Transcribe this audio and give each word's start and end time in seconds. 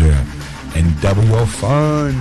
pleasure 0.00 0.26
and 0.76 1.00
double 1.00 1.24
your 1.24 1.46
fun. 1.46 2.14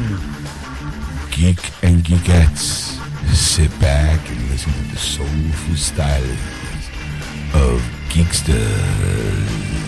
Geek 1.31 1.59
and 1.83 2.03
geekettes, 2.03 2.97
sit 3.33 3.71
back 3.79 4.29
and 4.29 4.49
listen 4.49 4.73
to 4.73 4.91
the 4.91 4.97
soulful 4.97 5.75
stylings 5.75 6.89
of 7.53 7.81
Geeksters. 8.09 9.79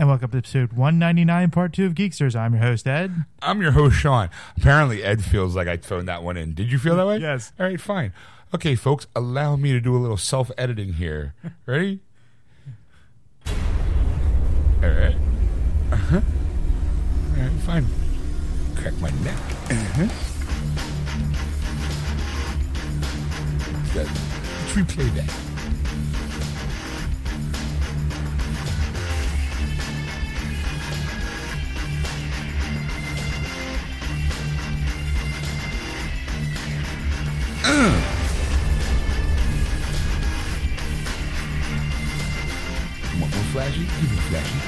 And 0.00 0.08
welcome 0.08 0.30
to 0.30 0.38
episode 0.38 0.74
199, 0.74 1.50
part 1.50 1.72
two 1.72 1.84
of 1.84 1.94
Geeksters. 1.94 2.36
I'm 2.36 2.54
your 2.54 2.62
host, 2.62 2.86
Ed. 2.86 3.24
I'm 3.42 3.60
your 3.60 3.72
host, 3.72 3.96
Sean. 3.96 4.30
Apparently, 4.56 5.02
Ed 5.02 5.24
feels 5.24 5.56
like 5.56 5.66
I 5.66 5.76
phoned 5.76 6.06
that 6.06 6.22
one 6.22 6.36
in. 6.36 6.54
Did 6.54 6.70
you 6.70 6.78
feel 6.78 6.94
that 6.96 7.06
way? 7.06 7.18
Yes. 7.18 7.52
All 7.58 7.66
right, 7.66 7.80
fine. 7.80 8.12
Okay, 8.54 8.74
folks, 8.76 9.06
allow 9.14 9.56
me 9.56 9.72
to 9.72 9.80
do 9.80 9.94
a 9.94 9.98
little 9.98 10.16
self 10.16 10.50
editing 10.56 10.94
here. 10.94 11.34
Ready? 11.66 12.00
All 13.46 14.88
right. 14.88 15.16
Uh 15.92 15.96
huh. 15.96 16.20
All 17.36 17.42
right, 17.42 17.52
fine. 17.66 17.86
Crack 18.74 18.94
my 19.00 19.10
neck. 19.22 19.38
Uh 19.70 19.74
huh. 19.74 20.08
Let's 23.94 24.10
replay 24.72 25.14
that. 25.14 25.48
You 37.68 38.17
flashy? 43.58 43.80
Give 43.80 44.10
me 44.12 44.18
flashy. 44.30 44.58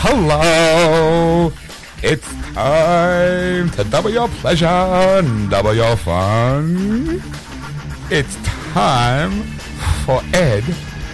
Hello! 0.00 1.52
It's 2.02 2.26
time 2.54 3.68
to 3.72 3.84
double 3.84 4.08
your 4.08 4.28
pleasure 4.28 4.64
and 4.66 5.50
double 5.50 5.74
your 5.74 5.94
fun. 5.94 7.20
It's 8.10 8.34
time 8.72 9.42
for 10.06 10.22
Ed 10.32 10.64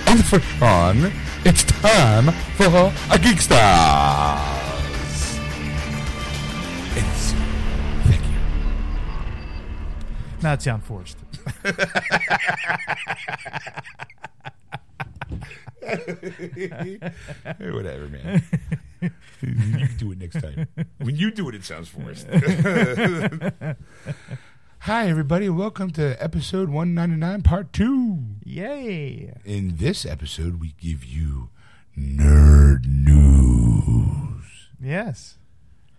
and 0.07 0.25
for 0.25 0.39
Sean. 0.39 1.11
It's 1.45 1.65
time 1.65 2.27
for 2.57 2.93
a 3.11 3.19
Geeksters. 3.19 3.59
It's 6.97 7.33
thank 8.07 8.23
you. 8.23 8.39
Not 10.43 10.63
sound 10.63 10.85
forced. 10.85 11.19
Hey, 17.59 17.71
whatever, 17.71 18.09
man. 18.09 18.43
you 19.41 19.89
do 19.97 20.13
it 20.13 20.19
next 20.19 20.43
time. 20.43 20.69
When 20.99 21.17
you 21.17 21.31
do 21.31 21.49
it, 21.49 21.55
it 21.55 21.65
sounds 21.65 21.89
forced. 21.89 22.27
Hi, 24.81 25.09
everybody. 25.09 25.49
Welcome 25.49 25.91
to 25.93 26.23
episode 26.23 26.69
199, 26.69 27.41
part 27.43 27.73
two. 27.73 28.19
Yay. 28.45 29.33
In 29.47 29.77
this 29.77 30.05
episode, 30.05 30.61
we 30.61 30.75
give 30.79 31.05
you 31.07 31.49
nerd 31.97 32.85
news. 32.87 34.69
Yes. 34.81 35.39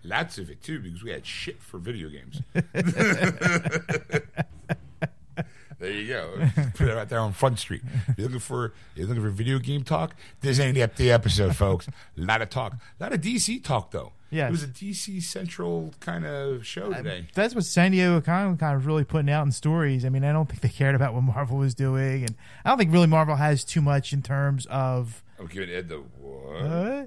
Lots 0.04 0.38
of 0.38 0.50
it, 0.50 0.62
too, 0.62 0.78
because 0.78 1.02
we 1.02 1.10
had 1.10 1.26
shit 1.26 1.60
for 1.60 1.78
video 1.78 2.08
games. 2.10 2.42
There 5.80 5.90
you 5.90 6.06
go. 6.08 6.34
Put 6.74 6.88
it 6.88 6.94
right 6.94 7.08
there 7.08 7.18
on 7.20 7.32
Front 7.32 7.58
Street. 7.58 7.80
If 8.08 8.18
you're 8.18 8.26
looking 8.28 8.38
for 8.40 8.72
you're 8.94 9.06
looking 9.06 9.22
for 9.22 9.30
video 9.30 9.58
game 9.58 9.82
talk, 9.82 10.14
this 10.42 10.60
ain't 10.60 10.74
the- 10.96 11.10
episode, 11.10 11.56
folks. 11.56 11.88
A 11.88 11.92
lot 12.16 12.42
of 12.42 12.50
talk. 12.50 12.74
A 12.74 13.02
lot 13.02 13.12
of 13.14 13.20
DC 13.22 13.64
talk 13.64 13.90
though. 13.90 14.12
Yeah, 14.32 14.46
It 14.46 14.52
was 14.52 14.62
a 14.62 14.68
DC 14.68 15.20
central 15.24 15.92
kind 15.98 16.24
of 16.24 16.64
show 16.64 16.92
today. 16.92 17.26
That's 17.34 17.52
what 17.52 17.64
San 17.64 17.90
Diego 17.90 18.20
Comic 18.20 18.60
Con 18.60 18.76
was 18.76 18.84
really 18.84 19.02
putting 19.02 19.28
out 19.28 19.44
in 19.44 19.50
stories. 19.50 20.04
I 20.04 20.08
mean, 20.08 20.22
I 20.22 20.32
don't 20.32 20.48
think 20.48 20.60
they 20.60 20.68
cared 20.68 20.94
about 20.94 21.14
what 21.14 21.22
Marvel 21.22 21.56
was 21.56 21.74
doing. 21.74 22.22
And 22.22 22.36
I 22.64 22.68
don't 22.68 22.78
think 22.78 22.92
really 22.92 23.08
Marvel 23.08 23.34
has 23.34 23.64
too 23.64 23.80
much 23.80 24.12
in 24.12 24.22
terms 24.22 24.66
of. 24.66 25.24
I'm 25.40 25.46
giving 25.48 25.70
Ed 25.74 25.88
the 25.88 25.96
what? 26.20 26.62
Uh, 26.64 27.06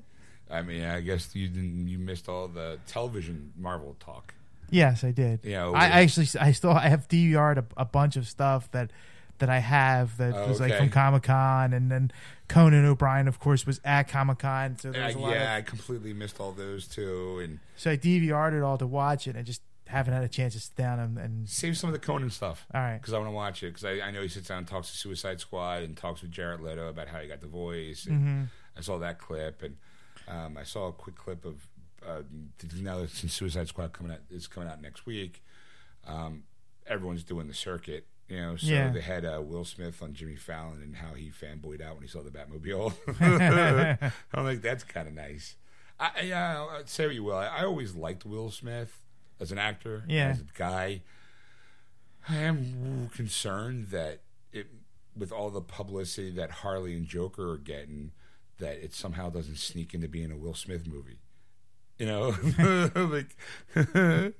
I 0.53 0.63
mean, 0.63 0.83
I 0.83 0.99
guess 0.99 1.33
you 1.33 1.47
didn't 1.47 1.87
you 1.87 1.97
missed 1.97 2.27
all 2.27 2.49
the 2.49 2.79
television 2.87 3.53
Marvel 3.57 3.95
talk. 4.01 4.33
Yes, 4.69 5.03
I 5.03 5.11
did. 5.11 5.41
Yeah, 5.43 5.67
I, 5.69 5.85
I 5.85 5.87
actually, 6.01 6.27
I 6.39 6.51
still, 6.51 6.71
I 6.71 6.89
have 6.89 7.07
DVR'd 7.07 7.57
a, 7.59 7.65
a 7.77 7.85
bunch 7.85 8.15
of 8.15 8.27
stuff 8.27 8.69
that 8.71 8.91
that 9.39 9.49
I 9.49 9.59
have 9.59 10.15
that 10.17 10.33
Oh, 10.35 10.47
was 10.47 10.59
like 10.61 10.71
okay. 10.71 10.79
from 10.79 10.89
Comic 10.89 11.23
Con, 11.23 11.73
and 11.73 11.91
then 11.91 12.11
Conan 12.47 12.85
O'Brien, 12.85 13.27
of 13.27 13.39
course, 13.39 13.65
was 13.65 13.81
at 13.83 14.03
Comic 14.07 14.39
Con. 14.39 14.77
So 14.77 14.89
Uh, 14.89 14.93
a 14.93 15.11
lot 15.17 15.31
yeah, 15.31 15.53
of 15.55 15.57
I 15.57 15.61
completely 15.61 16.13
missed 16.13 16.39
all 16.39 16.51
those 16.51 16.87
too, 16.87 17.39
and 17.43 17.59
So 17.75 17.91
I 17.91 17.97
DVR'd 17.97 18.53
it 18.53 18.61
all 18.61 18.77
to 18.77 18.87
watch 18.87 19.27
it. 19.27 19.35
I 19.35 19.41
just 19.41 19.61
haven't 19.87 20.13
had 20.13 20.23
a 20.23 20.27
chance 20.29 20.53
to 20.53 20.59
sit 20.59 20.75
down 20.75 20.99
and, 20.99 21.17
and 21.17 21.49
save 21.49 21.77
some 21.77 21.89
of 21.89 21.93
the 21.93 21.99
Conan 21.99 22.29
stuff. 22.29 22.65
all 22.73 22.79
right. 22.81 22.99
because 23.01 23.13
I 23.13 23.17
want 23.17 23.27
to 23.29 23.33
watch 23.35 23.63
it 23.63 23.67
because 23.73 23.85
I, 23.85 24.07
I 24.07 24.11
know 24.11 24.21
he 24.21 24.27
sits 24.27 24.47
down 24.47 24.59
and 24.59 24.67
talks 24.67 24.91
to 24.91 24.97
Suicide 24.97 25.39
Squad 25.39 25.81
and 25.83 25.97
talks 25.97 26.21
with 26.21 26.31
Jared 26.31 26.61
Leto 26.61 26.87
about 26.87 27.07
how 27.09 27.19
he 27.19 27.27
got 27.27 27.41
the 27.41 27.47
voice. 27.47 28.05
And 28.05 28.19
Mm-hmm. 28.19 28.43
I 28.77 28.81
saw 28.81 28.97
that 28.99 29.19
clip 29.19 29.61
and 29.61 29.75
um, 30.27 30.57
I 30.57 30.63
saw 30.63 30.87
a 30.87 30.93
quick 30.93 31.15
clip 31.15 31.43
of 31.43 31.67
uh, 32.07 32.21
now 32.81 32.99
that 32.99 33.09
since 33.11 33.33
Suicide 33.33 33.67
Squad 33.67 33.93
coming 33.93 34.11
out 34.11 34.19
is 34.29 34.47
coming 34.47 34.69
out 34.69 34.81
next 34.81 35.05
week, 35.05 35.43
um, 36.05 36.43
everyone's 36.87 37.23
doing 37.23 37.47
the 37.47 37.53
circuit. 37.53 38.05
You 38.29 38.37
know, 38.37 38.55
so 38.55 38.67
Yeah. 38.67 38.89
they 38.91 39.01
had 39.01 39.25
uh, 39.25 39.41
Will 39.43 39.65
Smith 39.65 40.01
on 40.01 40.13
Jimmy 40.13 40.35
Fallon 40.37 40.81
and 40.81 40.95
how 40.95 41.13
he 41.13 41.29
fanboyed 41.29 41.81
out 41.81 41.95
when 41.95 42.03
he 42.03 42.07
saw 42.07 42.21
the 42.23 42.31
Batmobile. 42.31 42.93
I'm 44.33 44.43
like, 44.45 44.61
that's 44.61 44.83
kind 44.83 45.07
of 45.07 45.13
nice. 45.13 45.55
I, 45.99 46.31
I 46.31 46.31
uh, 46.31 46.81
say 46.85 47.05
what 47.05 47.15
you 47.15 47.23
will. 47.23 47.35
I, 47.35 47.47
I 47.47 47.63
always 47.65 47.95
liked 47.95 48.25
Will 48.25 48.49
Smith 48.49 48.97
as 49.39 49.51
an 49.51 49.57
actor, 49.57 50.03
Yeah. 50.07 50.29
as 50.29 50.39
a 50.39 50.45
guy. 50.53 51.01
I 52.29 52.37
am 52.37 53.09
concerned 53.13 53.87
that 53.89 54.21
it, 54.53 54.67
with 55.15 55.31
all 55.31 55.49
the 55.49 55.61
publicity 55.61 56.31
that 56.31 56.49
Harley 56.49 56.95
and 56.95 57.05
Joker 57.05 57.51
are 57.51 57.57
getting, 57.57 58.11
that 58.59 58.77
it 58.83 58.93
somehow 58.93 59.29
doesn't 59.29 59.57
sneak 59.57 59.93
into 59.93 60.07
being 60.07 60.31
a 60.31 60.37
Will 60.37 60.53
Smith 60.53 60.87
movie. 60.87 61.19
You 61.99 62.05
know, 62.05 62.35
like 62.95 63.35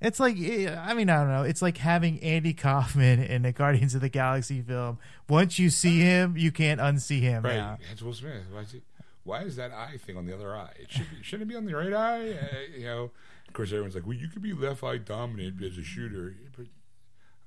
It's 0.00 0.20
like 0.20 0.36
eh, 0.38 0.74
I 0.78 0.94
mean 0.94 1.08
I 1.08 1.16
don't 1.16 1.28
know. 1.28 1.42
It's 1.42 1.62
like 1.62 1.78
having 1.78 2.22
Andy 2.22 2.52
Kaufman 2.52 3.22
in 3.22 3.44
a 3.44 3.52
Guardians 3.52 3.94
of 3.94 4.02
the 4.02 4.08
Galaxy 4.08 4.60
film. 4.60 4.98
Once 5.28 5.58
you 5.58 5.70
see 5.70 6.00
him, 6.00 6.36
you 6.36 6.52
can't 6.52 6.80
unsee 6.80 7.20
him. 7.20 7.44
right, 7.44 7.56
now. 7.56 7.78
Will 8.02 8.12
Smith. 8.12 8.42
Why 8.52 8.60
is, 8.60 8.74
it, 8.74 8.82
why 9.24 9.42
is 9.42 9.56
that 9.56 9.72
eye 9.72 9.96
thing 9.96 10.16
on 10.16 10.26
the 10.26 10.34
other 10.34 10.54
eye? 10.54 10.72
It 10.78 10.90
should 10.90 11.10
be, 11.10 11.22
shouldn't 11.22 11.48
it 11.48 11.52
be 11.52 11.56
on 11.56 11.64
the 11.64 11.74
right 11.74 11.92
eye? 11.92 12.30
Uh, 12.32 12.76
you 12.76 12.84
know, 12.84 13.10
of 13.48 13.54
course, 13.54 13.70
everyone's 13.70 13.94
like, 13.94 14.06
"Well, 14.06 14.16
you 14.16 14.28
could 14.28 14.42
be 14.42 14.52
left 14.52 14.84
eye 14.84 14.98
dominant 14.98 15.62
as 15.62 15.78
a 15.78 15.82
shooter." 15.82 16.36
But, 16.56 16.66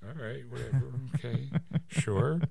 all 0.08 0.16
right, 0.22 0.44
whatever. 0.50 0.92
Okay, 1.16 1.50
sure. 1.88 2.42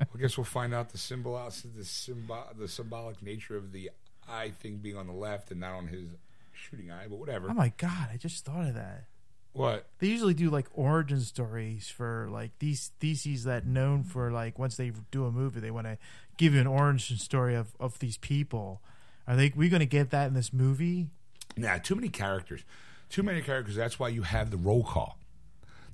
I 0.00 0.20
guess 0.20 0.36
we'll 0.36 0.44
find 0.44 0.74
out 0.74 0.90
the 0.90 0.98
symbol, 0.98 1.40
the 1.76 1.84
symbol, 1.84 2.44
the 2.58 2.66
symbolic 2.66 3.22
nature 3.22 3.56
of 3.56 3.70
the 3.72 3.90
eye 4.28 4.50
think 4.50 4.82
being 4.82 4.96
on 4.96 5.06
the 5.06 5.12
left 5.12 5.50
and 5.50 5.60
not 5.60 5.74
on 5.74 5.88
his 5.88 6.08
shooting 6.52 6.90
eye. 6.90 7.06
But 7.08 7.18
whatever. 7.18 7.48
Oh 7.50 7.54
my 7.54 7.72
god! 7.76 8.08
I 8.12 8.16
just 8.16 8.44
thought 8.44 8.66
of 8.66 8.74
that. 8.74 9.04
What? 9.52 9.86
They 9.98 10.06
usually 10.08 10.34
do 10.34 10.50
like 10.50 10.66
origin 10.72 11.20
stories 11.20 11.88
for 11.88 12.28
like 12.30 12.52
these 12.58 12.92
DC's 13.00 13.44
that 13.44 13.66
known 13.66 14.04
for 14.04 14.30
like 14.30 14.58
once 14.58 14.76
they 14.76 14.92
do 15.10 15.24
a 15.24 15.32
movie, 15.32 15.60
they 15.60 15.70
want 15.70 15.86
to 15.86 15.98
give 16.36 16.54
you 16.54 16.60
an 16.60 16.66
origin 16.66 17.16
story 17.16 17.54
of 17.54 17.74
of 17.80 17.98
these 17.98 18.18
people. 18.18 18.82
Are 19.26 19.36
they 19.36 19.52
we 19.54 19.68
going 19.68 19.80
to 19.80 19.86
get 19.86 20.10
that 20.10 20.28
in 20.28 20.34
this 20.34 20.52
movie? 20.52 21.08
Nah, 21.56 21.78
too 21.78 21.94
many 21.94 22.08
characters. 22.08 22.62
Too 23.08 23.22
many 23.22 23.42
characters. 23.42 23.74
That's 23.74 23.98
why 23.98 24.08
you 24.08 24.22
have 24.22 24.50
the 24.50 24.56
roll 24.56 24.84
call. 24.84 25.18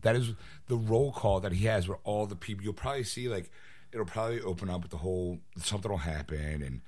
That 0.02 0.16
is 0.16 0.34
the 0.66 0.76
roll 0.76 1.12
call 1.12 1.40
that 1.40 1.52
he 1.52 1.64
has 1.66 1.88
where 1.88 1.98
all 2.04 2.26
the 2.26 2.36
people 2.36 2.64
you'll 2.64 2.74
probably 2.74 3.04
see 3.04 3.28
like 3.28 3.50
it'll 3.92 4.04
probably 4.04 4.40
open 4.42 4.68
up 4.68 4.82
with 4.82 4.90
the 4.90 4.98
whole 4.98 5.38
something 5.56 5.90
will 5.90 5.98
happen 5.98 6.62
and 6.62 6.80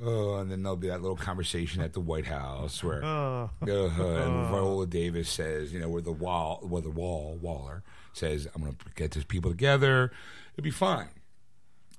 oh 0.00 0.36
and 0.36 0.50
then 0.50 0.62
there'll 0.62 0.76
be 0.76 0.88
that 0.88 1.02
little 1.02 1.16
conversation 1.16 1.82
at 1.82 1.92
the 1.92 2.00
White 2.00 2.26
House 2.26 2.82
where 2.82 3.04
Oh, 3.04 3.50
uh, 3.62 3.66
and 3.66 4.48
Viola 4.50 4.86
Davis 4.86 5.28
says, 5.28 5.72
you 5.72 5.80
know, 5.80 5.88
where 5.88 6.02
the 6.02 6.12
wall 6.12 6.60
where 6.62 6.82
the 6.82 6.90
wall 6.90 7.36
Waller 7.40 7.82
says, 8.12 8.46
I'm 8.54 8.62
gonna 8.62 8.76
get 8.94 9.12
these 9.12 9.24
people 9.24 9.50
together, 9.50 10.12
it'll 10.54 10.64
be 10.64 10.70
fine. 10.70 11.08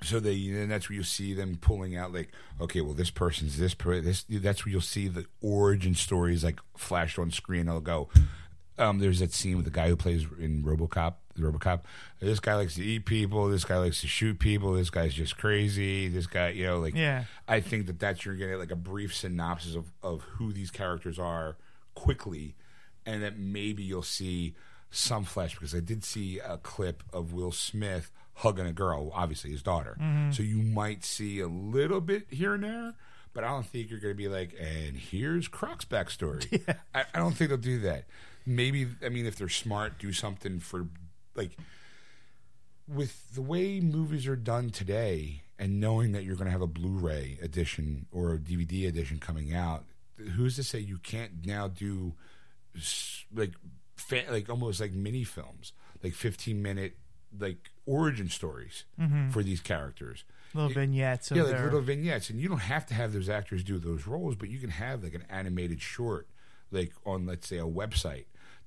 So 0.02 0.20
they, 0.20 0.34
and 0.50 0.70
that's 0.70 0.90
where 0.90 0.98
you 0.98 1.04
see 1.04 1.34
them 1.34 1.58
pulling 1.62 1.96
out, 1.96 2.12
like, 2.14 2.30
okay, 2.60 2.82
well, 2.82 2.94
this 2.94 3.10
person's 3.10 3.58
this, 3.58 3.74
per- 3.74 4.02
this. 4.02 4.26
That's 4.30 4.66
where 4.66 4.72
you'll 4.74 4.82
see 4.82 5.08
the 5.08 5.26
origin 5.42 5.96
stories, 5.96 6.44
like 6.44 6.60
flashed 6.76 7.18
on 7.18 7.32
screen. 7.32 7.68
They'll 7.68 7.80
go. 7.80 8.10
Um, 8.78 9.00
there's 9.00 9.20
that 9.20 9.34
scene 9.34 9.56
with 9.56 9.66
the 9.66 9.72
guy 9.72 9.88
who 9.88 9.96
plays 9.96 10.26
in 10.40 10.64
RoboCop. 10.64 11.16
RoboCop. 11.38 11.82
This 12.20 12.40
guy 12.40 12.56
likes 12.56 12.76
to 12.76 12.84
eat 12.84 13.06
people. 13.06 13.48
This 13.48 13.66
guy 13.66 13.78
likes 13.78 14.02
to 14.02 14.08
shoot 14.08 14.40
people. 14.40 14.74
This 14.74 14.90
guy's 14.90 15.14
just 15.14 15.38
crazy. 15.38 16.08
This 16.08 16.28
guy, 16.28 16.50
you 16.50 16.66
know, 16.66 16.80
like. 16.80 16.96
Yeah. 16.96 17.26
I 17.48 17.60
think 17.60 17.88
that 17.88 18.00
that's 18.00 18.26
you're 18.26 18.36
getting 18.36 18.58
like 18.58 18.72
a 18.72 18.76
brief 18.76 19.16
synopsis 19.16 19.76
of 19.76 19.92
of 20.02 20.22
who 20.24 20.54
these 20.54 20.72
characters 20.72 21.20
are 21.20 21.58
quickly, 21.96 22.56
and 23.06 23.22
that 23.24 23.38
maybe 23.38 23.84
you'll 23.84 24.02
see 24.04 24.56
some 24.90 25.24
flesh 25.24 25.54
because 25.56 25.74
I 25.74 25.80
did 25.80 26.04
see 26.04 26.40
a 26.40 26.58
clip 26.58 27.04
of 27.12 27.34
Will 27.34 27.52
Smith 27.52 28.12
hugging 28.36 28.68
a 28.68 28.74
girl, 28.74 29.12
obviously 29.14 29.52
his 29.52 29.64
daughter. 29.64 29.98
So 30.32 30.44
you 30.44 30.58
might 30.58 31.04
see 31.04 31.40
a 31.40 31.48
little 31.48 32.02
bit 32.02 32.28
here 32.30 32.54
and 32.54 32.64
there, 32.64 32.94
but 33.34 33.44
I 33.44 33.48
don't 33.48 33.66
think 33.66 33.90
you're 33.90 34.00
going 34.00 34.14
to 34.14 34.18
be 34.18 34.28
like, 34.28 34.56
and 34.60 34.96
here's 34.96 35.48
Croc's 35.48 35.86
backstory. 35.86 36.62
I, 36.96 37.06
I 37.14 37.20
don't 37.20 37.34
think 37.34 37.50
they'll 37.50 37.58
do 37.58 37.80
that. 37.82 38.06
Maybe 38.46 38.88
I 39.04 39.10
mean 39.10 39.26
if 39.26 39.36
they're 39.36 39.50
smart, 39.50 40.00
do 40.00 40.12
something 40.14 40.60
for 40.60 40.88
like 41.36 41.58
with 42.88 43.34
the 43.34 43.42
way 43.42 43.80
movies 43.80 44.28
are 44.28 44.36
done 44.36 44.70
today 44.70 45.44
and 45.58 45.80
knowing 45.80 46.12
that 46.12 46.24
you're 46.24 46.36
going 46.36 46.48
to 46.48 46.52
have 46.52 46.62
a 46.62 46.68
Blu-ray 46.68 47.38
edition 47.42 48.08
or 48.12 48.34
a 48.34 48.38
DVD 48.38 48.88
edition 48.88 49.20
coming 49.20 49.54
out, 49.54 49.86
who's 50.36 50.56
to 50.58 50.64
say 50.64 50.80
you 50.80 50.98
can't 50.98 51.46
now 51.46 51.68
do 51.68 52.14
like 53.34 53.54
fa- 53.96 54.26
like 54.30 54.50
almost 54.50 54.82
like 54.82 54.92
mini 54.92 55.24
films, 55.24 55.74
like 56.04 56.14
15 56.14 56.62
minute 56.62 56.98
like 57.40 57.72
origin 57.86 58.30
stories 58.30 58.86
mm-hmm. 59.00 59.30
for 59.30 59.44
these 59.44 59.60
characters. 59.60 60.24
little 60.54 60.70
vignettes 60.70 61.32
Yeah, 61.32 61.44
like 61.44 61.52
their 61.54 61.64
little 61.66 61.82
vignettes, 61.82 62.30
and 62.30 62.40
you 62.40 62.48
don't 62.48 62.60
have 62.60 62.86
to 62.88 62.94
have 62.94 63.14
those 63.14 63.30
actors 63.30 63.64
do 63.64 63.80
those 63.80 64.06
roles, 64.08 64.36
but 64.36 64.50
you 64.50 64.60
can 64.60 64.70
have 64.70 65.04
like 65.04 65.14
an 65.14 65.24
animated 65.30 65.82
short, 65.82 66.28
like 66.72 66.92
on 67.06 67.26
let's 67.26 67.48
say 67.48 67.58
a 67.58 67.66
website, 67.66 68.26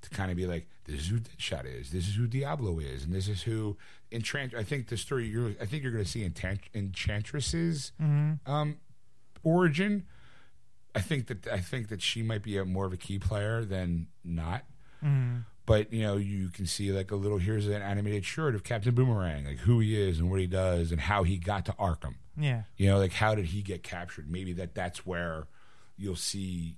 to 0.09 0.17
kind 0.17 0.31
of 0.31 0.37
be 0.37 0.47
like, 0.47 0.67
this 0.85 1.01
is 1.01 1.09
who 1.09 1.19
Deadshot 1.19 1.65
is, 1.67 1.91
this 1.91 2.07
is 2.09 2.15
who 2.15 2.27
Diablo 2.27 2.79
is, 2.79 3.05
and 3.05 3.13
this 3.13 3.29
is 3.29 3.43
who 3.43 3.77
Enchant. 4.13 4.55
I 4.55 4.63
think 4.63 4.89
the 4.89 4.97
story 4.97 5.27
you're, 5.27 5.51
I 5.61 5.67
think 5.67 5.83
you're 5.83 5.93
going 5.93 6.05
to 6.05 6.11
see 6.11 6.25
Enchant- 6.25 6.69
Enchantress's 6.75 7.93
um, 8.47 8.77
origin. 9.43 10.05
I 10.95 11.01
think 11.01 11.27
that 11.27 11.47
I 11.49 11.59
think 11.61 11.89
that 11.89 12.01
she 12.03 12.23
might 12.23 12.43
be 12.43 12.57
a 12.57 12.65
more 12.65 12.87
of 12.87 12.93
a 12.93 12.97
key 12.97 13.19
player 13.19 13.65
than 13.65 14.07
not. 14.25 14.65
But 15.67 15.93
you 15.93 16.03
know, 16.03 16.17
you 16.17 16.49
can 16.49 16.65
see 16.67 16.93
like 16.93 17.11
a 17.11 17.17
little. 17.17 17.39
Here's 17.39 17.67
an 17.67 17.83
animated 17.83 18.25
short 18.25 18.55
of 18.55 18.63
Captain 18.65 18.95
Boomerang, 18.95 19.45
like 19.45 19.59
who 19.59 19.81
he 19.81 20.01
is 20.01 20.21
and 20.21 20.31
what 20.31 20.41
he 20.41 20.47
does 20.47 20.93
and 20.93 21.01
how 21.01 21.25
he 21.25 21.37
got 21.37 21.67
to 21.67 21.73
Arkham. 21.73 22.15
yeah. 22.39 22.63
You 22.77 22.89
know, 22.91 22.99
like 22.99 23.13
how 23.13 23.35
did 23.35 23.47
he 23.47 23.61
get 23.63 23.83
captured? 23.83 24.31
Maybe 24.31 24.53
that 24.55 24.75
that's 24.75 25.05
where 25.05 25.49
you'll 25.99 26.17
see. 26.17 26.77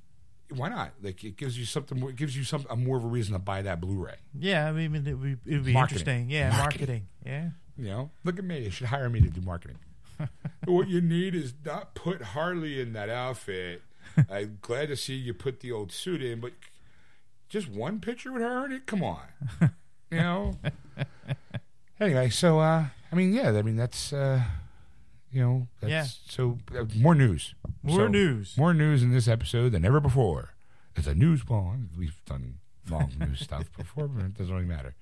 Why 0.54 0.68
not? 0.70 0.92
Like 1.02 1.22
it 1.24 1.36
gives 1.36 1.58
you 1.58 1.64
something. 1.64 1.98
more- 2.00 2.10
It 2.10 2.16
gives 2.16 2.36
you 2.36 2.44
some 2.44 2.64
a 2.70 2.76
more 2.76 2.96
of 2.96 3.04
a 3.04 3.08
reason 3.08 3.34
to 3.34 3.38
buy 3.38 3.62
that 3.62 3.80
Blu-ray. 3.80 4.16
Yeah, 4.38 4.66
I 4.68 4.72
mean, 4.72 4.94
it 5.06 5.14
would 5.14 5.44
be, 5.44 5.52
it 5.52 5.56
would 5.56 5.64
be 5.66 5.74
interesting. 5.74 6.30
Yeah, 6.30 6.50
Marketing. 6.50 6.62
marketing. 6.62 7.06
Yeah. 7.26 7.48
You 7.76 7.84
know, 7.90 8.10
look 8.24 8.38
at 8.38 8.44
me. 8.44 8.64
You 8.64 8.70
should 8.70 8.86
hire 8.88 9.08
me 9.10 9.20
to 9.20 9.28
do 9.28 9.40
marketing. 9.42 9.76
what 10.64 10.88
you 10.88 11.00
need 11.00 11.34
is 11.34 11.54
not 11.64 11.94
put 11.94 12.22
Harley 12.22 12.80
in 12.80 12.92
that 12.94 13.08
outfit. 13.08 13.82
I'm 14.30 14.58
glad 14.62 14.88
to 14.88 14.96
see 14.96 15.14
you 15.14 15.32
put 15.34 15.60
the 15.60 15.70
old 15.70 15.92
suit 15.92 16.22
in, 16.22 16.40
but 16.40 16.52
just 17.48 17.68
one 17.68 18.00
picture 18.00 18.32
with 18.32 18.42
her 18.42 18.64
in 18.66 18.72
it. 18.72 18.86
Come 18.86 19.02
on, 19.04 19.20
you 20.10 20.18
know. 20.18 20.54
anyway, 22.00 22.30
so 22.30 22.58
uh, 22.58 22.86
I 23.12 23.14
mean, 23.14 23.32
yeah, 23.32 23.50
I 23.50 23.62
mean 23.62 23.76
that's 23.76 24.12
uh, 24.12 24.42
you 25.32 25.40
know, 25.42 25.68
that's, 25.80 25.90
Yeah. 25.90 26.06
So 26.28 26.58
uh, 26.76 26.84
more 26.96 27.14
news, 27.14 27.54
More 27.82 28.00
So, 28.00 28.08
news. 28.08 28.56
more 28.56 28.72
news 28.74 29.02
in 29.02 29.12
this 29.12 29.28
episode 29.28 29.72
than 29.72 29.84
ever 29.84 30.00
before. 30.00 30.50
It's 30.96 31.06
a 31.06 31.14
news 31.14 31.42
ball. 31.44 31.74
We've 31.96 32.20
done 32.24 32.54
long 32.90 33.12
news 33.20 33.40
stuff 33.44 33.70
before, 33.76 34.08
but 34.08 34.24
it 34.24 34.34
doesn't 34.38 34.52
really 34.54 34.66
matter. 34.66 34.94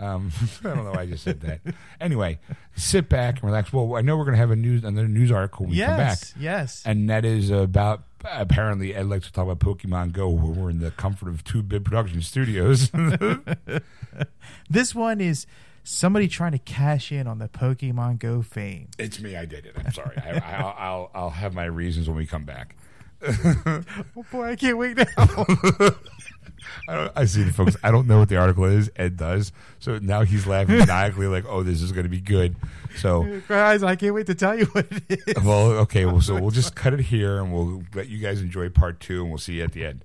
Um, 0.00 0.30
I 0.64 0.74
don't 0.74 0.84
know 0.84 0.90
why 0.92 1.02
I 1.02 1.06
just 1.06 1.22
said 1.24 1.40
that. 1.42 1.60
Anyway, 2.00 2.38
sit 2.76 3.08
back 3.08 3.36
and 3.36 3.44
relax. 3.44 3.72
Well, 3.72 3.94
I 3.96 4.00
know 4.02 4.16
we're 4.16 4.24
going 4.24 4.34
to 4.34 4.40
have 4.40 4.50
a 4.50 4.56
news 4.56 4.82
another 4.84 5.08
news 5.08 5.30
article 5.30 5.66
when 5.66 5.72
we 5.74 5.78
come 5.80 5.96
back, 5.96 6.18
Yes. 6.20 6.34
Yes. 6.38 6.82
and 6.84 7.08
that 7.08 7.24
is 7.24 7.50
about 7.50 8.02
apparently 8.24 8.94
Ed 8.94 9.06
likes 9.06 9.26
to 9.26 9.32
talk 9.32 9.48
about 9.48 9.60
Pokemon 9.60 10.12
Go, 10.12 10.28
where 10.28 10.52
we're 10.52 10.70
in 10.70 10.80
the 10.80 10.90
comfort 10.90 11.28
of 11.28 11.44
two 11.44 11.62
bit 11.62 11.84
production 11.84 12.20
studios. 12.22 12.90
This 14.70 14.94
one 14.94 15.20
is 15.20 15.46
somebody 15.88 16.28
trying 16.28 16.52
to 16.52 16.58
cash 16.58 17.10
in 17.10 17.26
on 17.26 17.38
the 17.38 17.48
Pokemon 17.48 18.18
Go 18.18 18.42
fame. 18.42 18.88
it's 18.98 19.20
me. 19.20 19.36
I 19.36 19.44
did 19.44 19.66
it. 19.66 19.74
I'm 19.76 19.92
sorry. 19.92 20.16
I, 20.18 20.38
I, 20.38 21.08
I'll, 21.14 21.30
have 21.30 21.54
my 21.54 21.64
reasons 21.64 22.08
when 22.08 22.16
we 22.16 22.26
come 22.26 22.44
back. 22.44 22.76
Oh 24.16 24.24
boy, 24.30 24.50
I 24.50 24.56
can't 24.56 24.76
wait 24.78 24.96
now. 24.96 25.04
I, 25.16 26.94
don't, 26.94 27.12
I 27.16 27.24
see 27.24 27.42
the 27.42 27.52
folks. 27.52 27.76
I 27.82 27.90
don't 27.90 28.06
know 28.06 28.18
what 28.18 28.28
the 28.28 28.36
article 28.36 28.64
is. 28.64 28.90
Ed 28.96 29.16
does. 29.16 29.52
So 29.78 29.98
now 29.98 30.22
he's 30.22 30.46
laughing 30.46 30.78
maniacally, 30.78 31.26
like, 31.26 31.44
"Oh, 31.48 31.62
this 31.62 31.82
is 31.82 31.92
going 31.92 32.04
to 32.04 32.10
be 32.10 32.20
good." 32.20 32.56
So, 32.96 33.40
Guys, 33.48 33.82
I 33.82 33.96
can't 33.96 34.14
wait 34.14 34.26
to 34.26 34.34
tell 34.34 34.58
you 34.58 34.66
what 34.66 34.86
it 34.90 35.22
is. 35.26 35.42
well, 35.44 35.70
okay. 35.78 36.04
Well, 36.04 36.20
so 36.20 36.34
we'll 36.34 36.50
just 36.50 36.74
cut 36.74 36.92
it 36.94 37.00
here, 37.00 37.38
and 37.38 37.52
we'll 37.52 37.82
let 37.94 38.08
you 38.08 38.18
guys 38.18 38.40
enjoy 38.40 38.68
part 38.68 39.00
two, 39.00 39.22
and 39.22 39.30
we'll 39.30 39.38
see 39.38 39.54
you 39.54 39.64
at 39.64 39.72
the 39.72 39.86
end. 39.86 40.04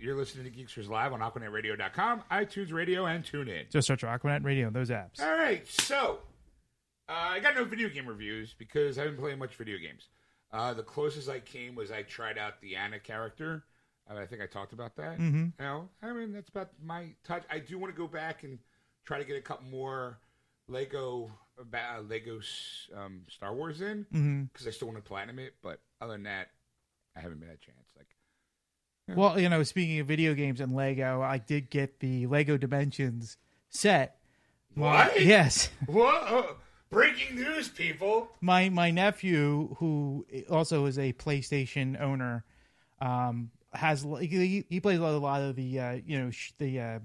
You're 0.00 0.16
listening 0.16 0.50
to 0.50 0.50
Geeksters 0.50 0.88
Live 0.88 1.12
on 1.12 1.20
AquanetRadio.com, 1.20 2.22
iTunes 2.30 2.72
Radio, 2.72 3.04
and 3.04 3.22
TuneIn. 3.22 3.70
Just 3.70 3.86
search 3.86 4.00
for 4.00 4.06
Aquanet 4.06 4.42
Radio, 4.42 4.70
those 4.70 4.88
apps. 4.88 5.20
All 5.20 5.34
right, 5.34 5.66
so 5.68 6.20
uh, 7.06 7.12
I 7.12 7.40
got 7.40 7.54
no 7.54 7.64
video 7.64 7.90
game 7.90 8.06
reviews 8.06 8.54
because 8.56 8.98
I 8.98 9.02
haven't 9.02 9.18
played 9.18 9.38
much 9.38 9.54
video 9.56 9.76
games. 9.76 10.08
Uh, 10.52 10.72
the 10.72 10.82
closest 10.82 11.28
I 11.28 11.40
came 11.40 11.74
was 11.74 11.90
I 11.90 12.02
tried 12.02 12.38
out 12.38 12.62
the 12.62 12.76
Anna 12.76 12.98
character. 12.98 13.64
Uh, 14.10 14.14
I 14.18 14.24
think 14.24 14.40
I 14.40 14.46
talked 14.46 14.72
about 14.72 14.96
that. 14.96 15.18
Mm-hmm. 15.18 15.36
You 15.36 15.52
know, 15.58 15.88
I 16.02 16.12
mean 16.12 16.32
that's 16.32 16.48
about 16.48 16.70
my 16.82 17.10
touch. 17.22 17.44
I 17.50 17.58
do 17.58 17.78
want 17.78 17.94
to 17.94 17.96
go 17.96 18.08
back 18.08 18.42
and 18.42 18.58
try 19.04 19.18
to 19.18 19.24
get 19.24 19.36
a 19.36 19.42
couple 19.42 19.68
more 19.70 20.18
Lego 20.66 21.30
uh, 21.58 22.00
Lego 22.08 22.40
um, 22.96 23.22
Star 23.28 23.54
Wars 23.54 23.82
in 23.82 24.48
because 24.52 24.66
I 24.66 24.70
still 24.70 24.88
want 24.88 24.98
to 24.98 25.06
platinum 25.06 25.38
it. 25.38 25.54
But 25.62 25.80
other 26.00 26.14
than 26.14 26.22
that, 26.24 26.48
I 27.16 27.20
haven't 27.20 27.38
made 27.38 27.50
a 27.50 27.56
chance. 27.56 27.79
Like, 29.10 29.18
Well, 29.18 29.40
you 29.40 29.48
know, 29.48 29.62
speaking 29.62 29.98
of 30.00 30.06
video 30.06 30.34
games 30.34 30.60
and 30.60 30.74
Lego, 30.74 31.20
I 31.22 31.38
did 31.38 31.70
get 31.70 32.00
the 32.00 32.26
Lego 32.26 32.56
Dimensions 32.56 33.36
set. 33.68 34.16
What? 34.74 35.20
Yes. 35.20 35.70
whoa! 35.86 36.56
Breaking 36.90 37.36
news, 37.36 37.68
people! 37.68 38.30
my 38.40 38.68
my 38.68 38.90
nephew 38.90 39.74
who 39.78 40.26
also 40.50 40.86
is 40.86 40.98
a 40.98 41.12
PlayStation 41.12 42.00
owner 42.00 42.44
um 43.00 43.50
has 43.72 44.02
he, 44.20 44.64
he 44.68 44.80
plays 44.80 44.98
a 44.98 45.02
lot 45.02 45.40
of 45.40 45.54
the 45.54 45.78
uh, 45.78 45.98
you 46.04 46.18
know 46.18 46.30
sh- 46.30 46.52
the 46.58 46.80
uh, 46.80 46.98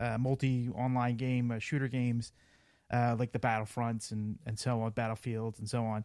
uh, 0.00 0.18
multi 0.18 0.70
online 0.74 1.16
game 1.16 1.50
uh, 1.50 1.58
shooter 1.58 1.88
games 1.88 2.32
uh, 2.90 3.14
like 3.18 3.32
the 3.32 3.38
Battlefronts 3.38 4.12
and 4.12 4.38
and 4.46 4.58
so 4.58 4.80
on 4.80 4.90
Battlefields 4.92 5.58
and 5.58 5.68
so 5.68 5.84
on 5.84 6.04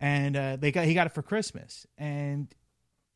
and 0.00 0.36
uh, 0.36 0.56
they 0.56 0.72
got 0.72 0.84
he 0.84 0.94
got 0.94 1.06
it 1.06 1.12
for 1.12 1.22
Christmas 1.22 1.86
and 1.96 2.52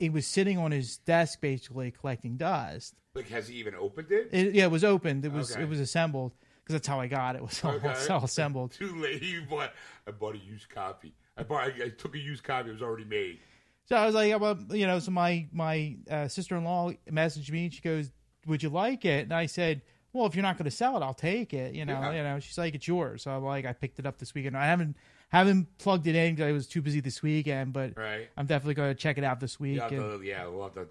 it 0.00 0.12
was 0.12 0.26
sitting 0.26 0.59
on 0.59 0.73
his 0.73 0.97
desk 0.99 1.40
basically 1.40 1.90
collecting 1.92 2.37
dust 2.37 2.95
Like, 3.14 3.28
has 3.28 3.47
he 3.49 3.57
even 3.57 3.75
opened 3.75 4.11
it? 4.11 4.28
it, 4.33 4.54
yeah 4.54 4.64
it 4.64 4.71
was 4.71 4.83
opened 4.85 5.25
it 5.25 5.33
was 5.33 5.52
Okay. 5.52 5.62
it 5.62 5.69
was 5.69 5.78
assembled 5.80 6.33
because 6.64 6.73
that's 6.75 6.88
how 6.88 6.99
I 7.00 7.07
got 7.07 7.37
it, 7.37 7.38
it 7.38 7.45
was 7.45 7.62
all, 7.64 7.73
Okay. 7.75 7.90
it's 7.90 8.11
all 8.11 8.25
assembled 8.25 8.73
Too 8.78 8.95
late. 9.00 9.23
You 9.23 9.42
bought. 9.42 9.73
I 10.07 10.11
bought 10.11 10.35
a 10.35 10.38
used 10.38 10.69
copy. 10.69 11.14
I 11.37 11.42
bought. 11.42 11.64
I, 11.64 11.85
I 11.85 11.88
took 11.90 12.14
a 12.14 12.19
used 12.19 12.42
copy. 12.45 12.69
It 12.71 12.73
was 12.73 12.83
already 12.83 13.04
made. 13.04 13.38
So 13.87 13.97
I 13.97 14.07
was 14.07 14.14
like, 14.14 14.38
well, 14.40 14.57
you 14.71 14.87
know, 14.87 14.99
so 15.00 15.11
my 15.11 15.49
my 15.52 15.97
uh, 16.11 16.28
sister 16.28 16.57
in 16.57 16.64
law 16.64 16.92
messaged 17.11 17.50
me 17.50 17.64
and 17.64 17.75
she 17.75 17.80
goes, 17.80 18.11
"Would 18.47 18.62
you 18.62 18.69
like 18.69 19.04
it?" 19.04 19.25
And 19.25 19.33
I 19.35 19.47
said, 19.47 19.83
"Well, 20.12 20.26
if 20.26 20.35
you're 20.37 20.42
not 20.45 20.57
going 20.59 20.66
to 20.66 20.76
sell 20.76 20.97
it, 20.97 21.02
I'll 21.02 21.12
take 21.14 21.52
it." 21.54 21.75
You 21.75 21.85
know, 21.85 21.95
Yeah. 22.00 22.12
you 22.12 22.23
know. 22.23 22.38
She's 22.38 22.57
like, 22.59 22.75
"It's 22.76 22.87
yours." 22.87 23.23
So 23.23 23.33
I'm 23.33 23.42
like, 23.42 23.64
I 23.66 23.73
picked 23.73 23.99
it 23.99 24.07
up 24.07 24.19
this 24.19 24.33
weekend. 24.35 24.57
I 24.57 24.66
haven't 24.66 24.97
haven't 25.31 25.79
plugged 25.79 26.07
it 26.07 26.15
in 26.15 26.35
because 26.35 26.49
I 26.49 26.53
was 26.53 26.67
too 26.67 26.83
busy 26.83 27.01
this 27.01 27.23
weekend, 27.23 27.73
but 27.73 27.97
Right. 27.97 28.29
I'm 28.37 28.47
definitely 28.47 28.75
going 28.75 28.91
to 28.91 28.95
check 28.95 29.17
it 29.19 29.25
out 29.25 29.41
this 29.41 29.59
week. 29.59 29.81
And- 29.81 29.91
to, 29.91 30.21
yeah, 30.23 30.47
we'll 30.47 30.65
have 30.65 30.75
to. 30.75 30.89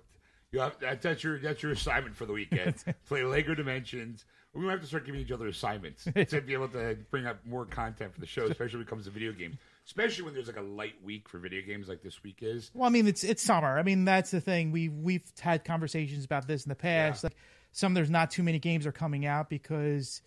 You 0.52 0.62
have, 0.62 0.80
that, 0.80 1.04
that's 1.04 1.24
your 1.24 1.38
that's 1.38 1.62
your 1.62 1.74
assignment 1.74 2.16
for 2.16 2.26
the 2.26 2.34
weekend. 2.34 2.76
Play 3.08 3.24
Lego 3.24 3.54
Dimensions. 3.54 4.26
We're 4.52 4.62
gonna 4.62 4.72
have 4.72 4.82
to 4.82 4.88
start 4.88 5.06
giving 5.06 5.22
each 5.22 5.32
other 5.32 5.48
assignments 5.48 6.06
to 6.30 6.42
be 6.42 6.54
able 6.54 6.70
to 6.70 6.98
bring 7.12 7.28
up 7.28 7.46
more 7.46 7.68
content 7.68 8.16
for 8.16 8.20
the 8.20 8.26
show, 8.26 8.46
especially 8.48 8.78
when 8.78 8.88
it 8.88 8.90
comes 8.90 9.06
to 9.06 9.12
video 9.12 9.32
games. 9.32 9.58
Especially 9.86 10.26
when 10.26 10.34
there's 10.34 10.48
like 10.48 10.58
a 10.58 10.62
light 10.62 10.96
week 11.04 11.30
for 11.30 11.38
video 11.38 11.62
games, 11.62 11.88
like 11.88 12.02
this 12.02 12.24
week 12.24 12.40
is. 12.42 12.72
Well, 12.74 12.88
I 12.88 12.90
mean, 12.90 13.06
it's 13.06 13.24
it's 13.24 13.44
summer. 13.44 13.78
I 13.78 13.84
mean, 13.84 14.06
that's 14.06 14.32
the 14.32 14.42
thing. 14.42 14.72
We 14.72 14.90
we've 14.90 15.22
had 15.40 15.64
conversations 15.64 16.26
about 16.26 16.48
this 16.48 16.66
in 16.66 16.70
the 16.70 16.76
past. 16.76 17.24
Yeah. 17.24 17.28
Like 17.28 17.38
some 17.72 17.94
there's 17.94 18.10
not 18.10 18.32
too 18.32 18.42
many 18.42 18.58
games 18.58 18.88
are 18.88 18.92
coming 18.92 19.28
out 19.28 19.52
because 19.52 20.24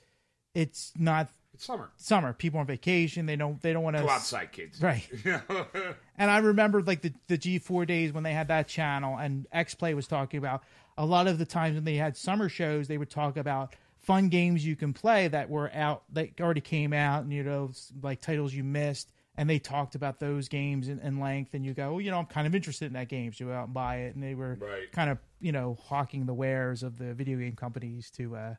it's 0.54 0.92
not 0.96 1.28
It's 1.54 1.64
summer. 1.66 1.90
summer. 1.96 2.32
People 2.32 2.60
on 2.60 2.66
vacation. 2.66 3.26
They 3.26 3.36
don't 3.36 3.60
they 3.60 3.72
don't 3.72 3.82
want 3.82 3.96
to 3.96 4.02
Go 4.02 4.08
outside, 4.08 4.52
kids. 4.52 4.80
Right. 4.80 5.06
and 6.16 6.30
I 6.30 6.38
remember 6.38 6.82
like 6.82 7.02
the, 7.02 7.12
the 7.28 7.36
G4 7.38 7.86
days 7.86 8.12
when 8.12 8.22
they 8.22 8.32
had 8.32 8.48
that 8.48 8.68
channel 8.68 9.16
and 9.18 9.46
X 9.52 9.74
Play 9.74 9.94
was 9.94 10.06
talking 10.06 10.38
about 10.38 10.62
a 10.96 11.04
lot 11.06 11.26
of 11.26 11.38
the 11.38 11.46
times 11.46 11.74
when 11.74 11.84
they 11.84 11.96
had 11.96 12.16
summer 12.16 12.48
shows, 12.48 12.88
they 12.88 12.98
would 12.98 13.10
talk 13.10 13.36
about 13.36 13.74
fun 13.98 14.28
games 14.28 14.64
you 14.66 14.76
can 14.76 14.92
play 14.92 15.28
that 15.28 15.48
were 15.48 15.70
out, 15.74 16.02
that 16.12 16.30
already 16.40 16.60
came 16.60 16.92
out, 16.92 17.22
and 17.24 17.32
you 17.32 17.42
know, 17.42 17.70
like 18.02 18.20
titles 18.20 18.52
you 18.54 18.64
missed. 18.64 19.10
And 19.34 19.48
they 19.48 19.58
talked 19.58 19.94
about 19.94 20.20
those 20.20 20.48
games 20.50 20.88
in, 20.88 20.98
in 20.98 21.18
length, 21.18 21.54
and 21.54 21.64
you 21.64 21.72
go, 21.72 21.92
well, 21.92 22.00
you 22.02 22.10
know, 22.10 22.18
I'm 22.18 22.26
kind 22.26 22.46
of 22.46 22.54
interested 22.54 22.84
in 22.84 22.92
that 22.92 23.08
game, 23.08 23.32
so 23.32 23.44
you 23.44 23.50
go 23.50 23.56
out 23.56 23.64
and 23.64 23.72
buy 23.72 24.00
it. 24.00 24.14
And 24.14 24.22
they 24.22 24.34
were 24.34 24.58
Right. 24.60 24.92
kind 24.92 25.08
of, 25.08 25.16
you 25.40 25.52
know, 25.52 25.78
hawking 25.82 26.26
the 26.26 26.34
wares 26.34 26.82
of 26.82 26.98
the 26.98 27.14
video 27.14 27.38
game 27.38 27.56
companies 27.56 28.10
to 28.12 28.36
uh, 28.36 28.54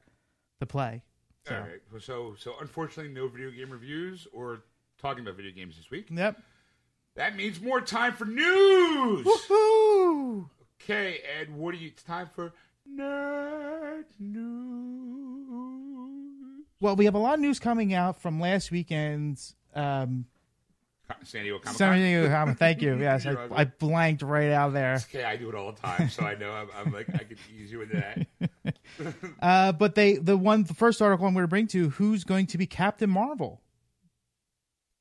to 0.61 0.65
play. 0.65 1.03
So, 1.47 1.55
All 1.55 1.61
right. 1.61 1.81
So 2.01 2.35
so 2.37 2.53
unfortunately, 2.61 3.11
no 3.13 3.27
video 3.27 3.51
game 3.51 3.69
reviews 3.69 4.27
or 4.31 4.61
talking 4.97 5.23
about 5.23 5.35
video 5.35 5.51
games 5.51 5.75
this 5.77 5.91
week. 5.91 6.07
yep. 6.09 6.41
That 7.15 7.35
means 7.35 7.61
more 7.61 7.81
time 7.81 8.13
for 8.13 8.25
news. 8.25 9.25
Woo! 9.49 10.49
Okay, 10.81 11.19
Ed, 11.39 11.55
what 11.55 11.75
are 11.75 11.77
you? 11.77 11.89
It's 11.89 12.01
time 12.03 12.29
for 12.33 12.53
Nerd 12.91 14.05
news. 14.19 15.03
Well, 16.79 16.95
we 16.95 17.05
have 17.05 17.15
a 17.15 17.19
lot 17.19 17.35
of 17.35 17.39
news 17.39 17.59
coming 17.59 17.93
out 17.93 18.19
from 18.21 18.39
last 18.39 18.71
weekend's 18.71 19.55
um, 19.75 20.25
San 21.23 21.43
Diego 21.43 21.59
Comic 21.59 21.77
San 21.77 21.91
Con. 21.91 21.99
Diego 21.99 22.29
Comic. 22.29 22.57
Thank 22.57 22.81
you. 22.81 22.97
Yes, 22.97 23.25
I. 23.27 23.35
I 23.51 23.65
blanked 23.65 24.21
right 24.21 24.51
out 24.51 24.73
there. 24.73 24.95
Okay, 24.95 25.23
I 25.23 25.35
do 25.35 25.49
it 25.49 25.55
all 25.55 25.71
the 25.71 25.79
time, 25.79 26.09
so 26.09 26.23
I 26.23 26.35
know 26.35 26.51
I'm, 26.51 26.69
I'm 26.75 26.93
like 26.93 27.09
I 27.13 27.19
could 27.19 27.37
ease 27.55 27.71
you 27.71 27.81
into 27.81 27.95
that. 27.97 28.27
Uh, 29.41 29.71
but 29.71 29.95
they 29.95 30.15
the 30.17 30.37
one 30.37 30.63
the 30.63 30.73
first 30.75 31.01
article 31.01 31.25
I'm 31.25 31.33
going 31.33 31.43
to 31.43 31.47
bring 31.47 31.65
to 31.67 31.89
who's 31.89 32.23
going 32.23 32.45
to 32.47 32.57
be 32.59 32.67
Captain 32.67 33.09
Marvel. 33.09 33.61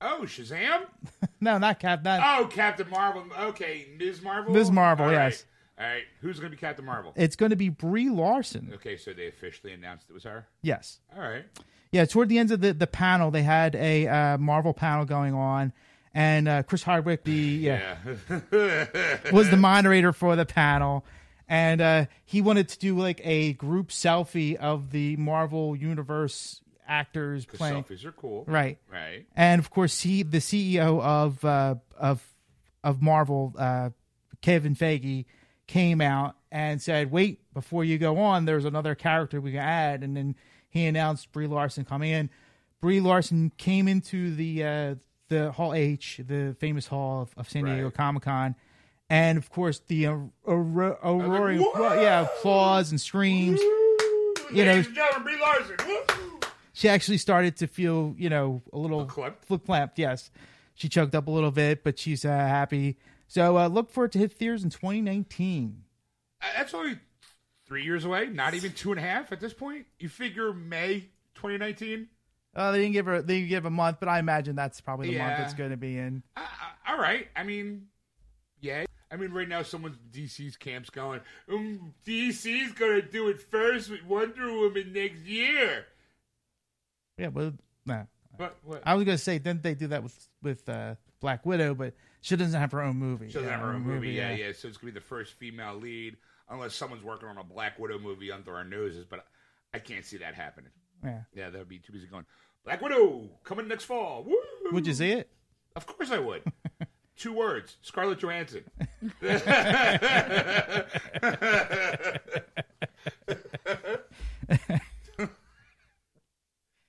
Oh, 0.01 0.23
Shazam! 0.25 0.87
No, 1.41 1.59
not 1.59 1.79
Cap. 1.81 2.03
Not 2.05 2.21
Oh, 2.41 2.47
Captain 2.47 2.89
Marvel. 2.89 3.25
Okay, 3.39 3.87
Ms. 3.99 4.23
Marvel. 4.23 4.55
Ms. 4.55 4.71
Marvel, 4.71 5.07
All 5.07 5.13
right. 5.13 5.25
yes. 5.33 5.45
All 5.79 5.85
right, 5.87 6.05
who's 6.21 6.39
going 6.39 6.51
to 6.53 6.57
be 6.57 6.61
Captain 6.61 6.85
Marvel? 6.85 7.13
it's 7.17 7.35
going 7.37 7.51
to 7.51 7.57
be 7.57 7.69
Brie 7.69 8.09
Larson. 8.11 8.71
Okay, 8.75 8.97
so 8.97 9.13
they 9.13 9.27
officially 9.27 9.73
announced 9.73 10.07
it 10.09 10.13
was 10.13 10.23
her. 10.25 10.47
Yes. 10.63 11.01
All 11.17 11.23
right. 11.23 11.45
Yeah, 11.91 12.05
toward 12.05 12.29
the 12.29 12.39
end 12.39 12.51
of 12.53 12.61
the, 12.61 12.73
the 12.73 12.87
panel, 12.87 13.31
they 13.31 13.43
had 13.43 13.75
a 13.75 14.07
uh, 14.09 14.39
Marvel 14.39 14.73
panel 14.73 15.05
going 15.05 15.35
on, 15.35 15.73
and 16.15 16.49
uh, 16.49 16.63
Chris 16.65 16.83
Hardwick, 16.83 17.25
the 17.25 17.33
yeah, 17.33 17.97
Yeah. 18.31 18.87
was 19.33 19.51
the 19.51 19.57
moderator 19.57 20.13
for 20.13 20.37
the 20.37 20.45
panel, 20.47 21.05
and 21.49 21.81
uh, 21.81 22.07
he 22.25 22.41
wanted 22.41 22.69
to 22.71 22.79
do 22.79 22.99
like 22.99 23.21
a 23.25 23.53
group 23.55 23.89
selfie 23.89 24.57
of 24.57 24.91
the 24.93 25.17
Marvel 25.17 25.75
Universe 25.77 26.61
actors 26.87 27.47
playing. 27.47 27.85
selfies 27.85 28.05
are 28.05 28.13
cool. 28.13 28.45
Right, 28.47 28.79
Right. 28.91 29.27
and 29.37 29.59
of 29.59 29.71
course, 29.71 30.01
he 30.01 30.23
the 30.23 30.39
CEO 30.39 31.01
of 31.03 31.45
uh, 31.45 31.77
of 31.97 32.23
of 32.85 33.01
Marvel, 33.01 33.55
uh, 33.59 33.91
Kevin 34.41 34.75
Feige, 34.75 35.25
came 35.67 36.01
out 36.01 36.37
and 36.51 36.83
said, 36.83 37.11
"Wait, 37.11 37.41
before 37.55 37.85
you 37.85 37.97
go 37.99 38.19
on, 38.19 38.45
there's 38.45 38.65
another 38.65 38.95
character 38.95 39.41
we 39.41 39.53
can 39.53 39.61
add." 39.61 40.03
And 40.03 40.17
then 40.17 40.35
he 40.69 40.85
announced 40.87 41.33
Brie 41.33 41.47
Larson 41.47 41.85
coming 41.85 42.11
in. 42.11 42.29
Brie 42.81 43.01
Larson 43.01 43.53
came 43.57 43.87
into 43.89 44.35
the 44.35 44.65
uh, 44.65 44.95
the 45.33 45.53
Hall 45.53 45.73
H, 45.75 46.21
the 46.27 46.55
famous 46.59 46.87
hall 46.87 47.23
of, 47.23 47.35
of 47.37 47.49
San 47.51 47.65
Diego 47.65 47.85
Right. 47.85 47.95
Comic 47.95 48.23
Con. 48.25 48.55
And 49.11 49.37
of 49.39 49.51
course, 49.51 49.81
the 49.89 50.07
uh, 50.07 50.17
a, 50.47 50.53
a, 50.53 50.57
roaring, 50.57 51.61
"Whoa!" 51.61 51.73
appla- 51.73 52.03
yeah, 52.03 52.21
applause 52.23 52.91
and 52.91 53.01
screams. 53.01 53.59
Woo! 53.61 53.67
You 54.53 54.65
know- 54.65 54.73
Ladies 54.73 54.87
and 54.87 54.95
gentlemen, 54.95 55.23
Brie 55.25 55.41
Larson. 55.41 55.77
Woo! 55.87 56.41
she 56.73 56.89
actually 56.89 57.19
started 57.19 57.57
to 57.59 57.67
feel, 57.67 58.15
you 58.19 58.29
know, 58.31 58.63
a 58.73 58.79
little 58.79 59.07
Verklempt? 59.07 59.35
verklempt, 59.51 59.93
Yes, 59.97 60.31
she 60.75 60.89
choked 60.89 61.15
up 61.15 61.27
a 61.27 61.31
little 61.31 61.51
bit, 61.51 61.85
but 61.85 61.99
she's 61.99 62.25
uh, 62.25 62.29
happy. 62.31 62.97
So 63.29 63.59
uh, 63.59 63.67
look 63.69 63.91
for 63.91 64.07
it 64.07 64.13
to 64.13 64.19
hit 64.19 64.33
theaters 64.33 64.65
in 64.65 64.71
2019. 64.71 65.83
Uh, 66.41 66.47
That's 66.57 66.73
only 66.75 66.99
three 67.67 67.85
years 67.85 68.05
away. 68.05 68.27
Not 68.29 68.55
even 68.55 68.73
two 68.73 68.91
and 68.93 68.99
a 68.99 69.03
half 69.03 69.33
at 69.33 69.41
this 69.41 69.53
point. 69.53 69.87
You 69.99 70.09
figure 70.09 70.53
May 70.53 71.09
2019. 71.35 72.09
Uh, 72.55 72.71
they 72.73 72.79
didn't 72.79 72.93
give 72.93 73.07
her 73.07 73.23
they 73.23 73.43
give 73.47 73.65
a 73.65 73.71
month, 73.71 73.99
but 74.01 74.09
I 74.09 74.19
imagine 74.19 74.55
that's 74.57 74.81
probably 74.81 75.11
the 75.11 75.19
month 75.19 75.31
Yeah. 75.39 75.45
it's 75.45 75.55
going 75.55 75.71
to 75.71 75.77
be 75.77 75.97
in. 75.97 76.23
Uh, 76.37 76.43
all 76.89 76.99
right. 76.99 77.29
I 77.35 77.43
mean, 77.45 77.87
yeah. 78.61 78.85
I 79.11 79.17
mean, 79.17 79.33
right 79.33 79.49
now, 79.49 79.63
someone's 79.63 79.99
DC's 80.11 80.57
camp's 80.57 80.89
going. 80.91 81.21
Um, 81.51 81.95
DC's 82.07 82.73
gonna 82.73 83.03
do 83.03 83.29
it 83.29 83.41
first 83.43 83.91
with 83.91 84.03
Wonder 84.05 84.51
Woman 84.53 84.93
next 84.95 85.21
year. 85.27 85.85
Yeah, 87.19 87.29
but 87.29 87.55
nah. 87.85 88.05
But 88.39 88.57
what? 88.65 88.83
I 88.87 88.95
was 88.95 89.05
going 89.05 89.19
to 89.19 89.23
say 89.23 89.39
didn't 89.39 89.63
they 89.63 89.75
do 89.75 89.89
that 89.89 90.03
with 90.03 90.29
with 90.43 90.67
uh, 90.69 90.95
Black 91.21 91.45
Widow? 91.45 91.75
But 91.75 91.95
she 92.23 92.37
doesn't 92.37 92.59
have 92.59 92.73
her 92.73 92.81
own 92.81 92.97
movie. 92.97 93.27
She 93.29 93.35
doesn't 93.35 93.49
Yeah, 93.49 93.57
have 93.57 93.67
her 93.67 93.73
own 93.75 93.83
movie. 93.83 94.11
Yeah, 94.13 94.33
yeah. 94.33 94.53
So 94.53 94.69
it's 94.69 94.79
gonna 94.79 94.93
be 94.93 94.99
the 94.99 95.05
first 95.05 95.35
female 95.35 95.75
lead, 95.75 96.17
unless 96.49 96.75
someone's 96.75 97.03
working 97.05 97.29
on 97.29 97.37
a 97.37 97.45
Black 97.45 97.79
Widow 97.79 97.99
movie 97.99 98.33
under 98.33 98.55
our 98.57 98.65
noses. 98.65 99.05
But 99.09 99.27
I 99.75 99.79
can't 99.79 100.05
see 100.07 100.17
that 100.19 100.35
happening. 100.35 100.71
Yeah. 101.05 101.21
Yeah, 101.35 101.51
that 101.51 101.59
would 101.59 101.69
be 101.69 101.79
too 101.79 101.93
busy 101.93 102.07
going. 102.07 102.25
Black 102.65 102.81
Widow 102.81 103.29
coming 103.45 103.69
next 103.69 103.85
fall. 103.85 104.25
Woo! 104.25 104.37
Would 104.73 104.87
you 104.87 104.95
see 104.95 105.11
it? 105.13 105.29
Of 105.75 105.87
course 105.87 106.11
I 106.11 106.19
would. 106.19 106.43
Two 107.17 107.33
words: 107.33 107.77
Scarlett 107.83 108.19
Johansson. 108.21 108.65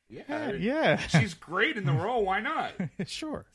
yeah, 0.09 0.51
Yeah, 0.53 0.97
she's 0.97 1.33
great 1.33 1.77
in 1.77 1.85
the 1.85 1.93
role. 1.93 2.25
Why 2.25 2.39
not? 2.39 2.73
sure. 3.05 3.45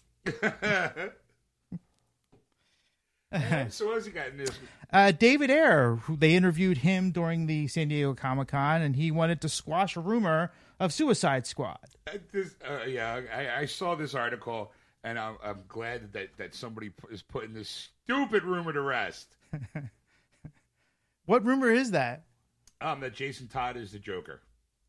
so 3.68 3.87
what 3.87 3.97
else 3.97 4.06
you 4.06 4.12
got 4.12 4.28
in 4.28 4.38
this? 4.38 4.50
Uh, 4.92 5.12
David 5.12 5.50
Ayer, 5.50 5.97
who 5.97 6.16
they 6.16 6.35
interviewed 6.35 6.78
him 6.78 7.11
during 7.11 7.47
the 7.47 7.68
San 7.68 7.88
Diego 7.88 8.14
Comic 8.14 8.49
Con, 8.49 8.80
and 8.80 8.97
he 8.97 9.11
wanted 9.11 9.40
to 9.42 9.49
squash 9.49 9.97
a 9.97 10.00
rumor 10.00 10.50
of 10.80 10.92
Suicide 10.92 11.47
Squad. 11.47 11.78
Uh, 12.06 12.18
this 12.32 12.54
uh, 12.66 12.85
yeah, 12.87 13.20
I, 13.35 13.61
I 13.61 13.66
saw 13.66 13.94
this 13.94 14.14
article, 14.14 14.73
and 15.04 15.18
I'm, 15.18 15.37
I'm 15.44 15.62
glad 15.68 16.12
that 16.14 16.37
that 16.38 16.54
somebody 16.54 16.90
is 17.11 17.23
putting 17.23 17.52
this 17.52 17.90
stupid 18.04 18.44
rumor 18.44 18.73
to 18.73 18.80
rest. 18.80 19.28
What 21.28 21.44
rumor 21.44 21.70
is 21.70 21.90
that? 21.90 22.23
Um, 22.80 23.00
that 23.00 23.12
Jason 23.12 23.49
Todd 23.49 23.76
is 23.76 23.92
the 23.92 23.99
Joker. 23.99 24.40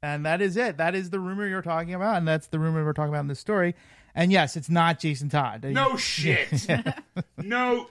And 0.01 0.25
that 0.25 0.41
is 0.41 0.55
it. 0.55 0.77
That 0.77 0.95
is 0.95 1.09
the 1.09 1.19
rumor 1.19 1.45
you're 1.45 1.61
talking 1.61 1.93
about, 1.93 2.15
and 2.15 2.25
that's 2.25 2.47
the 2.47 2.59
rumor 2.59 2.85
we're 2.85 2.93
talking 2.93 3.09
about 3.09 3.19
in 3.19 3.27
this 3.27 3.41
story. 3.41 3.75
And 4.15 4.31
yes, 4.31 4.55
it's 4.55 4.69
not 4.69 4.99
Jason 4.99 5.27
Todd. 5.27 5.65
No 5.65 5.97
shit. 5.97 6.65
no. 7.37 7.87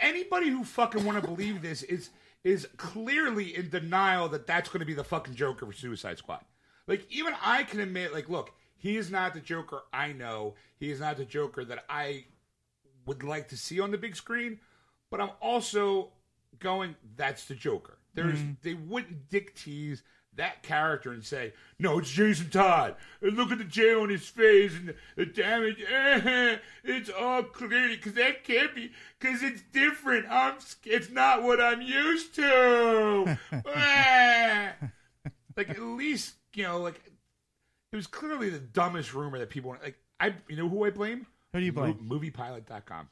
Anybody 0.00 0.48
who 0.48 0.64
fucking 0.64 1.04
want 1.04 1.20
to 1.20 1.26
believe 1.26 1.62
this 1.62 1.82
is 1.82 2.10
is 2.44 2.66
clearly 2.76 3.54
in 3.54 3.70
denial 3.70 4.28
that 4.28 4.46
that's 4.46 4.68
going 4.68 4.80
to 4.80 4.86
be 4.86 4.94
the 4.94 5.04
fucking 5.04 5.34
Joker 5.34 5.66
for 5.66 5.72
Suicide 5.72 6.18
Squad. 6.18 6.44
Like 6.86 7.06
even 7.10 7.34
I 7.42 7.62
can 7.62 7.80
admit, 7.80 8.12
like, 8.12 8.28
look, 8.28 8.52
he 8.76 8.96
is 8.96 9.10
not 9.10 9.34
the 9.34 9.40
Joker 9.40 9.82
I 9.92 10.12
know. 10.12 10.54
He 10.78 10.90
is 10.90 11.00
not 11.00 11.16
the 11.16 11.24
Joker 11.24 11.64
that 11.64 11.84
I 11.88 12.24
would 13.06 13.22
like 13.22 13.48
to 13.48 13.56
see 13.56 13.80
on 13.80 13.90
the 13.90 13.98
big 13.98 14.16
screen. 14.16 14.58
But 15.10 15.20
I'm 15.20 15.30
also 15.40 16.12
going, 16.58 16.96
that's 17.16 17.44
the 17.44 17.54
Joker. 17.54 17.98
There's 18.14 18.38
mm-hmm. 18.38 18.52
they 18.62 18.74
wouldn't 18.74 19.30
dick 19.30 19.54
tease 19.54 20.02
that 20.36 20.62
character 20.62 21.12
and 21.12 21.24
say, 21.24 21.52
no, 21.78 21.98
it's 21.98 22.10
Jason 22.10 22.50
Todd. 22.50 22.96
And 23.20 23.36
look 23.36 23.52
at 23.52 23.58
the 23.58 23.64
J 23.64 23.94
on 23.94 24.08
his 24.08 24.26
face 24.26 24.72
and 24.74 24.94
the, 25.16 25.26
damage. 25.26 25.78
Eh, 25.80 26.56
it's 26.84 27.10
all 27.10 27.42
clearly 27.42 27.96
because 27.96 28.14
that 28.14 28.44
can't 28.44 28.74
be 28.74 28.92
because 29.18 29.42
it's 29.42 29.62
different. 29.72 30.26
I'm 30.30 30.54
it's 30.84 31.10
not 31.10 31.42
what 31.42 31.60
I'm 31.60 31.82
used 31.82 32.34
to. 32.36 33.38
Eh. 33.52 34.72
like 35.56 35.70
at 35.70 35.80
least 35.80 36.34
you 36.54 36.64
know, 36.64 36.78
like 36.78 37.00
it 37.92 37.96
was 37.96 38.06
clearly 38.06 38.50
the 38.50 38.58
dumbest 38.58 39.14
rumor 39.14 39.38
that 39.38 39.50
people 39.50 39.76
like. 39.82 39.96
I 40.20 40.34
you 40.48 40.56
know 40.56 40.68
who 40.68 40.84
I 40.84 40.90
blame? 40.90 41.26
Who 41.52 41.60
do 41.60 41.64
you 41.66 41.72
blame? 41.72 41.98
Mo- 42.00 42.18
moviepilot.com. 42.18 43.08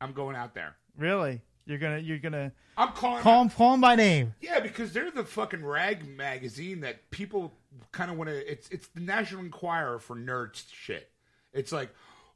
I'm 0.00 0.12
going 0.12 0.36
out 0.36 0.54
there. 0.54 0.76
Really? 0.96 1.40
You're 1.64 1.78
gonna 1.78 1.98
you're 1.98 2.18
gonna 2.18 2.52
I'm 2.76 2.92
calling. 2.92 3.22
call 3.22 3.42
him 3.42 3.50
call 3.50 3.74
him 3.74 3.80
by 3.80 3.94
name. 3.94 4.34
Yeah, 4.40 4.60
because 4.60 4.92
they're 4.92 5.10
the 5.10 5.24
fucking 5.24 5.64
rag 5.64 6.06
magazine 6.06 6.80
that 6.80 7.10
people 7.10 7.54
kind 7.92 8.10
of 8.10 8.16
want 8.16 8.30
to. 8.30 8.50
It's 8.50 8.68
it's 8.70 8.88
the 8.88 9.00
National 9.00 9.42
Enquirer 9.42 9.98
for 9.98 10.16
nerds 10.16 10.64
shit. 10.72 11.10
It's 11.52 11.72
like, 11.72 11.90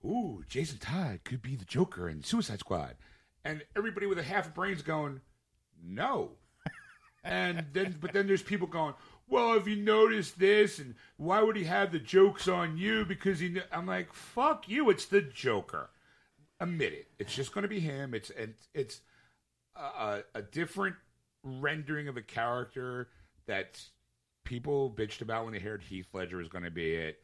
ooh, 0.05 0.45
Jason 0.49 0.79
Todd 0.79 1.21
could 1.25 1.43
be 1.43 1.57
the 1.57 1.65
Joker 1.65 2.09
in 2.09 2.23
Suicide 2.23 2.61
Squad, 2.61 2.97
and 3.45 3.63
everybody 3.75 4.07
with 4.07 4.19
a 4.19 4.23
half 4.23 4.47
a 4.47 4.51
brain's 4.51 4.83
going, 4.83 5.21
no. 5.83 6.33
and 7.25 7.65
then, 7.73 7.97
but 8.01 8.13
then 8.13 8.27
there's 8.27 8.43
people 8.43 8.67
going, 8.67 8.95
well, 9.29 9.55
have 9.55 9.67
you 9.67 9.77
noticed 9.77 10.39
this, 10.39 10.79
and 10.79 10.95
why 11.17 11.43
would 11.43 11.57
he 11.57 11.65
have 11.65 11.93
the 11.93 11.99
jokes 11.99 12.47
on 12.47 12.77
you? 12.77 13.05
Because 13.05 13.41
he, 13.41 13.51
kn-" 13.51 13.65
I'm 13.73 13.87
like, 13.87 14.13
fuck 14.13 14.69
you, 14.69 14.91
it's 14.91 15.07
the 15.07 15.23
Joker. 15.23 15.91
Admit 16.61 16.93
it. 16.93 17.09
It's 17.19 17.35
just 17.35 17.53
going 17.53 17.63
to 17.63 17.69
be 17.69 17.81
him. 17.81 18.15
It's 18.15 18.31
and 18.31 18.55
it's 18.73 19.01
a, 19.79 20.23
a 20.35 20.43
different 20.43 20.97
rendering 21.43 22.09
of 22.09 22.17
a 22.17 22.23
character 22.23 23.09
that 23.47 23.81
people 24.45 24.91
bitched 24.97 25.21
about 25.21 25.45
when 25.45 25.53
they 25.53 25.61
heard 25.61 25.83
Heath 25.83 26.07
Ledger 26.13 26.39
was 26.39 26.49
going 26.49 26.65
to 26.65 26.71
be 26.71 26.95
it. 26.95 27.19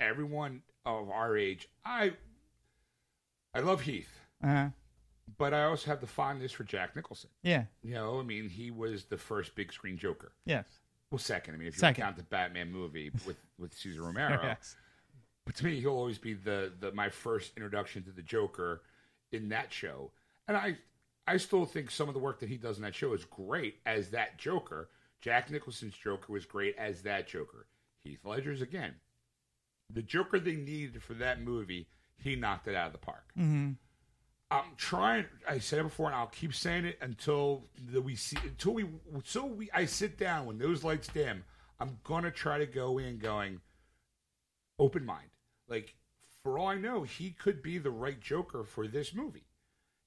Everyone 0.00 0.62
of 0.84 1.10
our 1.10 1.36
age, 1.36 1.68
I 1.84 2.12
I 3.54 3.60
love 3.60 3.82
Heath, 3.82 4.08
Uh-huh. 4.42 4.70
but 5.38 5.54
I 5.54 5.64
also 5.64 5.86
have 5.90 6.00
the 6.00 6.06
fondness 6.06 6.50
for 6.50 6.64
Jack 6.64 6.96
Nicholson. 6.96 7.30
Yeah. 7.42 7.64
You 7.82 7.94
know, 7.94 8.18
I 8.18 8.22
mean, 8.22 8.48
he 8.48 8.70
was 8.70 9.04
the 9.04 9.18
first 9.18 9.54
big 9.54 9.72
screen 9.72 9.96
Joker. 9.96 10.32
Yes. 10.44 10.64
Well, 11.10 11.18
second. 11.18 11.54
I 11.54 11.58
mean, 11.58 11.68
if 11.68 11.74
you 11.74 11.80
Second. 11.80 12.02
count 12.02 12.16
the 12.16 12.22
Batman 12.24 12.72
movie 12.72 13.10
with 13.26 13.36
with 13.58 13.74
Cesar 13.74 14.02
Romero, 14.02 14.40
Yes. 14.42 14.74
but 15.46 15.54
to 15.56 15.64
me, 15.66 15.78
he'll 15.80 15.90
always 15.92 16.18
be 16.18 16.32
the, 16.34 16.72
the 16.80 16.90
my 16.92 17.08
first 17.10 17.52
introduction 17.56 18.02
to 18.04 18.10
the 18.10 18.22
Joker 18.22 18.82
in 19.30 19.50
that 19.50 19.72
show. 19.72 20.10
And 20.48 20.56
I 20.56 20.78
I 21.26 21.36
still 21.36 21.64
think 21.64 21.90
some 21.90 22.08
of 22.08 22.14
the 22.14 22.20
work 22.20 22.40
that 22.40 22.48
he 22.48 22.56
does 22.56 22.76
in 22.76 22.82
that 22.82 22.94
show 22.94 23.12
is 23.12 23.24
great 23.24 23.76
as 23.86 24.10
that 24.10 24.38
Joker. 24.38 24.88
Jack 25.20 25.50
Nicholson's 25.50 25.96
Joker 25.96 26.32
was 26.32 26.44
great 26.44 26.74
as 26.76 27.02
that 27.02 27.28
Joker. 27.28 27.66
Heath 28.02 28.24
Ledger's 28.24 28.60
again. 28.60 28.94
The 29.88 30.02
Joker 30.02 30.40
they 30.40 30.56
needed 30.56 31.02
for 31.02 31.14
that 31.14 31.40
movie, 31.40 31.86
he 32.16 32.34
knocked 32.34 32.66
it 32.66 32.74
out 32.74 32.88
of 32.88 32.92
the 32.92 32.98
park. 32.98 33.32
Mm-hmm. 33.38 33.72
I'm 34.50 34.64
trying. 34.76 35.24
I 35.48 35.60
said 35.60 35.78
it 35.78 35.84
before, 35.84 36.06
and 36.06 36.14
I'll 36.14 36.26
keep 36.26 36.54
saying 36.54 36.84
it 36.84 36.98
until 37.00 37.64
that 37.90 38.02
we 38.02 38.16
see 38.16 38.36
until 38.42 38.74
we 38.74 38.86
so 39.24 39.46
we. 39.46 39.70
I 39.72 39.86
sit 39.86 40.18
down 40.18 40.44
when 40.46 40.58
those 40.58 40.84
lights 40.84 41.08
dim. 41.08 41.44
I'm 41.80 41.98
gonna 42.04 42.30
try 42.30 42.58
to 42.58 42.66
go 42.66 42.98
in 42.98 43.18
going 43.18 43.60
open 44.78 45.06
mind. 45.06 45.30
Like 45.68 45.94
for 46.42 46.58
all 46.58 46.66
I 46.66 46.76
know, 46.76 47.02
he 47.02 47.30
could 47.30 47.62
be 47.62 47.78
the 47.78 47.90
right 47.90 48.20
Joker 48.20 48.62
for 48.64 48.86
this 48.86 49.14
movie. 49.14 49.46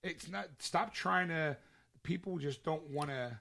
It's 0.05 0.29
not. 0.29 0.47
Stop 0.59 0.93
trying 0.93 1.27
to. 1.29 1.57
People 2.03 2.37
just 2.37 2.63
don't 2.63 2.89
want 2.91 3.09
to 3.09 3.39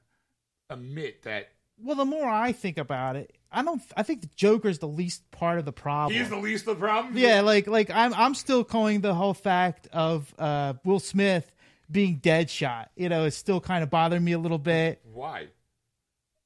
admit 0.70 1.22
that 1.24 1.50
Well, 1.78 1.96
the 1.96 2.06
more 2.06 2.26
I 2.26 2.52
think 2.52 2.78
about 2.78 3.16
it, 3.16 3.36
I 3.52 3.62
don't. 3.62 3.82
I 3.96 4.02
think 4.02 4.22
the 4.22 4.30
Joker's 4.34 4.78
the 4.78 4.88
least 4.88 5.30
part 5.30 5.58
of 5.58 5.66
the 5.66 5.72
problem. 5.72 6.18
he's 6.18 6.30
the 6.30 6.36
least 6.38 6.66
of 6.66 6.78
the 6.78 6.86
problem. 6.86 7.16
yeah, 7.16 7.42
like 7.42 7.66
like 7.66 7.90
I'm 7.90 8.14
I'm 8.14 8.34
still 8.34 8.64
calling 8.64 9.02
the 9.02 9.14
whole 9.14 9.34
fact 9.34 9.86
of 9.92 10.34
uh, 10.38 10.74
Will 10.84 10.98
Smith 11.00 11.52
being 11.90 12.18
Deadshot. 12.20 12.86
You 12.96 13.10
know, 13.10 13.24
it's 13.26 13.36
still 13.36 13.60
kind 13.60 13.82
of 13.82 13.90
bothering 13.90 14.24
me 14.24 14.32
a 14.32 14.38
little 14.38 14.58
bit. 14.58 15.02
Why? 15.12 15.48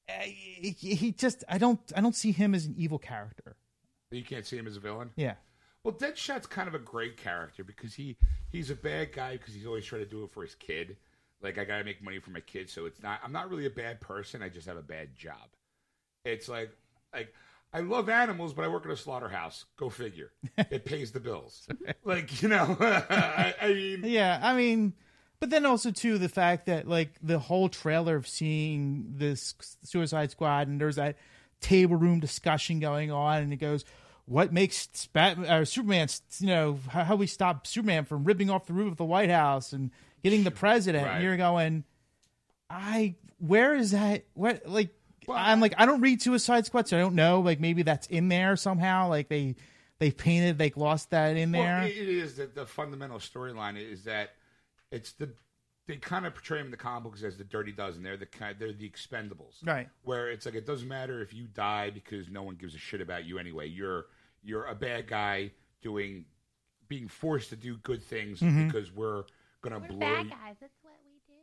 Uh, 0.09 0.13
He, 0.23 0.75
he 0.81 1.13
just 1.13 1.45
I 1.49 1.59
don't 1.59 1.81
I 1.97 2.01
don't 2.01 2.17
see 2.17 2.33
him 2.33 2.55
as 2.55 2.67
an 2.67 2.75
evil 2.77 2.99
character. 2.99 3.55
You 4.11 4.25
can't 4.25 4.45
see 4.45 4.57
him 4.57 4.67
as 4.67 4.77
a 4.77 4.81
villain. 4.81 5.11
Yeah. 5.17 5.35
Well, 5.85 5.95
Deadshot's 5.95 6.47
kind 6.47 6.69
of 6.69 6.75
a 6.75 6.79
great 6.79 7.17
character 7.17 7.65
because 7.65 7.95
he 7.95 8.17
he's 8.51 8.71
a 8.71 8.75
bad 8.75 9.13
guy 9.13 9.33
because 9.33 9.55
he's 9.55 9.67
always 9.67 9.85
trying 9.85 10.05
to 10.05 10.11
do 10.11 10.25
it 10.25 10.33
for 10.33 10.43
his 10.43 10.55
kid. 10.55 10.97
Like 11.41 11.59
I 11.59 11.65
gotta 11.65 11.85
make 11.85 12.03
money 12.03 12.19
for 12.19 12.31
my 12.31 12.41
kid, 12.41 12.69
so 12.69 12.87
it's 12.87 13.03
not. 13.03 13.21
I'm 13.25 13.33
not 13.33 13.49
really 13.49 13.67
a 13.67 13.71
bad 13.71 14.01
person. 14.01 14.43
I 14.43 14.49
just 14.49 14.67
have 14.67 14.77
a 14.77 14.83
bad 14.83 15.15
job. 15.17 15.37
It's 16.25 16.49
like 16.49 16.71
like 17.15 17.33
I 17.73 17.81
love 17.81 18.09
animals, 18.09 18.55
but 18.55 18.65
I 18.65 18.69
work 18.69 18.87
at 18.87 18.91
a 18.91 18.97
slaughterhouse. 18.97 19.67
Go 19.77 19.89
figure. 19.89 20.33
it 20.59 20.85
pays 20.85 21.13
the 21.13 21.21
bills. 21.21 21.69
like 22.05 22.43
you 22.43 22.49
know, 22.49 22.77
I, 22.81 23.55
I 23.61 23.69
mean, 23.69 24.01
Yeah, 24.05 24.41
I 24.43 24.57
mean, 24.57 24.95
but 25.39 25.51
then 25.51 25.65
also 25.65 25.91
too 25.91 26.19
the 26.19 26.29
fact 26.29 26.67
that 26.67 26.89
like 26.89 27.11
the 27.23 27.39
whole 27.39 27.69
trailer 27.69 28.17
of 28.17 28.27
seeing 28.27 29.05
this 29.17 29.55
Suicide 29.85 30.31
Squad 30.33 30.67
and 30.69 30.81
there's 30.81 30.97
that 30.97 31.17
table 31.61 31.97
room 31.97 32.21
discussion 32.21 32.81
going 32.81 33.11
on, 33.11 33.43
and 33.43 33.53
it 33.53 33.57
goes, 33.57 33.85
"What 34.29 34.53
makes 34.53 34.87
Bat- 35.13 35.39
or 35.39 35.47
uh, 35.47 35.65
Superman? 35.65 36.09
You 36.39 36.47
know, 36.47 36.79
how, 36.89 37.05
how 37.05 37.17
we 37.17 37.27
stop 37.27 37.67
Superman 37.67 38.05
from 38.05 38.25
ripping 38.25 38.51
off 38.51 38.67
the 38.67 38.73
roof 38.73 38.93
of 38.93 38.99
the 38.99 39.05
White 39.05 39.31
House 39.31 39.73
and 39.73 39.91
getting 40.23 40.45
the 40.45 40.51
president?" 40.51 41.07
Right. 41.07 41.15
And 41.15 41.25
you're 41.25 41.37
going, 41.37 41.85
"I 42.71 43.17
where 43.39 43.75
is 43.75 43.93
that? 43.93 44.25
What 44.35 44.63
like?" 44.67 44.91
Well, 45.27 45.37
I'm 45.39 45.61
like 45.61 45.75
I 45.77 45.85
don't 45.85 46.01
read 46.01 46.23
Suicide 46.23 46.65
Squad, 46.67 46.89
so 46.89 46.97
I 46.97 47.01
don't 47.01 47.15
know. 47.15 47.41
Like 47.41 47.61
maybe 47.61 47.83
that's 47.83 48.07
in 48.07 48.29
there 48.29 48.57
somehow. 48.57 49.09
Like 49.09 49.29
they 49.29 49.57
they 49.99 50.11
painted 50.11 50.59
like 50.59 50.77
lost 50.77 51.11
that 51.11 51.37
in 51.37 51.53
there. 51.53 51.79
Well, 51.81 51.87
it 51.87 51.97
it 51.97 52.09
is 52.09 52.37
that 52.37 52.55
the 52.55 52.67
fundamental 52.67 53.19
storyline 53.19 53.77
is 53.77 54.05
that 54.05 54.31
it's 54.91 55.13
the 55.13 55.31
they 55.89 55.97
kind 55.97 56.27
of 56.27 56.35
portray 56.35 56.61
him 56.61 56.67
in 56.67 56.71
the 56.71 56.77
comic 56.77 57.03
books 57.03 57.23
as 57.23 57.39
the 57.39 57.45
Dirty 57.45 57.73
Dozen. 57.73 58.03
They're 58.03 58.19
the 58.19 58.27
kind, 58.27 58.55
they're 58.59 58.73
the 58.73 58.89
Expendables, 58.89 59.67
Right. 59.67 59.89
Where 60.05 60.31
it's 60.31 60.45
like 60.47 60.55
it 60.55 60.67
doesn't 60.67 60.87
matter 60.87 61.23
if 61.23 61.33
you 61.33 61.47
die 61.47 61.91
because 61.91 62.29
no 62.29 62.43
one 62.43 62.57
gives 62.57 62.75
a 62.75 62.79
shit 62.79 63.01
about 63.01 63.25
you 63.25 63.39
anyway. 63.39 63.69
You're 63.69 64.05
you're 64.43 64.65
a 64.67 64.75
bad 64.75 65.07
guy 65.09 65.51
doing 65.83 66.25
being 66.89 67.09
forced 67.09 67.51
to 67.51 67.57
do 67.57 67.77
good 67.79 68.03
things 68.03 68.41
Mm-hmm. 68.41 68.67
because 68.69 68.91
we're 68.93 69.25
gonna 69.63 69.79
We're 69.79 69.89
blow. 69.89 69.99
bad 69.99 70.25
you- 70.27 70.31
guys. 70.31 70.57
That's 70.61 70.79
what 70.83 70.95
we 71.05 71.21
do. 71.27 71.35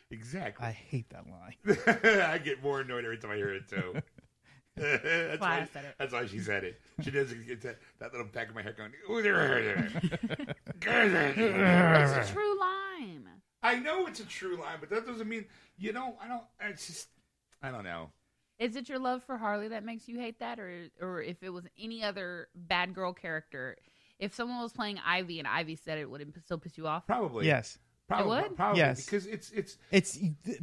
exactly. 0.10 0.66
I 0.66 0.72
hate 0.72 1.08
that 1.10 1.24
line. 1.28 1.54
I 2.32 2.38
get 2.38 2.62
more 2.62 2.80
annoyed 2.80 3.04
every 3.04 3.18
time 3.18 3.30
I 3.32 3.36
hear 3.36 3.52
it 3.54 3.68
too. 3.68 3.94
that's 4.76 5.40
why 5.40 5.60
I 5.62 5.68
said 5.72 5.84
it. 5.86 5.94
That's 5.98 6.12
why 6.12 6.26
she 6.26 6.38
said 6.38 6.62
it. 6.64 6.80
She 7.02 7.10
doesn't 7.10 7.46
get 7.46 7.60
that, 7.62 7.78
that 7.98 8.12
little 8.12 8.26
back 8.28 8.48
of 8.48 8.54
my 8.54 8.62
head 8.62 8.76
going. 8.76 8.92
"Ooh, 9.10 9.22
there." 9.22 9.88
there. 10.80 12.04
It's 12.18 12.30
a 12.30 12.32
true 12.32 12.58
lime. 12.60 13.28
I 13.62 13.76
know 13.80 14.06
it's 14.06 14.20
a 14.20 14.24
true 14.24 14.56
line, 14.56 14.76
but 14.80 14.88
that 14.90 15.04
doesn't 15.06 15.28
mean 15.28 15.46
you 15.76 15.92
know. 15.92 16.14
I 16.22 16.28
don't. 16.28 16.44
It's 16.60 16.86
just. 16.86 17.08
I 17.62 17.70
don't 17.72 17.82
know. 17.84 18.10
Is 18.58 18.74
it 18.74 18.88
your 18.88 18.98
love 18.98 19.22
for 19.24 19.38
Harley 19.38 19.68
that 19.68 19.84
makes 19.84 20.08
you 20.08 20.18
hate 20.18 20.40
that, 20.40 20.58
or 20.58 20.88
or 21.00 21.22
if 21.22 21.42
it 21.42 21.50
was 21.50 21.64
any 21.78 22.02
other 22.02 22.48
bad 22.54 22.94
girl 22.94 23.12
character? 23.12 23.76
If 24.18 24.34
someone 24.34 24.60
was 24.60 24.72
playing 24.72 24.98
Ivy 25.04 25.38
and 25.38 25.46
Ivy 25.46 25.76
said 25.76 25.98
it, 25.98 26.10
would 26.10 26.20
it 26.20 26.28
still 26.44 26.58
piss 26.58 26.76
you 26.76 26.86
off? 26.88 27.06
Probably. 27.06 27.46
Yes. 27.46 27.78
Probably. 28.08 28.42
would? 28.42 28.56
Probably. 28.56 28.80
Yes. 28.80 29.04
Because 29.04 29.26
it's 29.26 29.50
it's 29.50 29.76
It's 29.92 30.18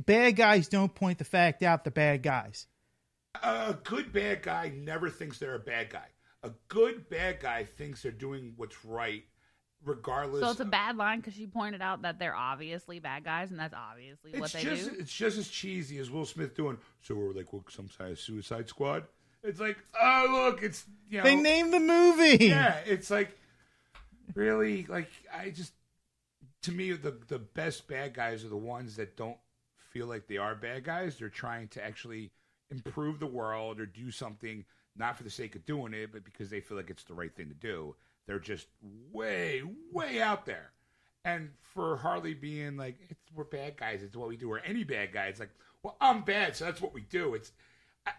bad 0.05 0.35
guys 0.35 0.67
don't 0.67 0.93
point 0.93 1.19
the 1.19 1.23
fact 1.23 1.63
out 1.63 1.83
the 1.83 1.91
bad 1.91 2.21
guys. 2.23 2.67
a 3.41 3.77
good 3.83 4.11
bad 4.11 4.41
guy 4.41 4.73
never 4.75 5.09
thinks 5.09 5.37
they're 5.39 5.55
a 5.55 5.59
bad 5.59 5.89
guy. 5.89 6.07
A 6.43 6.51
good 6.67 7.09
bad 7.09 7.39
guy 7.39 7.63
thinks 7.63 8.03
they're 8.03 8.11
doing 8.11 8.53
what's 8.57 8.83
right, 8.83 9.23
regardless. 9.85 10.41
So 10.41 10.51
it's 10.51 10.59
a 10.59 10.65
bad 10.65 10.97
line 10.97 11.19
because 11.19 11.33
she 11.35 11.47
pointed 11.47 11.81
out 11.81 12.01
that 12.01 12.19
they're 12.19 12.35
obviously 12.35 12.99
bad 12.99 13.23
guys, 13.23 13.51
and 13.51 13.59
that's 13.59 13.73
obviously 13.73 14.31
what 14.33 14.45
It's 14.45 14.53
they 14.53 14.63
just 14.63 14.89
do. 14.91 14.97
it's 14.99 15.13
just 15.13 15.37
as 15.37 15.47
cheesy 15.47 15.97
as 15.99 16.09
Will 16.11 16.25
Smith 16.25 16.55
doing. 16.55 16.77
So 17.01 17.15
we're 17.15 17.31
like, 17.33 17.53
what, 17.53 17.71
some 17.71 17.89
kind 17.97 18.11
of 18.11 18.19
Suicide 18.19 18.67
Squad. 18.67 19.03
It's 19.43 19.59
like, 19.59 19.77
oh 20.01 20.27
look, 20.49 20.63
it's 20.63 20.85
you 21.09 21.19
know, 21.19 21.23
They 21.23 21.35
named 21.35 21.71
the 21.71 21.79
movie. 21.79 22.45
yeah, 22.47 22.77
it's 22.85 23.09
like 23.11 23.37
really 24.33 24.85
like 24.89 25.09
I 25.33 25.49
just 25.51 25.73
to 26.63 26.71
me 26.71 26.91
the 26.93 27.15
the 27.27 27.39
best 27.39 27.87
bad 27.87 28.13
guys 28.13 28.43
are 28.43 28.49
the 28.49 28.57
ones 28.57 28.95
that 28.95 29.15
don't 29.15 29.37
feel 29.91 30.07
like 30.07 30.27
they 30.27 30.37
are 30.37 30.55
bad 30.55 30.83
guys. 30.83 31.17
They're 31.17 31.29
trying 31.29 31.67
to 31.69 31.85
actually 31.85 32.31
improve 32.71 33.19
the 33.19 33.27
world 33.27 33.79
or 33.79 33.85
do 33.85 34.09
something 34.11 34.65
not 34.97 35.15
for 35.17 35.23
the 35.23 35.29
sake 35.29 35.55
of 35.55 35.65
doing 35.65 35.93
it, 35.93 36.11
but 36.11 36.23
because 36.23 36.49
they 36.49 36.59
feel 36.61 36.77
like 36.77 36.89
it's 36.89 37.03
the 37.03 37.13
right 37.13 37.33
thing 37.35 37.49
to 37.49 37.53
do. 37.53 37.95
They're 38.27 38.39
just 38.39 38.67
way 39.11 39.61
way 39.91 40.21
out 40.21 40.45
there. 40.45 40.71
And 41.23 41.49
for 41.73 41.97
Harley 41.97 42.33
being 42.33 42.77
like, 42.77 42.97
we're 43.33 43.43
bad 43.43 43.77
guys, 43.77 44.03
it's 44.03 44.15
what 44.15 44.29
we 44.29 44.37
do. 44.37 44.51
Or 44.51 44.59
any 44.59 44.83
bad 44.83 45.11
guy, 45.11 45.25
it's 45.25 45.39
like, 45.39 45.51
well, 45.83 45.97
I'm 45.99 46.23
bad, 46.23 46.55
so 46.55 46.65
that's 46.65 46.81
what 46.81 46.93
we 46.93 47.01
do. 47.01 47.33
It's 47.35 47.51
I, 48.05 48.11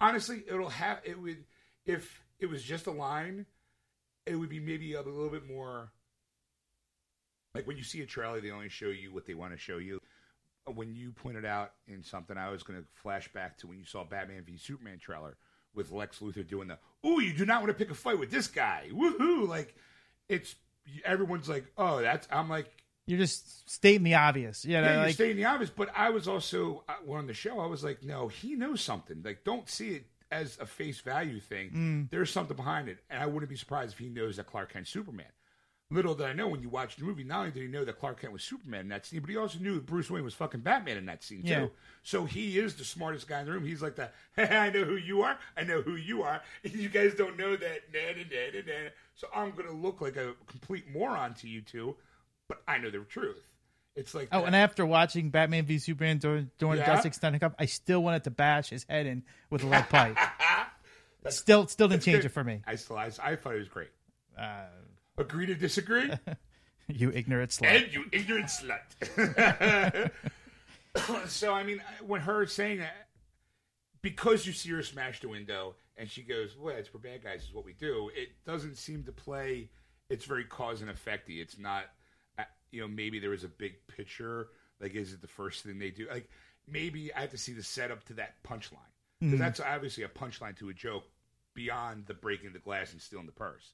honestly, 0.00 0.42
it'll 0.46 0.68
have 0.68 1.00
it 1.04 1.20
would 1.20 1.44
if 1.86 2.22
it 2.38 2.46
was 2.46 2.62
just 2.62 2.86
a 2.86 2.90
line, 2.90 3.46
it 4.26 4.36
would 4.36 4.48
be 4.50 4.60
maybe 4.60 4.94
a 4.94 5.02
little 5.02 5.30
bit 5.30 5.46
more 5.46 5.92
like 7.54 7.66
when 7.66 7.76
you 7.76 7.84
see 7.84 8.00
a 8.02 8.06
trailer, 8.06 8.40
they 8.40 8.50
only 8.50 8.68
show 8.68 8.88
you 8.88 9.12
what 9.12 9.26
they 9.26 9.34
want 9.34 9.52
to 9.52 9.58
show 9.58 9.78
you. 9.78 10.00
When 10.66 10.94
you 10.94 11.12
pointed 11.12 11.44
out 11.44 11.72
in 11.86 12.02
something, 12.02 12.36
I 12.36 12.50
was 12.50 12.62
going 12.62 12.80
to 12.80 12.86
flash 13.02 13.30
back 13.32 13.58
to 13.58 13.66
when 13.66 13.78
you 13.78 13.84
saw 13.84 14.04
Batman 14.04 14.44
v 14.44 14.56
Superman 14.56 14.98
trailer 14.98 15.36
with 15.74 15.90
Lex 15.90 16.18
Luthor 16.20 16.46
doing 16.46 16.68
the 16.68 16.78
"Ooh, 17.06 17.20
you 17.20 17.32
do 17.32 17.44
not 17.46 17.62
want 17.62 17.68
to 17.68 17.74
pick 17.74 17.90
a 17.90 17.94
fight 17.94 18.18
with 18.18 18.30
this 18.30 18.46
guy." 18.48 18.88
Woohoo! 18.92 19.48
Like 19.48 19.74
it's 20.28 20.54
everyone's 21.04 21.48
like, 21.48 21.64
"Oh, 21.76 22.00
that's." 22.00 22.26
I'm 22.30 22.48
like, 22.48 22.70
You're 23.06 23.18
just 23.18 23.68
stating 23.70 24.04
the 24.04 24.14
obvious. 24.14 24.64
You 24.64 24.80
know, 24.80 24.82
yeah, 24.82 25.02
you're 25.04 25.12
stating 25.12 25.36
the 25.36 25.44
obvious. 25.44 25.70
But 25.70 25.90
I 25.94 26.10
was 26.10 26.28
also 26.28 26.84
uh, 26.88 27.12
on 27.12 27.26
the 27.26 27.34
show. 27.34 27.58
I 27.60 27.66
was 27.66 27.82
like, 27.82 28.02
no, 28.02 28.28
he 28.28 28.54
knows 28.54 28.80
something. 28.80 29.22
Like, 29.24 29.44
don't 29.44 29.68
see 29.68 29.90
it 29.96 30.06
as 30.30 30.56
a 30.60 30.66
face 30.66 31.00
value 31.00 31.40
thing. 31.40 31.70
Mm. 31.70 32.10
There's 32.10 32.30
something 32.30 32.56
behind 32.56 32.88
it, 32.88 32.98
and 33.10 33.22
I 33.22 33.26
wouldn't 33.26 33.50
be 33.50 33.56
surprised 33.56 33.92
if 33.92 33.98
he 33.98 34.08
knows 34.08 34.36
that 34.36 34.46
Clark 34.46 34.72
Kent's 34.72 34.90
Superman. 34.90 35.26
Little 35.92 36.14
did 36.14 36.26
I 36.26 36.32
know 36.32 36.48
when 36.48 36.62
you 36.62 36.68
watched 36.68 36.98
the 36.98 37.04
movie, 37.04 37.22
not 37.24 37.40
only 37.40 37.50
did 37.50 37.62
he 37.62 37.68
know 37.68 37.84
that 37.84 37.98
Clark 37.98 38.20
Kent 38.20 38.32
was 38.32 38.42
Superman 38.42 38.80
in 38.80 38.88
that 38.88 39.04
scene, 39.04 39.20
but 39.20 39.28
he 39.30 39.36
also 39.36 39.58
knew 39.58 39.74
that 39.74 39.86
Bruce 39.86 40.10
Wayne 40.10 40.24
was 40.24 40.32
fucking 40.34 40.60
Batman 40.60 40.96
in 40.96 41.06
that 41.06 41.22
scene 41.22 41.42
too. 41.42 41.48
Yeah. 41.48 41.66
So 42.02 42.24
he 42.24 42.58
is 42.58 42.74
the 42.76 42.84
smartest 42.84 43.28
guy 43.28 43.40
in 43.40 43.46
the 43.46 43.52
room. 43.52 43.64
He's 43.64 43.82
like 43.82 43.96
the, 43.96 44.08
I 44.38 44.70
know 44.70 44.84
who 44.84 44.96
you 44.96 45.22
are. 45.22 45.38
I 45.56 45.64
know 45.64 45.82
who 45.82 45.96
you 45.96 46.22
are. 46.22 46.40
And 46.64 46.72
you 46.74 46.88
guys 46.88 47.14
don't 47.14 47.36
know 47.38 47.56
that. 47.56 47.80
Nah, 47.92 48.00
nah, 48.16 48.60
nah. 48.66 48.88
So 49.14 49.28
I'm 49.34 49.50
gonna 49.50 49.72
look 49.72 50.00
like 50.00 50.16
a 50.16 50.34
complete 50.46 50.84
moron 50.92 51.34
to 51.34 51.48
you 51.48 51.60
two, 51.60 51.96
but 52.48 52.62
I 52.66 52.78
know 52.78 52.90
the 52.90 53.00
truth. 53.00 53.40
It's 53.94 54.14
like 54.14 54.28
oh, 54.32 54.40
that. 54.40 54.46
and 54.46 54.56
after 54.56 54.86
watching 54.86 55.28
Batman 55.28 55.66
v 55.66 55.78
Superman 55.78 56.16
during, 56.18 56.50
during 56.58 56.78
Yeah? 56.78 56.86
the 56.86 56.92
Justice 56.92 57.06
Extended 57.08 57.40
Cup, 57.40 57.54
I 57.58 57.66
still 57.66 58.02
wanted 58.02 58.24
to 58.24 58.30
bash 58.30 58.70
his 58.70 58.86
head 58.88 59.04
in 59.06 59.22
with 59.50 59.62
a 59.64 59.66
lead 59.66 59.88
pipe. 59.90 60.16
still, 61.28 61.66
still 61.66 61.88
didn't 61.88 62.02
change 62.02 62.24
it 62.24 62.30
for 62.30 62.42
me. 62.42 62.62
I 62.66 62.76
still, 62.76 62.96
I, 62.96 63.10
I 63.22 63.36
thought 63.36 63.54
it 63.54 63.58
was 63.58 63.68
great. 63.68 63.90
Uh, 64.38 64.64
Agree 65.18 65.46
to 65.46 65.54
disagree? 65.54 66.10
you 66.88 67.10
ignorant 67.12 67.50
slut. 67.50 67.66
and 67.66 67.92
you 67.92 68.04
ignorant 68.12 68.46
slut. 68.46 70.10
so, 71.28 71.52
I 71.52 71.62
mean, 71.62 71.82
when 72.06 72.20
her 72.22 72.46
saying 72.46 72.78
that, 72.78 73.08
because 74.00 74.46
you 74.46 74.52
see 74.52 74.70
her 74.70 74.82
smash 74.82 75.20
the 75.20 75.28
window 75.28 75.76
and 75.96 76.10
she 76.10 76.22
goes, 76.22 76.56
well, 76.58 76.74
it's 76.76 76.88
for 76.88 76.98
bad 76.98 77.22
guys, 77.22 77.42
is 77.42 77.54
what 77.54 77.64
we 77.64 77.72
do, 77.74 78.10
it 78.14 78.30
doesn't 78.44 78.76
seem 78.76 79.04
to 79.04 79.12
play, 79.12 79.70
it's 80.10 80.24
very 80.24 80.44
cause 80.44 80.82
and 80.82 80.90
effecty. 80.90 81.40
It's 81.40 81.58
not, 81.58 81.84
uh, 82.38 82.44
you 82.70 82.80
know, 82.80 82.88
maybe 82.88 83.18
there 83.18 83.30
was 83.30 83.44
a 83.44 83.48
big 83.48 83.74
picture. 83.86 84.48
Like, 84.80 84.94
is 84.94 85.12
it 85.12 85.20
the 85.20 85.28
first 85.28 85.62
thing 85.62 85.78
they 85.78 85.90
do? 85.90 86.08
Like, 86.10 86.28
maybe 86.66 87.12
I 87.14 87.20
have 87.20 87.30
to 87.30 87.38
see 87.38 87.52
the 87.52 87.62
setup 87.62 88.04
to 88.04 88.14
that 88.14 88.42
punchline. 88.42 88.78
Because 89.20 89.38
that's 89.38 89.60
obviously 89.60 90.02
a 90.02 90.08
punchline 90.08 90.56
to 90.58 90.68
a 90.70 90.74
joke 90.74 91.04
beyond 91.54 92.06
the 92.06 92.14
breaking 92.14 92.52
the 92.52 92.58
glass 92.58 92.92
and 92.92 93.00
stealing 93.00 93.26
the 93.26 93.32
purse. 93.32 93.72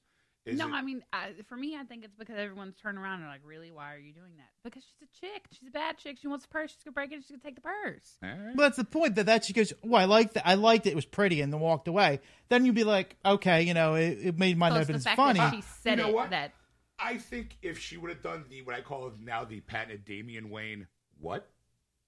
Is 0.49 0.59
no, 0.59 0.69
it- 0.69 0.73
I 0.73 0.83
mean, 0.83 1.03
I, 1.13 1.33
for 1.49 1.57
me, 1.57 1.77
I 1.77 1.85
think 1.85 2.05
it's 2.05 2.15
because 2.17 2.37
everyone's 2.39 2.77
turned 2.77 2.99
around 2.99 3.21
and 3.21 3.29
like, 3.29 3.43
really, 3.45 3.71
why 3.71 3.95
are 3.95 3.99
you 3.99 4.13
doing 4.13 4.33
that? 4.39 4.49
Because 4.65 4.83
she's 4.85 5.09
a 5.09 5.21
chick. 5.21 5.45
She's 5.53 5.69
a 5.69 5.73
bad 5.73 5.99
chick. 5.99 6.17
She 6.21 6.29
wants 6.29 6.45
the 6.47 6.51
purse. 6.51 6.71
She's 6.73 6.83
gonna 6.85 6.93
break 6.95 7.13
it. 7.13 7.17
She's 7.23 7.31
gonna 7.31 7.43
take 7.43 7.55
the 7.57 7.61
purse. 7.61 8.17
All 8.23 8.29
right. 8.29 8.57
But 8.57 8.63
that's 8.63 8.77
the 8.77 8.85
point 8.85 9.15
that 9.17 9.27
that 9.27 9.45
she 9.45 9.53
goes, 9.53 9.73
Well, 9.83 10.01
I 10.01 10.07
liked 10.07 10.37
it. 10.37 10.43
I 10.45 10.55
liked 10.55 10.87
it. 10.87 10.91
It 10.91 10.97
was 10.97 11.05
pretty, 11.07 11.41
and 11.41 11.53
then 11.53 11.61
walked 11.61 11.89
away. 11.89 12.21
Then 12.49 12.65
you'd 12.65 12.75
be 12.75 12.85
like, 12.85 13.17
okay, 13.25 13.63
you 13.63 13.75
know, 13.75 13.95
it, 13.95 14.19
it 14.23 14.39
made 14.39 14.57
my 14.59 14.69
So 14.71 14.75
not 14.75 14.81
it's 14.81 14.89
have 14.89 15.01
the 15.03 15.05
been 15.05 15.13
as 15.13 15.17
funny. 15.17 15.39
that 15.41 15.55
she 15.55 15.63
said 15.83 15.99
You 15.99 16.05
know 16.05 16.09
it 16.11 16.15
what? 16.15 16.31
that 16.31 16.53
I 16.99 17.17
think 17.19 17.57
if 17.63 17.79
she 17.79 17.97
would 17.97 18.11
have 18.11 18.23
done 18.23 18.45
the 18.49 18.63
what 18.63 18.75
I 18.75 18.81
call 18.81 19.13
now 19.21 19.45
the 19.45 19.61
patented 19.61 20.05
Damian 20.05 20.51
Wayne, 20.51 20.87
what? 21.21 21.49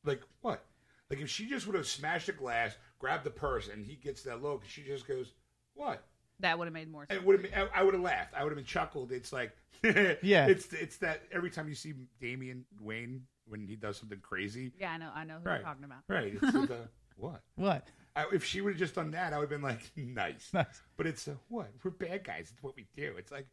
Like 0.05 0.23
what? 0.41 0.65
Like 1.11 1.21
if 1.21 1.29
she 1.29 1.47
just 1.47 1.67
would 1.67 1.77
have 1.77 1.87
smashed 1.87 2.29
a 2.29 2.33
glass, 2.33 2.77
grabbed 2.99 3.25
the 3.25 3.31
purse, 3.31 3.69
and 3.69 3.85
he 3.85 3.97
gets 3.97 4.23
that 4.23 4.43
look, 4.43 4.65
she 4.67 4.83
just 4.83 5.07
goes, 5.07 5.33
"What?" 5.75 6.05
That 6.41 6.59
would 6.59 6.67
have 6.67 6.75
made 6.75 6.91
more 6.91 7.07
sense. 7.07 7.21
It 7.21 7.27
would 7.27 7.47
have. 7.47 7.69
I 7.75 7.83
would 7.83 7.95
have 7.95 8.03
laughed. 8.03 8.35
I 8.35 8.43
would 8.43 8.51
have 8.51 8.57
been 8.57 8.65
chuckled. 8.65 9.13
It's 9.13 9.33
like, 9.33 9.53
Yeah. 9.83 10.47
It's 10.47 10.73
it's 10.73 10.97
that 10.99 11.23
every 11.33 11.51
time 11.51 11.69
you 11.69 11.75
see 11.75 11.95
Damian 12.21 12.65
Wayne 12.81 13.23
when 13.47 13.67
he 13.67 13.77
does 13.77 13.97
something 13.97 14.21
crazy, 14.21 14.73
Yeah, 14.79 14.93
I 14.93 14.99
know. 14.99 15.11
I 15.15 15.25
know 15.25 15.39
who 15.43 15.49
right? 15.49 15.57
you're 15.57 15.65
talking 15.65 15.85
about. 15.85 15.99
Right. 16.09 16.35
It's 16.41 16.55
like 16.55 16.71
a, 16.71 16.89
what? 17.17 17.43
What? 17.57 17.89
I, 18.17 18.27
if 18.33 18.45
she 18.45 18.61
would 18.61 18.73
have 18.73 18.79
just 18.79 18.95
done 18.95 19.13
that, 19.13 19.33
I 19.33 19.39
would 19.39 19.51
have 19.51 19.61
been 19.61 19.63
like, 19.63 19.91
nice. 19.97 20.51
Nice. 20.53 20.83
But 20.97 21.07
it's 21.07 21.29
a, 21.29 21.37
what? 21.49 21.71
We're 21.83 21.91
bad 21.91 22.25
guys. 22.25 22.51
It's 22.53 22.63
what 22.63 22.77
we 22.77 22.87
do. 22.95 23.15
It's 23.17 23.33
like, 23.33 23.47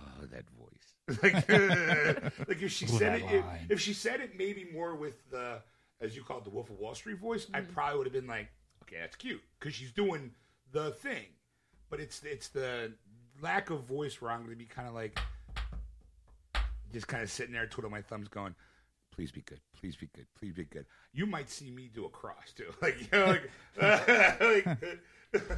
oh, 0.00 0.26
that 0.32 0.44
voice. 0.50 1.20
like, 1.22 1.34
like 2.48 2.62
if 2.62 2.72
she 2.72 2.86
Ooh, 2.86 2.88
said 2.88 3.20
it, 3.20 3.24
if, 3.30 3.44
if 3.70 3.80
she 3.80 3.92
said 3.92 4.20
it 4.20 4.36
maybe 4.36 4.66
more 4.72 4.94
with 4.94 5.30
the, 5.30 5.60
as 6.00 6.16
you 6.16 6.22
call 6.22 6.38
it, 6.38 6.44
the 6.44 6.50
Wolf 6.50 6.70
of 6.70 6.78
Wall 6.78 6.94
Street 6.94 7.18
voice, 7.18 7.46
I 7.52 7.60
mm-hmm. 7.60 7.72
probably 7.72 7.98
would 7.98 8.06
have 8.06 8.14
been 8.14 8.26
like, 8.26 8.48
okay, 8.82 8.96
that's 9.00 9.16
cute 9.16 9.42
because 9.58 9.74
she's 9.74 9.92
doing 9.92 10.32
the 10.72 10.90
thing. 10.92 11.26
But 11.90 12.00
it's 12.00 12.22
it's 12.24 12.48
the 12.48 12.92
lack 13.40 13.70
of 13.70 13.84
voice 13.84 14.20
where 14.20 14.30
I'm 14.30 14.40
going 14.40 14.50
to 14.50 14.56
be 14.56 14.64
kind 14.64 14.88
of 14.88 14.94
like, 14.94 15.18
just 16.92 17.06
kind 17.08 17.22
of 17.22 17.30
sitting 17.30 17.52
there 17.52 17.66
twiddling 17.66 17.92
my 17.92 18.02
thumbs, 18.02 18.28
going. 18.28 18.54
Please 19.14 19.30
be 19.30 19.42
good. 19.42 19.60
Please 19.78 19.94
be 19.94 20.08
good. 20.14 20.26
Please 20.36 20.52
be 20.54 20.64
good. 20.64 20.86
You 21.12 21.26
might 21.26 21.48
see 21.48 21.70
me 21.70 21.88
do 21.92 22.04
a 22.04 22.08
cross 22.08 22.52
too, 22.56 22.72
like 22.82 23.00
you 23.00 23.06
know, 23.12 23.26
like, 23.80 24.08
like 24.40 24.66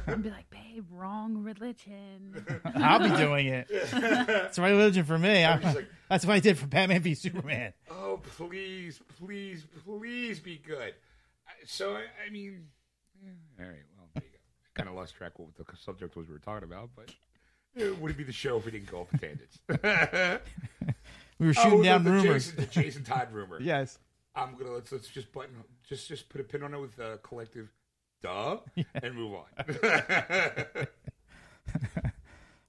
And 0.05 0.21
be 0.23 0.29
like, 0.29 0.47
babe, 0.51 0.85
wrong 0.91 1.43
religion. 1.43 2.45
I'll 2.75 2.99
be 2.99 3.09
doing 3.15 3.47
it. 3.47 3.67
It's 3.71 4.59
my 4.59 4.69
religion 4.69 5.05
for 5.05 5.17
me. 5.17 5.43
I- 5.43 5.57
just 5.57 5.75
like- 5.75 5.87
that's 6.09 6.25
what 6.25 6.33
I 6.35 6.39
did 6.39 6.57
for 6.57 6.67
Batman 6.67 7.01
v 7.01 7.15
Superman. 7.15 7.73
Oh, 7.91 8.21
please, 8.37 9.01
please, 9.19 9.65
please 9.85 10.39
be 10.39 10.61
good. 10.65 10.93
So, 11.65 11.95
I, 11.95 12.03
I 12.25 12.29
mean, 12.31 12.67
yeah, 13.21 13.31
all 13.65 13.69
right, 13.71 13.83
well, 13.97 14.23
there 14.77 14.85
you 14.85 14.93
go. 14.93 14.93
I 14.93 14.95
kind 14.95 14.95
of 14.95 14.95
lost 14.95 15.15
track 15.15 15.33
of 15.39 15.45
what 15.45 15.55
the 15.55 15.77
subject 15.77 16.15
was 16.15 16.27
we 16.27 16.33
were 16.33 16.39
talking 16.39 16.63
about, 16.63 16.89
but 16.95 17.13
it 17.75 17.99
wouldn't 17.99 18.17
be 18.17 18.23
the 18.23 18.31
show 18.31 18.57
if 18.57 18.65
we 18.65 18.71
didn't 18.71 18.89
go 18.89 19.01
off 19.01 19.09
tangents. 19.19 19.59
We 21.39 21.45
were 21.45 21.53
shooting 21.53 21.81
oh, 21.81 21.83
down 21.83 22.03
the, 22.03 22.09
the 22.09 22.15
rumors. 22.15 22.45
Jason, 22.47 22.55
the 22.59 22.65
Jason 22.65 23.03
Todd 23.03 23.27
rumor. 23.31 23.59
Yes. 23.61 23.99
I'm 24.35 24.55
gonna 24.55 24.71
let's 24.71 24.91
let's 24.91 25.07
just 25.07 25.31
button 25.31 25.55
just 25.87 26.07
just 26.07 26.29
put 26.29 26.41
a 26.41 26.43
pin 26.43 26.63
on 26.63 26.73
it 26.73 26.79
with 26.79 26.97
a 26.97 27.19
collective 27.21 27.71
duh 28.23 28.57
and 28.95 29.13
move 29.13 29.35
on. 29.35 30.87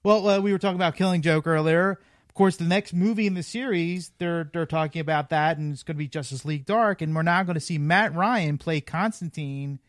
Well, 0.01 0.27
uh, 0.29 0.39
we 0.39 0.53
were 0.53 0.59
talking 0.59 0.77
about 0.77 0.95
Killing 0.95 1.21
Joke 1.21 1.45
earlier. 1.45 1.91
Of 1.91 2.33
course, 2.33 2.55
the 2.55 2.63
next 2.63 2.93
movie 2.93 3.27
in 3.27 3.33
the 3.33 3.43
series, 3.43 4.11
they're 4.17 4.49
they're 4.53 4.65
talking 4.65 5.01
about 5.01 5.29
that, 5.29 5.57
and 5.57 5.73
it's 5.73 5.83
going 5.83 5.97
to 5.97 5.99
be 5.99 6.07
Justice 6.07 6.45
League 6.45 6.65
Dark, 6.65 7.01
and 7.01 7.13
we're 7.13 7.21
now 7.21 7.43
going 7.43 7.55
to 7.55 7.59
see 7.59 7.77
Matt 7.77 8.15
Ryan 8.15 8.57
play 8.57 8.79
Constantine 8.79 9.79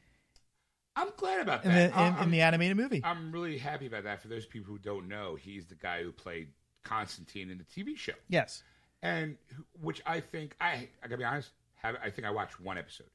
I'm 1.01 1.09
glad 1.17 1.41
about 1.41 1.65
in 1.65 1.73
that. 1.73 1.95
the 1.95 2.07
in, 2.07 2.25
in 2.25 2.31
the 2.31 2.41
animated 2.43 2.77
movie. 2.77 3.01
I'm 3.05 3.33
really 3.33 3.59
happy 3.59 3.87
about 3.87 4.05
that. 4.05 4.21
For 4.23 4.29
those 4.29 4.47
people 4.47 4.73
who 4.73 4.79
don't 4.79 5.09
know, 5.09 5.35
he's 5.35 5.67
the 5.67 5.75
guy 5.75 6.03
who 6.03 6.13
played 6.13 6.49
Constantine 6.85 7.51
in 7.51 7.59
the 7.59 7.65
TV 7.65 7.97
show. 7.97 8.13
yes. 8.29 8.63
and 9.03 9.37
which 9.81 10.03
I 10.07 10.21
think 10.21 10.57
I 10.61 10.89
I 11.03 11.07
gotta 11.09 11.17
be 11.19 11.25
honest, 11.25 11.51
have 11.77 11.97
I 12.05 12.11
think 12.11 12.27
I 12.27 12.31
watched 12.31 12.61
one 12.61 12.77
episode. 12.79 13.09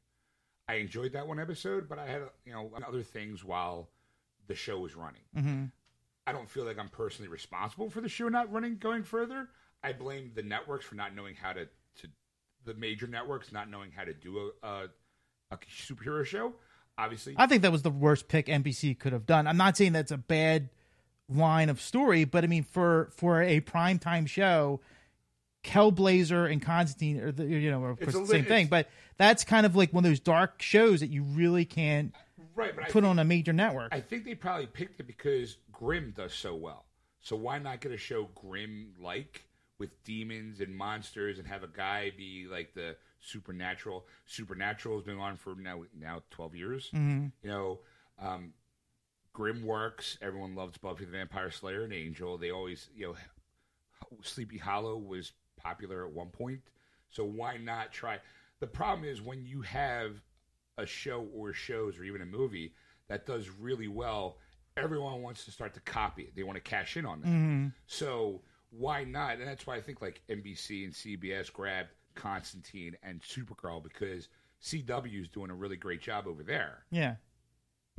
I 0.67 0.75
enjoyed 0.75 1.13
that 1.13 1.27
one 1.27 1.39
episode, 1.39 1.87
but 1.87 1.99
I 1.99 2.07
had 2.07 2.23
you 2.45 2.53
know 2.53 2.71
other 2.87 3.03
things 3.03 3.43
while 3.43 3.89
the 4.47 4.55
show 4.55 4.79
was 4.79 4.95
running. 4.95 5.21
hmm 5.35 5.65
I 6.27 6.31
don't 6.31 6.49
feel 6.49 6.65
like 6.65 6.79
I'm 6.79 6.89
personally 6.89 7.29
responsible 7.29 7.89
for 7.91 8.01
the 8.01 8.09
show 8.09 8.27
not 8.29 8.51
running 8.51 8.77
going 8.77 9.03
further. 9.03 9.47
I 9.83 9.93
blame 9.93 10.31
the 10.33 10.41
networks 10.41 10.83
for 10.85 10.95
not 10.95 11.15
knowing 11.15 11.35
how 11.35 11.53
to 11.53 11.65
to 11.65 12.07
the 12.65 12.73
major 12.73 13.05
networks 13.05 13.51
not 13.51 13.69
knowing 13.69 13.91
how 13.91 14.03
to 14.05 14.13
do 14.13 14.51
a 14.63 14.67
a, 14.67 14.83
a 15.51 15.57
superhero 15.57 16.25
show. 16.25 16.53
Obviously, 16.97 17.35
I 17.37 17.47
think 17.47 17.61
that 17.63 17.71
was 17.71 17.81
the 17.81 17.91
worst 17.91 18.27
pick 18.27 18.47
NBC 18.47 18.97
could 18.97 19.13
have 19.13 19.25
done. 19.25 19.47
I'm 19.47 19.57
not 19.57 19.75
saying 19.75 19.93
that's 19.93 20.11
a 20.11 20.17
bad 20.17 20.69
line 21.29 21.69
of 21.69 21.81
story, 21.81 22.23
but 22.23 22.43
I 22.43 22.47
mean 22.47 22.63
for 22.63 23.09
for 23.15 23.41
a 23.41 23.59
primetime 23.61 24.27
show, 24.27 24.79
Hellblazer 25.63 26.49
and 26.51 26.61
Constantine 26.61 27.19
are 27.19 27.31
the, 27.31 27.45
you 27.45 27.69
know 27.71 27.83
of 27.85 27.99
course 27.99 28.13
the 28.13 28.19
li- 28.19 28.27
same 28.27 28.45
thing, 28.45 28.67
but 28.67 28.87
that's 29.17 29.43
kind 29.43 29.65
of 29.65 29.75
like 29.75 29.91
one 29.91 30.05
of 30.05 30.09
those 30.09 30.19
dark 30.19 30.61
shows 30.61 31.01
that 31.01 31.09
you 31.09 31.23
really 31.23 31.65
can't 31.65 32.13
right, 32.55 32.89
put 32.89 33.03
on 33.03 33.19
a 33.19 33.25
major 33.25 33.53
network. 33.53 33.89
I 33.93 33.99
think 33.99 34.25
they 34.25 34.35
probably 34.35 34.67
picked 34.67 34.99
it 34.99 35.07
because 35.07 35.57
Grimm 35.71 36.13
does 36.15 36.33
so 36.33 36.55
well. 36.55 36.85
So 37.21 37.35
why 37.35 37.57
not 37.59 37.81
get 37.81 37.91
a 37.91 37.97
show 37.97 38.29
Grimm 38.35 38.93
like 39.01 39.45
with 39.79 40.03
demons 40.03 40.61
and 40.61 40.75
monsters 40.75 41.39
and 41.39 41.47
have 41.47 41.63
a 41.63 41.67
guy 41.67 42.11
be 42.15 42.47
like 42.49 42.73
the 42.73 42.95
supernatural? 43.25 44.07
Supernatural 44.25 44.97
has 44.97 45.05
been 45.05 45.17
on 45.19 45.37
for 45.37 45.55
now 45.55 45.83
now 45.97 46.23
twelve 46.31 46.55
years. 46.55 46.89
Mhm. 46.93 47.31
You 47.41 47.49
know, 47.49 47.79
um, 48.19 48.53
Grimm 49.33 49.63
works. 49.63 50.17
Everyone 50.21 50.55
loves 50.55 50.77
Buffy 50.77 51.05
the 51.05 51.11
Vampire 51.11 51.51
Slayer 51.51 51.83
and 51.83 51.93
Angel. 51.93 52.37
They 52.37 52.51
always 52.51 52.89
you 52.95 53.07
know 53.07 53.15
Sleepy 54.23 54.57
Hollow 54.57 54.97
was 54.97 55.33
popular 55.57 56.05
at 56.05 56.11
one 56.11 56.29
point. 56.29 56.61
So 57.09 57.23
why 57.25 57.57
not 57.57 57.91
try? 57.91 58.19
The 58.59 58.67
problem 58.67 59.07
is 59.07 59.21
when 59.21 59.45
you 59.45 59.61
have 59.61 60.21
a 60.77 60.85
show 60.85 61.27
or 61.33 61.53
shows 61.53 61.97
or 61.97 62.03
even 62.03 62.21
a 62.21 62.25
movie 62.25 62.73
that 63.07 63.25
does 63.25 63.49
really 63.49 63.87
well, 63.87 64.37
everyone 64.77 65.21
wants 65.21 65.45
to 65.45 65.51
start 65.51 65.73
to 65.73 65.79
copy 65.81 66.23
it. 66.23 66.35
They 66.35 66.43
want 66.43 66.55
to 66.57 66.61
cash 66.61 66.97
in 66.97 67.05
on 67.05 67.21
that. 67.21 67.27
Mhm. 67.27 67.73
So 67.87 68.43
why 68.71 69.03
not? 69.05 69.37
And 69.39 69.47
that's 69.47 69.65
why 69.65 69.75
I 69.75 69.81
think 69.81 70.01
like 70.01 70.21
NBC 70.29 70.83
and 70.83 70.93
CBS 70.93 71.49
grabbed 71.51 71.89
Constantine 72.15 72.95
and 73.03 73.21
Supergirl 73.21 73.83
because 73.83 74.27
CW 74.63 75.21
is 75.21 75.27
doing 75.27 75.51
a 75.51 75.55
really 75.55 75.75
great 75.77 76.01
job 76.01 76.25
over 76.27 76.41
there. 76.43 76.85
Yeah. 76.91 77.15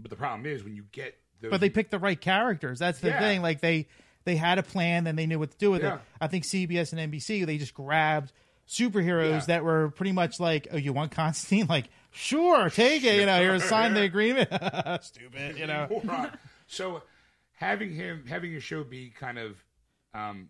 But 0.01 0.11
the 0.11 0.17
problem 0.17 0.47
is 0.47 0.65
when 0.65 0.75
you 0.75 0.85
get 0.93 1.17
those, 1.41 1.51
But 1.51 1.61
they 1.61 1.71
picked 1.71 1.91
the 1.91 1.99
right 1.99 2.21
characters. 2.21 2.79
That's 2.79 2.99
the 3.01 3.09
Yeah. 3.09 3.21
thing. 3.21 3.43
Like 3.43 3.61
they 3.61 3.89
they 4.25 4.35
had 4.37 4.59
a 4.59 4.63
plan 4.65 5.07
and 5.07 5.17
they 5.17 5.25
knew 5.27 5.39
what 5.39 5.53
to 5.53 5.59
do 5.59 5.71
with 5.71 5.83
Yeah. 5.83 5.97
it. 5.97 6.01
I 6.21 6.27
think 6.27 6.45
CBS 6.45 6.93
and 6.93 7.01
NBC 7.13 7.45
they 7.47 7.59
just 7.59 7.75
grabbed 7.75 8.33
superheroes 8.69 9.41
Yeah. 9.41 9.45
that 9.47 9.65
were 9.65 9.91
pretty 9.91 10.11
much 10.13 10.41
like, 10.41 10.67
oh, 10.73 10.77
you 10.77 10.93
want 10.93 11.13
Constantine? 11.13 11.67
Like, 11.69 11.89
sure, 12.11 12.69
take 12.71 13.05
it. 13.05 13.21
You 13.21 13.27
know, 13.27 13.39
here's 13.41 13.63
sign 13.65 13.95
the 13.95 14.03
agreement. 14.03 14.49
Stupid. 15.05 15.57
You 15.59 15.67
know. 15.69 16.31
So 16.67 17.03
having 17.53 17.95
him 17.95 18.25
having 18.27 18.51
your 18.51 18.61
show 18.61 18.83
be 18.83 19.11
kind 19.11 19.39
of 19.39 19.63
um, 20.15 20.49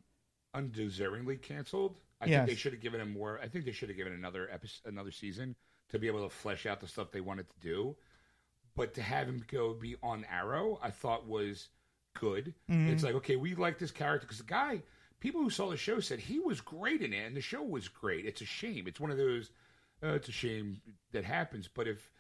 undeservingly 0.55 1.41
canceled, 1.43 1.99
I 2.21 2.27
Yes. 2.27 2.39
think 2.39 2.49
they 2.49 2.55
should 2.61 2.73
have 2.73 2.83
given 2.83 3.01
him 3.01 3.13
more. 3.13 3.39
I 3.43 3.49
think 3.49 3.65
they 3.65 3.73
should 3.73 3.89
have 3.89 3.97
given 3.97 4.13
another 4.13 4.49
episode, 4.51 4.89
another 4.91 5.11
season 5.11 5.55
to 5.91 5.99
be 5.99 6.07
able 6.07 6.25
to 6.29 6.35
flesh 6.35 6.67
out 6.67 6.81
the 6.81 6.89
stuff 6.89 7.11
they 7.11 7.21
wanted 7.21 7.47
to 7.49 7.61
do. 7.61 7.97
But 8.75 8.95
to 8.95 9.03
have 9.03 9.27
him 9.29 9.45
go 9.51 9.75
be 9.75 9.97
on 10.03 10.25
Arrow, 10.31 10.79
I 10.83 10.91
thought 10.91 11.27
was 11.27 11.69
good. 12.15 12.55
Mm-hmm. 12.71 12.91
It's 12.91 13.03
like 13.03 13.15
okay, 13.17 13.37
we 13.37 13.55
like 13.55 13.79
this 13.79 13.91
character 13.91 14.27
because 14.27 14.39
the 14.39 14.45
guy. 14.45 14.83
People 15.19 15.41
who 15.41 15.49
saw 15.49 15.71
the 15.71 15.79
show 15.79 15.99
said 15.99 16.21
he 16.21 16.39
was 16.39 16.61
great 16.61 17.01
in 17.01 17.15
it, 17.15 17.25
and 17.27 17.35
the 17.35 17.41
show 17.41 17.63
was 17.63 17.89
great. 17.89 18.27
It's 18.27 18.43
a 18.43 18.45
shame. 18.45 18.87
It's 18.87 19.01
one 19.01 19.11
of 19.11 19.17
those. 19.17 19.51
Uh, 20.03 20.09
it's 20.09 20.29
a 20.29 20.33
shame 20.33 20.83
that 21.13 21.25
happens, 21.25 21.69
but 21.73 21.89
if 21.89 22.11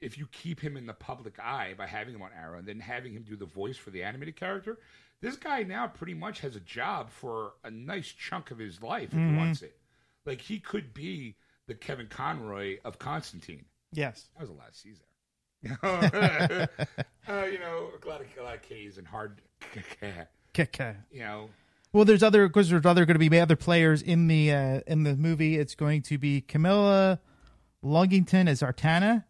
if 0.00 0.16
you 0.16 0.26
keep 0.32 0.58
him 0.58 0.78
in 0.78 0.86
the 0.86 0.94
public 0.94 1.38
eye 1.38 1.74
by 1.76 1.86
having 1.86 2.14
him 2.14 2.22
on 2.22 2.30
Arrow 2.34 2.58
and 2.58 2.66
then 2.66 2.80
having 2.80 3.12
him 3.12 3.22
do 3.22 3.36
the 3.36 3.44
voice 3.44 3.76
for 3.76 3.90
the 3.90 4.02
animated 4.02 4.36
character, 4.36 4.78
this 5.20 5.36
guy 5.36 5.62
now 5.62 5.86
pretty 5.86 6.14
much 6.14 6.40
has 6.40 6.56
a 6.56 6.60
job 6.60 7.10
for 7.10 7.52
a 7.64 7.70
nice 7.70 8.08
chunk 8.08 8.50
of 8.50 8.58
his 8.58 8.82
life 8.82 9.08
if 9.12 9.18
he 9.18 9.36
wants 9.36 9.62
it. 9.62 9.76
Like 10.26 10.40
he 10.40 10.58
could 10.58 10.92
be 10.94 11.36
the 11.66 11.74
Kevin 11.74 12.06
Conroy 12.08 12.78
of 12.84 12.98
Constantine. 12.98 13.64
Yes. 13.92 14.28
That 14.34 14.42
was 14.42 14.50
a 14.50 14.52
lot 14.54 14.68
of 14.68 14.74
C's 14.76 14.98
there. 15.62 16.68
uh, 17.28 17.44
you 17.44 17.58
know, 17.58 17.90
a 18.04 18.08
lot 18.08 18.20
of, 18.20 18.26
a 18.38 18.42
lot 18.42 18.54
of 18.56 18.62
K's 18.62 18.96
and 18.98 19.06
hard, 19.06 19.40
you 21.14 21.20
know. 21.20 21.50
Well, 21.92 22.04
there's 22.04 22.22
other 22.22 22.46
because 22.48 22.70
there's 22.70 22.86
other 22.86 23.04
going 23.04 23.18
to 23.18 23.30
be 23.30 23.40
other 23.40 23.56
players 23.56 24.00
in 24.00 24.28
the 24.28 24.52
uh, 24.52 24.80
in 24.86 25.02
the 25.02 25.16
movie. 25.16 25.58
It's 25.58 25.74
going 25.74 26.02
to 26.02 26.18
be 26.18 26.40
Camilla 26.40 27.20
Luddington 27.84 28.48
as 28.48 28.62
Artana, 28.62 29.24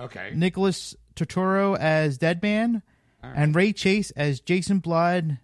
Okay. 0.00 0.32
Nicholas 0.34 0.94
Turturro 1.16 1.76
as 1.76 2.16
Deadman, 2.18 2.82
and 3.34 3.54
Ray 3.54 3.72
Chase 3.72 4.10
as 4.12 4.40
Jason 4.40 4.78
Blood, 4.78 5.38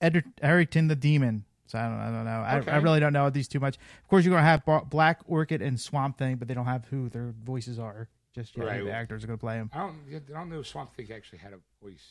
Ed- 0.00 0.24
Etrigan 0.42 0.88
the 0.88 0.96
Demon. 0.96 1.44
So 1.66 1.78
I 1.78 1.88
don't, 1.88 1.98
I 1.98 2.04
don't 2.10 2.24
know. 2.24 2.30
I, 2.30 2.58
Okay. 2.58 2.70
I 2.70 2.76
really 2.76 3.00
don't 3.00 3.12
know 3.12 3.28
these 3.28 3.48
too 3.48 3.58
much. 3.58 3.76
Of 3.76 4.08
course, 4.08 4.24
you're 4.24 4.30
going 4.32 4.44
to 4.44 4.46
have 4.48 4.88
Black 4.88 5.20
Orchid 5.26 5.62
and 5.62 5.80
Swamp 5.80 6.16
Thing, 6.16 6.36
but 6.36 6.46
they 6.46 6.54
don't 6.54 6.66
have 6.66 6.84
who 6.86 7.08
their 7.08 7.34
voices 7.44 7.78
are. 7.78 8.08
Just. 8.34 8.56
Right. 8.56 8.84
the 8.84 8.92
actors 8.92 9.24
are 9.24 9.26
going 9.26 9.38
to 9.38 9.40
play 9.40 9.56
them. 9.56 9.70
I 9.74 9.78
don't. 9.78 9.96
I 10.14 10.38
don't 10.38 10.48
know. 10.50 10.60
if 10.60 10.66
Swamp 10.68 10.94
Thing 10.94 11.08
actually 11.12 11.38
had 11.38 11.52
a 11.52 11.58
voice. 11.82 12.04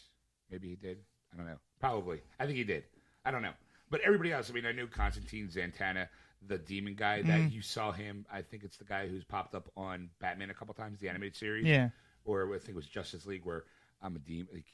Maybe 0.51 0.69
he 0.69 0.75
did. 0.75 0.97
I 1.33 1.37
don't 1.37 1.45
know. 1.45 1.57
Probably. 1.79 2.21
I 2.39 2.45
think 2.45 2.57
he 2.57 2.63
did. 2.63 2.83
I 3.23 3.31
don't 3.31 3.41
know. 3.41 3.53
But 3.89 4.01
everybody 4.01 4.31
else. 4.33 4.49
I 4.49 4.53
mean, 4.53 4.65
I 4.65 4.71
knew 4.73 4.87
Constantine 4.87 5.47
Zatanna, 5.47 6.07
the 6.45 6.57
demon 6.57 6.95
guy. 6.95 7.19
Mm-hmm. 7.19 7.27
That 7.29 7.51
you 7.53 7.61
saw 7.61 7.91
him. 7.93 8.25
I 8.33 8.41
think 8.41 8.63
it's 8.63 8.77
the 8.77 8.85
guy 8.85 9.07
who's 9.07 9.23
popped 9.23 9.55
up 9.55 9.69
on 9.77 10.09
Batman 10.19 10.49
a 10.49 10.53
couple 10.53 10.73
times, 10.73 10.99
the 10.99 11.07
animated 11.07 11.37
series. 11.37 11.65
Yeah. 11.65 11.89
Or 12.25 12.53
I 12.53 12.57
think 12.57 12.69
it 12.69 12.75
was 12.75 12.87
Justice 12.87 13.25
League, 13.25 13.45
where 13.45 13.63
I'm 14.05 14.15
a 14.15 14.19
demon, 14.19 14.47
like, 14.53 14.65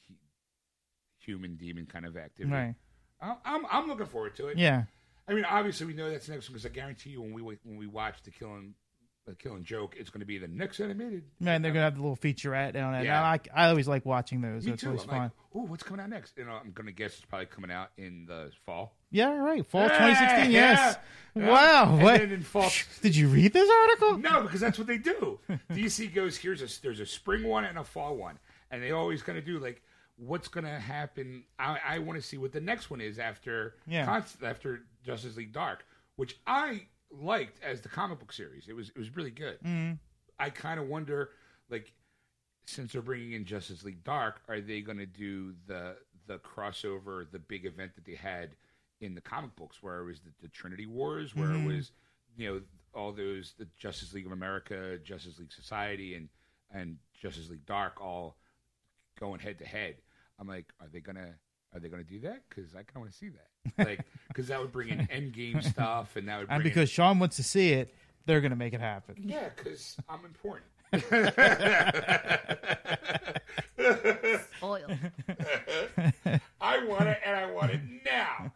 human 1.19 1.55
demon 1.55 1.85
kind 1.85 2.05
of 2.05 2.17
activity. 2.17 2.53
Right. 2.53 2.75
I'm 3.21 3.35
I'm, 3.45 3.65
I'm 3.71 3.87
looking 3.87 4.07
forward 4.07 4.35
to 4.37 4.47
it. 4.47 4.57
Yeah. 4.57 4.83
I 5.27 5.33
mean, 5.33 5.45
obviously 5.45 5.85
we 5.87 5.93
know 5.93 6.09
that's 6.09 6.27
next 6.27 6.47
because 6.47 6.65
I 6.65 6.69
guarantee 6.69 7.11
you 7.11 7.21
when 7.21 7.33
we 7.33 7.41
when 7.63 7.77
we 7.77 7.87
watch 7.87 8.21
the 8.23 8.31
Killing 8.31 8.73
the 9.27 9.35
Killing 9.35 9.63
Joke, 9.63 9.95
it's 9.97 10.09
going 10.09 10.21
to 10.21 10.25
be 10.25 10.39
the 10.39 10.47
next 10.47 10.79
animated. 10.79 11.23
Man, 11.39 11.61
they're 11.61 11.71
gonna 11.71 11.83
have 11.85 11.95
the 11.95 12.01
little 12.01 12.17
featurette 12.17 12.75
on 12.75 12.95
it. 12.95 13.05
Yeah. 13.05 13.21
I. 13.23 13.39
I 13.53 13.69
always 13.69 13.87
like 13.87 14.03
watching 14.03 14.41
those. 14.41 14.65
Me 14.65 14.73
It's 14.73 14.81
too. 14.81 14.87
always 14.89 15.03
I'm 15.03 15.09
fun. 15.09 15.19
like, 15.19 15.31
oh, 15.53 15.61
what's 15.67 15.83
coming 15.83 16.01
out 16.01 16.09
next? 16.09 16.35
You 16.37 16.45
know, 16.45 16.53
I'm 16.53 16.71
going 16.71 16.87
to 16.87 16.91
guess 16.91 17.13
it's 17.13 17.25
probably 17.25 17.45
coming 17.45 17.69
out 17.71 17.89
in 17.97 18.25
the 18.25 18.51
fall. 18.65 18.95
yeah, 19.11 19.29
right. 19.37 19.63
Fall 19.65 19.83
Hey, 19.89 19.89
2016. 20.09 20.51
Yes. 20.51 20.97
yeah. 21.35 21.49
Wow. 21.49 21.93
And 21.93 22.01
What? 22.03 22.21
in 22.21 22.41
fall, 22.41 22.71
Did 23.03 23.15
you 23.15 23.27
read 23.27 23.53
this 23.53 23.69
article? 23.69 24.17
No, 24.17 24.41
because 24.41 24.59
that's 24.59 24.79
what 24.79 24.87
they 24.87 24.97
do. 24.97 25.39
DC 25.71 26.11
goes 26.15 26.35
here's 26.37 26.63
a 26.63 26.81
there's 26.81 26.99
a 26.99 27.05
spring 27.05 27.43
one 27.43 27.63
and 27.63 27.77
a 27.77 27.83
fall 27.83 28.15
one, 28.17 28.39
and 28.71 28.81
they 28.81 28.91
always 28.91 29.21
kind 29.21 29.37
of 29.37 29.45
do 29.45 29.59
like 29.59 29.83
what's 30.17 30.47
going 30.47 30.63
to 30.63 30.79
happen. 30.79 31.43
I, 31.59 31.77
I 31.87 31.99
want 31.99 32.19
to 32.19 32.27
see 32.27 32.37
what 32.37 32.51
the 32.51 32.59
next 32.61 32.89
one 32.89 33.01
is 33.01 33.19
after 33.19 33.75
Yeah. 33.87 34.05
Const- 34.05 34.41
after 34.43 34.81
Justice 35.03 35.35
League 35.37 35.53
Dark, 35.53 35.85
which 36.15 36.37
I 36.47 36.83
liked 37.11 37.61
as 37.63 37.81
the 37.81 37.89
comic 37.89 38.19
book 38.19 38.31
series. 38.33 38.65
It 38.67 38.73
was 38.75 38.89
it 38.89 38.97
was 38.97 39.15
really 39.15 39.31
good. 39.31 39.57
Mm. 39.63 39.99
I 40.39 40.49
kind 40.49 40.79
of 40.79 40.87
wonder 40.87 41.29
like 41.69 41.93
since 42.65 42.93
they're 42.93 43.01
bringing 43.01 43.33
in 43.33 43.45
Justice 43.45 43.83
League 43.83 44.03
Dark, 44.03 44.41
are 44.47 44.61
they 44.61 44.81
going 44.81 44.97
to 44.99 45.05
do 45.05 45.53
the 45.67 45.97
the 46.27 46.37
crossover, 46.39 47.29
the 47.31 47.39
big 47.39 47.65
event 47.65 47.95
that 47.95 48.05
they 48.05 48.15
had 48.15 48.51
in 49.01 49.15
the 49.15 49.21
comic 49.21 49.55
books, 49.55 49.81
where 49.81 49.99
it 49.99 50.05
was 50.05 50.19
the, 50.19 50.29
the 50.41 50.47
Trinity 50.47 50.85
Wars, 50.85 51.35
where 51.35 51.47
Mm-hmm. 51.47 51.69
it 51.69 51.75
was 51.75 51.91
you 52.37 52.47
know 52.53 52.61
all 52.93 53.11
those 53.11 53.53
the 53.57 53.67
Justice 53.77 54.13
League 54.13 54.25
of 54.27 54.31
America, 54.31 54.97
Justice 55.03 55.39
League 55.39 55.51
Society, 55.51 56.15
and 56.15 56.29
and 56.73 56.97
Justice 57.19 57.49
League 57.49 57.65
Dark 57.65 57.99
all 57.99 58.37
going 59.19 59.39
head 59.39 59.59
to 59.59 59.65
head. 59.65 59.95
I'm 60.39 60.47
like, 60.47 60.65
are 60.79 60.87
they 60.91 60.99
gonna 60.99 61.35
are 61.73 61.79
they 61.79 61.87
gonna 61.89 62.03
do 62.03 62.19
that? 62.21 62.41
Because 62.49 62.73
I 62.73 62.77
kind 62.83 62.89
of 62.95 63.01
want 63.01 63.11
to 63.11 63.17
see 63.17 63.29
that, 63.29 63.87
like, 63.87 64.01
because 64.27 64.47
that 64.47 64.59
would 64.59 64.71
bring 64.71 64.89
in 64.89 65.07
end 65.11 65.33
game 65.33 65.61
stuff, 65.73 66.15
and 66.15 66.27
that 66.27 66.39
would 66.39 66.47
bring 66.47 66.55
And 66.57 66.65
in- 66.65 66.69
because 66.71 66.89
Sean 66.89 67.19
wants 67.19 67.35
to 67.37 67.43
see 67.43 67.71
it, 67.73 67.93
they're 68.25 68.41
gonna 68.41 68.55
make 68.55 68.73
it 68.73 68.81
happen. 68.81 69.15
yeah, 69.19 69.49
because 69.55 69.95
I'm 70.09 70.25
important. 70.25 70.65
Oil. 74.63 74.85
I 76.61 76.83
want 76.85 77.07
it, 77.07 77.17
and 77.25 77.35
I 77.35 77.51
want 77.51 77.71
it 77.71 77.79
now. 78.05 78.51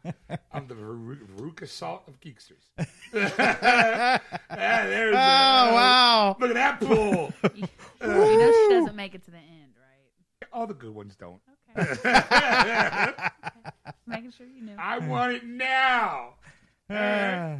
I'm 0.53 0.67
the 0.67 0.75
Ver- 0.75 1.17
Veruca 1.37 1.67
Salt 1.67 2.03
of 2.07 2.19
Geeksters. 2.19 2.65
ah, 2.77 4.19
there's 4.49 5.15
Oh 5.15 5.17
a- 5.17 5.73
wow! 5.73 6.37
Look 6.39 6.49
at 6.51 6.55
that 6.55 6.79
pool. 6.79 7.33
you 7.55 7.61
know 8.01 8.51
she 8.51 8.73
doesn't 8.73 8.95
make 8.95 9.15
it 9.15 9.23
to 9.25 9.31
the 9.31 9.37
end, 9.37 9.44
right? 9.44 9.44
All 10.55 10.65
the 10.67 10.73
good 10.73 10.95
ones 10.95 11.15
don't. 11.17 11.41
Okay. 11.77 13.11
Making 14.07 14.31
sure 14.31 14.47
you 14.47 14.61
know. 14.65 14.75
I 14.79 14.99
want 14.99 15.33
it 15.33 15.45
now. 15.45 16.35
Uh, 16.89 17.57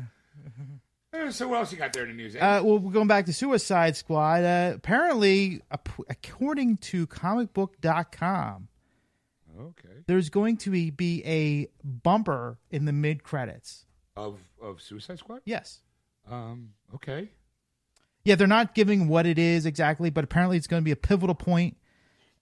Uh, 1.13 1.31
So 1.31 1.47
what 1.49 1.58
else 1.60 1.71
you 1.71 1.77
got 1.77 1.91
there 1.93 2.03
in 2.03 2.10
the 2.10 2.15
news? 2.15 2.36
eh? 2.36 2.39
uh, 2.39 2.62
well, 2.63 2.79
we're 2.79 2.91
going 2.91 3.08
back 3.08 3.25
to 3.25 3.34
Suicide 3.34 3.95
Squad. 3.97 4.43
Uh, 4.43 4.73
apparently, 4.75 5.62
ap- 5.71 5.89
according 6.10 6.77
to 6.77 7.08
comicbook.com, 7.08 8.67
okay. 9.60 9.89
there's 10.08 10.29
going 10.29 10.58
to 10.58 10.69
be, 10.69 10.89
be 10.89 11.23
a 11.25 11.67
bumper 11.84 12.58
in 12.69 12.86
the 12.86 12.93
mid 12.93 13.23
credits. 13.23 13.86
Of 14.17 14.39
of 14.62 14.81
Suicide 14.81 15.19
Squad. 15.19 15.41
Yes. 15.45 15.81
Um. 16.29 16.69
Okay. 16.93 17.29
Yeah, 18.23 18.36
they're 18.36 18.47
not 18.47 18.73
giving 18.73 19.08
what 19.10 19.25
it 19.25 19.38
is 19.38 19.65
exactly, 19.65 20.10
but 20.10 20.23
apparently 20.23 20.55
it's 20.58 20.67
going 20.67 20.81
to 20.81 20.86
be 20.86 20.91
a 20.91 20.95
pivotal 20.95 21.36
point 21.36 21.77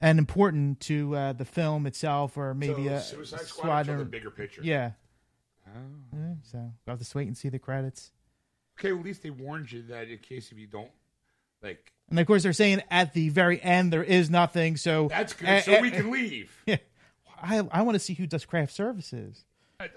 and 0.04 0.20
important 0.20 0.82
to 0.82 1.16
uh, 1.16 1.34
the 1.34 1.46
film 1.46 1.88
itself, 1.88 2.38
or 2.38 2.54
maybe 2.54 2.88
so 2.88 2.94
a 2.94 3.02
Suicide 3.02 3.40
Squad. 3.42 3.86
squad 3.86 3.90
or 3.90 3.96
or- 3.96 3.98
the 4.00 4.06
bigger 4.06 4.30
picture. 4.30 4.62
yeah. 4.64 4.92
Oh. 5.66 5.80
Yeah, 6.14 6.34
So 6.44 6.58
we'll 6.86 6.98
have 6.98 7.08
to 7.08 7.18
wait 7.18 7.28
and 7.28 7.38
see 7.38 7.50
the 7.50 7.58
credits. 7.58 8.12
Okay. 8.78 8.92
Well, 8.92 9.00
at 9.00 9.06
least 9.06 9.24
they 9.24 9.30
warned 9.30 9.72
you 9.72 9.82
that 9.84 10.10
in 10.10 10.18
case 10.20 10.52
if 10.52 10.58
you 10.60 10.68
don't 10.68 10.92
like, 11.64 11.94
And 12.10 12.20
of 12.20 12.28
course, 12.28 12.44
they're 12.44 12.54
saying 12.54 12.84
at 12.92 13.14
the 13.14 13.30
very 13.30 13.62
end 13.62 13.94
there 13.94 14.04
is 14.04 14.30
nothing. 14.30 14.76
So 14.78 15.08
that's 15.08 15.34
good. 15.34 15.48
Eh, 15.48 15.62
so 15.62 15.72
eh, 15.72 15.82
we 15.82 15.88
eh, 15.92 15.96
can 15.96 16.12
leave. 16.12 16.62
Yeah. 16.68 16.78
I 17.42 17.66
I 17.72 17.82
want 17.82 17.96
to 17.96 18.00
see 18.00 18.14
who 18.14 18.28
does 18.28 18.46
craft 18.46 18.74
services. 18.74 19.46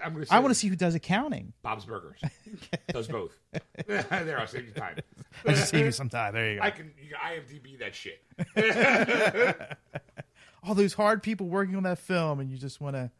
I, 0.03 0.09
going 0.09 0.25
to. 0.25 0.33
I 0.33 0.39
want 0.39 0.51
to 0.51 0.55
see 0.55 0.67
who 0.67 0.75
does 0.75 0.95
accounting. 0.95 1.53
Bob's 1.61 1.85
Burgers. 1.85 2.19
Does 2.89 3.07
both. 3.07 3.37
there, 3.87 4.39
I'll 4.39 4.47
save 4.47 4.65
you 4.65 4.71
time. 4.71 4.97
I 5.45 5.51
just 5.53 5.69
see 5.69 5.79
you 5.79 5.91
some 5.91 6.09
time. 6.09 6.33
There 6.33 6.51
you 6.51 6.57
go. 6.59 6.63
I 6.63 6.71
can 6.71 6.91
IMDb 7.23 7.79
that 7.79 7.93
shit. 7.95 8.23
All 10.63 10.73
those 10.75 10.93
hard 10.93 11.23
people 11.23 11.47
working 11.47 11.75
on 11.75 11.83
that 11.83 11.99
film, 11.99 12.39
and 12.39 12.49
you 12.49 12.57
just 12.57 12.81
want 12.81 12.95
to 12.95 13.11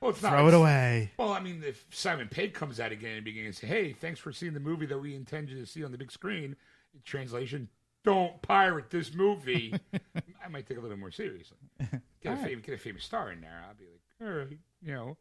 Well, 0.00 0.10
it's 0.10 0.22
not. 0.22 0.30
throw 0.32 0.48
it 0.48 0.54
away. 0.54 1.12
Well, 1.18 1.32
I 1.32 1.40
mean, 1.40 1.62
if 1.64 1.84
Simon 1.90 2.28
Pegg 2.28 2.54
comes 2.54 2.80
out 2.80 2.92
again 2.92 3.16
and 3.16 3.24
begins 3.24 3.58
say, 3.58 3.66
"Hey, 3.66 3.92
thanks 3.92 4.18
for 4.18 4.32
seeing 4.32 4.54
the 4.54 4.60
movie 4.60 4.86
that 4.86 4.98
we 4.98 5.14
intend 5.14 5.50
you 5.50 5.58
to 5.60 5.66
see 5.66 5.84
on 5.84 5.92
the 5.92 5.98
big 5.98 6.10
screen," 6.10 6.56
translation: 7.04 7.68
Don't 8.04 8.40
pirate 8.42 8.90
this 8.90 9.12
movie. 9.14 9.74
I 9.94 10.48
might 10.48 10.66
take 10.66 10.78
a 10.78 10.80
little 10.80 10.96
more 10.96 11.10
seriously. 11.10 11.58
Get 12.22 12.32
a, 12.32 12.36
famous, 12.36 12.64
get 12.64 12.74
a 12.74 12.78
famous 12.78 13.04
star 13.04 13.30
in 13.32 13.40
there. 13.40 13.62
I'll 13.68 13.74
be 13.74 13.84
like, 13.84 14.28
all 14.30 14.38
right, 14.38 14.58
you 14.82 14.92
know. 14.92 15.16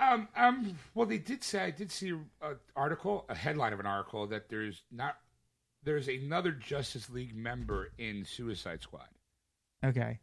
Um, 0.00 0.28
um. 0.34 0.78
Well, 0.94 1.06
they 1.06 1.18
did 1.18 1.44
say 1.44 1.62
I 1.62 1.70
did 1.70 1.92
see 1.92 2.10
an 2.10 2.56
article, 2.74 3.26
a 3.28 3.34
headline 3.34 3.72
of 3.72 3.80
an 3.80 3.86
article 3.86 4.26
that 4.28 4.48
there's 4.48 4.82
not 4.90 5.16
there's 5.84 6.08
another 6.08 6.52
Justice 6.52 7.10
League 7.10 7.34
member 7.34 7.92
in 7.98 8.24
Suicide 8.24 8.82
Squad. 8.82 9.08
Okay, 9.84 10.18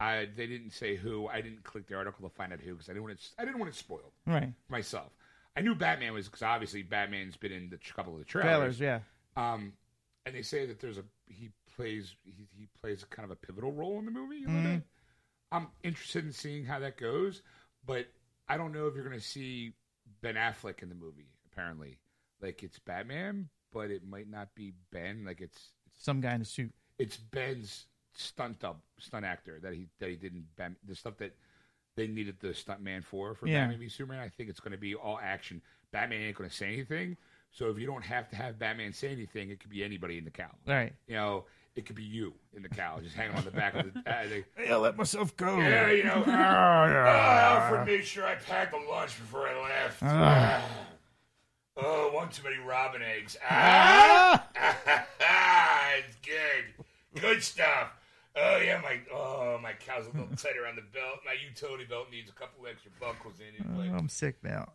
I 0.00 0.28
they 0.36 0.46
didn't 0.46 0.72
say 0.72 0.96
who. 0.96 1.28
I 1.28 1.40
didn't 1.40 1.64
click 1.64 1.86
the 1.86 1.96
article 1.96 2.28
to 2.28 2.34
find 2.34 2.52
out 2.52 2.60
who 2.60 2.72
because 2.72 2.88
I 2.88 2.92
didn't 2.92 3.04
want 3.04 3.14
it. 3.14 3.28
I 3.38 3.44
didn't 3.44 3.58
want 3.58 3.70
it 3.70 3.76
spoiled 3.76 4.12
right. 4.26 4.52
myself. 4.68 5.12
I 5.56 5.60
knew 5.60 5.74
Batman 5.74 6.14
was 6.14 6.26
because 6.26 6.42
obviously 6.42 6.82
Batman's 6.82 7.36
been 7.36 7.52
in 7.52 7.68
the 7.70 7.78
couple 7.94 8.14
of 8.14 8.18
the 8.18 8.24
Trailers, 8.24 8.80
yeah. 8.80 9.00
Um, 9.36 9.74
and 10.24 10.34
they 10.34 10.42
say 10.42 10.66
that 10.66 10.80
there's 10.80 10.98
a 10.98 11.04
he 11.26 11.50
plays 11.76 12.14
he, 12.24 12.46
he 12.58 12.68
plays 12.80 13.04
kind 13.10 13.24
of 13.24 13.30
a 13.30 13.36
pivotal 13.36 13.72
role 13.72 13.98
in 13.98 14.06
the 14.06 14.10
movie. 14.10 14.44
Little. 14.46 14.82
I'm 15.50 15.68
interested 15.82 16.24
in 16.24 16.32
seeing 16.32 16.64
how 16.64 16.78
that 16.78 16.96
goes, 16.96 17.42
but 17.84 18.06
I 18.52 18.56
don't 18.58 18.72
know 18.72 18.86
if 18.86 18.94
you're 18.94 19.04
going 19.08 19.18
to 19.18 19.24
see 19.24 19.72
Ben 20.20 20.34
Affleck 20.34 20.82
in 20.82 20.88
the 20.88 20.94
movie. 20.94 21.28
Apparently, 21.52 21.98
like 22.40 22.62
it's 22.62 22.78
Batman, 22.78 23.48
but 23.72 23.90
it 23.90 24.02
might 24.06 24.28
not 24.30 24.54
be 24.54 24.72
Ben. 24.90 25.24
Like 25.24 25.40
it's 25.40 25.72
Some 25.98 26.20
guy 26.20 26.34
in 26.34 26.42
a 26.42 26.44
suit. 26.44 26.72
it's 26.98 27.16
Ben's 27.16 27.86
stunt 28.14 28.62
up 28.62 28.80
stunt 28.98 29.24
actor 29.24 29.58
that 29.62 29.72
he 29.72 29.86
that 30.00 30.10
he 30.10 30.16
did 30.16 30.34
in 30.34 30.44
Batman, 30.56 30.76
the 30.86 30.94
stuff 30.94 31.16
that 31.18 31.34
they 31.96 32.06
needed 32.06 32.36
the 32.40 32.52
stunt 32.54 32.80
man 32.82 33.02
for 33.02 33.34
for 33.34 33.46
Yeah. 33.46 33.60
Batman 33.62 33.80
v 33.80 33.88
Superman. 33.88 34.20
I 34.22 34.28
think 34.28 34.48
it's 34.50 34.60
going 34.60 34.72
to 34.72 34.78
be 34.78 34.94
all 34.94 35.18
action. 35.22 35.60
Batman 35.92 36.22
ain't 36.22 36.36
going 36.36 36.48
to 36.48 36.54
say 36.56 36.72
anything, 36.72 37.16
so 37.50 37.68
if 37.70 37.78
you 37.78 37.86
don't 37.86 38.04
have 38.04 38.28
to 38.30 38.36
have 38.36 38.58
Batman 38.58 38.92
say 38.94 39.12
anything, 39.12 39.50
it 39.50 39.60
could 39.60 39.70
be 39.70 39.84
anybody 39.84 40.16
in 40.18 40.24
the 40.24 40.30
cow. 40.30 40.50
Right. 40.66 40.94
You 41.06 41.14
know, 41.16 41.44
it 41.74 41.86
could 41.86 41.96
be 41.96 42.02
you 42.02 42.34
in 42.54 42.62
the 42.62 42.68
cowl, 42.68 43.00
just 43.00 43.14
hanging 43.14 43.36
on 43.36 43.44
the 43.44 43.50
back 43.50 43.74
of 43.74 43.92
the. 43.92 44.00
Uh, 44.06 44.26
the 44.28 44.44
Yeah, 44.66 44.76
let 44.76 44.96
myself 44.96 45.36
go. 45.36 45.58
yeah, 45.58 45.90
you 45.90 46.04
know. 46.04 46.22
oh, 46.26 46.30
Alfred 46.30 47.86
made 47.86 48.04
sure 48.04 48.26
I 48.26 48.34
packed 48.34 48.72
the 48.72 48.78
lunch 48.90 49.16
before 49.18 49.48
I 49.48 49.62
left. 49.62 50.02
Ah. 50.02 50.64
Oh, 51.76 52.10
one 52.12 52.28
too 52.28 52.42
many 52.42 52.58
robin 52.58 53.00
eggs. 53.02 53.36
Ah, 53.48 54.44
it's 55.98 56.16
good. 56.22 57.20
Good 57.22 57.42
stuff. 57.42 57.92
Oh 58.36 58.58
yeah, 58.58 58.80
my 58.82 58.98
oh 59.14 59.58
my 59.62 59.72
cow's 59.72 60.04
a 60.06 60.10
little 60.10 60.26
tight 60.36 60.56
around 60.62 60.76
the 60.76 60.82
belt. 60.82 61.20
My 61.24 61.34
utility 61.48 61.84
belt 61.84 62.08
needs 62.10 62.30
a 62.30 62.32
couple 62.32 62.66
extra 62.66 62.90
buckles 63.00 63.34
in 63.40 63.54
it. 63.64 63.78
Like, 63.78 63.90
I'm 63.90 64.08
sick 64.08 64.36
now. 64.42 64.68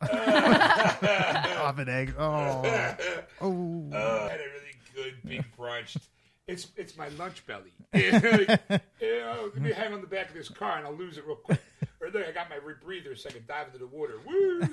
Oven 1.64 1.90
egg. 1.90 2.14
Oh. 2.18 2.62
Oh. 3.42 3.90
Oh, 3.94 4.26
I 4.26 4.30
had 4.30 4.40
a 4.40 4.44
really 4.44 4.76
good 4.96 5.16
big 5.24 5.46
brunch. 5.58 5.98
It's 6.48 6.68
it's 6.78 6.96
my 6.96 7.10
lunch 7.10 7.46
belly. 7.46 7.74
you 7.94 8.12
know, 8.12 9.52
let 9.54 9.62
me 9.62 9.74
hang 9.74 9.94
on 9.94 10.02
the 10.02 10.08
back 10.08 10.30
of 10.30 10.36
this 10.36 10.48
car 10.48 10.78
and 10.78 10.88
I'll 10.88 10.96
lose 10.96 11.18
it 11.18 11.26
real 11.26 11.36
quick. 11.38 11.62
Or 12.00 12.12
there, 12.12 12.28
I 12.28 12.32
got 12.32 12.48
my 12.48 12.58
rebreather 12.58 13.18
so 13.18 13.28
I 13.28 13.32
can 13.32 13.44
dive 13.48 13.68
into 13.68 13.80
the 13.80 13.88
water. 13.88 14.20
Woo! 14.26 14.62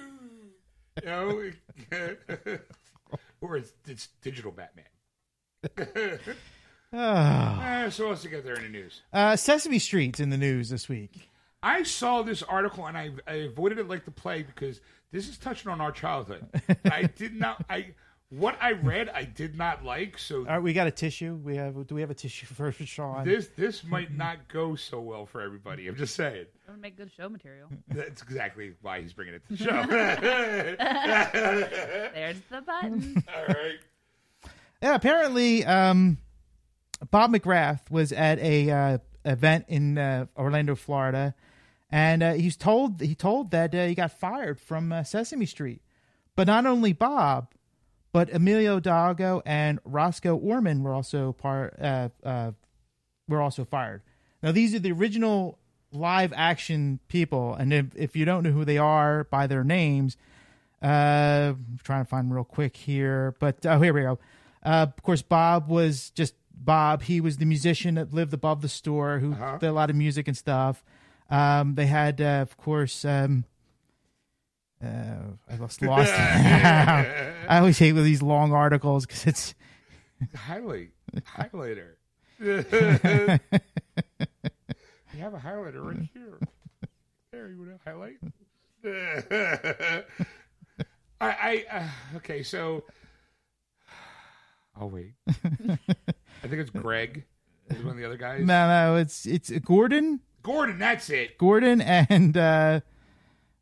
You 1.03 1.09
know, 1.09 1.51
or 3.41 3.57
it's, 3.57 3.73
it's 3.89 4.09
digital 4.23 4.53
Batman. 4.53 4.85
Ah. 6.93 7.85
Uh, 7.85 7.91
so 7.91 8.05
what 8.05 8.11
else 8.13 8.25
you 8.25 8.31
got 8.31 8.45
there 8.45 8.55
in 8.55 8.63
the 8.63 8.69
news? 8.69 9.03
Uh, 9.13 9.35
Sesame 9.35 9.81
Street's 9.81 10.21
in 10.21 10.31
the 10.31 10.37
news 10.37 10.69
this 10.69 10.89
week. 10.89 11.31
I 11.65 11.83
saw 11.83 12.23
this 12.23 12.45
article 12.45 12.87
and 12.87 12.97
I, 12.97 13.11
I 13.27 13.35
avoided 13.35 13.79
it 13.81 13.89
like 13.89 14.05
the 14.05 14.13
plague 14.13 14.47
because 14.47 14.81
this 15.11 15.29
is 15.29 15.37
touching 15.37 15.73
on 15.73 15.81
our 15.81 15.91
childhood. 15.91 16.47
I 16.85 17.05
did 17.17 17.35
not. 17.35 17.65
I 17.69 17.95
what 18.31 18.57
I 18.61 18.73
read 18.73 19.09
I 19.09 19.25
did 19.25 19.57
not 19.57 19.85
like. 19.85 20.19
So 20.19 20.39
All 20.39 20.45
right, 20.45 20.63
we 20.63 20.73
got 20.73 20.87
a 20.87 20.91
tissue. 20.91 21.35
We 21.35 21.57
have. 21.57 21.87
Do 21.87 21.95
we 21.95 22.01
have 22.01 22.11
a 22.11 22.15
tissue 22.15 22.47
for 22.55 22.73
Sean? 22.73 23.25
this 23.25 23.49
this 23.57 23.85
might 23.85 24.13
not 24.13 24.49
go 24.49 24.75
so 24.75 25.01
well 25.01 25.27
for 25.27 25.41
everybody. 25.41 25.89
I'm 25.89 25.97
just 25.97 26.15
saying. 26.15 26.47
Don't 26.67 26.81
make 26.81 26.97
good 26.97 27.11
show 27.17 27.29
material. 27.29 27.69
That's 27.89 28.23
exactly 28.23 28.75
why 28.83 29.03
he's 29.03 29.13
bringing 29.13 29.35
it 29.35 29.43
to 29.49 29.57
the 29.57 29.65
show. 29.65 29.87
There's 32.15 32.41
the 32.51 32.63
button. 32.63 33.25
All 33.37 33.47
right. 33.55 33.79
Yeah, 34.83 34.95
apparently, 34.95 35.65
um, 35.65 36.19
Bob 37.11 37.33
McGrath 37.33 37.91
was 37.91 38.13
at 38.13 38.39
a 38.39 38.71
uh, 38.71 38.99
event 39.25 39.67
in 39.69 39.99
uh, 39.99 40.27
Orlando, 40.37 40.75
Florida, 40.75 41.35
and 41.91 42.23
uh, 42.23 42.33
he's 42.35 42.57
told 42.57 43.01
he 43.01 43.15
told 43.15 43.51
that 43.53 43.75
uh, 43.75 43.87
he 43.87 43.95
got 43.95 44.19
fired 44.19 44.61
from 44.61 44.93
uh, 44.93 45.05
Sesame 45.05 45.47
Street. 45.47 45.81
But 46.37 46.49
not 46.49 46.67
only 46.67 46.93
Bob, 46.93 47.55
but 48.15 48.33
Emilio 48.33 48.79
Delgado 48.81 49.43
and 49.45 49.81
Roscoe 49.85 50.37
Orman 50.37 50.85
were 50.85 50.95
also 50.95 51.33
part 51.33 51.75
uh, 51.81 52.11
uh, 52.23 52.53
were 53.29 53.43
also 53.43 53.65
fired. 53.65 54.03
Now 54.43 54.53
these 54.53 54.73
are 54.75 54.79
the 54.79 54.93
original 54.93 55.59
live 55.93 56.33
action 56.37 57.01
people, 57.09 57.55
and 57.55 57.73
if, 57.73 57.87
if 57.97 58.17
you 58.17 58.25
don't 58.25 58.45
know 58.45 58.51
who 58.53 58.65
they 58.65 58.79
are 58.79 59.25
by 59.25 59.47
their 59.47 59.65
names, 59.65 60.17
uh, 60.83 61.55
I'm 61.57 61.79
trying 61.83 62.05
to 62.05 62.09
find 62.09 62.27
them 62.29 62.33
real 62.33 62.45
quick 62.45 62.77
here. 62.77 63.35
But 63.41 63.67
oh, 63.67 63.81
here 63.81 63.93
we 63.93 64.03
go. 64.03 64.19
Uh, 64.65 64.87
of 64.97 65.03
course, 65.03 65.23
Bob 65.23 65.69
was 65.69 66.11
just 66.11 66.35
Bob. 66.55 67.03
He 67.03 67.21
was 67.21 67.39
the 67.39 67.47
musician 67.47 67.97
that 67.97 68.15
lived 68.15 68.33
above 68.33 68.63
the 68.63 68.69
store 68.69 69.19
who 69.19 69.33
Uh-huh. 69.33 69.59
did 69.59 69.67
a 69.69 69.73
lot 69.73 69.91
of 69.91 69.97
music 69.97 70.29
and 70.29 70.37
stuff. 70.37 70.85
Um, 71.31 71.75
they 71.75 71.87
had, 71.87 72.21
uh, 72.21 72.43
of 72.43 72.57
course, 72.57 73.05
um, 73.05 73.45
uh, 74.85 75.53
I 75.53 75.57
lost 75.57 75.83
lost. 75.87 76.13
I 76.17 77.59
always 77.59 77.79
hate 77.79 77.93
with 77.93 78.05
these 78.05 78.23
long 78.23 78.53
articles 78.53 79.07
because 79.07 79.27
it's 79.27 79.55
Highlight. 80.35 80.91
Highlighter. 81.37 81.95
you 82.41 82.59
have 85.19 85.35
a 85.35 85.39
highlighter 85.39 85.85
right 85.85 86.09
here. 86.13 86.39
There, 87.31 87.49
you 87.51 87.59
want 87.59 87.71
to 87.71 87.79
highlight? 87.85 88.19
I, 91.21 91.27
I 91.31 91.65
uh, 91.71 92.17
okay, 92.17 92.43
so 92.43 92.85
I'll 94.77 94.91
wait. 94.91 95.15
I 95.29 95.77
think 96.43 96.55
it's 96.55 96.71
Greg. 96.71 97.25
Is 97.71 97.79
one 97.83 97.93
of 97.93 97.97
the 97.97 98.05
other 98.05 98.19
guys. 98.19 98.41
no, 98.45 98.69
no, 98.69 98.97
it's 98.97 99.25
it's 99.27 99.51
Gordon, 99.51 100.21
Gordon, 100.43 100.79
that's 100.79 101.09
it. 101.11 101.39
Gordon, 101.39 101.81
and 101.81 102.37
uh, 102.37 102.81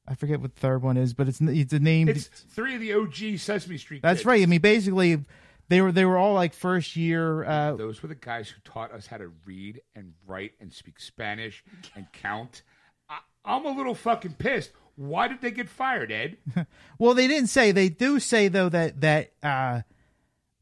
I 0.06 0.14
forget 0.14 0.40
what 0.40 0.54
the 0.54 0.60
third 0.60 0.82
one 0.82 0.96
is, 0.96 1.14
but 1.14 1.28
it's 1.28 1.40
it's 1.40 1.72
a 1.72 1.78
name. 1.78 2.08
It's 2.08 2.26
three 2.26 2.74
of 2.74 2.80
the 2.80 2.92
OG 2.94 3.38
Sesame 3.38 3.78
Street. 3.78 4.02
That's 4.02 4.20
kids. 4.20 4.26
right. 4.26 4.42
I 4.42 4.46
mean, 4.46 4.60
basically, 4.60 5.24
they 5.68 5.80
were 5.80 5.92
they 5.92 6.04
were 6.04 6.16
all 6.18 6.34
like 6.34 6.54
first 6.54 6.96
year. 6.96 7.44
Uh, 7.44 7.74
Those 7.76 8.02
were 8.02 8.08
the 8.08 8.14
guys 8.16 8.48
who 8.48 8.60
taught 8.64 8.92
us 8.92 9.06
how 9.06 9.18
to 9.18 9.30
read 9.46 9.80
and 9.94 10.14
write 10.26 10.52
and 10.60 10.72
speak 10.72 10.98
Spanish 10.98 11.62
and 11.94 12.06
count. 12.12 12.62
I, 13.08 13.18
I'm 13.44 13.64
a 13.64 13.70
little 13.70 13.94
fucking 13.94 14.34
pissed. 14.34 14.72
Why 14.96 15.28
did 15.28 15.40
they 15.40 15.50
get 15.52 15.68
fired, 15.68 16.10
Ed? 16.12 16.36
well, 16.98 17.14
they 17.14 17.26
didn't 17.28 17.48
say. 17.48 17.70
They 17.72 17.88
do 17.88 18.18
say 18.18 18.48
though 18.48 18.68
that 18.70 19.00
that 19.02 19.32
uh, 19.42 19.82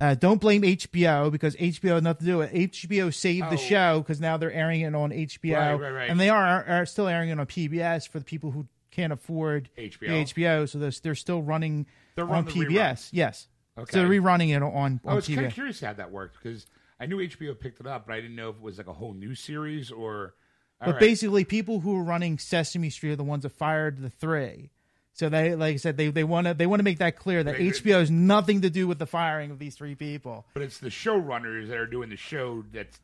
uh, 0.00 0.14
don't 0.16 0.40
blame 0.40 0.62
HBO 0.62 1.32
because 1.32 1.56
HBO 1.56 1.94
had 1.94 2.04
nothing 2.04 2.26
to 2.26 2.32
do 2.32 2.38
with 2.38 2.54
it. 2.54 2.72
HBO 2.72 3.12
saved 3.12 3.46
Oh. 3.46 3.50
the 3.50 3.56
show 3.56 4.00
because 4.00 4.20
now 4.20 4.36
they're 4.36 4.52
airing 4.52 4.82
it 4.82 4.94
on 4.94 5.10
HBO, 5.10 5.56
Right, 5.56 5.74
right, 5.80 5.90
right. 5.90 6.10
and 6.10 6.20
they 6.20 6.28
are 6.28 6.64
are 6.68 6.86
still 6.86 7.08
airing 7.08 7.30
it 7.30 7.40
on 7.40 7.46
PBS 7.46 8.06
for 8.06 8.18
the 8.18 8.24
people 8.24 8.50
who 8.50 8.66
can't 8.90 9.12
afford 9.12 9.70
HBO. 9.76 10.08
HBO. 10.08 10.68
So 10.68 10.78
they're, 10.78 10.92
they're 11.02 11.14
still 11.14 11.42
running 11.42 11.86
They're 12.14 12.28
on 12.28 12.44
the 12.44 12.50
PBS. 12.50 12.68
reruns. 12.68 13.08
Yes. 13.12 13.48
Okay. 13.78 13.92
So 13.92 13.98
they're 14.00 14.08
rerunning 14.08 14.54
it 14.54 14.62
on 14.62 15.00
I 15.06 15.14
was 15.14 15.26
kind 15.26 15.46
of 15.46 15.54
curious 15.54 15.80
how 15.80 15.92
that 15.92 16.10
worked 16.10 16.36
because 16.42 16.66
I 16.98 17.06
knew 17.06 17.16
HBO 17.16 17.58
picked 17.58 17.80
it 17.80 17.86
up, 17.86 18.06
but 18.06 18.14
I 18.14 18.20
didn't 18.20 18.36
know 18.36 18.50
if 18.50 18.56
it 18.56 18.62
was 18.62 18.78
like 18.78 18.88
a 18.88 18.92
whole 18.92 19.14
new 19.14 19.34
series 19.34 19.90
or. 19.90 20.34
But 20.80 20.92
right. 20.92 21.00
basically, 21.00 21.44
people 21.44 21.80
who 21.80 21.96
are 21.98 22.02
running 22.02 22.38
Sesame 22.38 22.88
Street 22.88 23.12
are 23.12 23.16
the 23.16 23.24
ones 23.24 23.42
that 23.42 23.50
fired 23.50 24.00
the 24.00 24.08
three. 24.08 24.70
So 25.12 25.28
they, 25.28 25.54
like 25.54 25.74
I 25.74 25.76
said, 25.76 25.96
they 25.98 26.08
they 26.08 26.24
want 26.24 26.46
to 26.46 26.54
they 26.54 26.66
want 26.66 26.80
to 26.80 26.84
make 26.84 26.98
that 26.98 27.16
clear 27.16 27.42
that 27.44 27.58
They- 27.58 27.68
HBO 27.68 27.98
has 27.98 28.10
nothing 28.10 28.62
to 28.62 28.70
do 28.70 28.86
with 28.86 28.98
the 28.98 29.06
firing 29.06 29.50
of 29.50 29.58
these 29.58 29.74
three 29.74 29.94
people. 29.94 30.46
but 30.54 30.62
it's 30.62 30.78
the 30.78 30.88
showrunners 30.88 31.68
that 31.68 31.76
are 31.76 31.86
doing 31.86 32.08
the 32.08 32.16
show 32.16 32.64
that's 32.72 32.98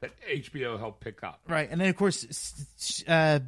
that 0.00 0.10
HBO 0.28 0.78
helped 0.78 1.00
pick 1.00 1.22
up. 1.22 1.40
Right, 1.48 1.68
and 1.70 1.80
then 1.80 1.88
of 1.88 1.96
course, 1.96 3.04
uh, 3.06 3.38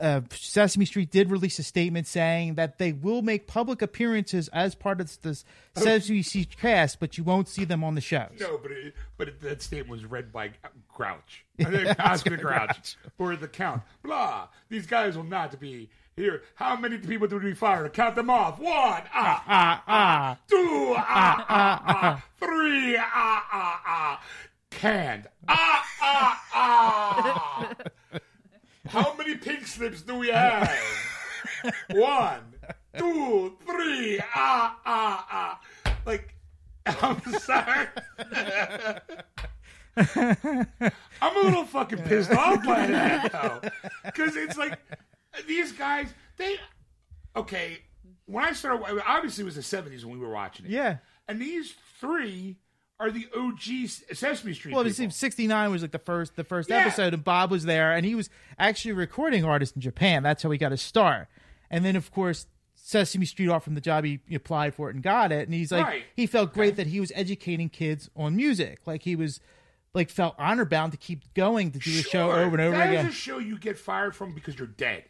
uh, 0.00 0.20
Sesame 0.30 0.84
Street 0.84 1.10
did 1.10 1.30
release 1.30 1.58
a 1.58 1.62
statement 1.62 2.06
saying 2.06 2.54
that 2.54 2.78
they 2.78 2.92
will 2.92 3.22
make 3.22 3.46
public 3.46 3.82
appearances 3.82 4.48
as 4.48 4.74
part 4.74 5.00
of 5.00 5.20
the 5.22 5.42
Sesame 5.76 6.22
Street 6.22 6.56
cast, 6.58 7.00
but 7.00 7.18
you 7.18 7.24
won't 7.24 7.48
see 7.48 7.64
them 7.64 7.84
on 7.84 7.94
the 7.94 8.00
shows. 8.00 8.32
No, 8.40 8.58
but 8.58 8.72
it, 8.72 8.94
but 9.16 9.28
it, 9.28 9.40
that 9.40 9.62
statement 9.62 9.90
was 9.90 10.04
read 10.04 10.32
by 10.32 10.50
Grouch, 10.94 11.44
Oscar 11.98 12.36
Grouch, 12.36 12.96
or 13.18 13.36
the 13.36 13.48
Count. 13.48 13.82
Blah. 14.02 14.48
These 14.68 14.86
guys 14.86 15.16
will 15.16 15.24
not 15.24 15.58
be 15.60 15.88
here. 16.16 16.42
How 16.54 16.76
many 16.76 16.98
people 16.98 17.28
do 17.28 17.38
we 17.38 17.54
fire? 17.54 17.88
Count 17.88 18.16
them 18.16 18.30
off. 18.30 18.58
One, 18.58 19.02
ah, 19.14 19.44
ah, 19.46 19.82
ah. 19.86 20.38
Two, 20.48 20.94
ah, 20.96 21.46
ah, 21.48 21.82
ah. 21.86 22.24
Three, 22.38 22.96
ah, 22.96 23.02
ah, 23.52 23.82
ah. 23.86 24.22
Canned. 24.70 25.28
Ah, 25.48 25.84
ah, 26.00 26.42
ah. 26.54 27.74
How 28.88 29.14
many 29.14 29.36
pink 29.36 29.66
slips 29.66 30.02
do 30.02 30.16
we 30.16 30.28
have? 30.28 30.70
One, 31.90 32.54
two, 32.96 33.56
three, 33.66 34.20
ah, 34.34 34.78
ah, 34.84 35.26
ah. 35.30 35.60
Like, 36.04 36.34
I'm 36.86 37.20
sorry. 37.38 37.86
I'm 39.96 41.36
a 41.36 41.40
little 41.40 41.64
fucking 41.64 42.02
pissed 42.02 42.32
off 42.32 42.64
by 42.64 42.86
that, 42.86 43.32
though. 43.32 43.60
Because 44.04 44.36
it's 44.36 44.56
like, 44.56 44.78
these 45.46 45.72
guys, 45.72 46.12
they, 46.36 46.56
okay, 47.36 47.78
when 48.26 48.44
I 48.44 48.52
started, 48.52 49.02
obviously 49.06 49.42
it 49.42 49.44
was 49.44 49.54
the 49.54 49.60
70s 49.60 50.04
when 50.04 50.18
we 50.18 50.26
were 50.26 50.32
watching 50.32 50.66
it. 50.66 50.72
Yeah. 50.72 50.98
And 51.28 51.40
these 51.40 51.74
three 52.00 52.56
are 53.02 53.10
the 53.10 53.26
OG 53.36 53.88
Sesame 54.14 54.54
Street 54.54 54.74
Well, 54.74 54.86
it 54.86 54.94
seems 54.94 55.16
sixty 55.16 55.46
nine 55.46 55.70
was 55.70 55.82
like 55.82 55.90
the 55.92 55.98
first 55.98 56.36
the 56.36 56.44
first 56.44 56.70
Yeah. 56.70 56.78
episode, 56.78 57.12
and 57.14 57.24
Bob 57.24 57.50
was 57.50 57.64
there, 57.64 57.92
and 57.92 58.06
he 58.06 58.14
was 58.14 58.30
actually 58.58 58.92
a 58.92 58.94
recording 58.94 59.44
artist 59.44 59.74
in 59.76 59.82
Japan. 59.82 60.22
That's 60.22 60.42
how 60.42 60.50
he 60.50 60.58
got 60.58 60.70
his 60.70 60.82
start. 60.82 61.28
And 61.70 61.84
then, 61.84 61.96
of 61.96 62.10
course, 62.10 62.46
Sesame 62.74 63.26
Street 63.26 63.48
off 63.48 63.64
from 63.64 63.74
the 63.74 63.80
job. 63.80 64.04
He, 64.04 64.20
applied 64.34 64.74
for 64.74 64.88
it 64.90 64.94
and 64.94 65.02
got 65.02 65.32
it. 65.32 65.46
And 65.48 65.54
he's 65.54 65.72
like, 65.72 65.86
Right. 65.86 66.04
he 66.14 66.26
felt 66.26 66.52
great 66.52 66.76
that 66.76 66.86
he 66.88 67.00
was 67.00 67.10
educating 67.14 67.68
kids 67.68 68.10
on 68.16 68.36
music. 68.36 68.80
Like 68.86 69.02
he 69.04 69.16
was, 69.16 69.40
like, 69.94 70.10
felt 70.10 70.34
honor 70.38 70.64
bound 70.64 70.92
to 70.92 70.98
keep 70.98 71.32
going 71.34 71.70
to 71.70 71.78
do 71.78 71.90
the 71.96 72.02
show 72.02 72.30
over 72.32 72.56
and 72.56 72.60
over 72.60 72.76
that 72.76 72.90
again. 72.90 73.06
is 73.06 73.12
a 73.12 73.16
show 73.16 73.38
you 73.38 73.58
get 73.58 73.78
fired 73.78 74.14
from 74.14 74.34
because 74.34 74.58
you're 74.58 74.66
dead. 74.68 75.04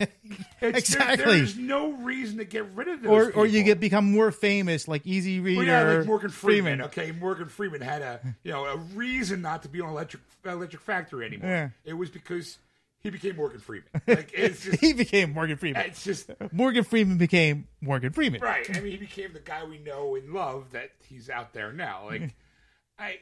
It's- 0.00 0.48
there- 0.60 0.70
Exactly. 0.70 1.38
there's 1.38 1.56
no 1.56 1.92
reason 1.92 2.38
to 2.38 2.44
get 2.44 2.64
rid 2.74 2.88
of 2.88 3.02
those 3.02 3.10
or 3.10 3.32
or 3.32 3.46
you 3.46 3.62
get 3.62 3.80
become 3.80 4.10
more 4.10 4.30
famous, 4.30 4.86
like 4.88 5.06
Easy 5.06 5.40
Reader, 5.40 5.58
Well, 5.58 5.66
yeah, 5.66 5.98
like 5.98 6.06
Morgan 6.06 6.30
Freeman. 6.30 6.82
Okay, 6.82 7.12
Morgan 7.12 7.48
Freeman 7.48 7.80
had 7.80 8.02
a 8.02 8.20
you 8.42 8.52
know 8.52 8.64
a 8.64 8.76
reason 8.76 9.42
not 9.42 9.62
to 9.62 9.68
be 9.68 9.80
on 9.80 9.88
Electric 9.90 10.22
Electric 10.44 10.82
Factory 10.82 11.26
anymore. 11.26 11.50
Yeah. 11.50 11.68
It 11.84 11.94
was 11.94 12.10
because 12.10 12.58
he 13.00 13.10
became 13.10 13.36
Morgan 13.36 13.60
Freeman. 13.60 13.88
Like 14.06 14.30
it's 14.34 14.64
just 14.64 14.80
he 14.80 14.92
became 14.92 15.32
Morgan 15.32 15.56
Freeman. 15.56 15.82
it's 15.86 16.04
just 16.04 16.30
Morgan 16.52 16.84
Freeman 16.84 17.18
became 17.18 17.66
Morgan 17.80 18.12
Freeman. 18.12 18.40
right. 18.40 18.68
I 18.76 18.80
mean, 18.80 18.92
he 18.92 18.98
became 18.98 19.32
the 19.32 19.40
guy 19.40 19.64
we 19.64 19.78
know 19.78 20.14
and 20.16 20.32
love 20.32 20.72
that 20.72 20.90
he's 21.08 21.28
out 21.30 21.52
there 21.52 21.72
now. 21.72 22.06
Like 22.06 22.22
mm-hmm. 22.22 23.02
I, 23.02 23.18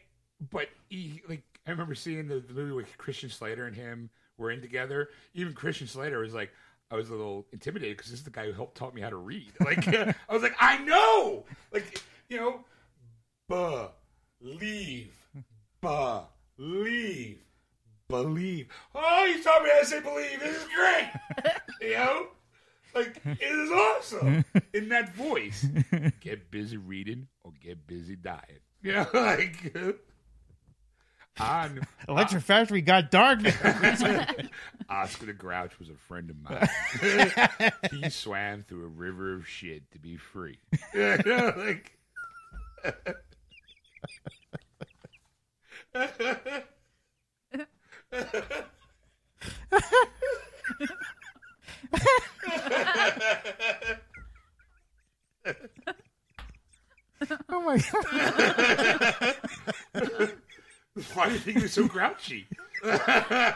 but 0.50 0.68
he 0.88 1.22
like 1.28 1.42
I 1.66 1.70
remember 1.70 1.94
seeing 1.94 2.28
the, 2.28 2.40
the 2.40 2.52
movie 2.54 2.72
with 2.72 2.96
Christian 2.98 3.30
Slater 3.30 3.66
and 3.66 3.76
him 3.76 4.10
were 4.38 4.50
in 4.50 4.60
together. 4.60 5.08
Even 5.34 5.54
Christian 5.54 5.86
Slater 5.86 6.18
was 6.18 6.34
like. 6.34 6.50
I 6.90 6.94
was 6.94 7.08
a 7.08 7.12
little 7.12 7.46
intimidated 7.52 7.96
because 7.96 8.10
this 8.10 8.20
is 8.20 8.24
the 8.24 8.30
guy 8.30 8.46
who 8.46 8.52
helped 8.52 8.76
taught 8.76 8.94
me 8.94 9.00
how 9.00 9.10
to 9.10 9.16
read. 9.16 9.52
Like 9.60 9.88
I 9.88 10.14
was 10.30 10.42
like, 10.42 10.56
I 10.60 10.78
know, 10.84 11.44
like 11.72 12.02
you 12.28 12.36
know, 12.36 12.64
believe, 13.48 15.14
believe, 15.80 17.40
believe. 18.08 18.68
Oh, 18.94 19.24
you 19.24 19.42
taught 19.42 19.62
me 19.64 19.70
how 19.72 19.80
to 19.80 19.86
say 19.86 20.00
believe. 20.00 20.40
This 20.40 20.56
is 20.56 20.68
great. 20.74 21.10
you 21.80 21.94
know, 21.94 22.26
like 22.94 23.20
it 23.24 23.42
is 23.42 23.70
awesome 23.70 24.44
in 24.72 24.88
that 24.90 25.14
voice. 25.14 25.66
Get 26.20 26.50
busy 26.50 26.76
reading 26.76 27.26
or 27.42 27.52
get 27.60 27.86
busy 27.86 28.16
dying. 28.16 28.60
You 28.82 28.92
know, 28.92 29.06
like 29.12 29.74
on 31.38 31.80
Electric 32.08 32.42
Factory 32.42 32.80
got 32.80 33.10
dark. 33.10 33.40
Oscar 34.88 35.26
the 35.26 35.32
Grouch 35.32 35.78
was 35.78 35.88
a 35.88 35.94
friend 35.94 36.30
of 36.30 36.36
mine. 36.42 36.68
he 38.02 38.10
swam 38.10 38.62
through 38.62 38.84
a 38.84 38.88
river 38.88 39.34
of 39.34 39.46
shit 39.46 39.90
to 39.92 39.98
be 39.98 40.16
free. 40.16 40.58
Like. 40.94 41.92
oh 57.48 57.60
my 57.62 57.82
god! 59.94 60.32
Why 61.14 61.26
do 61.26 61.32
you 61.32 61.38
think 61.38 61.58
he 61.58 61.62
was 61.62 61.72
so 61.72 61.86
grouchy? 61.86 62.46
I 62.82 63.54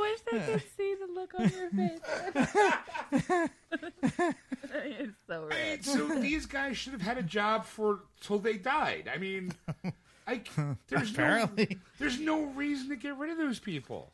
wish 0.00 0.20
they 0.30 0.40
could 0.40 0.62
see 0.76 0.94
the 0.94 1.06
look 1.14 1.34
on 1.38 1.48
your 1.48 1.70
face. 1.70 2.00
it's 4.72 5.16
so 5.28 5.46
red. 5.46 5.84
so 5.84 6.08
these 6.20 6.46
guys 6.46 6.76
should 6.76 6.92
have 6.92 7.02
had 7.02 7.18
a 7.18 7.22
job 7.22 7.64
for 7.64 8.00
till 8.20 8.38
they 8.38 8.54
died. 8.54 9.08
I 9.12 9.18
mean, 9.18 9.52
I 10.26 10.40
there's 10.88 11.16
no 11.16 11.48
there's 11.98 12.18
no 12.18 12.44
reason 12.46 12.88
to 12.88 12.96
get 12.96 13.16
rid 13.16 13.30
of 13.30 13.38
those 13.38 13.60
people. 13.60 14.12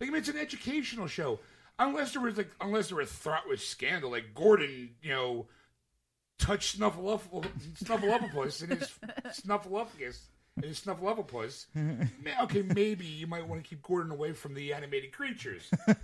Like 0.00 0.08
I 0.08 0.12
mean, 0.12 0.20
it's 0.20 0.28
an 0.30 0.38
educational 0.38 1.06
show. 1.06 1.40
Unless 1.78 2.12
there 2.12 2.22
was 2.22 2.36
like 2.36 2.50
unless 2.60 2.88
there 2.88 2.96
was 2.98 3.10
thought 3.10 3.48
with 3.48 3.60
scandal, 3.60 4.10
like 4.12 4.34
Gordon, 4.34 4.90
you 5.02 5.10
know, 5.10 5.46
touched 6.40 6.78
Snuffleupagus, 6.78 7.48
Snuffleupagus 7.84 8.64
in 8.64 8.70
his 8.70 8.90
Snuffleupagus 9.40 10.18
in 10.56 10.68
his 10.68 10.80
Snuffleupagus. 10.80 11.66
Okay, 12.42 12.62
maybe 12.62 13.06
you 13.06 13.26
might 13.26 13.46
want 13.46 13.62
to 13.62 13.68
keep 13.68 13.82
Gordon 13.82 14.12
away 14.12 14.32
from 14.32 14.54
the 14.54 14.72
animated 14.72 15.12
creatures. 15.12 15.70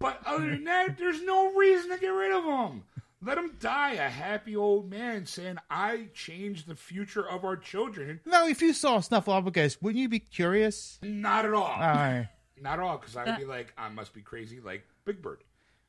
But 0.00 0.20
other 0.24 0.50
than 0.50 0.64
that, 0.64 0.96
there's 0.96 1.22
no 1.22 1.52
reason 1.54 1.90
to 1.90 1.98
get 1.98 2.06
rid 2.08 2.32
of 2.32 2.44
him. 2.44 2.84
Let 3.20 3.36
him 3.36 3.56
die 3.58 3.94
a 3.94 4.08
happy 4.08 4.54
old 4.54 4.88
man 4.88 5.26
saying, 5.26 5.56
I 5.68 6.06
changed 6.14 6.68
the 6.68 6.76
future 6.76 7.28
of 7.28 7.44
our 7.44 7.56
children. 7.56 8.20
Now, 8.24 8.46
if 8.46 8.62
you 8.62 8.72
saw 8.72 8.98
Snuffleupagus, 8.98 9.82
wouldn't 9.82 10.00
you 10.00 10.08
be 10.08 10.20
curious? 10.20 11.00
Not 11.02 11.44
at 11.44 11.52
all. 11.52 11.64
All 11.64 11.80
right. 11.80 12.28
Not 12.60 12.74
at 12.74 12.84
all, 12.84 12.98
because 12.98 13.16
I 13.16 13.24
would 13.24 13.38
be 13.38 13.44
uh. 13.44 13.48
like, 13.48 13.72
I 13.76 13.88
must 13.88 14.14
be 14.14 14.20
crazy 14.20 14.60
like 14.60 14.86
Big 15.04 15.20
Bird. 15.20 15.42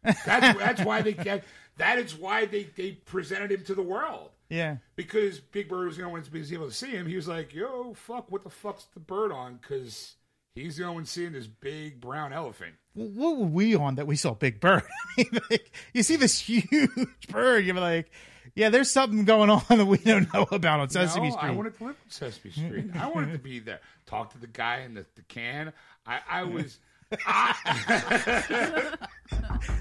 That's, 0.04 0.58
that's 0.60 0.82
why 0.84 1.02
they 1.02 1.14
get, 1.14 1.44
that 1.78 2.00
is 2.00 2.16
why 2.16 2.46
they, 2.46 2.64
they 2.76 2.92
presented 2.92 3.52
him 3.52 3.64
to 3.66 3.76
the 3.76 3.82
world. 3.82 4.32
Yeah. 4.50 4.78
Because 4.96 5.40
Big 5.40 5.70
Bird 5.70 5.88
was 5.88 5.98
the 5.98 6.04
only 6.04 6.14
one 6.14 6.24
to 6.24 6.32
be 6.32 6.54
able 6.54 6.68
to 6.68 6.74
see 6.74 6.92
him. 6.92 7.08
He 7.08 7.16
was 7.16 7.28
like, 7.28 7.54
yo, 7.54 7.94
fuck, 7.94 8.32
what 8.32 8.44
the 8.44 8.50
fuck's 8.50 8.86
the 8.94 9.00
bird 9.00 9.32
on? 9.32 9.60
Because 9.62 10.16
he's 10.56 10.78
the 10.78 10.84
only 10.84 10.96
one 10.96 11.06
seeing 11.06 11.34
this 11.34 11.48
big 11.48 12.02
brown 12.02 12.34
elephant. 12.34 12.76
Well, 12.96 13.08
What 13.10 13.38
were 13.38 13.46
we 13.46 13.76
on 13.76 13.96
that 13.96 14.08
we 14.08 14.16
saw 14.16 14.34
Big 14.34 14.60
Bird? 14.60 14.84
I 15.18 15.24
mean, 15.24 15.42
like, 15.50 15.72
you 15.94 16.04
see 16.04 16.16
this 16.16 16.40
huge 16.40 16.90
bird, 17.30 17.66
you're 17.66 17.76
like, 17.76 18.12
yeah, 18.56 18.70
there's 18.70 18.90
something 18.90 19.26
going 19.26 19.50
on 19.50 19.64
that 19.70 19.86
we 19.86 20.00
don't 20.00 20.34
know 20.34 20.48
about 20.52 20.80
on 20.80 20.90
Sesame 20.90 21.30
no, 21.30 21.36
Street. 21.36 21.50
I 21.50 21.52
wanted 21.52 21.78
to 21.78 21.84
live 21.84 21.96
on 22.04 22.10
Sesame 22.10 22.52
Street. 22.52 22.92
I 22.96 23.08
wanted 23.08 23.34
to 23.34 23.40
be 23.40 23.60
there. 23.60 23.80
Talk 24.06 24.32
to 24.32 24.40
the 24.40 24.48
guy 24.48 24.80
in 24.80 24.96
the, 24.96 25.06
the 25.16 25.22
can. 25.24 25.72
I, 26.06 26.20
I 26.30 26.44
was. 26.44 26.80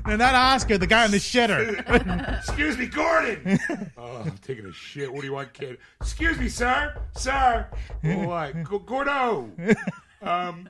No, 0.06 0.16
not 0.16 0.34
Oscar, 0.34 0.78
the 0.78 0.86
guy 0.86 1.04
in 1.04 1.10
the 1.10 1.18
shitter. 1.18 2.38
Excuse 2.38 2.78
me, 2.78 2.86
Gordon. 2.86 3.58
Oh, 3.98 4.22
I'm 4.24 4.38
taking 4.38 4.64
a 4.66 4.72
shit. 4.72 5.12
What 5.12 5.20
do 5.20 5.26
you 5.26 5.32
want, 5.34 5.52
kid? 5.52 5.78
Excuse 6.00 6.38
me, 6.38 6.48
sir. 6.48 6.94
Sir. 7.16 7.66
What? 8.02 8.54
G- 8.54 8.78
Gordo. 8.86 9.50
Um. 10.22 10.68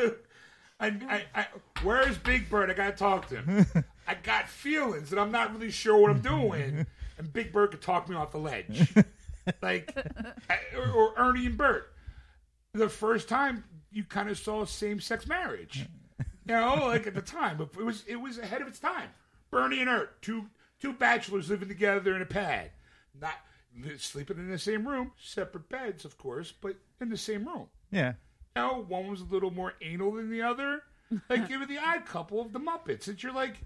I, 0.00 0.12
I, 0.80 1.22
I, 1.34 1.46
where's 1.82 2.18
Big 2.18 2.50
Bird? 2.50 2.70
I 2.70 2.74
gotta 2.74 2.92
talk 2.96 3.28
to 3.28 3.40
him. 3.40 3.66
I 4.06 4.14
got 4.22 4.48
feelings 4.48 5.12
and 5.12 5.20
I'm 5.20 5.30
not 5.30 5.52
really 5.54 5.70
sure 5.70 5.96
what 5.96 6.10
I'm 6.10 6.20
doing. 6.20 6.86
And 7.16 7.32
Big 7.32 7.52
Bird 7.52 7.70
could 7.70 7.80
talk 7.82 8.08
me 8.08 8.16
off 8.16 8.32
the 8.32 8.38
ledge, 8.38 8.92
like 9.62 9.96
or, 10.76 10.90
or 10.90 11.14
Ernie 11.16 11.46
and 11.46 11.56
Bert. 11.56 11.92
The 12.72 12.88
first 12.88 13.28
time 13.28 13.64
you 13.92 14.04
kind 14.04 14.28
of 14.28 14.38
saw 14.38 14.64
same-sex 14.64 15.26
marriage, 15.26 15.86
you 16.18 16.24
know, 16.46 16.86
like 16.86 17.06
at 17.06 17.14
the 17.14 17.22
time, 17.22 17.56
but 17.56 17.68
it 17.78 17.84
was 17.84 18.04
it 18.06 18.16
was 18.16 18.38
ahead 18.38 18.62
of 18.62 18.68
its 18.68 18.78
time. 18.80 19.10
Bernie 19.50 19.80
and 19.80 19.88
Ert, 19.88 20.20
two 20.22 20.46
two 20.80 20.92
bachelors 20.92 21.50
living 21.50 21.68
together 21.68 22.16
in 22.16 22.22
a 22.22 22.26
pad, 22.26 22.70
not 23.20 23.34
sleeping 23.98 24.38
in 24.38 24.50
the 24.50 24.58
same 24.58 24.86
room, 24.86 25.12
separate 25.22 25.68
beds, 25.68 26.04
of 26.04 26.18
course, 26.18 26.52
but 26.52 26.76
in 27.00 27.08
the 27.10 27.16
same 27.16 27.46
room. 27.46 27.68
yeah. 27.90 28.14
No, 28.56 28.84
one 28.86 29.08
was 29.08 29.20
a 29.20 29.24
little 29.24 29.50
more 29.50 29.74
anal 29.82 30.12
than 30.12 30.30
the 30.30 30.42
other. 30.42 30.82
Like 31.28 31.48
give 31.48 31.60
it 31.60 31.68
the 31.68 31.78
odd 31.78 32.06
couple 32.06 32.40
of 32.40 32.52
the 32.52 32.60
Muppets. 32.60 33.08
And 33.08 33.20
you're 33.20 33.34
like, 33.34 33.56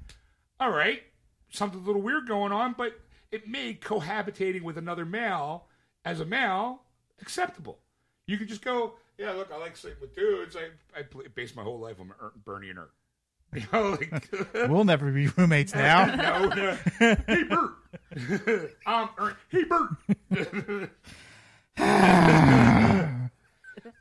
all 0.59 0.71
right, 0.71 1.03
something 1.51 1.79
a 1.79 1.83
little 1.85 2.01
weird 2.01 2.27
going 2.27 2.53
on, 2.53 2.75
but 2.77 2.99
it 3.31 3.47
made 3.49 3.81
cohabitating 3.81 4.63
with 4.63 4.79
another 4.79 5.05
male 5.05 5.67
as 6.05 6.21
a 6.21 6.25
male 6.25 6.83
acceptable. 7.21 7.79
You 8.27 8.39
could 8.39 8.49
just 8.49 8.63
go, 8.65 8.95
yeah, 9.19 9.33
look, 9.33 9.51
I 9.53 9.57
like 9.59 9.77
sleeping 9.77 10.01
with 10.01 10.15
dudes. 10.15 10.57
I, 10.57 10.69
I 10.99 11.03
base 11.35 11.55
my 11.57 11.63
whole 11.63 11.79
life 11.79 12.01
on 12.01 12.11
Er- 12.21 12.33
Bernie 12.45 12.71
and 12.71 12.79
Ert. 12.79 12.91
You 13.55 13.63
know, 13.73 13.91
like, 13.93 14.29
We'll 14.69 14.85
never 14.85 15.11
be 15.11 15.29
roommates 15.29 15.75
now. 15.75 16.05
no, 16.15 16.49
no. 16.49 16.79
Hey, 16.99 17.43
Bert. 17.45 18.77
I'm 18.87 19.09
Ert. 19.19 19.37
Hey, 19.49 19.65
Bert. 19.65 20.91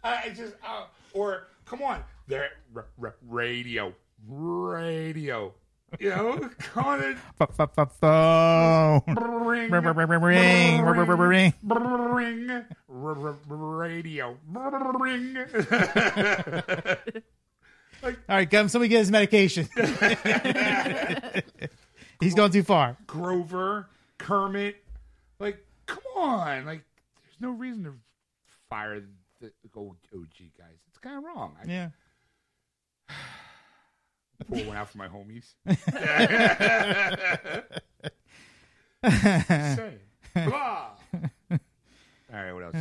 I 0.04 0.30
just, 0.36 0.54
uh, 0.66 0.86
or 1.14 1.48
come 1.66 1.82
on, 1.82 2.04
there, 2.28 2.50
r- 2.76 2.88
r- 3.02 3.16
radio, 3.28 3.94
radio. 4.28 5.54
You 6.00 6.10
know, 6.10 6.50
on, 6.76 7.18
Phone. 8.00 9.02
ring, 9.46 9.72
Ring, 9.72 9.84
ring, 9.86 10.10
ring, 10.10 10.22
radio, 13.50 14.38
ring. 15.00 15.38
All 18.04 18.12
right, 18.28 18.50
come. 18.50 18.68
Somebody 18.70 18.90
get 18.90 19.00
his 19.00 19.12
medication. 19.12 19.68
He's 22.20 22.36
gone 22.36 22.52
too 22.52 22.64
far. 22.64 22.98
Grover, 23.08 23.88
Kermit, 24.18 24.84
like, 25.40 25.66
come 25.86 26.04
on, 26.16 26.66
like, 26.66 26.84
there's 27.24 27.40
no 27.40 27.52
reason 27.52 27.84
to 27.86 27.94
fire 28.70 29.02
the 29.40 29.52
old 29.76 29.98
OG 30.14 30.52
guys. 30.58 30.78
It's 30.90 30.98
kind 31.00 31.18
of 31.18 31.24
wrong. 31.24 31.56
I, 31.62 31.68
Yeah. 31.68 31.90
Pour 34.48 34.64
one 34.66 34.78
out 34.78 34.90
for 34.90 34.98
my 34.98 35.08
homies. 35.08 35.54
Blah. 40.34 40.90
All 41.52 41.60
right, 42.30 42.54
what 42.54 42.64
else? 42.64 42.76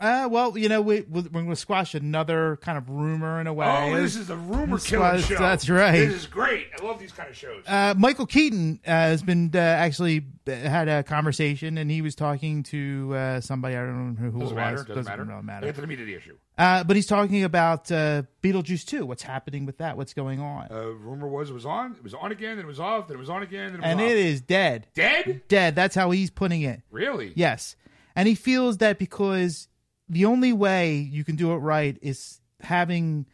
You 0.00 0.06
got 0.06 0.14
there 0.14 0.24
in 0.24 0.26
the 0.26 0.26
news? 0.26 0.26
Uh, 0.26 0.28
well, 0.30 0.58
you 0.58 0.68
know, 0.68 0.80
we, 0.80 1.00
we're 1.08 1.22
going 1.22 1.48
to 1.48 1.56
squash 1.56 1.94
another 1.94 2.58
kind 2.62 2.78
of 2.78 2.90
rumor 2.90 3.40
in 3.40 3.46
a 3.46 3.52
way. 3.52 3.66
Oh, 3.66 3.96
this 3.96 4.16
is 4.16 4.30
a 4.30 4.36
rumor 4.36 4.78
killing 4.78 5.20
show. 5.20 5.38
that's 5.38 5.68
right. 5.68 6.06
This 6.06 6.14
is 6.14 6.26
great. 6.26 6.68
I 6.78 6.84
love 6.84 6.98
these 6.98 7.12
kind 7.12 7.28
of 7.28 7.36
shows. 7.36 7.62
uh, 7.66 7.94
Michael 7.96 8.26
Keaton 8.26 8.80
uh, 8.86 8.90
has 8.90 9.22
been 9.22 9.50
uh, 9.54 9.58
actually 9.58 10.26
uh, 10.46 10.52
had 10.52 10.88
a 10.88 11.02
conversation, 11.02 11.78
and 11.78 11.90
he 11.90 12.02
was 12.02 12.14
talking 12.14 12.62
to 12.64 13.14
uh, 13.14 13.40
somebody. 13.40 13.76
I 13.76 13.80
don't 13.80 14.14
know 14.14 14.30
who 14.30 14.40
doesn't 14.40 14.56
it 14.56 14.60
matter. 14.60 14.76
was. 14.76 14.84
Doesn't, 14.86 15.04
matter. 15.04 15.24
really 15.24 15.42
matter. 15.42 15.66
Get 15.66 15.74
to 15.76 15.86
the 15.86 16.14
issue. 16.14 16.36
Uh, 16.58 16.84
but 16.84 16.96
he's 16.96 17.06
talking 17.06 17.44
about 17.44 17.90
uh, 17.92 18.22
Beetlejuice 18.42 18.84
2. 18.86 19.04
What's 19.04 19.22
happening 19.22 19.66
with 19.66 19.78
that? 19.78 19.96
What's 19.96 20.14
going 20.14 20.40
on? 20.40 20.68
Uh, 20.70 20.88
rumor 20.88 21.28
was 21.28 21.50
it 21.50 21.54
was 21.54 21.66
on. 21.66 21.92
It 21.92 22.02
was 22.02 22.14
on 22.14 22.32
again. 22.32 22.56
Then 22.56 22.64
it 22.64 22.68
was 22.68 22.80
off. 22.80 23.08
Then 23.08 23.16
it 23.16 23.20
was 23.20 23.30
on 23.30 23.42
again. 23.42 23.72
Then 23.72 23.76
it 23.76 23.82
was 23.82 23.90
and 23.90 24.00
off. 24.00 24.06
it 24.10 24.16
is 24.16 24.40
dead. 24.40 24.86
dead. 24.94 25.42
Dead. 25.48 25.74
That's 25.74 25.94
how 25.94 26.10
he's 26.10 26.30
putting 26.30 26.62
it. 26.62 26.82
Really? 26.90 27.32
Yes. 27.34 27.76
And 28.14 28.26
he 28.26 28.34
feels 28.34 28.78
that 28.78 28.98
because 28.98 29.68
the 30.08 30.24
only 30.24 30.52
way 30.52 30.96
you 30.96 31.24
can 31.24 31.36
do 31.36 31.52
it 31.52 31.56
right 31.56 31.98
is 32.02 32.40
having 32.60 33.26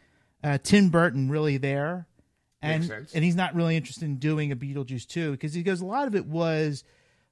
uh, 0.42 0.58
Tim 0.62 0.88
Burton 0.88 1.28
really 1.30 1.56
there. 1.56 2.06
And, 2.60 2.82
Makes 2.82 2.94
sense. 2.94 3.14
and 3.14 3.24
he's 3.24 3.34
not 3.34 3.54
really 3.56 3.76
interested 3.76 4.04
in 4.04 4.16
doing 4.18 4.52
a 4.52 4.56
Beetlejuice 4.56 5.06
2 5.08 5.32
because 5.32 5.52
he 5.52 5.62
goes, 5.64 5.80
a 5.80 5.84
lot 5.86 6.06
of 6.06 6.14
it 6.14 6.26
was 6.26 6.84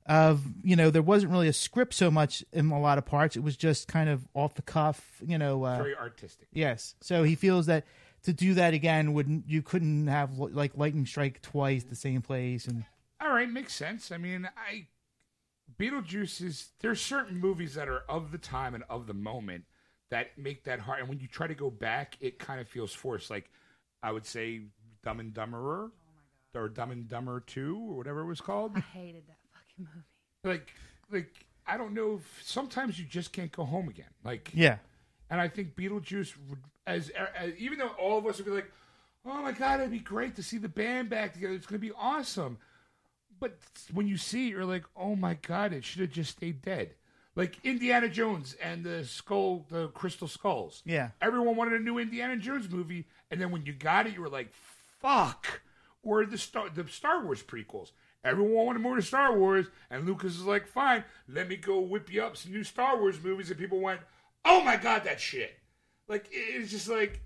of, 0.07 0.43
you 0.65 0.75
know, 0.75 0.91
there 0.91 1.03
wasn't 1.03 1.31
really 1.31 1.47
a 1.47 1.53
script 1.53 1.95
so 1.95 2.11
much 2.11 2.45
in 2.53 2.71
a 2.73 2.81
lot 2.81 2.99
of 2.99 3.07
parts. 3.07 3.37
It 3.37 3.45
was 3.45 3.57
just 3.57 3.87
kind 3.87 4.09
of 4.11 4.27
off 4.35 4.55
the 4.55 4.63
cuff, 4.63 5.23
you 5.25 5.39
know. 5.39 5.65
Uh, 5.65 5.77
Very 5.77 5.97
artistic. 5.97 6.49
yes. 6.53 6.97
So 7.01 7.23
he 7.23 7.37
feels 7.37 7.67
that 7.67 7.85
to 8.25 8.33
do 8.33 8.55
that 8.55 8.75
again, 8.75 9.13
wouldn't 9.13 9.49
you 9.49 9.63
couldn't 9.63 10.09
have 10.09 10.37
like 10.39 10.73
lightning 10.77 11.07
strike 11.07 11.41
twice 11.43 11.85
the 11.85 11.95
same 11.95 12.23
place 12.23 12.67
and 12.67 12.85
All 13.21 13.31
right, 13.31 13.49
makes 13.49 13.73
sense. 13.73 14.11
I 14.11 14.17
mean, 14.19 14.49
I 14.57 14.87
Beetlejuice 15.81 16.43
is 16.43 16.69
there's 16.81 17.01
certain 17.01 17.39
movies 17.39 17.75
that 17.75 17.89
are 17.89 18.03
of 18.09 18.33
the 18.33 18.39
time 18.39 18.75
and 18.75 18.85
of 18.91 19.07
the 19.07 19.15
moment 19.15 19.65
that 20.11 20.37
make 20.37 20.65
that 20.65 20.81
hard. 20.81 21.01
And 21.01 21.09
when 21.09 21.21
you 21.21 21.27
try 21.27 21.47
to 21.47 21.55
go 21.55 21.71
back, 21.71 22.19
it 22.21 22.39
kind 22.39 22.61
of 22.61 22.69
feels 22.69 22.93
forced. 22.93 23.31
Like 23.31 23.51
I 24.03 24.13
would 24.13 24.27
say, 24.27 24.63
Dumb 25.03 25.21
and 25.21 25.33
Dumberer, 25.33 25.91
oh 26.55 26.59
or 26.59 26.69
Dumb 26.69 26.91
and 26.91 27.09
Dumber 27.09 27.41
Two, 27.41 27.79
or 27.89 27.97
whatever 27.97 28.21
it 28.21 28.27
was 28.27 28.41
called. 28.41 28.73
I 28.77 28.81
hated 28.81 29.23
that 29.29 29.39
fucking 29.55 29.89
movie. 29.95 30.07
like, 30.45 30.75
like 31.11 31.47
I 31.67 31.79
don't 31.79 31.95
know. 31.95 32.17
If, 32.17 32.43
sometimes 32.45 32.99
you 32.99 33.07
just 33.07 33.33
can't 33.33 33.51
go 33.51 33.65
home 33.65 33.89
again. 33.89 34.11
Like, 34.23 34.51
yeah. 34.53 34.79
and 35.31 35.41
I 35.41 35.49
think 35.49 35.77
Beetlejuice, 35.77 36.35
would, 36.51 36.59
as, 36.87 37.11
er, 37.19 37.31
as 37.35 37.55
even 37.57 37.79
though 37.79 37.89
all 37.99 38.19
of 38.19 38.27
us 38.27 38.37
would 38.37 38.47
be 38.47 38.53
like, 38.53 38.71
"Oh 39.25 39.41
my 39.41 39.53
god, 39.53 39.81
it'd 39.81 39.93
be 39.93 39.99
great 40.01 40.37
to 40.37 40.43
see 40.43 40.59
the 40.59 40.69
band 40.69 41.09
back 41.09 41.33
together. 41.33 41.55
It's 41.55 41.67
going 41.67 41.81
to 41.81 41.87
be 41.87 41.95
awesome," 41.99 42.59
but 43.41 43.59
when 43.93 44.07
you 44.07 44.17
see 44.17 44.47
it, 44.49 44.51
you're 44.51 44.65
like, 44.65 44.85
"Oh 44.97 45.17
my 45.17 45.35
god, 45.35 45.73
it 45.73 45.85
should 45.85 46.01
have 46.03 46.11
just 46.13 46.31
stayed 46.33 46.63
dead." 46.63 46.95
Like 47.37 47.59
Indiana 47.65 48.09
Jones 48.09 48.55
and 48.63 48.85
the 48.85 49.05
skull, 49.05 49.65
the 49.71 49.89
Crystal 49.89 50.29
Skulls. 50.29 50.83
Yeah. 50.85 51.11
everyone 51.23 51.57
wanted 51.57 51.81
a 51.81 51.85
new 51.85 51.99
Indiana 51.99 52.37
Jones 52.37 52.69
movie, 52.71 53.07
and 53.31 53.41
then 53.41 53.51
when 53.51 53.65
you 53.65 53.73
got 53.73 54.07
it, 54.07 54.15
you 54.15 54.21
were 54.21 54.29
like, 54.29 54.53
"Fuck!" 55.01 55.63
Or 56.03 56.25
the 56.27 56.39
Star 56.39 56.69
the 56.69 56.87
Star 56.89 57.25
Wars 57.25 57.43
prequels. 57.43 57.93
Everyone 58.23 58.67
wanted 58.67 58.83
more 58.83 58.97
to 58.97 59.03
Star 59.03 59.37
Wars, 59.37 59.67
and 59.91 60.05
Lucas 60.07 60.35
is 60.37 60.45
like, 60.45 60.67
"Fine, 60.67 61.05
let 61.29 61.49
me 61.49 61.57
go 61.57 61.81
whip 61.81 62.13
you 62.13 62.23
up 62.23 62.37
some 62.37 62.53
new 62.53 62.65
Star 62.65 62.99
Wars 62.99 63.23
movies." 63.23 63.51
And 63.51 63.59
people 63.59 63.81
went, 63.81 64.01
"Oh 64.45 64.63
my 64.63 64.77
god, 64.77 65.05
that 65.05 65.21
shit!" 65.21 65.59
Like 66.09 66.29
it's 66.31 66.71
just 66.71 66.89
like 66.89 67.23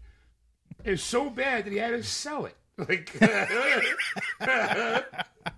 it's 0.85 1.03
so 1.03 1.31
bad 1.31 1.65
that 1.65 1.73
he 1.73 1.79
had 1.79 1.91
to 1.91 2.03
sell 2.03 2.47
it. 2.47 2.57
Like 2.77 3.13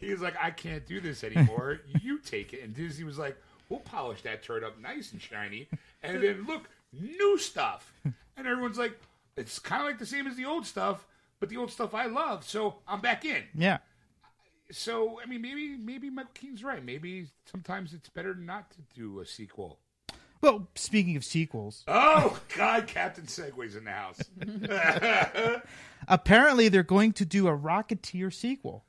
he 0.00 0.10
was 0.10 0.20
like, 0.20 0.34
I 0.40 0.50
can't 0.50 0.86
do 0.86 1.00
this 1.00 1.22
anymore. 1.22 1.80
you 2.02 2.18
take 2.18 2.52
it. 2.52 2.62
And 2.62 2.74
Disney 2.74 3.04
was 3.04 3.18
like, 3.18 3.36
we'll 3.68 3.80
polish 3.80 4.22
that 4.22 4.42
turd 4.42 4.64
up 4.64 4.80
nice 4.80 5.12
and 5.12 5.20
shiny. 5.20 5.68
And 6.02 6.22
then 6.22 6.46
look, 6.46 6.68
new 6.92 7.38
stuff. 7.38 7.92
And 8.04 8.46
everyone's 8.46 8.78
like, 8.78 8.98
it's 9.36 9.58
kind 9.58 9.82
of 9.82 9.86
like 9.88 9.98
the 9.98 10.06
same 10.06 10.26
as 10.26 10.36
the 10.36 10.46
old 10.46 10.66
stuff, 10.66 11.06
but 11.38 11.48
the 11.48 11.56
old 11.56 11.70
stuff 11.70 11.94
I 11.94 12.06
love. 12.06 12.44
So 12.44 12.76
I'm 12.88 13.00
back 13.00 13.24
in. 13.24 13.42
Yeah. 13.54 13.78
So 14.70 15.20
I 15.22 15.26
mean, 15.26 15.42
maybe 15.42 15.76
maybe 15.76 16.10
Michael 16.10 16.30
Keaton's 16.34 16.64
right. 16.64 16.84
Maybe 16.84 17.26
sometimes 17.44 17.92
it's 17.92 18.08
better 18.08 18.34
not 18.34 18.70
to 18.70 18.78
do 18.94 19.20
a 19.20 19.26
sequel. 19.26 19.78
Well, 20.40 20.68
speaking 20.74 21.16
of 21.16 21.24
sequels, 21.24 21.84
Oh 21.86 22.38
God, 22.56 22.86
Captain 22.86 23.26
Segway's 23.26 23.76
in 23.76 23.84
the 23.84 23.90
house. 23.90 25.60
apparently 26.08 26.68
they're 26.68 26.82
going 26.82 27.12
to 27.14 27.26
do 27.26 27.46
a 27.46 27.56
Rocketeer 27.56 28.32
sequel. 28.32 28.84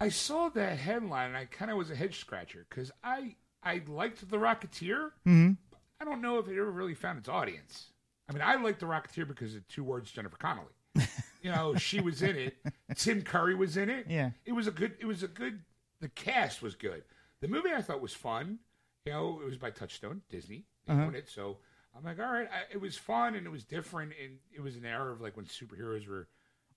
I 0.00 0.08
saw 0.10 0.48
that 0.50 0.78
headline 0.78 1.28
and 1.28 1.36
I 1.36 1.46
kind 1.46 1.70
of 1.70 1.76
was 1.76 1.90
a 1.90 1.96
head 1.96 2.14
scratcher 2.14 2.66
because 2.68 2.90
I 3.02 3.34
I 3.62 3.82
liked 3.86 4.28
the 4.30 4.36
Rocketeer. 4.36 5.10
Mm-hmm. 5.26 5.52
I 6.00 6.04
don't 6.04 6.22
know 6.22 6.38
if 6.38 6.46
it 6.48 6.52
ever 6.52 6.70
really 6.70 6.94
found 6.94 7.18
its 7.18 7.28
audience. 7.28 7.92
I 8.28 8.32
mean, 8.32 8.42
I 8.42 8.56
liked 8.56 8.80
the 8.80 8.86
Rocketeer 8.86 9.26
because 9.26 9.54
of 9.54 9.66
two 9.68 9.82
words, 9.82 10.12
Jennifer 10.12 10.36
Connelly. 10.36 10.66
you 11.42 11.50
know, 11.50 11.74
she 11.74 12.00
was 12.00 12.22
in 12.22 12.36
it. 12.36 12.56
Tim 12.96 13.22
Curry 13.22 13.54
was 13.54 13.76
in 13.76 13.88
it. 13.88 14.06
Yeah. 14.08 14.30
it 14.44 14.52
was 14.52 14.66
a 14.66 14.70
good. 14.70 14.96
It 15.00 15.06
was 15.06 15.22
a 15.22 15.28
good. 15.28 15.60
The 16.00 16.08
cast 16.08 16.62
was 16.62 16.74
good. 16.74 17.02
The 17.40 17.48
movie 17.48 17.70
I 17.74 17.82
thought 17.82 18.00
was 18.00 18.14
fun. 18.14 18.58
You 19.06 19.12
know, 19.12 19.40
it 19.42 19.46
was 19.46 19.56
by 19.56 19.70
Touchstone 19.70 20.22
Disney. 20.28 20.64
They 20.86 20.92
own 20.94 21.14
it, 21.14 21.28
so 21.28 21.58
I'm 21.96 22.04
like, 22.04 22.18
all 22.18 22.32
right. 22.32 22.48
I, 22.50 22.72
it 22.72 22.80
was 22.80 22.96
fun 22.96 23.34
and 23.34 23.46
it 23.46 23.50
was 23.50 23.64
different, 23.64 24.12
and 24.22 24.38
it 24.54 24.60
was 24.60 24.76
an 24.76 24.84
era 24.86 25.12
of 25.12 25.20
like 25.20 25.36
when 25.36 25.46
superheroes 25.46 26.08
were. 26.08 26.28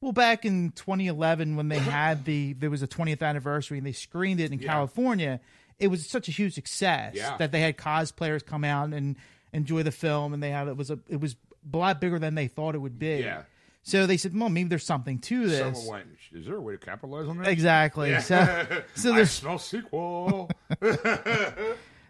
Well, 0.02 0.12
back 0.14 0.46
in 0.46 0.72
2011, 0.72 1.56
when 1.56 1.70
they 1.70 1.78
had 1.78 2.26
the 2.26 2.54
there 2.54 2.70
was 2.72 2.82
a 2.82 2.88
20th 2.88 3.22
anniversary 3.22 3.78
and 3.78 3.86
they 3.86 3.92
screened 3.92 4.40
it 4.40 4.52
in 4.52 4.60
Yeah. 4.60 4.68
California, 4.74 5.40
it 5.80 5.88
was 5.88 6.06
such 6.08 6.28
a 6.28 6.32
huge 6.32 6.54
success 6.56 7.14
Yeah. 7.16 7.38
that 7.38 7.52
they 7.52 7.62
had 7.62 7.78
cosplayers 7.78 8.44
come 8.46 8.64
out 8.64 8.94
and 8.94 9.16
enjoy 9.54 9.84
the 9.84 9.92
film, 9.92 10.34
and 10.34 10.42
they 10.42 10.50
had 10.50 10.68
it 10.68 10.76
was 10.76 10.90
a 10.90 10.98
it 11.08 11.20
was 11.22 11.36
a 11.72 11.78
lot 11.78 12.02
bigger 12.02 12.18
than 12.18 12.34
they 12.36 12.48
thought 12.48 12.74
it 12.74 12.80
would 12.80 12.98
be. 12.98 13.18
Yeah. 13.20 13.44
So 13.84 14.06
they 14.08 14.18
said, 14.18 14.38
"Well, 14.38 14.50
maybe 14.50 14.70
there's 14.70 14.86
something 14.86 15.20
to 15.20 15.48
this." 15.48 15.60
Someone 15.78 15.88
went. 15.88 16.08
Is 16.34 16.46
there 16.48 16.56
a 16.56 16.62
way 16.62 16.74
to 16.74 16.78
capitalize 16.80 17.28
on 17.28 17.38
that? 17.38 17.48
Exactly. 17.48 18.20
So, 18.22 18.68
so 18.96 19.14
there's 19.14 19.32
smell 19.32 19.60
sequel. 19.60 20.50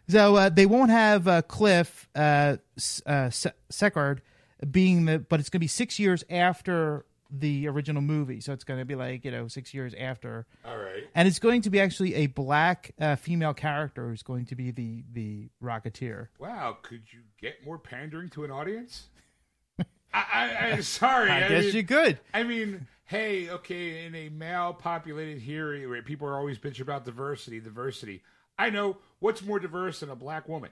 So 0.10 0.36
uh, 0.36 0.50
they 0.50 0.66
won't 0.66 0.92
have 0.92 1.26
uh, 1.28 1.42
Cliff 1.44 2.10
uh, 2.16 2.58
uh, 3.06 3.30
Se- 3.30 3.52
Secord 3.70 4.22
being 4.70 5.06
the, 5.06 5.20
but 5.20 5.40
it's 5.40 5.50
going 5.50 5.60
to 5.60 5.64
be 5.64 5.68
six 5.68 6.00
years 6.00 6.26
after 6.30 7.06
the 7.32 7.68
original 7.68 8.02
movie. 8.02 8.42
So 8.42 8.54
it's 8.54 8.64
going 8.64 8.80
to 8.80 8.86
be 8.86 8.96
like 8.96 9.24
you 9.26 9.32
know 9.32 9.48
six 9.48 9.74
years 9.74 9.94
after, 9.98 10.46
All 10.66 10.78
right. 10.78 11.04
and 11.16 11.28
it's 11.28 11.40
going 11.40 11.62
to 11.64 11.70
be 11.70 11.80
actually 11.80 12.16
a 12.16 12.28
black 12.28 12.94
uh, 13.00 13.16
female 13.16 13.54
character 13.54 14.10
who's 14.10 14.24
going 14.24 14.46
to 14.48 14.56
be 14.56 14.72
the 14.72 15.04
the 15.12 15.50
Rocketeer. 15.64 16.28
Wow, 16.40 16.78
could 16.82 17.02
you 17.12 17.20
get 17.40 17.66
more 17.66 17.78
pandering 17.78 18.30
to 18.32 18.44
an 18.44 18.52
audience? 18.52 19.08
I, 19.80 19.86
I, 20.14 20.72
I 20.74 20.80
sorry. 20.82 21.30
I, 21.30 21.46
I, 21.46 21.50
guess 21.50 21.66
mean, 21.66 21.76
you 21.76 21.84
could. 21.84 22.20
I 22.34 22.44
mean, 22.44 22.88
hey, 23.06 23.50
okay, 23.50 24.06
in 24.06 24.16
a 24.16 24.30
male-populated 24.30 25.40
here, 25.40 25.88
where 25.90 26.02
people 26.02 26.28
are 26.28 26.38
always 26.38 26.60
bitching 26.60 26.82
about 26.82 27.06
diversity, 27.06 27.60
diversity. 27.60 28.22
I 28.60 28.70
know 28.70 28.98
what's 29.20 29.42
more 29.42 29.60
diverse 29.60 30.02
than 30.02 30.10
a 30.10 30.16
black 30.16 30.48
woman. 30.48 30.70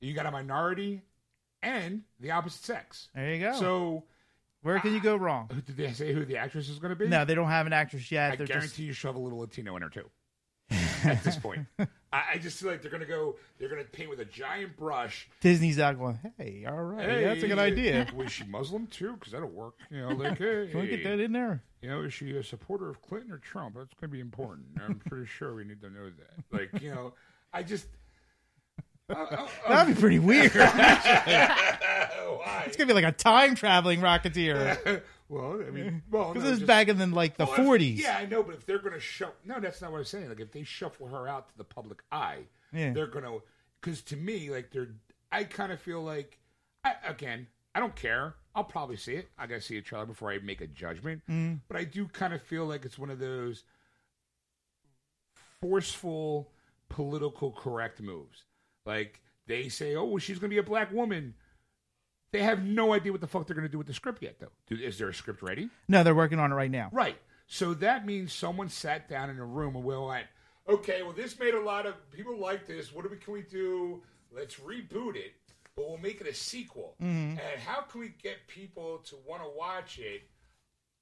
You 0.00 0.12
got 0.12 0.26
a 0.26 0.30
minority 0.30 1.02
and 1.62 2.02
the 2.20 2.30
opposite 2.32 2.64
sex. 2.64 3.08
There 3.14 3.34
you 3.34 3.40
go. 3.40 3.52
So, 3.54 4.04
Where 4.62 4.80
can 4.80 4.92
you 4.94 5.00
go 5.00 5.16
wrong? 5.16 5.48
did 5.66 5.76
they 5.76 5.92
say 5.92 6.12
who 6.12 6.24
the 6.24 6.36
actress 6.36 6.68
is 6.68 6.78
going 6.78 6.90
to 6.90 6.96
be? 6.96 7.08
No, 7.08 7.24
they 7.24 7.34
don't 7.34 7.48
have 7.48 7.66
an 7.66 7.72
actress 7.72 8.10
yet. 8.10 8.32
I 8.32 8.36
They're 8.36 8.46
guarantee 8.46 8.66
just 8.68 8.78
you 8.78 8.92
shove 8.92 9.14
a 9.14 9.18
little 9.18 9.38
Latino 9.38 9.76
in 9.76 9.82
her 9.82 9.88
too. 9.90 10.10
At 11.04 11.22
this 11.22 11.36
point, 11.36 11.64
I, 11.78 11.86
I 12.32 12.38
just 12.38 12.58
feel 12.58 12.72
like 12.72 12.82
they're 12.82 12.90
gonna 12.90 13.04
go. 13.04 13.36
They're 13.56 13.68
gonna 13.68 13.84
paint 13.84 14.10
with 14.10 14.18
a 14.18 14.24
giant 14.24 14.76
brush. 14.76 15.28
Disney's 15.40 15.78
out 15.78 15.96
going. 15.96 16.18
Hey, 16.36 16.64
all 16.68 16.82
right, 16.82 17.22
that's 17.22 17.44
a 17.44 17.46
good 17.46 17.60
idea. 17.60 18.08
Was 18.16 18.32
she 18.32 18.42
Muslim 18.46 18.88
too? 18.88 19.12
Because 19.14 19.32
that'll 19.32 19.48
work. 19.48 19.74
You 19.90 20.00
know, 20.00 20.08
like 20.08 20.38
hey, 20.38 20.66
Can 20.72 20.80
we 20.80 20.88
get 20.88 21.04
that 21.04 21.20
in 21.20 21.30
there? 21.30 21.62
you 21.82 21.88
know, 21.88 22.02
is 22.02 22.12
she 22.12 22.36
a 22.36 22.42
supporter 22.42 22.88
of 22.88 23.00
Clinton 23.00 23.30
or 23.30 23.38
Trump? 23.38 23.76
That's 23.76 23.94
gonna 24.00 24.10
be 24.10 24.18
important. 24.18 24.66
I'm 24.84 24.98
pretty 25.06 25.26
sure 25.26 25.54
we 25.54 25.62
need 25.62 25.80
to 25.82 25.90
know 25.90 26.10
that. 26.10 26.44
Like, 26.50 26.82
you 26.82 26.92
know, 26.92 27.14
I 27.52 27.62
just. 27.62 27.86
Uh, 29.08 29.14
uh, 29.14 29.46
That'd 29.68 29.94
be 29.94 30.00
pretty 30.00 30.18
weird. 30.18 30.50
it's 30.56 30.56
gonna 32.76 32.86
be 32.88 32.92
like 32.92 33.04
a 33.04 33.12
time 33.12 33.54
traveling 33.54 34.00
Rocketeer 34.00 35.02
well, 35.28 35.60
I 35.66 35.70
mean, 35.70 36.02
well, 36.10 36.32
because 36.32 36.42
no, 36.42 36.50
this 36.50 36.52
is 36.54 36.58
just- 36.60 36.66
back 36.66 36.88
in 36.88 36.98
the, 36.98 37.06
like 37.06 37.36
the 37.36 37.44
Well, 37.46 37.54
forties. 37.54 38.00
Yeah, 38.00 38.16
I 38.18 38.26
know, 38.26 38.42
but 38.42 38.54
if 38.56 38.66
they're 38.66 38.78
going 38.80 38.94
to 38.94 39.00
show, 39.00 39.30
no, 39.44 39.60
that's 39.60 39.80
not 39.80 39.92
what 39.92 39.98
I'm 39.98 40.04
saying. 40.04 40.28
Like 40.28 40.40
if 40.40 40.50
they 40.52 40.62
shuffle 40.64 41.06
her 41.08 41.28
out 41.28 41.48
to 41.50 41.56
the 41.56 41.64
public 41.64 42.02
eye, 42.10 42.40
Yeah. 42.72 42.92
they're 42.92 43.06
going 43.06 43.24
to. 43.24 43.42
Because 43.80 44.02
to 44.02 44.16
me, 44.16 44.50
like 44.50 44.70
they're, 44.72 44.88
I 45.30 45.44
kind 45.44 45.70
of 45.72 45.80
feel 45.80 46.02
like, 46.02 46.38
I, 46.84 46.94
again, 47.06 47.46
I 47.74 47.80
don't 47.80 47.94
care. 47.94 48.34
I'll 48.54 48.64
probably 48.64 48.96
see 48.96 49.14
it. 49.14 49.28
I 49.38 49.46
got 49.46 49.56
to 49.56 49.60
see 49.60 49.76
a 49.76 49.82
trailer 49.82 50.06
before 50.06 50.30
I 50.32 50.38
make 50.38 50.60
a 50.60 50.66
judgment. 50.66 51.22
Mm. 51.30 51.60
But 51.68 51.76
I 51.76 51.84
do 51.84 52.06
kind 52.08 52.32
of 52.32 52.42
feel 52.42 52.64
like 52.64 52.84
it's 52.84 52.98
one 52.98 53.10
of 53.10 53.18
those 53.18 53.64
forceful 55.60 56.50
political 56.88 57.52
correct 57.52 58.00
moves. 58.00 58.44
Like 58.86 59.20
they 59.46 59.68
say, 59.68 59.94
oh, 59.96 60.04
well, 60.04 60.18
she's 60.18 60.38
going 60.38 60.50
to 60.50 60.54
be 60.54 60.58
a 60.58 60.62
black 60.62 60.92
woman. 60.92 61.34
They 62.32 62.42
have 62.42 62.64
no 62.64 62.92
idea 62.92 63.12
what 63.12 63.20
the 63.20 63.26
fuck 63.26 63.46
they're 63.46 63.56
going 63.56 63.66
to 63.66 63.72
do 63.72 63.78
with 63.78 63.86
the 63.86 63.94
script 63.94 64.22
yet, 64.22 64.38
though. 64.40 64.52
Do, 64.68 64.76
is 64.76 64.98
there 64.98 65.08
a 65.08 65.14
script 65.14 65.42
ready? 65.42 65.68
No, 65.88 66.02
they're 66.02 66.14
working 66.14 66.38
on 66.38 66.52
it 66.52 66.54
right 66.54 66.70
now. 66.70 66.88
Right. 66.92 67.16
So 67.46 67.74
that 67.74 68.04
means 68.04 68.32
someone 68.32 68.68
sat 68.68 69.08
down 69.08 69.30
in 69.30 69.38
a 69.38 69.44
room 69.44 69.76
and 69.76 69.84
we 69.84 69.96
went, 69.96 70.26
okay, 70.68 71.02
well, 71.02 71.12
this 71.12 71.38
made 71.38 71.54
a 71.54 71.60
lot 71.60 71.86
of 71.86 71.94
people 72.10 72.38
like 72.38 72.66
this. 72.66 72.92
What 72.92 73.04
do 73.04 73.10
we 73.10 73.16
can 73.16 73.32
we 73.32 73.42
do? 73.42 74.02
Let's 74.34 74.56
reboot 74.56 75.16
it, 75.16 75.32
but 75.76 75.88
we'll 75.88 75.98
make 75.98 76.20
it 76.20 76.26
a 76.26 76.34
sequel. 76.34 76.96
And 77.00 77.38
how 77.64 77.82
can 77.82 78.00
we 78.00 78.12
get 78.22 78.48
people 78.48 78.98
to 79.06 79.16
want 79.26 79.42
to 79.42 79.48
watch 79.56 79.98
it? 79.98 80.22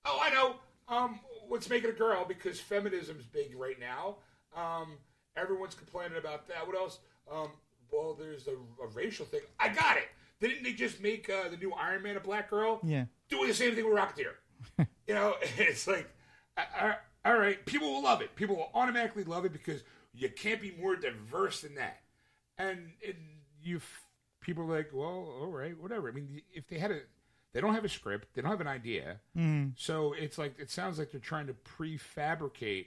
Oh, 0.05 0.21
I 0.23 0.31
know. 0.31 0.57
Um, 0.87 1.21
let's 1.49 1.71
make 1.71 1.83
it 1.83 1.91
a 1.91 1.95
girl 1.95 2.27
because 2.27 2.61
feminism's 2.61 3.25
big 3.25 3.57
right 3.57 3.81
now. 3.81 4.17
Um, 4.55 4.99
everyone's 5.37 5.75
complaining 5.75 6.19
about 6.19 6.47
that. 6.49 6.67
What 6.67 6.77
else? 6.77 6.99
Um, 7.33 7.49
well, 7.95 8.15
there's 8.15 8.47
a, 8.49 8.53
a 8.53 8.89
racial 8.95 9.27
thing. 9.27 9.41
I 9.59 9.69
got 9.69 9.97
it. 9.97 10.09
Didn't 10.41 10.65
they 10.65 10.73
just 10.73 11.01
make 11.01 11.31
uh, 11.31 11.49
the 11.49 11.57
new 11.57 11.73
Iron 11.73 12.03
Man 12.03 12.17
a 12.17 12.21
black 12.21 12.51
girl? 12.51 12.81
Yeah. 12.83 13.05
doing 13.29 13.49
the 13.49 13.55
same 13.55 13.75
thing 13.75 13.85
with 13.89 13.95
Rocketeer. 13.99 14.87
you 15.07 15.15
know, 15.15 15.35
it's 15.59 15.87
like, 15.87 16.09
all 17.25 17.39
right, 17.39 17.65
people 17.67 17.91
will 17.93 18.03
love 18.03 18.21
it. 18.21 18.35
People 18.37 18.57
will 18.57 18.71
automatically 18.75 19.25
love 19.25 19.45
it 19.45 19.53
because 19.53 19.83
you 20.13 20.29
can't 20.29 20.61
be 20.61 20.75
more 20.81 20.97
diverse 20.97 21.61
than 21.63 21.75
that. 21.77 22.01
And, 22.59 22.91
and 23.07 23.17
you, 23.63 23.81
people 24.41 24.65
are 24.65 24.77
like, 24.77 24.91
well, 24.93 25.35
all 25.41 25.47
right, 25.47 25.81
whatever. 25.81 26.09
I 26.09 26.13
mean, 26.13 26.43
if 26.53 26.69
they 26.69 26.79
had 26.79 26.91
a, 26.91 27.01
they 27.53 27.61
don't 27.61 27.75
have 27.75 27.85
a 27.85 27.89
script, 27.89 28.29
they 28.35 28.43
don't 28.43 28.51
have 28.51 28.61
an 28.61 28.67
idea. 28.67 29.21
So 29.77 30.13
it's 30.13 30.39
like 30.39 30.59
it 30.59 30.71
sounds 30.71 30.99
like 30.99 31.11
they're 31.13 31.21
trying 31.21 31.47
to 31.47 31.55
prefabricate 31.55 32.87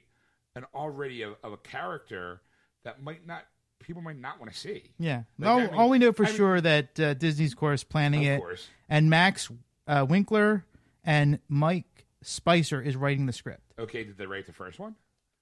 an 0.56 0.66
already 0.76 1.22
of, 1.22 1.36
of 1.44 1.54
a 1.54 1.58
character 1.58 2.42
that 2.84 3.02
might 3.02 3.26
not 3.26 3.46
people 3.88 4.02
might 4.04 4.20
not 4.20 4.40
want 4.40 4.52
to 4.52 4.58
see. 4.58 4.84
Yeah. 5.00 5.24
Like, 5.40 5.50
all, 5.50 5.58
I 5.60 5.66
mean- 5.66 5.74
all 5.76 5.90
we 5.90 5.98
know 5.98 6.12
for 6.12 6.26
I 6.26 6.28
mean- 6.28 6.36
sure 6.36 6.62
that 6.62 7.00
uh, 7.00 7.14
Disney's, 7.16 7.56
course, 7.56 7.84
planning 7.84 8.28
Of 8.28 8.34
it, 8.34 8.40
course. 8.40 8.68
and 8.90 9.10
Max 9.10 9.50
uh, 9.88 10.06
Winkler 10.08 10.66
and 11.04 11.40
Mike 11.48 12.06
Spicer 12.22 12.82
is 12.82 12.96
writing 12.96 13.26
the 13.26 13.34
script. 13.34 13.62
Okay, 13.80 14.04
did 14.04 14.18
they 14.18 14.26
write 14.26 14.46
the 14.46 14.54
first 14.54 14.78
one? 14.80 14.96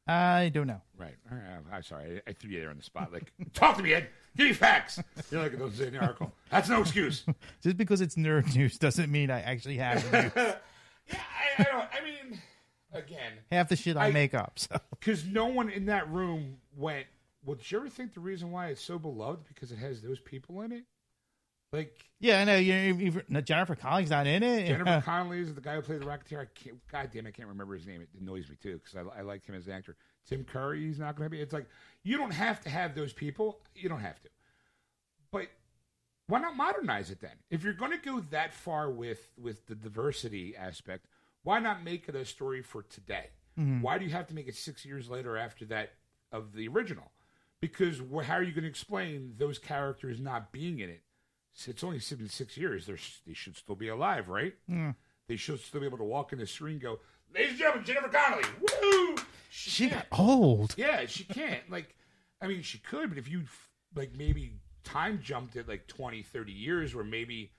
I 0.07 0.49
don't 0.53 0.67
know. 0.67 0.81
Right. 0.95 1.15
Right. 1.31 1.41
I'm 1.73 1.81
sorry. 1.81 2.21
I, 2.27 2.29
I 2.29 2.33
threw 2.33 2.51
you 2.51 2.59
there 2.59 2.69
on 2.69 2.77
the 2.77 2.83
spot. 2.83 3.11
Like, 3.11 3.33
talk 3.53 3.75
to 3.77 3.83
me, 3.83 3.93
Ed. 3.95 4.07
Give 4.37 4.45
me 4.45 4.53
facts. 4.53 4.99
You're 5.31 5.41
like, 5.41 5.53
it 5.53 5.57
doesn't 5.59 5.77
say 5.77 5.87
in 5.87 5.93
the 5.93 5.99
article. 5.99 6.31
That's 6.51 6.69
no 6.69 6.81
excuse. 6.81 7.23
Just 7.63 7.75
because 7.77 8.01
it's 8.01 8.15
nerd 8.15 8.55
news 8.55 8.77
doesn't 8.77 9.11
mean 9.11 9.31
I 9.31 9.41
actually 9.41 9.77
have 9.77 10.03
news. 10.13 10.31
Yeah, 10.35 10.55
I, 11.57 11.61
I 11.61 11.63
don't. 11.63 11.73
I 11.91 12.03
mean, 12.03 12.39
again, 12.93 13.33
half 13.51 13.69
the 13.69 13.75
shit 13.75 13.97
I, 13.97 14.07
I- 14.07 14.11
make 14.11 14.35
up. 14.35 14.59
So 14.59 14.77
because 14.91 15.25
no 15.25 15.47
one 15.47 15.69
in 15.69 15.87
that 15.87 16.07
room 16.11 16.57
went. 16.77 17.07
Well, 17.45 17.55
did 17.55 17.71
you 17.71 17.77
ever 17.77 17.89
think 17.89 18.13
the 18.13 18.19
reason 18.19 18.51
why 18.51 18.67
it's 18.67 18.81
so 18.81 18.97
beloved 18.97 19.47
because 19.47 19.71
it 19.71 19.77
has 19.77 20.01
those 20.01 20.19
people 20.19 20.61
in 20.61 20.71
it? 20.71 20.83
Like 21.71 22.05
yeah, 22.19 22.39
I 22.39 22.43
know. 22.45 22.55
You, 22.55 23.21
Jennifer 23.41 23.75
Connelly's 23.75 24.09
not 24.09 24.27
in 24.27 24.43
it. 24.43 24.67
Jennifer 24.67 25.01
Connelly 25.05 25.39
is 25.39 25.53
the 25.53 25.61
guy 25.61 25.75
who 25.75 25.81
played 25.81 26.01
the 26.01 26.05
Rocketeer. 26.05 26.41
I 26.41 26.45
can't. 26.55 26.77
God 26.91 27.09
damn, 27.13 27.27
I 27.27 27.31
can't 27.31 27.49
remember 27.49 27.73
his 27.75 27.85
name. 27.85 28.01
It 28.01 28.09
annoys 28.19 28.49
me 28.49 28.55
too 28.61 28.79
because 28.83 28.95
I, 28.95 29.19
I 29.19 29.21
like 29.21 29.45
him 29.45 29.55
as 29.55 29.67
an 29.67 29.73
actor. 29.73 29.95
Tim 30.27 30.43
Curry, 30.43 30.85
he's 30.85 30.99
not 30.99 31.15
going 31.15 31.25
to 31.25 31.29
be. 31.29 31.41
It's 31.41 31.53
like 31.53 31.67
you 32.03 32.17
don't 32.17 32.31
have 32.31 32.61
to 32.61 32.69
have 32.69 32.95
those 32.95 33.13
people. 33.13 33.59
You 33.75 33.89
don't 33.89 33.99
have 33.99 34.21
to. 34.21 34.29
But 35.31 35.47
why 36.27 36.39
not 36.39 36.55
modernize 36.55 37.11
it 37.11 37.19
then? 37.19 37.35
If 37.49 37.63
you're 37.63 37.73
going 37.73 37.91
to 37.91 37.97
go 37.97 38.21
that 38.31 38.53
far 38.53 38.89
with 38.89 39.27
with 39.37 39.65
the 39.67 39.75
diversity 39.75 40.55
aspect, 40.55 41.07
why 41.43 41.59
not 41.59 41.83
make 41.83 42.07
it 42.07 42.15
a 42.15 42.25
story 42.25 42.61
for 42.61 42.83
today? 42.83 43.29
Mm-hmm. 43.59 43.81
Why 43.81 43.97
do 43.97 44.05
you 44.05 44.11
have 44.11 44.27
to 44.27 44.35
make 44.35 44.47
it 44.47 44.55
six 44.55 44.85
years 44.85 45.09
later 45.09 45.37
after 45.37 45.65
that 45.65 45.93
of 46.31 46.53
the 46.53 46.67
original? 46.67 47.11
Because 47.61 47.99
wh- 47.99 48.23
how 48.23 48.35
are 48.35 48.43
you 48.43 48.51
going 48.51 48.63
to 48.63 48.69
explain 48.69 49.33
those 49.37 49.57
characters 49.57 50.19
not 50.19 50.51
being 50.51 50.79
in 50.79 50.89
it? 50.89 51.01
It's 51.67 51.83
only 51.83 51.99
been 51.99 52.29
six 52.29 52.57
years. 52.57 52.85
They're, 52.85 52.97
they 53.25 53.33
should 53.33 53.55
still 53.55 53.75
be 53.75 53.87
alive, 53.87 54.27
right? 54.27 54.53
They 55.27 55.37
should 55.37 55.59
still 55.59 55.79
be 55.79 55.87
able 55.87 55.97
to 55.97 56.03
walk 56.03 56.33
in 56.33 56.39
the 56.39 56.47
screen 56.47 56.73
and 56.73 56.81
go, 56.81 56.99
ladies 57.33 57.51
and 57.51 57.59
gentlemen, 57.59 57.85
Jennifer 57.85 58.09
Connelly. 58.09 58.43
Woo! 58.59 59.15
She 59.49 59.89
can't. 59.89 60.09
got 60.09 60.19
old. 60.19 60.75
Yeah, 60.77 61.05
she 61.05 61.23
can't. 61.23 61.69
Like, 61.69 61.95
I 62.41 62.47
mean, 62.47 62.61
she 62.61 62.77
could, 62.77 63.09
but 63.09 63.17
if 63.17 63.29
you 63.29 63.43
like 63.95 64.11
maybe 64.15 64.59
time 64.83 65.19
jumped 65.23 65.55
it 65.55 65.67
like 65.67 65.87
20, 65.87 66.21
30 66.23 66.51
years, 66.51 66.93
where 66.93 67.05
maybe 67.05 67.53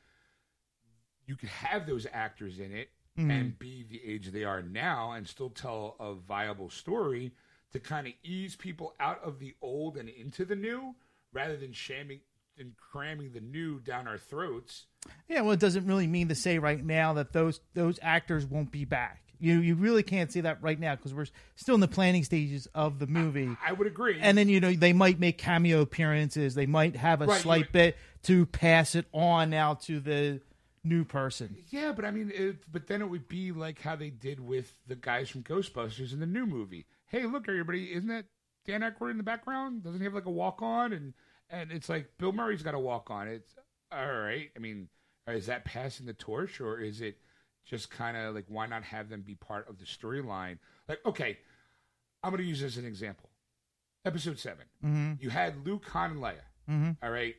you 1.27 1.37
could 1.37 1.49
have 1.49 1.87
those 1.87 2.07
actors 2.13 2.59
in 2.59 2.73
it 2.73 2.91
mm-hmm. 3.19 3.31
and 3.31 3.59
be 3.59 3.85
the 3.89 4.01
age 4.05 4.31
they 4.31 4.45
are 4.45 4.63
now 4.63 5.13
and 5.13 5.27
still 5.27 5.51
tell 5.51 5.97
a 5.99 6.15
viable 6.15 6.71
story 6.71 7.33
to 7.73 7.81
kind 7.81 8.07
of 8.07 8.13
ease 8.23 8.57
people 8.57 8.95
out 9.01 9.23
of 9.23 9.39
the 9.39 9.55
old 9.61 9.97
and 9.97 10.09
into 10.09 10.45
the 10.45 10.57
new 10.57 10.95
rather 11.33 11.57
than 11.57 11.73
shaming 11.73 12.21
and 12.59 12.73
cramming 12.77 13.33
the 13.33 13.41
new 13.41 13.79
down 13.81 14.09
our 14.09 14.19
throats. 14.19 14.87
Yeah, 15.29 15.43
well, 15.43 15.53
it 15.53 15.61
doesn't 15.61 15.87
really 15.87 16.07
mean 16.07 16.29
to 16.29 16.35
say 16.35 16.59
right 16.59 16.83
now 16.85 17.13
that 17.15 17.33
those 17.33 17.61
those 17.75 17.99
actors 18.03 18.47
won't 18.47 18.73
be 18.73 18.85
back. 18.85 19.23
You 19.39 19.61
you 19.61 19.75
really 19.75 20.03
can't 20.03 20.33
say 20.33 20.41
that 20.41 20.63
right 20.63 20.81
now 20.81 20.97
because 20.97 21.13
we're 21.13 21.27
still 21.57 21.75
in 21.75 21.83
the 21.83 21.89
planning 21.89 22.25
stages 22.25 22.67
of 22.75 22.99
the 22.99 23.07
movie. 23.07 23.51
I 23.65 23.73
would 23.73 23.87
agree. 23.87 24.19
and 24.19 24.39
then 24.39 24.49
you 24.49 24.61
know 24.61 24.73
they 24.73 24.95
might 24.95 25.21
make 25.21 25.37
cameo 25.37 25.83
appearances. 25.83 26.55
They 26.55 26.65
might 26.67 26.97
have 26.97 27.21
a 27.21 27.27
Right, 27.27 27.41
slight 27.43 27.71
bit 27.73 27.97
to 28.23 28.47
pass 28.47 28.95
it 28.95 29.05
on 29.13 29.51
now 29.51 29.75
to 29.75 30.01
the 30.01 30.41
new 30.83 31.05
person. 31.05 31.57
Yeah, 31.69 31.93
but 31.93 32.07
I 32.07 32.11
mean, 32.13 32.33
it, 32.35 32.57
but 32.73 32.87
then 32.87 33.03
it 33.03 33.11
would 33.11 33.29
be 33.29 33.53
like 33.53 33.81
how 33.83 33.95
they 33.97 34.09
did 34.09 34.41
with 34.41 34.73
the 34.87 34.97
guys 34.97 35.29
from 35.29 35.43
Ghostbusters 35.43 36.15
in 36.15 36.21
the 36.21 36.27
new 36.27 36.47
movie. 36.47 36.87
Hey, 37.07 37.25
look, 37.27 37.49
everybody, 37.49 37.93
isn't 37.93 38.09
that 38.09 38.27
Dan 38.67 38.81
Aykroyd 38.81 39.13
in 39.13 39.17
the 39.17 39.23
background? 39.23 39.85
Doesn't 39.85 40.01
he 40.01 40.05
have 40.05 40.15
like 40.15 40.27
a 40.27 40.31
walk 40.31 40.61
on? 40.63 40.93
And 40.93 41.15
and 41.49 41.71
it's 41.71 41.89
like 41.89 42.11
Bill 42.19 42.33
Murray's 42.33 42.63
got 42.63 42.75
a 42.75 42.79
walk 42.79 43.11
on. 43.11 43.29
It's 43.29 43.55
all 43.93 44.13
right. 44.13 44.51
I 44.57 44.59
mean, 44.59 44.89
is 45.29 45.47
that 45.47 45.65
passing 45.65 46.07
the 46.07 46.13
torch, 46.13 46.61
or 46.61 46.81
is 46.81 47.01
it 47.01 47.19
just 47.65 47.91
kind 47.91 48.17
of 48.17 48.35
like 48.35 48.47
why 48.49 48.67
not 48.67 48.83
have 48.85 49.09
them 49.09 49.23
be 49.23 49.35
part 49.35 49.69
of 49.69 49.79
the 49.79 49.85
storyline? 49.85 50.59
Like, 50.89 51.01
okay, 51.07 51.39
I'm 52.23 52.31
going 52.31 52.43
to 52.43 52.49
use 52.49 52.61
this 52.61 52.73
as 52.73 52.79
an 52.79 52.87
example. 52.87 53.31
Episode 54.05 54.39
7 54.39 54.65
mm-hmm. 54.85 55.13
you 55.19 55.31
had 55.31 55.67
Luke, 55.67 55.85
Han, 55.87 56.13
and 56.13 56.21
Leia. 56.21 56.35
Mm-hmm. 56.71 56.91
all 57.03 57.11
right, 57.11 57.35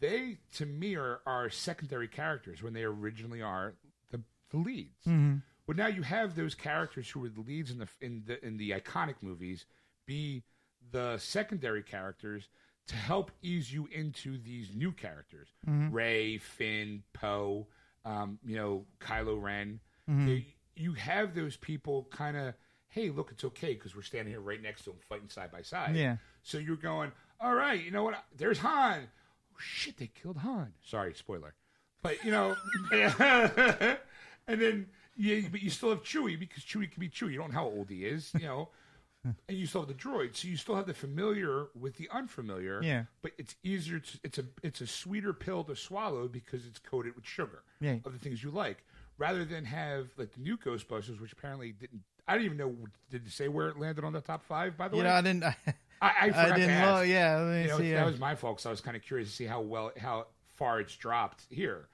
they 0.00 0.38
to 0.54 0.66
me 0.66 0.96
are 0.96 1.20
are 1.26 1.48
secondary 1.50 2.08
characters 2.08 2.62
when 2.62 2.72
they 2.72 2.82
originally 2.82 3.42
are 3.42 3.74
the 4.10 4.20
the 4.50 4.56
leads. 4.56 5.04
Mm-hmm. 5.06 5.38
But 5.66 5.76
now 5.76 5.86
you 5.86 6.02
have 6.02 6.34
those 6.34 6.54
characters 6.54 7.08
who 7.08 7.20
were 7.20 7.28
the 7.28 7.40
leads 7.40 7.70
in 7.70 7.78
the 7.78 7.88
in 8.00 8.22
the 8.26 8.44
in 8.44 8.56
the 8.56 8.70
iconic 8.70 9.16
movies 9.22 9.64
be 10.06 10.42
the 10.90 11.16
secondary 11.18 11.82
characters 11.82 12.48
to 12.88 12.96
help 12.96 13.30
ease 13.42 13.72
you 13.72 13.88
into 13.92 14.36
these 14.38 14.74
new 14.74 14.90
characters: 14.92 15.48
Rey, 15.92 16.38
Finn, 16.38 17.02
Poe, 17.12 17.68
um, 18.04 18.38
you 18.44 18.56
know, 18.56 18.84
Kylo 19.00 19.40
Ren. 19.40 19.80
They- 20.26 20.46
you 20.74 20.94
have 20.94 21.34
those 21.34 21.56
people 21.56 22.08
kind 22.10 22.36
of. 22.36 22.54
Hey, 22.88 23.08
look, 23.10 23.30
it's 23.30 23.44
okay 23.44 23.74
because 23.74 23.94
we're 23.94 24.02
standing 24.02 24.32
here 24.32 24.40
right 24.40 24.60
next 24.60 24.82
to 24.84 24.90
them, 24.90 24.98
fighting 25.08 25.28
side 25.30 25.50
by 25.52 25.62
side. 25.62 25.94
Yeah. 25.96 26.16
So 26.42 26.58
you're 26.58 26.76
going, 26.76 27.12
all 27.40 27.54
right, 27.54 27.82
you 27.82 27.90
know 27.90 28.02
what? 28.04 28.22
There's 28.36 28.58
Han. 28.58 29.02
Oh, 29.06 29.56
shit, 29.58 29.96
they 29.96 30.08
killed 30.08 30.36
Han. 30.38 30.72
Sorry, 30.84 31.14
spoiler. 31.14 31.54
But, 32.02 32.22
you 32.24 32.30
know, 32.32 32.54
and 32.92 34.60
then, 34.60 34.86
yeah, 35.16 35.40
but 35.50 35.62
you 35.62 35.70
still 35.70 35.90
have 35.90 36.02
Chewie 36.02 36.38
because 36.38 36.62
Chewie 36.64 36.90
can 36.90 37.00
be 37.00 37.08
Chewie. 37.08 37.32
You 37.32 37.38
don't 37.38 37.52
know 37.52 37.58
how 37.60 37.66
old 37.66 37.90
he 37.90 38.04
is, 38.04 38.32
you 38.38 38.46
know. 38.46 38.68
and 39.24 39.56
you 39.56 39.66
still 39.66 39.82
have 39.82 39.88
the 39.88 39.94
droid, 39.94 40.34
so 40.34 40.48
you 40.48 40.56
still 40.56 40.74
have 40.74 40.86
the 40.86 40.94
familiar 40.94 41.66
with 41.78 41.96
the 41.96 42.08
unfamiliar. 42.10 42.80
Yeah. 42.82 43.04
But 43.22 43.32
it's 43.38 43.54
easier 43.62 44.00
to 44.00 44.18
it's 44.24 44.38
a 44.38 44.44
it's 44.62 44.80
a 44.80 44.86
sweeter 44.86 45.32
pill 45.32 45.62
to 45.64 45.76
swallow 45.76 46.26
because 46.28 46.66
it's 46.66 46.78
coated 46.80 47.14
with 47.14 47.24
sugar 47.24 47.62
Yeah. 47.80 47.98
of 48.04 48.12
the 48.12 48.18
things 48.18 48.42
you 48.42 48.50
like, 48.50 48.84
rather 49.18 49.44
than 49.44 49.64
have 49.66 50.08
like 50.16 50.32
the 50.34 50.40
new 50.40 50.56
Ghostbusters, 50.56 51.20
which 51.20 51.32
apparently 51.32 51.72
didn't. 51.72 52.02
I 52.26 52.34
didn't 52.34 52.46
even 52.46 52.58
know. 52.58 52.76
Did 53.10 53.26
it 53.26 53.32
say 53.32 53.48
where 53.48 53.68
it 53.68 53.78
landed 53.78 54.04
on 54.04 54.12
the 54.12 54.20
top 54.20 54.44
five? 54.44 54.76
By 54.76 54.88
the 54.88 54.96
You 54.96 55.02
way, 55.02 55.08
know, 55.08 55.14
I 55.14 55.20
didn't. 55.22 55.44
I, 55.44 55.54
I, 56.00 56.12
I, 56.22 56.26
forgot 56.28 56.48
to 56.48 56.54
didn't. 56.60 56.94
Look, 56.94 57.06
yeah, 57.08 57.36
let 57.36 57.46
me 57.54 57.62
You 57.62 57.68
know, 57.68 57.78
see. 57.78 57.92
that 57.92 58.02
uh, 58.02 58.06
was 58.06 58.18
my 58.18 58.34
fault. 58.34 58.60
So 58.60 58.70
I 58.70 58.72
was 58.72 58.80
kind 58.80 58.96
of 58.96 59.02
curious 59.04 59.28
to 59.28 59.34
see 59.34 59.44
how 59.44 59.60
well 59.60 59.92
how 60.00 60.26
far 60.54 60.80
it's 60.80 60.96
dropped 60.96 61.44
here. 61.48 61.86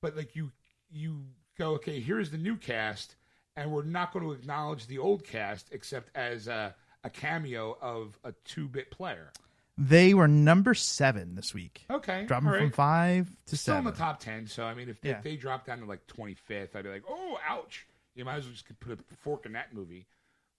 But 0.00 0.16
like 0.16 0.34
you 0.34 0.50
you 0.90 1.26
go 1.58 1.72
okay, 1.74 2.00
here's 2.00 2.30
the 2.30 2.38
new 2.38 2.56
cast, 2.56 3.16
and 3.56 3.70
we're 3.70 3.82
not 3.84 4.12
going 4.12 4.24
to 4.24 4.32
acknowledge 4.32 4.86
the 4.86 4.98
old 4.98 5.24
cast 5.24 5.68
except 5.72 6.10
as 6.16 6.48
a, 6.48 6.74
a 7.04 7.10
cameo 7.10 7.76
of 7.80 8.18
a 8.24 8.32
two 8.44 8.68
bit 8.68 8.90
player. 8.90 9.30
they 9.78 10.14
were 10.14 10.28
number 10.28 10.74
seven 10.74 11.34
this 11.34 11.52
week. 11.54 11.84
Okay, 11.90 12.24
Dropping 12.26 12.48
right. 12.48 12.60
from 12.60 12.70
five 12.72 13.28
to 13.46 13.56
Still 13.56 13.76
in 13.78 13.84
the 13.84 13.92
top 13.92 14.20
ten. 14.20 14.46
So 14.46 14.64
I 14.64 14.74
mean, 14.74 14.88
if 14.88 15.00
they, 15.00 15.10
Yeah. 15.10 15.18
if 15.18 15.22
they 15.24 15.36
drop 15.36 15.66
down 15.66 15.80
to 15.80 15.84
like 15.86 16.06
twenty 16.06 16.34
fifth, 16.34 16.74
I'd 16.76 16.84
be 16.84 16.90
like, 16.90 17.04
oh, 17.08 17.38
ouch. 17.48 17.86
You 18.14 18.24
might 18.24 18.36
as 18.36 18.44
well 18.44 18.52
just 18.54 18.80
put 18.80 18.98
a 18.98 19.16
fork 19.16 19.44
in 19.44 19.52
that 19.52 19.74
movie. 19.74 20.06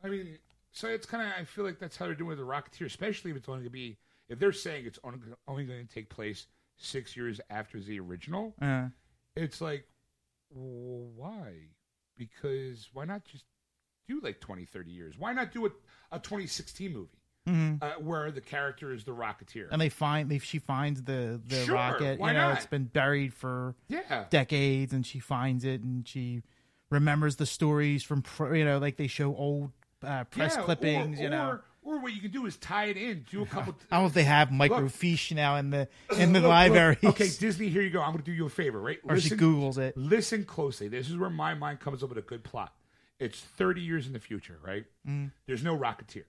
I 0.04 0.10
mean, 0.10 0.38
so 0.72 0.88
it's 0.88 1.08
kind 1.08 1.28
of 1.28 1.34
I 1.40 1.44
feel 1.46 1.66
like 1.66 1.80
that's 1.80 1.98
how 1.98 2.06
they're 2.06 2.14
doing 2.14 2.30
with 2.30 2.38
the 2.38 2.44
Rocketeer, 2.44 2.86
especially 2.86 3.32
if 3.32 3.38
it's 3.38 3.50
only 3.50 3.62
going 3.62 3.70
to 3.70 3.72
be 3.72 3.98
if 4.30 4.38
they're 4.38 4.52
saying 4.52 4.86
it's 4.86 5.00
only, 5.04 5.20
only 5.48 5.64
going 5.66 5.88
to 5.88 5.92
take 5.94 6.10
place 6.10 6.46
six 6.78 7.16
years 7.18 7.42
after 7.50 7.80
the 7.80 8.00
original. 8.00 8.54
Uh, 8.62 8.90
It's 9.36 9.62
like, 9.62 9.88
well, 10.50 11.10
why? 11.16 11.54
Because 12.18 12.90
why 12.94 13.06
not 13.06 13.26
just 13.26 13.46
do 14.08 14.20
like 14.22 14.40
20, 14.40 14.66
30 14.66 14.92
years? 14.92 15.16
Why 15.18 15.34
not 15.34 15.52
do 15.52 15.66
a, 15.66 15.70
a 16.12 16.20
2016 16.20 16.94
movie 16.94 17.10
uh, 17.82 17.92
where 18.00 18.32
the 18.32 18.42
character 18.42 18.94
is 18.94 19.04
the 19.04 19.12
Rocketeer? 19.12 19.68
and 19.72 19.82
they 19.82 19.90
find 19.90 20.30
they 20.30 20.40
she 20.40 20.60
finds 20.60 21.04
the 21.04 21.40
the 21.48 21.58
Sure, 21.66 21.76
rocket. 21.76 22.20
why 22.20 22.30
you 22.32 22.38
know, 22.38 22.50
not? 22.50 22.58
it's 22.58 22.66
been 22.66 22.86
buried 22.86 23.34
for 23.34 23.76
yeah. 23.90 24.26
decades, 24.30 24.94
and 24.94 25.06
she 25.06 25.20
finds 25.20 25.64
it, 25.66 25.82
and 25.82 26.08
she 26.08 26.42
remembers 26.90 27.36
the 27.36 27.46
stories 27.46 28.04
from 28.04 28.24
you 28.54 28.64
know, 28.66 28.78
like 28.78 28.98
they 28.98 29.08
show 29.08 29.36
old 29.36 29.72
uh, 30.04 30.24
press 30.26 30.56
Yeah, 30.56 30.64
clippings. 30.64 31.20
or, 31.20 31.24
you 31.24 31.30
know, 31.30 31.60
or, 31.88 32.00
what 32.00 32.14
you 32.14 32.22
can 32.22 32.32
do 32.32 32.46
is 32.46 32.58
tie 32.58 32.86
it 32.86 32.98
in, 32.98 33.26
do 33.32 33.44
a 33.44 33.46
couple. 33.46 33.76
I 33.92 33.96
don't 33.96 34.04
know 34.04 34.08
if 34.08 34.14
they 34.14 34.24
have 34.24 34.50
microfiche 34.50 35.36
now 35.36 35.56
in 35.58 35.70
the 35.70 35.88
in 36.18 36.34
the 36.34 36.42
libraries. 36.42 36.98
okay, 37.04 37.30
Disney, 37.40 37.70
here 37.70 37.82
you 37.82 37.90
go. 37.90 38.02
I'm 38.02 38.12
going 38.12 38.24
to 38.24 38.26
do 38.26 38.34
you 38.34 38.46
a 38.46 38.50
favor, 38.50 38.80
right? 38.80 39.00
or 39.04 39.20
she 39.20 39.30
googles 39.36 39.78
it. 39.78 39.96
Listen 39.98 40.44
closely. 40.46 40.88
This 40.88 41.10
is 41.10 41.18
where 41.18 41.30
my 41.30 41.54
mind 41.54 41.80
comes 41.80 42.04
up 42.04 42.10
with 42.10 42.18
a 42.18 42.22
good 42.24 42.44
plot. 42.44 42.74
It's 43.20 43.40
30 43.40 43.82
years 43.82 44.06
in 44.08 44.14
the 44.14 44.20
future, 44.20 44.60
right? 44.64 44.86
Mm. 45.08 45.32
There's 45.48 45.64
no 45.64 45.76
Rocketeer. 45.78 46.26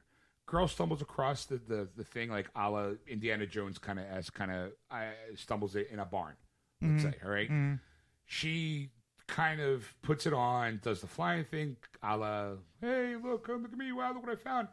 Girl 0.47 0.67
stumbles 0.67 1.03
across 1.03 1.45
the, 1.45 1.57
the, 1.59 1.89
the 1.95 2.05
thing 2.05 2.31
like 2.31 2.49
a 2.57 2.71
la 2.71 2.93
Indiana 3.07 3.45
Jones 3.47 3.77
kind 3.77 3.99
of 3.99 4.07
as 4.07 4.31
kind 4.31 4.51
of 4.51 4.71
uh, 4.91 5.03
stumbles 5.37 5.77
it 5.77 5.89
in 5.91 5.99
a 5.99 6.07
barn, 6.07 6.35
let's 6.81 7.03
Mm-hmm. 7.03 7.11
say, 7.11 7.17
all 7.23 7.31
right? 7.31 7.79
She 8.25 8.91
kind 9.27 9.61
of 9.61 9.93
puts 10.01 10.25
it 10.27 10.33
on, 10.33 10.81
does 10.83 11.03
the 11.03 11.07
flying 11.07 11.45
thing, 11.45 11.77
a 12.03 12.17
la, 12.17 12.49
hey, 12.81 13.15
look, 13.23 13.49
look 13.49 13.65
at 13.73 13.77
me, 13.77 13.93
wow, 13.93 14.13
look 14.15 14.27
what 14.27 14.33
I 14.33 14.37
found. 14.43 14.69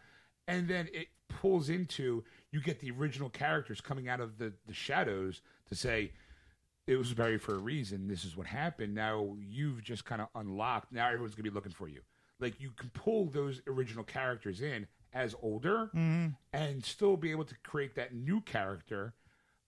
And 0.47 0.67
then 0.67 0.87
it 0.93 1.07
pulls 1.29 1.69
into, 1.69 2.23
you 2.51 2.61
get 2.61 2.79
the 2.79 2.91
original 2.91 3.29
characters 3.29 3.81
coming 3.81 4.07
out 4.07 4.19
of 4.21 4.37
the, 4.37 4.53
the 4.67 4.73
shadows 4.73 5.41
to 5.69 5.75
say, 5.75 6.11
it 6.87 6.97
was 6.97 7.13
buried 7.13 7.41
for 7.41 7.55
a 7.55 7.59
reason. 7.59 8.07
This 8.07 8.23
is 8.23 8.37
what 8.37 8.45
happened. 8.45 8.93
Now 8.93 9.35
you've 9.39 9.81
just 9.83 10.05
kind 10.05 10.21
of 10.21 10.27
unlocked. 10.35 10.91
Now 10.91 11.07
everyone's 11.07 11.33
gonna 11.33 11.49
be 11.49 11.55
looking 11.55 11.71
for 11.71 11.87
you. 11.87 12.01
Like 12.39 12.59
you 12.61 12.71
can 12.77 12.89
pull 12.91 13.25
those 13.25 13.61
original 13.65 14.03
characters 14.03 14.61
in 14.61 14.85
as 15.13 15.33
older 15.41 15.89
and 16.53 16.83
still 16.85 17.17
be 17.17 17.31
able 17.31 17.45
to 17.45 17.55
create 17.63 17.95
that 17.95 18.13
new 18.13 18.39
character 18.41 19.13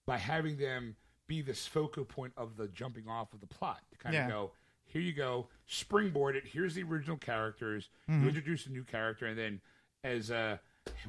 by 0.06 0.16
having 0.18 0.58
them 0.58 0.94
be 1.26 1.42
this 1.42 1.66
focal 1.66 2.04
point 2.04 2.32
of 2.36 2.56
the 2.56 2.68
jumping 2.68 3.08
off 3.08 3.32
of 3.32 3.40
the 3.40 3.46
plot. 3.46 3.80
To 3.90 3.98
kind 3.98 4.14
Yeah. 4.14 4.24
of 4.26 4.30
go, 4.30 4.52
here 4.84 5.02
you 5.02 5.12
go, 5.12 5.48
springboard 5.66 6.36
it. 6.36 6.44
Here's 6.46 6.74
the 6.76 6.82
original 6.84 7.16
characters. 7.16 7.88
You 8.06 8.28
introduce 8.28 8.66
a 8.66 8.70
new 8.70 8.84
character, 8.84 9.26
and 9.26 9.36
then 9.38 9.60
as 10.04 10.30
uh, 10.30 10.58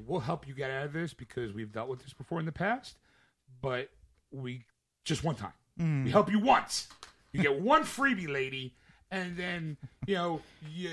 we'll 0.05 0.19
help 0.19 0.47
you 0.47 0.53
get 0.53 0.71
out 0.71 0.85
of 0.85 0.93
this 0.93 1.13
because 1.13 1.53
we've 1.53 1.71
dealt 1.71 1.89
with 1.89 2.03
this 2.03 2.13
before 2.13 2.39
in 2.39 2.45
the 2.45 2.51
past, 2.51 2.97
but 3.61 3.89
we 4.31 4.65
just 5.03 5.23
one 5.23 5.35
time. 5.35 5.53
Mm. 5.79 6.05
We 6.05 6.11
help 6.11 6.31
you 6.31 6.39
once. 6.39 6.87
You 7.31 7.41
get 7.41 7.61
one 7.61 7.83
freebie, 7.83 8.31
lady, 8.31 8.73
and 9.11 9.37
then 9.37 9.77
you 10.07 10.15
know 10.15 10.41
you. 10.73 10.89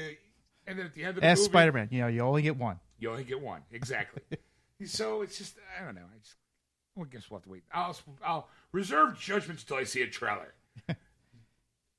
And 0.67 0.79
then 0.79 0.87
at 0.87 0.95
the 0.95 1.05
end 1.05 1.17
of 1.17 1.23
the 1.23 1.27
Ask 1.27 1.41
movie, 1.41 1.51
Spider 1.51 1.73
Man. 1.73 1.89
You 1.91 2.01
know, 2.01 2.07
you 2.09 2.21
only 2.21 2.43
get 2.43 2.57
one. 2.57 2.81
you 2.99 3.11
only 3.11 3.25
get 3.25 3.41
one. 3.41 3.63
Exactly. 3.71 4.23
so 4.85 5.23
it's 5.23 5.39
just 5.39 5.57
I 5.81 5.85
don't 5.85 5.95
know. 5.95 6.03
I 6.03 6.19
just 6.19 6.37
well, 6.95 7.07
I 7.09 7.13
guess 7.13 7.31
we'll 7.31 7.39
have 7.39 7.45
to 7.45 7.51
wait. 7.51 7.63
I'll 7.73 7.97
I'll 8.25 8.49
reserve 8.73 9.19
judgments 9.19 9.63
until 9.63 9.77
I 9.77 9.85
see 9.85 10.03
a 10.03 10.07
trailer. 10.07 10.55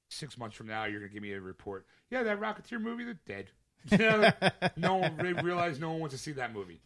Six 0.10 0.38
months 0.38 0.56
from 0.56 0.68
now, 0.68 0.86
you're 0.86 1.00
gonna 1.00 1.12
give 1.12 1.24
me 1.24 1.34
a 1.34 1.42
report. 1.42 1.86
Yeah, 2.10 2.24
that 2.24 2.40
Rocketeer 2.40 2.82
movie, 2.82 3.04
they're 3.04 3.20
dead. 3.26 3.52
No 4.78 4.96
one 4.96 5.18
they 5.18 5.34
realize 5.34 5.80
no 5.80 5.92
one 5.92 6.00
wants 6.02 6.16
to 6.16 6.22
see 6.22 6.34
that 6.34 6.54
movie. 6.54 6.80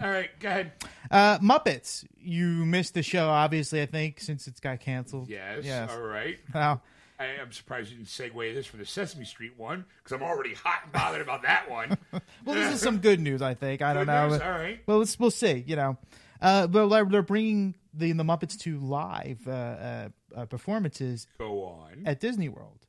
All 0.00 0.10
right, 0.10 0.28
go 0.40 0.48
ahead. 0.48 0.72
Uh, 1.10 1.38
Muppets. 1.38 2.04
You 2.18 2.46
missed 2.66 2.92
the 2.94 3.02
show, 3.02 3.28
obviously. 3.28 3.80
I 3.80 3.86
think 3.86 4.20
since 4.20 4.46
it's 4.46 4.60
got 4.60 4.80
canceled. 4.80 5.28
Yes. 5.28 5.64
Yes. 5.64 5.90
All 5.90 6.02
right. 6.02 6.38
Well, 6.52 6.82
I 7.18 7.26
am 7.40 7.50
surprised 7.50 7.90
you 7.90 7.96
didn't 7.96 8.08
segue 8.08 8.52
this 8.54 8.66
from 8.66 8.80
the 8.80 8.84
Sesame 8.84 9.24
Street 9.24 9.54
one 9.56 9.86
because 9.98 10.12
I'm 10.12 10.22
already 10.22 10.52
hot 10.52 10.80
and 10.84 10.92
bothered 10.92 11.22
about 11.22 11.42
that 11.42 11.70
one. 11.70 11.96
well, 12.12 12.54
this 12.54 12.74
is 12.74 12.80
some 12.82 12.98
good 12.98 13.20
news. 13.20 13.40
I 13.40 13.54
think. 13.54 13.80
I 13.80 13.94
don't 13.94 14.06
know. 14.06 14.28
news? 14.28 14.40
All 14.42 14.50
right. 14.50 14.80
Well, 14.86 14.98
let's, 14.98 15.18
we'll 15.18 15.30
see. 15.30 15.64
You 15.66 15.76
know, 15.76 15.96
uh, 16.42 16.66
but 16.66 16.88
they're- 16.88 17.06
they're 17.06 17.22
bringing 17.22 17.74
the 17.94 18.12
the 18.12 18.22
Muppets 18.24 18.58
to 18.60 18.78
live 18.78 19.48
uh, 19.48 19.50
uh, 19.50 20.08
uh, 20.36 20.44
performances 20.44 21.26
Go 21.38 21.62
on. 21.64 22.02
at 22.04 22.20
Disney 22.20 22.50
World, 22.50 22.84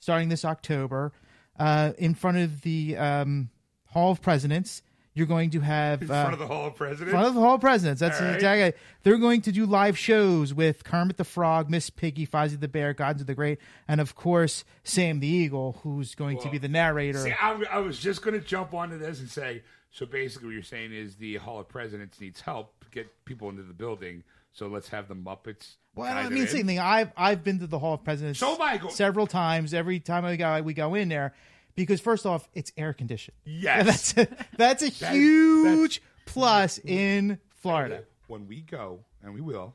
starting 0.00 0.30
this 0.30 0.46
October. 0.46 1.12
Uh, 1.58 1.92
in 1.98 2.14
front 2.14 2.38
of 2.38 2.62
the 2.62 2.96
um, 2.96 3.50
Hall 3.86 4.12
of 4.12 4.22
Presidents. 4.22 4.82
You're 5.14 5.26
going 5.26 5.50
to 5.50 5.60
have 5.60 6.00
In 6.00 6.10
uh, 6.10 6.22
front 6.22 6.32
of 6.32 6.38
the 6.38 6.46
Hall 6.46 6.68
of 6.68 6.74
Presidents. 6.74 7.02
In 7.02 7.10
front 7.10 7.26
of 7.26 7.34
the 7.34 7.40
Hall 7.40 7.56
of 7.56 7.60
Presidents. 7.60 8.00
That's 8.00 8.18
All 8.18 8.28
right. 8.28 8.34
exactly. 8.34 8.80
They're 9.02 9.18
going 9.18 9.42
to 9.42 9.52
do 9.52 9.66
live 9.66 9.98
shows 9.98 10.54
with 10.54 10.84
Kermit 10.84 11.18
the 11.18 11.24
Frog, 11.24 11.68
Miss 11.68 11.90
Piggy, 11.90 12.26
Fozzie 12.26 12.58
the 12.58 12.68
Bear, 12.68 12.94
Gonzo 12.94 13.26
the 13.26 13.34
Great, 13.34 13.58
and 13.86 14.00
of 14.00 14.14
course 14.14 14.64
Sam 14.84 15.20
the 15.20 15.26
Eagle, 15.26 15.78
who's 15.82 16.14
going 16.14 16.38
to 16.38 16.48
be 16.48 16.56
the 16.56 16.68
narrator. 16.68 17.18
See, 17.18 17.32
I, 17.38 17.62
I 17.70 17.78
was 17.80 17.98
just 17.98 18.22
going 18.22 18.40
to 18.40 18.46
jump 18.46 18.72
onto 18.72 18.96
this 18.96 19.20
and 19.20 19.28
say, 19.28 19.62
so 19.90 20.06
basically, 20.06 20.46
what 20.46 20.54
you're 20.54 20.62
saying 20.62 20.94
is 20.94 21.16
the 21.16 21.36
Hall 21.36 21.60
of 21.60 21.68
Presidents 21.68 22.18
needs 22.18 22.40
help 22.40 22.82
to 22.82 22.90
get 22.90 23.24
people 23.26 23.50
into 23.50 23.62
the 23.62 23.74
building. 23.74 24.24
So 24.52 24.66
let's 24.68 24.88
have 24.88 25.08
the 25.08 25.14
Muppets. 25.14 25.76
Well, 25.94 26.14
I 26.14 26.28
mean, 26.28 26.46
same 26.46 26.66
thing. 26.66 26.78
I've 26.78 27.10
I've 27.16 27.42
been 27.44 27.58
to 27.60 27.66
the 27.66 27.78
Hall 27.78 27.94
of 27.94 28.04
Presidents 28.04 28.38
So 28.38 28.50
have 28.50 28.60
I. 28.60 28.76
Go- 28.78 28.88
several 28.88 29.26
times. 29.26 29.74
Every 29.74 30.00
time 30.00 30.24
we 30.24 30.36
go, 30.36 30.60
we 30.62 30.74
go 30.74 30.94
in 30.94 31.08
there 31.08 31.34
because 31.74 32.00
first 32.00 32.24
off, 32.26 32.48
it's 32.54 32.72
air 32.76 32.92
conditioned. 32.92 33.36
Yes. 33.44 34.12
that's 34.12 34.30
a, 34.30 34.36
that's 34.56 34.82
a 34.82 34.90
That- 35.00 35.12
huge 35.14 36.02
plus 36.26 36.78
in 36.78 37.38
Florida. 37.56 38.04
When 38.26 38.46
we 38.46 38.60
go, 38.62 39.00
and 39.22 39.34
we 39.34 39.40
will, 39.40 39.74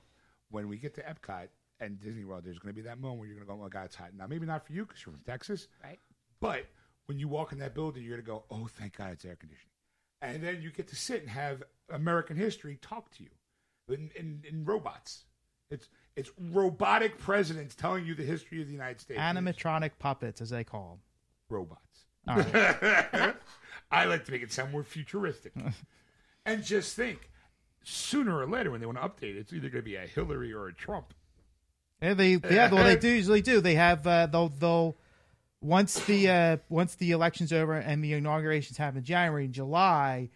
when 0.49 0.67
we 0.67 0.77
get 0.77 0.95
to 0.95 1.01
Epcot 1.01 1.47
and 1.79 1.99
Disney 1.99 2.23
World, 2.23 2.43
there's 2.45 2.57
going 2.59 2.73
to 2.73 2.75
be 2.81 2.87
that 2.87 2.99
moment 2.99 3.19
where 3.19 3.27
you're 3.27 3.35
going 3.37 3.47
to 3.47 3.53
go, 3.53 3.63
oh 3.63 3.69
God, 3.69 3.85
it's 3.85 3.95
hot. 3.95 4.09
Now, 4.17 4.25
maybe 4.27 4.45
not 4.47 4.65
for 4.65 4.73
you 4.73 4.85
because 4.85 5.05
you're 5.05 5.13
from 5.13 5.21
Texas, 5.25 5.67
Right. 5.83 5.99
but 6.39 6.65
when 7.05 7.19
you 7.19 7.27
walk 7.27 7.51
in 7.51 7.59
that 7.59 7.75
building, 7.75 8.03
you're 8.03 8.17
going 8.19 8.25
to 8.25 8.27
go, 8.31 8.43
oh, 8.49 8.67
thank 8.79 8.97
God 8.97 9.11
it's 9.13 9.25
air 9.25 9.35
conditioning. 9.35 9.69
And 10.21 10.41
then 10.43 10.61
you 10.63 10.71
get 10.71 10.87
to 10.87 10.95
sit 10.95 11.21
and 11.21 11.29
have 11.29 11.61
American 11.91 12.35
history 12.37 12.79
talk 12.81 13.11
to 13.17 13.23
you 13.23 13.29
in, 13.89 14.09
in, 14.15 14.43
in 14.47 14.65
robots. 14.65 15.23
It's 15.69 15.89
it's 16.15 16.31
robotic 16.51 17.17
presidents 17.17 17.75
telling 17.75 18.05
you 18.05 18.15
the 18.15 18.23
history 18.23 18.61
of 18.61 18.67
the 18.67 18.73
United 18.73 18.99
States. 18.99 19.19
Animatronic 19.19 19.91
puppets, 19.99 20.41
as 20.41 20.49
they 20.49 20.63
call 20.63 20.99
robots. 21.49 22.05
them. 22.25 22.39
All 22.39 23.19
right. 23.21 23.35
I 23.91 24.05
like 24.05 24.25
to 24.25 24.31
make 24.31 24.41
it 24.41 24.51
sound 24.51 24.71
more 24.71 24.83
futuristic. 24.83 25.53
and 26.45 26.63
just 26.63 26.95
think, 26.95 27.29
sooner 27.83 28.37
or 28.37 28.47
later, 28.47 28.71
when 28.71 28.79
they 28.79 28.85
want 28.85 28.97
to 28.97 29.07
update 29.07 29.35
it, 29.35 29.37
it's 29.37 29.53
either 29.53 29.69
going 29.69 29.83
to 29.83 29.89
be 29.89 29.95
a 29.95 30.07
Hillary 30.07 30.51
or 30.53 30.67
a 30.67 30.73
Trump. 30.73 31.13
Yeah, 32.01 32.13
they 32.13 32.39
yeah, 32.49 32.71
well, 32.71 32.83
they 32.83 32.95
do 32.95 33.09
usually 33.09 33.41
do. 33.41 33.59
They 33.59 33.75
have 33.75 34.05
uh, 34.05 34.27
they'll 34.27 34.49
they'll 34.49 34.95
once 35.61 35.99
the 36.01 36.29
uh, 36.29 36.57
once 36.69 36.95
the 36.95 37.11
election's 37.11 37.51
over 37.51 37.73
and 37.73 38.03
the 38.03 38.13
inaugurations 38.13 38.77
happen 38.77 38.99
in 38.99 39.03
January 39.03 39.45
and 39.45 39.53
July, 39.53 40.29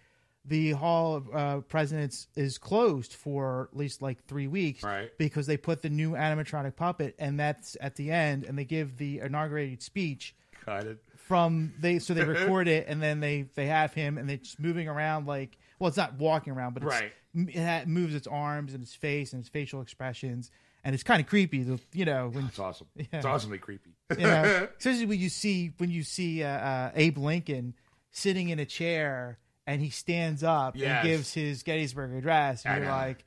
the 0.45 0.71
Hall 0.71 1.15
of 1.15 1.35
uh, 1.35 1.59
Presidents 1.61 2.27
is 2.35 2.57
closed 2.57 3.13
for 3.13 3.69
at 3.71 3.77
least 3.77 4.01
like 4.01 4.23
three 4.25 4.47
weeks, 4.47 4.83
Right. 4.83 5.11
Because 5.17 5.45
they 5.47 5.57
put 5.57 5.81
the 5.81 5.89
new 5.89 6.11
animatronic 6.11 6.75
puppet, 6.75 7.15
and 7.19 7.39
that's 7.39 7.77
at 7.79 7.95
the 7.95 8.11
end, 8.11 8.43
and 8.45 8.57
they 8.57 8.65
give 8.65 8.97
the 8.97 9.19
inaugurated 9.19 9.81
speech 9.83 10.35
Got 10.65 10.85
it. 10.85 10.97
from 11.15 11.73
they 11.79 11.99
so 11.99 12.13
they 12.13 12.23
record 12.35 12.67
it 12.67 12.85
and 12.87 13.01
then 13.01 13.19
they 13.19 13.47
they 13.55 13.65
have 13.65 13.93
him 13.95 14.19
and 14.19 14.29
it's 14.29 14.59
moving 14.59 14.87
around 14.87 15.25
like 15.25 15.57
well 15.79 15.87
it's 15.87 15.97
not 15.97 16.19
walking 16.19 16.53
around 16.53 16.75
but 16.75 16.83
it's, 16.83 16.91
Right. 16.91 17.11
it 17.33 17.87
moves 17.87 18.13
its 18.13 18.27
arms 18.27 18.75
and 18.75 18.83
its 18.83 18.93
face 18.93 19.33
and 19.33 19.39
its 19.39 19.49
facial 19.49 19.81
expressions 19.81 20.51
and 20.83 20.93
it's 20.93 21.01
kind 21.03 21.19
of 21.19 21.25
creepy 21.25 21.65
you 21.93 22.05
know 22.05 22.29
when 22.29 22.45
It's 22.45 22.59
awesome. 22.59 22.85
Yeah. 22.95 23.05
It's 23.13 23.25
awesomely 23.25 23.57
creepy. 23.57 23.89
you 24.15 24.23
know 24.23 24.67
especially 24.77 25.07
when 25.07 25.19
you 25.19 25.29
see 25.29 25.71
when 25.77 25.89
you 25.89 26.03
see 26.03 26.43
uh, 26.43 26.47
uh, 26.49 26.91
Abe 26.93 27.17
Lincoln 27.17 27.73
sitting 28.11 28.49
in 28.49 28.59
a 28.59 28.65
chair 28.65 29.39
and 29.68 29.82
he 29.82 29.89
stands 29.89 30.43
up 30.43 30.76
Yes. 30.76 31.03
and 31.03 31.07
gives 31.07 31.34
his 31.34 31.64
Gettysburg 31.64 32.14
address 32.14 32.66
and 32.66 32.74
I 32.74 32.78
you're 32.78 32.86
know. 32.86 32.91
like 32.91 33.26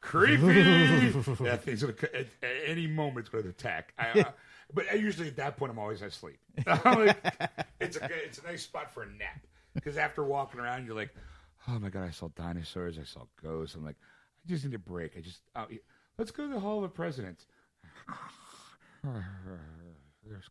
creepy. 0.00 1.10
that 1.44 1.62
thing's 1.64 1.80
to, 1.80 1.88
at, 2.14 2.26
at 2.42 2.56
any 2.66 2.86
moment, 2.86 3.20
it's 3.20 3.28
going 3.28 3.44
to 3.44 3.50
attack. 3.50 3.92
I, 3.98 4.24
but 4.74 4.98
usually 4.98 5.28
at 5.28 5.36
that 5.36 5.56
point, 5.56 5.70
I'm 5.72 5.78
always 5.78 6.02
asleep. 6.02 6.38
I'm 6.66 7.06
like, 7.06 7.34
it's, 7.80 7.96
a, 7.96 8.00
good- 8.00 8.10
it's 8.24 8.38
a 8.38 8.44
nice 8.44 8.62
spot 8.62 8.92
for 8.92 9.02
a 9.02 9.06
nap. 9.06 9.46
Because 9.74 9.96
after 9.96 10.22
walking 10.24 10.60
around, 10.60 10.84
you're 10.86 10.94
like, 10.96 11.14
oh 11.68 11.78
my 11.78 11.88
God, 11.88 12.04
I 12.04 12.10
saw 12.10 12.28
dinosaurs. 12.36 12.98
I 12.98 13.04
saw 13.04 13.22
ghosts. 13.42 13.74
I'm 13.74 13.84
like, 13.84 13.96
I 14.44 14.48
just 14.48 14.64
need 14.64 14.74
a 14.74 14.78
break. 14.78 15.12
I 15.16 15.20
just, 15.20 15.40
oh, 15.56 15.66
yeah. 15.70 15.78
let's 16.18 16.30
go 16.30 16.46
to 16.46 16.52
the 16.52 16.60
Hall 16.60 16.84
of 16.84 16.92
Presidents. 16.94 17.46
There's 19.02 20.48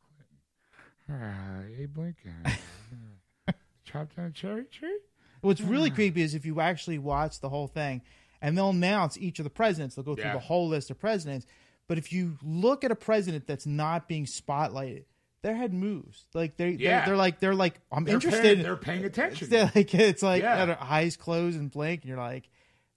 Clinton. 1.07 1.25
Uh, 1.25 1.81
Abe 1.81 1.97
Lincoln. 1.97 2.43
Chop 3.83 4.15
down 4.15 4.25
a 4.27 4.31
cherry 4.31 4.65
tree? 4.65 4.97
What's 5.41 5.61
really 5.61 5.91
mm. 5.91 5.95
creepy 5.95 6.21
is 6.21 6.35
if 6.35 6.45
you 6.45 6.61
actually 6.61 6.99
watch 6.99 7.39
the 7.39 7.49
whole 7.49 7.67
thing, 7.67 8.01
and 8.41 8.57
they'll 8.57 8.69
announce 8.71 9.17
each 9.17 9.39
of 9.39 9.43
the 9.43 9.49
presidents. 9.49 9.95
They'll 9.95 10.03
go 10.05 10.15
through 10.15 10.25
Yeah. 10.25 10.33
the 10.33 10.39
whole 10.39 10.67
list 10.67 10.89
of 10.89 10.99
presidents. 10.99 11.45
But 11.87 11.97
if 11.97 12.11
you 12.13 12.37
look 12.43 12.83
at 12.83 12.91
a 12.91 12.95
president 12.95 13.47
that's 13.47 13.65
not 13.65 14.07
being 14.07 14.25
spotlighted, 14.25 15.03
their 15.43 15.55
head 15.55 15.73
moves. 15.73 16.25
Like 16.33 16.57
they, 16.57 16.71
Yeah. 16.71 16.99
they're, 16.99 17.05
they're 17.07 17.15
like 17.17 17.39
they're 17.39 17.55
like 17.55 17.79
I'm 17.91 18.03
They're 18.03 18.15
interested. 18.15 18.43
Paying, 18.43 18.63
they're 18.63 18.75
paying 18.77 19.05
attention. 19.05 19.49
They're 19.49 19.71
like 19.75 19.93
it's 19.93 20.23
like 20.23 20.41
Yeah. 20.43 20.65
their 20.65 20.81
eyes 20.81 21.17
close 21.17 21.55
and 21.55 21.69
blink, 21.69 22.01
and 22.01 22.09
you're 22.09 22.17
like, 22.17 22.49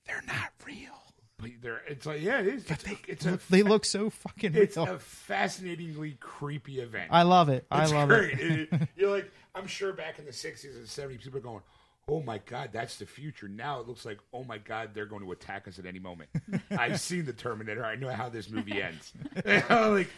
they're 0.07 0.23
not 0.27 0.51
real. 0.67 0.91
But 1.39 1.51
they're, 1.61 1.83
it's 1.89 2.07
like, 2.07 2.23
yeah, 2.23 2.41
it 2.41 2.47
is. 2.47 2.71
It's, 2.71 2.83
They, 2.85 2.99
it's 3.09 3.27
a 3.27 3.33
look, 3.33 3.47
they 3.49 3.63
look 3.63 3.85
so 3.85 4.09
fucking 4.11 4.55
It's 4.55 4.77
real. 4.77 4.95
a 4.95 4.99
fascinatingly 4.99 6.17
creepy 6.21 6.81
event. 6.81 7.09
I 7.11 7.23
love 7.23 7.49
it. 7.49 7.67
I 7.71 7.87
love 7.87 8.09
great. 8.09 8.39
it. 8.39 8.69
It- 8.73 8.89
You're 8.97 9.11
like, 9.11 9.31
I'm 9.55 9.67
sure 9.67 9.93
back 9.93 10.19
in 10.19 10.25
the 10.25 10.31
60s 10.31 10.77
and 10.77 10.87
70s, 10.87 11.23
people 11.23 11.39
are 11.39 11.43
going, 11.43 11.63
oh 12.09 12.21
my 12.23 12.39
God, 12.39 12.71
that's 12.73 12.97
the 12.97 13.07
future. 13.07 13.49
Now 13.49 13.81
it 13.81 13.89
looks 13.89 14.05
like, 14.05 14.19
oh 14.33 14.45
my 14.45 14.59
God, 14.59 14.91
they're 14.95 15.07
going 15.07 15.23
to 15.23 15.33
attack 15.33 15.67
us 15.69 15.79
at 15.79 15.87
any 15.87 15.99
moment. 15.99 16.31
I've 16.71 17.01
seen 17.01 17.25
the 17.25 17.33
Terminator. 17.33 17.85
I 17.85 17.97
know 17.97 18.11
how 18.11 18.29
this 18.29 18.51
movie 18.51 18.83
ends. 18.83 19.13
like, 19.71 20.09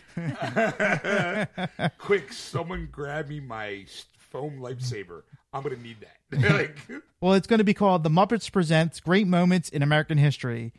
quick, 1.99 2.33
someone 2.33 2.89
grab 2.91 3.29
me 3.29 3.41
my 3.41 3.87
foam 4.19 4.59
lightsaber. 4.59 5.23
I'm 5.53 5.63
going 5.63 5.77
to 5.77 5.83
need 5.83 5.99
that. 6.01 6.53
like, 6.53 7.03
Well, 7.21 7.35
it's 7.35 7.47
going 7.47 7.59
to 7.59 7.65
be 7.65 7.75
called 7.75 8.03
The 8.03 8.11
Muppets 8.11 8.51
Presents 8.51 9.01
Great 9.01 9.27
Moments 9.27 9.69
in 9.69 9.83
American 9.83 10.19
History. 10.19 10.73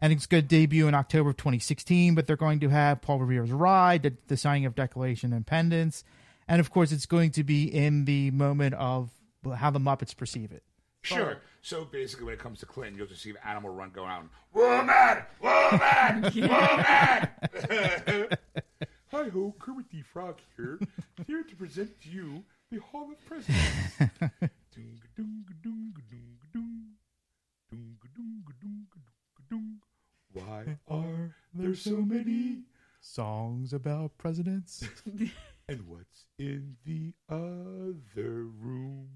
And 0.00 0.12
it's 0.12 0.26
going 0.26 0.42
to 0.42 0.48
debut 0.48 0.88
in 0.88 0.94
October 0.94 1.30
of 1.30 1.36
2016, 1.36 2.16
but 2.16 2.26
they're 2.26 2.36
going 2.36 2.58
to 2.60 2.68
have 2.68 3.00
Paul 3.02 3.20
Revere's 3.20 3.52
Ride, 3.52 4.02
the, 4.02 4.12
the 4.26 4.36
signing 4.36 4.66
of 4.66 4.74
Declaration 4.74 5.32
of 5.32 5.36
Independence. 5.36 6.02
And 6.48 6.58
of 6.60 6.70
course, 6.70 6.90
it's 6.90 7.06
going 7.06 7.30
to 7.32 7.44
be 7.44 7.64
in 7.72 8.04
the 8.04 8.32
moment 8.32 8.74
of 8.74 9.10
how 9.50 9.70
the 9.70 9.80
Muppets 9.80 10.16
perceive 10.16 10.52
it. 10.52 10.62
Sure. 11.02 11.38
So 11.62 11.84
basically, 11.84 12.26
when 12.26 12.34
it 12.34 12.40
comes 12.40 12.60
to 12.60 12.66
Clinton, 12.66 12.96
you'll 12.96 13.08
just 13.08 13.22
see 13.22 13.32
Animal 13.44 13.70
Run 13.70 13.90
go 13.90 14.04
out, 14.04 14.24
woman, 14.54 15.24
woman, 15.40 16.22
woman. 16.32 16.32
Hi 19.10 19.28
ho, 19.28 19.54
Kermit 19.58 19.90
the 19.90 20.02
Frog 20.02 20.38
here, 20.56 20.78
here 21.26 21.42
to 21.42 21.56
present 21.56 22.00
to 22.02 22.08
you 22.08 22.44
the 22.70 22.78
Hall 22.78 23.10
of 23.10 23.26
Presidents. 23.26 23.98
Why 30.32 30.78
are 30.88 31.36
there 31.52 31.74
so 31.74 31.96
many? 31.96 32.62
Songs 33.00 33.72
about 33.72 34.16
presidents. 34.16 34.84
And 35.72 35.86
what's 35.88 36.26
in 36.38 36.76
the 36.84 37.14
other 37.30 38.44
room? 38.60 39.08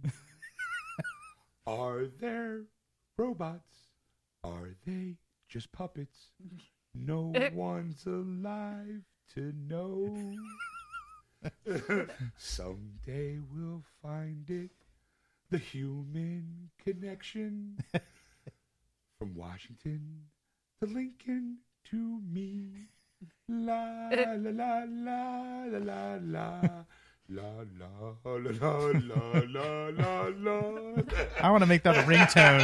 Are 1.66 2.06
there 2.06 2.62
robots? 3.18 3.90
Are 4.42 4.70
they 4.86 5.16
just 5.50 5.70
puppets? 5.70 6.30
No 6.94 7.30
eh. 7.34 7.50
one's 7.52 8.06
alive 8.06 9.02
to 9.34 9.52
know. 9.68 10.16
Someday 12.38 13.38
we'll 13.52 13.84
find 14.02 14.48
it. 14.48 14.70
The 15.50 15.58
human 15.58 16.70
connection. 16.82 17.84
From 19.18 19.34
Washington 19.34 20.22
to 20.80 20.88
Lincoln 20.88 21.58
to 21.90 22.22
me. 22.26 22.86
La 23.48 24.08
la 24.10 24.32
la 24.34 24.84
la 24.84 25.64
la 25.64 25.78
la 25.78 26.18
la. 26.20 26.60
La 27.28 27.42
la 27.78 27.88
la 28.24 28.36
la 28.36 28.90
la 28.92 29.88
la 29.90 30.28
la 30.28 30.28
la. 30.30 31.02
I 31.42 31.50
want 31.50 31.62
to 31.62 31.66
make 31.66 31.82
that 31.82 31.96
a 31.96 32.02
ringtone. 32.02 32.62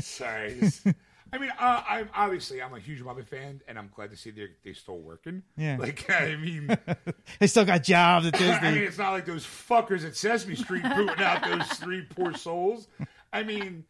Sorry. 0.00 0.52
It's- 0.52 0.84
I 1.32 1.38
mean, 1.38 1.50
uh, 1.58 1.82
I'm 1.88 2.08
obviously 2.14 2.62
I'm 2.62 2.72
a 2.74 2.78
huge 2.78 3.02
Muppet 3.02 3.26
fan, 3.26 3.60
and 3.66 3.76
I'm 3.76 3.90
glad 3.92 4.10
to 4.10 4.16
see 4.16 4.30
they're 4.30 4.50
they 4.64 4.72
still 4.72 4.98
working. 4.98 5.42
Yeah. 5.56 5.78
Like 5.80 6.08
I 6.10 6.36
mean, 6.36 6.68
they 7.40 7.48
still 7.48 7.64
got 7.64 7.82
jobs 7.82 8.26
at 8.26 8.36
I 8.36 8.38
mean, 8.38 8.60
Disney. 8.74 8.78
it's 8.86 8.98
not 8.98 9.10
like 9.12 9.26
those 9.26 9.44
fuckers 9.44 10.06
at 10.06 10.14
Sesame 10.14 10.54
Street 10.54 10.84
booting 10.94 11.24
out 11.24 11.42
those 11.44 11.66
three 11.78 12.02
poor 12.02 12.34
souls. 12.34 12.86
I 13.32 13.42
mean, 13.42 13.84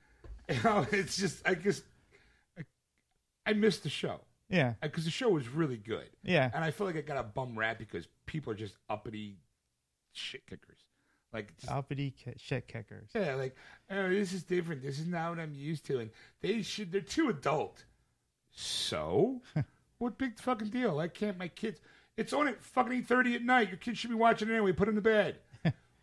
you 0.55 0.63
know, 0.65 0.87
it's 0.93 1.17
just 1.17 1.47
I 1.47 1.55
just 1.55 1.85
I, 2.59 2.63
I 3.47 3.53
missed 3.55 3.83
the 3.83 3.89
show 3.91 4.21
Yeah. 4.49 4.75
because 4.83 5.05
the 5.05 5.11
show 5.11 5.31
was 5.31 5.49
really 5.49 5.77
good. 5.77 6.09
Yeah. 6.23 6.51
and 6.55 6.65
I 6.65 6.71
feel 6.71 6.87
like 6.87 6.97
I 6.97 7.01
got 7.01 7.17
a 7.19 7.23
bum 7.23 7.59
rap 7.59 7.79
because 7.79 8.07
people 8.27 8.53
are 8.53 8.57
just 8.57 8.77
uppity 8.89 9.39
shit 10.13 10.47
kickers. 10.47 10.79
Like 11.33 11.57
just 11.59 11.73
Uppity 11.73 12.13
ki- 12.13 12.35
shit 12.37 12.69
kickers. 12.69 13.11
Yeah, 13.15 13.35
like, 13.35 13.57
oh, 13.91 14.09
this 14.09 14.33
is 14.33 14.45
different. 14.45 14.83
This 14.83 15.01
is 15.01 15.07
not 15.09 15.31
what 15.31 15.41
I'm 15.41 15.53
used 15.53 15.85
to. 15.87 15.99
And 15.99 16.11
they 16.41 16.63
should, 16.63 16.93
they're 16.93 17.01
too 17.01 17.29
adult. 17.29 17.85
So, 18.53 19.43
What 19.99 20.19
big 20.19 20.39
fucking 20.39 20.69
deal? 20.69 20.99
I 21.01 21.09
can't. 21.09 21.39
My 21.39 21.49
kids. 21.49 21.81
It's 22.17 22.33
on 22.33 22.47
at 22.49 22.63
fucking 22.63 22.93
eight 22.93 23.07
thirty 23.09 23.35
at 23.35 23.43
night. 23.43 23.69
Your 23.69 23.79
kids 23.79 23.99
should 23.99 24.11
be 24.11 24.17
watching 24.17 24.49
it 24.49 24.53
anyway. 24.53 24.73
Put 24.73 24.87
them 24.87 24.95
to 24.97 25.01
bed. 25.01 25.39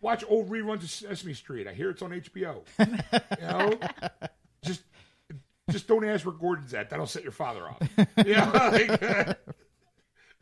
Watch 0.01 0.23
old 0.27 0.49
reruns 0.49 0.83
of 0.83 0.89
Sesame 0.89 1.33
Street. 1.33 1.67
I 1.67 1.73
hear 1.73 1.89
it's 1.91 2.01
on 2.01 2.09
HBO. 2.11 2.63
you 3.39 3.47
know, 3.47 3.79
just 4.65 4.81
just 5.69 5.87
don't 5.87 6.03
ask 6.05 6.25
where 6.25 6.33
Gordon's 6.33 6.73
at. 6.73 6.89
That'll 6.89 7.05
set 7.05 7.23
your 7.23 7.31
father 7.31 7.61
off. 7.67 7.81
Yeah. 8.25 8.49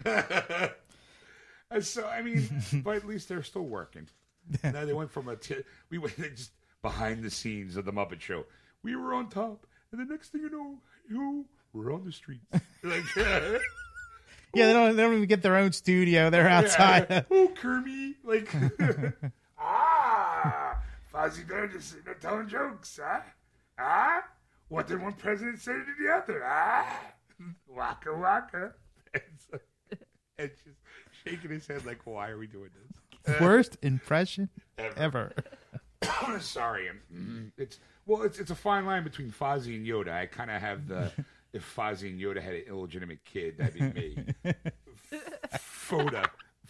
like- 0.06 0.74
And 1.72 1.86
so 1.86 2.08
I 2.08 2.24
mean, 2.24 2.50
but 2.84 2.96
at 2.96 3.06
least 3.06 3.30
they're 3.30 3.44
still 3.44 3.66
working. 3.66 4.08
now 4.64 4.86
they 4.86 4.94
went 4.94 5.12
from 5.12 5.28
a 5.28 5.36
t- 5.36 5.58
we 5.92 6.00
went 6.00 6.16
just 6.36 6.50
behind 6.82 7.22
the 7.24 7.30
scenes 7.30 7.76
of 7.78 7.86
the 7.86 7.94
Muppet 7.94 8.20
Show. 8.22 8.46
We 8.82 8.96
were 8.96 9.14
on 9.14 9.30
top, 9.30 9.68
and 9.92 10.02
the 10.02 10.06
next 10.12 10.30
thing 10.30 10.42
you 10.42 10.50
know, 10.50 10.78
you 11.08 11.46
were 11.74 11.92
on 11.92 12.06
the 12.06 12.12
streets. 12.12 12.44
like, 12.84 13.04
Yeah, 13.16 14.66
they 14.66 14.74
don't, 14.74 14.96
they 14.96 15.04
don't 15.04 15.14
even 15.14 15.28
get 15.28 15.44
their 15.44 15.58
own 15.58 15.72
studio. 15.74 16.32
They're 16.32 16.48
outside. 16.50 17.06
Yeah. 17.10 17.22
Oh, 17.30 17.52
Kermit. 17.56 18.16
Like, 18.24 18.50
Fozzie 21.14 21.48
Bear 21.48 21.68
just 21.68 21.90
sitting 21.90 22.06
there 22.06 22.14
telling 22.16 22.48
jokes, 22.48 23.00
huh? 23.04 23.22
Ah? 23.78 24.24
What 24.68 24.88
did 24.88 25.02
one 25.02 25.14
president 25.14 25.60
say 25.60 25.74
to 25.74 25.86
the 26.04 26.12
other? 26.14 26.44
Ah? 26.46 27.00
Waka 27.68 28.16
waka. 28.16 28.74
It's, 29.14 29.48
it's 30.38 30.62
just 30.62 30.78
shaking 31.26 31.50
his 31.52 31.66
head 31.68 31.86
like, 31.86 32.06
why 32.06 32.30
are 32.30 32.38
we 32.38 32.48
doing 32.48 32.70
this? 33.26 33.40
Worst 33.42 33.78
impression 33.82 34.50
Ever. 34.78 35.34
ever. 36.02 36.40
Sorry. 36.40 36.90
mm, 37.14 37.52
It's 37.58 37.80
well, 38.06 38.24
it's 38.24 38.40
it's 38.40 38.52
a 38.52 38.56
fine 38.56 38.86
line 38.86 39.04
between 39.04 39.32
Fozzie 39.32 39.76
and 39.76 39.86
Yoda. 39.86 40.12
I 40.14 40.26
kind 40.28 40.50
of 40.52 40.62
have 40.62 40.88
the 40.88 41.12
if 41.54 41.76
Fozzie 41.76 42.10
and 42.10 42.20
Yoda 42.20 42.42
had 42.42 42.54
an 42.54 42.64
illegitimate 42.68 43.20
kid, 43.26 43.58
that'd 43.58 43.74
be 43.74 43.82
me. 43.82 44.26
Foda, 45.58 46.26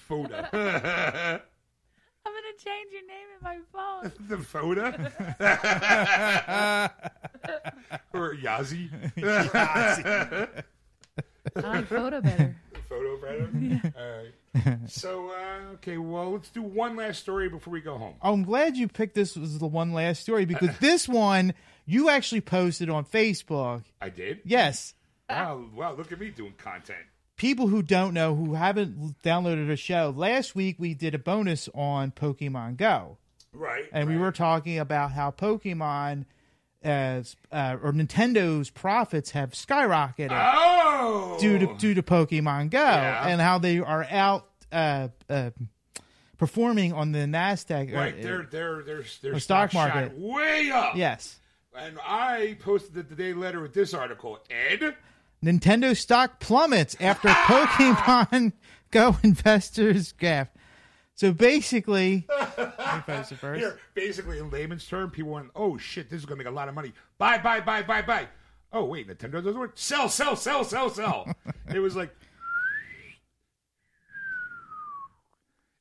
Foda, 0.10 0.50
I'm 0.54 0.60
gonna 0.82 1.42
change 2.64 2.92
your 2.92 3.08
name 3.08 3.28
in 3.36 3.44
my 3.44 3.60
phone. 3.72 4.12
the 4.28 4.38
Foda, 4.38 4.94
or 8.14 8.36
Yazi, 8.36 8.90
I 11.56 11.60
like 11.60 11.90
Foda 11.90 12.22
better. 12.22 12.56
Foda 12.90 13.22
better. 13.22 13.94
All 13.98 14.18
right. 14.18 14.34
So 14.88 15.30
uh, 15.30 15.74
okay, 15.76 15.98
well, 15.98 16.32
let's 16.32 16.50
do 16.50 16.62
one 16.62 16.96
last 16.96 17.20
story 17.20 17.50
before 17.50 17.72
we 17.72 17.82
go 17.82 17.98
home. 17.98 18.16
I'm 18.22 18.44
glad 18.44 18.76
you 18.76 18.88
picked 18.88 19.16
this 19.16 19.38
as 19.38 19.60
the 19.60 19.68
one 19.68 19.94
last 19.94 20.22
story 20.22 20.46
because 20.46 20.78
this 20.80 21.08
one 21.08 21.54
you 21.86 22.10
actually 22.10 22.42
posted 22.42 22.90
on 22.90 23.06
Facebook. 23.06 23.84
I 24.02 24.10
did. 24.10 24.42
Yes. 24.44 24.94
Wow, 25.30 25.66
wow! 25.76 25.96
Look 25.96 26.12
at 26.12 26.20
me 26.20 26.30
doing 26.30 26.54
content. 26.58 27.06
People 27.40 27.68
who 27.70 27.82
don't 27.82 28.14
know, 28.14 28.36
who 28.36 28.54
haven't 28.54 29.22
downloaded 29.24 29.72
a 29.72 29.76
show, 29.78 30.14
last 30.16 30.56
week 30.56 30.76
we 30.78 30.94
did 30.94 31.16
a 31.16 31.18
bonus 31.20 31.70
on 31.74 32.12
Pokemon 32.12 32.76
Go. 32.78 33.18
Right. 33.54 33.86
and 33.92 34.08
we 34.08 34.16
were 34.18 34.32
talking 34.32 34.78
about 34.78 35.12
how 35.14 35.32
Pokemon 35.32 36.26
as 36.84 37.36
uh, 37.52 37.78
or 37.82 37.92
Nintendo's 37.94 38.70
profits 38.70 39.32
have 39.32 39.52
skyrocketed 39.52 40.30
Oh, 40.32 41.38
due 41.40 41.58
to 41.60 41.76
due 41.78 41.94
to 41.96 42.04
Pokemon 42.04 42.70
Go, 42.70 42.78
Yeah. 42.80 43.28
and 43.28 43.42
how 43.42 43.58
they 43.58 43.80
are 43.80 44.04
out 44.10 44.48
uh, 44.72 45.08
uh, 45.30 45.50
performing 46.38 46.94
on 46.94 47.12
the 47.12 47.20
Nasdaq. 47.20 47.94
Right, 47.94 48.20
uh, 48.20 48.22
their 48.22 48.44
their 48.44 48.84
their 48.84 49.04
their 49.22 49.34
The 49.34 49.40
stock 49.40 49.72
shot 49.72 49.96
market. 49.96 50.18
way 50.18 50.70
up. 50.72 50.96
yes, 50.96 51.40
and 51.76 51.98
I 52.06 52.58
posted 52.60 52.98
it 52.98 53.10
the 53.10 53.16
day 53.16 53.34
later 53.34 53.62
with 53.62 53.74
this 53.74 53.94
article. 53.94 54.40
Ed, 54.50 54.96
Nintendo 55.44 55.96
stock 55.96 56.40
plummets 56.40 56.96
after 57.00 57.28
Pokemon 57.48 58.54
Go 58.92 59.18
investors 59.24 60.14
gap. 60.14 60.58
So 61.14 61.32
basically, 61.32 62.26
let 62.30 62.58
me 62.58 63.02
post 63.06 63.32
it 63.32 63.38
first. 63.38 63.60
here, 63.60 63.78
basically 63.94 64.40
in 64.40 64.50
layman's 64.50 64.88
term, 64.88 65.12
people 65.12 65.32
went, 65.32 65.52
"Oh 65.56 65.78
shit, 65.78 66.10
this 66.10 66.20
is 66.20 66.26
gonna 66.26 66.38
make 66.38 66.48
a 66.48 66.52
lot 66.52 66.70
of 66.70 66.76
money. 66.76 66.94
Buy, 67.18 67.38
buy, 67.38 67.60
buy, 67.60 67.84
buy, 67.84 68.02
buy." 68.02 68.28
Oh 68.72 68.86
wait, 68.86 69.08
Nintendo 69.08 69.44
doesn't 69.44 69.60
work. 69.60 69.74
Sell, 69.76 70.10
sell, 70.10 70.36
sell, 70.36 70.64
sell, 70.64 70.90
sell. 70.90 71.32
it 71.74 71.80
was 71.80 71.96
like 71.96 72.16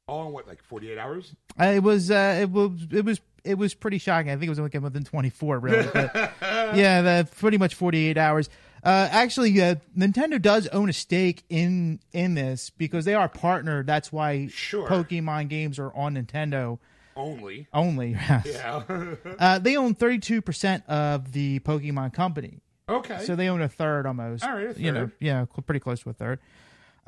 all 0.07 0.27
in 0.27 0.33
what, 0.33 0.49
like 0.49 0.63
forty 0.63 0.91
eight 0.91 0.99
hours? 0.99 1.35
Uh, 1.59 1.67
it 1.67 1.83
was 1.83 2.11
uh, 2.11 2.39
it 2.43 2.51
was 2.51 2.87
it 2.91 3.05
was 3.05 3.21
it 3.45 3.57
was 3.57 3.75
pretty 3.75 3.99
shocking. 3.99 4.31
I 4.31 4.35
think 4.35 4.47
it 4.47 4.51
was 4.51 4.59
only 4.59 4.77
within 4.79 5.05
24, 5.05 5.59
really. 5.61 5.89
But 5.93 6.35
yeah, 6.43 7.01
the 7.01 7.29
pretty 7.37 7.57
much 7.57 7.75
48 7.77 8.19
hours. 8.19 8.51
Uh, 8.85 9.09
actually, 9.11 9.61
uh, 9.61 9.77
Nintendo 9.97 10.41
does 10.41 10.67
own 10.69 10.89
a 10.89 10.93
stake 10.93 11.43
in 11.49 12.01
in 12.13 12.35
this 12.35 12.71
because 12.71 13.05
they 13.05 13.15
are 13.15 13.29
partnered. 13.29 13.87
That's 13.87 14.13
why 14.13 14.47
Sure. 14.49 14.89
Pokemon 14.89 15.49
games 15.49 15.79
are 15.79 15.93
on 15.95 16.15
Nintendo 16.15 16.79
Only. 17.17 17.67
only. 17.73 18.17
Yeah. 18.45 18.83
uh, 19.39 19.59
they 19.59 19.77
own 19.77 19.95
32 19.95 20.41
percent 20.43 20.85
of 20.89 21.33
the 21.33 21.59
Pokemon 21.61 22.13
company, 22.13 22.61
okay. 22.89 23.25
so 23.25 23.35
they 23.35 23.49
own 23.49 23.63
a 23.63 23.69
third 23.69 24.07
almost. 24.07 24.45
All 24.45 24.55
right, 24.55 24.77
a 24.77 24.81
you 24.81 24.93
know, 24.93 25.11
yeah, 25.21 25.45
pretty 25.67 25.81
close 25.81 26.01
to 26.03 26.11
a 26.11 26.13
third. 26.15 26.39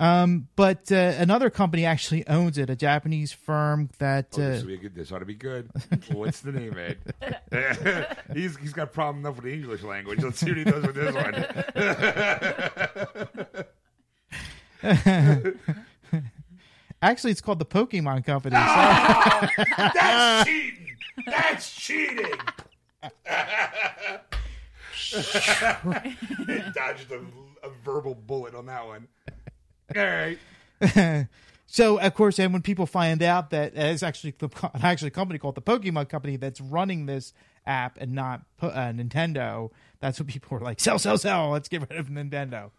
Um, 0.01 0.48
but 0.57 0.90
uh, 0.90 1.12
another 1.18 1.51
company 1.51 1.84
actually 1.84 2.26
owns 2.26 2.57
it, 2.57 2.70
a 2.70 2.76
Japanese 2.76 3.32
firm 3.32 3.90
that. 3.98 4.28
Oh, 4.32 4.38
this, 4.38 4.62
uh, 4.62 4.64
will 4.64 4.72
be 4.72 4.78
good. 4.78 4.94
this 4.94 5.12
ought 5.12 5.18
to 5.18 5.26
be 5.26 5.34
good. 5.34 5.70
What's 6.12 6.40
the 6.40 6.53
name, 6.53 6.74
Ed? 6.78 8.16
he's 8.32 8.57
he's 8.57 8.72
got 8.72 8.84
a 8.84 8.86
problem 8.86 9.18
enough 9.18 9.36
with 9.36 9.44
the 9.44 9.53
English 9.53 9.82
language. 9.82 10.22
Let's 10.22 10.40
see 10.40 10.48
what 10.48 10.57
he 10.57 10.64
does 10.64 10.86
with 10.86 10.94
this 10.94 11.14
one. 11.14 11.44
Actually, 17.03 17.32
it's 17.32 17.40
called 17.42 17.59
the 17.59 17.66
Pokemon 17.66 18.24
Company. 18.24 18.57
So, 18.57 18.62
That's 19.94 20.48
cheating. 20.48 20.96
That's 21.26 21.70
cheating. 21.74 22.32
Dodged 26.74 27.12
a, 27.12 27.20
a 27.62 27.68
verbal 27.84 28.14
bullet 28.14 28.55
on 28.55 28.64
that 28.66 28.86
one. 28.86 29.07
All 29.97 30.03
right. 30.03 30.38
so 31.66 31.99
of 31.99 32.14
course, 32.14 32.38
and 32.38 32.53
when 32.53 32.62
people 32.62 32.86
find 32.86 33.22
out 33.22 33.51
that 33.51 33.74
it's 33.74 34.03
actually 34.03 34.34
the, 34.38 34.49
actually 34.82 35.09
a 35.09 35.12
company 35.12 35.38
called 35.38 35.55
the 35.55 35.62
Pokemon 35.62 36.09
Company 36.09 36.36
that's 36.36 36.61
running 36.61 37.07
this 37.07 37.32
app 37.66 37.99
and 38.01 38.12
not 38.12 38.43
uh, 38.61 38.68
Nintendo, 38.68 39.70
that's 40.01 40.18
what 40.18 40.28
people 40.28 40.57
are 40.59 40.61
like. 40.61 40.80
Sell, 40.80 40.99
sell, 40.99 41.18
sell. 41.18 41.51
Let's 41.51 41.68
get 41.68 41.82
rid 41.88 41.99
of 41.99 42.09
Nintendo. 42.09 42.70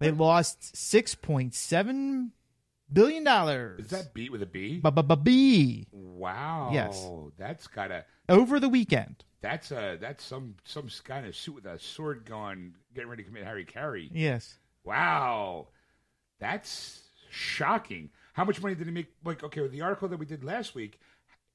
They 0.00 0.10
lost 0.10 0.76
six 0.76 1.14
point 1.14 1.54
seven 1.54 2.32
billion 2.92 3.24
dollars. 3.24 3.84
Is 3.84 3.90
that 3.90 4.12
beat 4.14 4.32
with 4.32 4.42
a 4.42 4.46
B? 4.46 4.80
B 5.16 5.86
Wow. 5.92 6.70
Yes. 6.72 7.08
That's 7.38 7.66
gotta. 7.68 8.04
over 8.28 8.58
the 8.58 8.68
weekend? 8.68 9.24
That's 9.40 9.70
a. 9.70 9.98
That's 10.00 10.24
some 10.24 10.56
some 10.64 10.88
kind 11.04 11.26
of 11.26 11.36
suit 11.36 11.54
with 11.54 11.66
a 11.66 11.78
sword 11.78 12.24
going, 12.24 12.74
getting 12.94 13.10
ready 13.10 13.22
to 13.22 13.28
commit 13.28 13.44
Harry 13.44 13.64
Carey. 13.64 14.10
Yes. 14.12 14.58
Wow, 14.84 15.68
that's 16.42 17.02
shocking. 17.30 18.10
How 18.34 18.44
much 18.44 18.60
money 18.62 18.74
did 18.74 18.86
he 18.86 18.92
make? 18.92 19.12
Like, 19.24 19.42
okay, 19.42 19.60
with 19.60 19.72
the 19.72 19.82
article 19.82 20.08
that 20.08 20.18
we 20.18 20.26
did 20.26 20.42
last 20.44 20.74
week, 20.74 21.00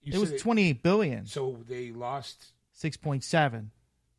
you 0.03 0.13
It 0.13 0.19
was 0.19 0.41
twenty 0.41 0.69
eight 0.69 0.83
billion. 0.83 1.25
So 1.25 1.57
they 1.67 1.91
lost. 1.91 2.53
Six 2.73 2.97
point 2.97 3.23
seven. 3.23 3.71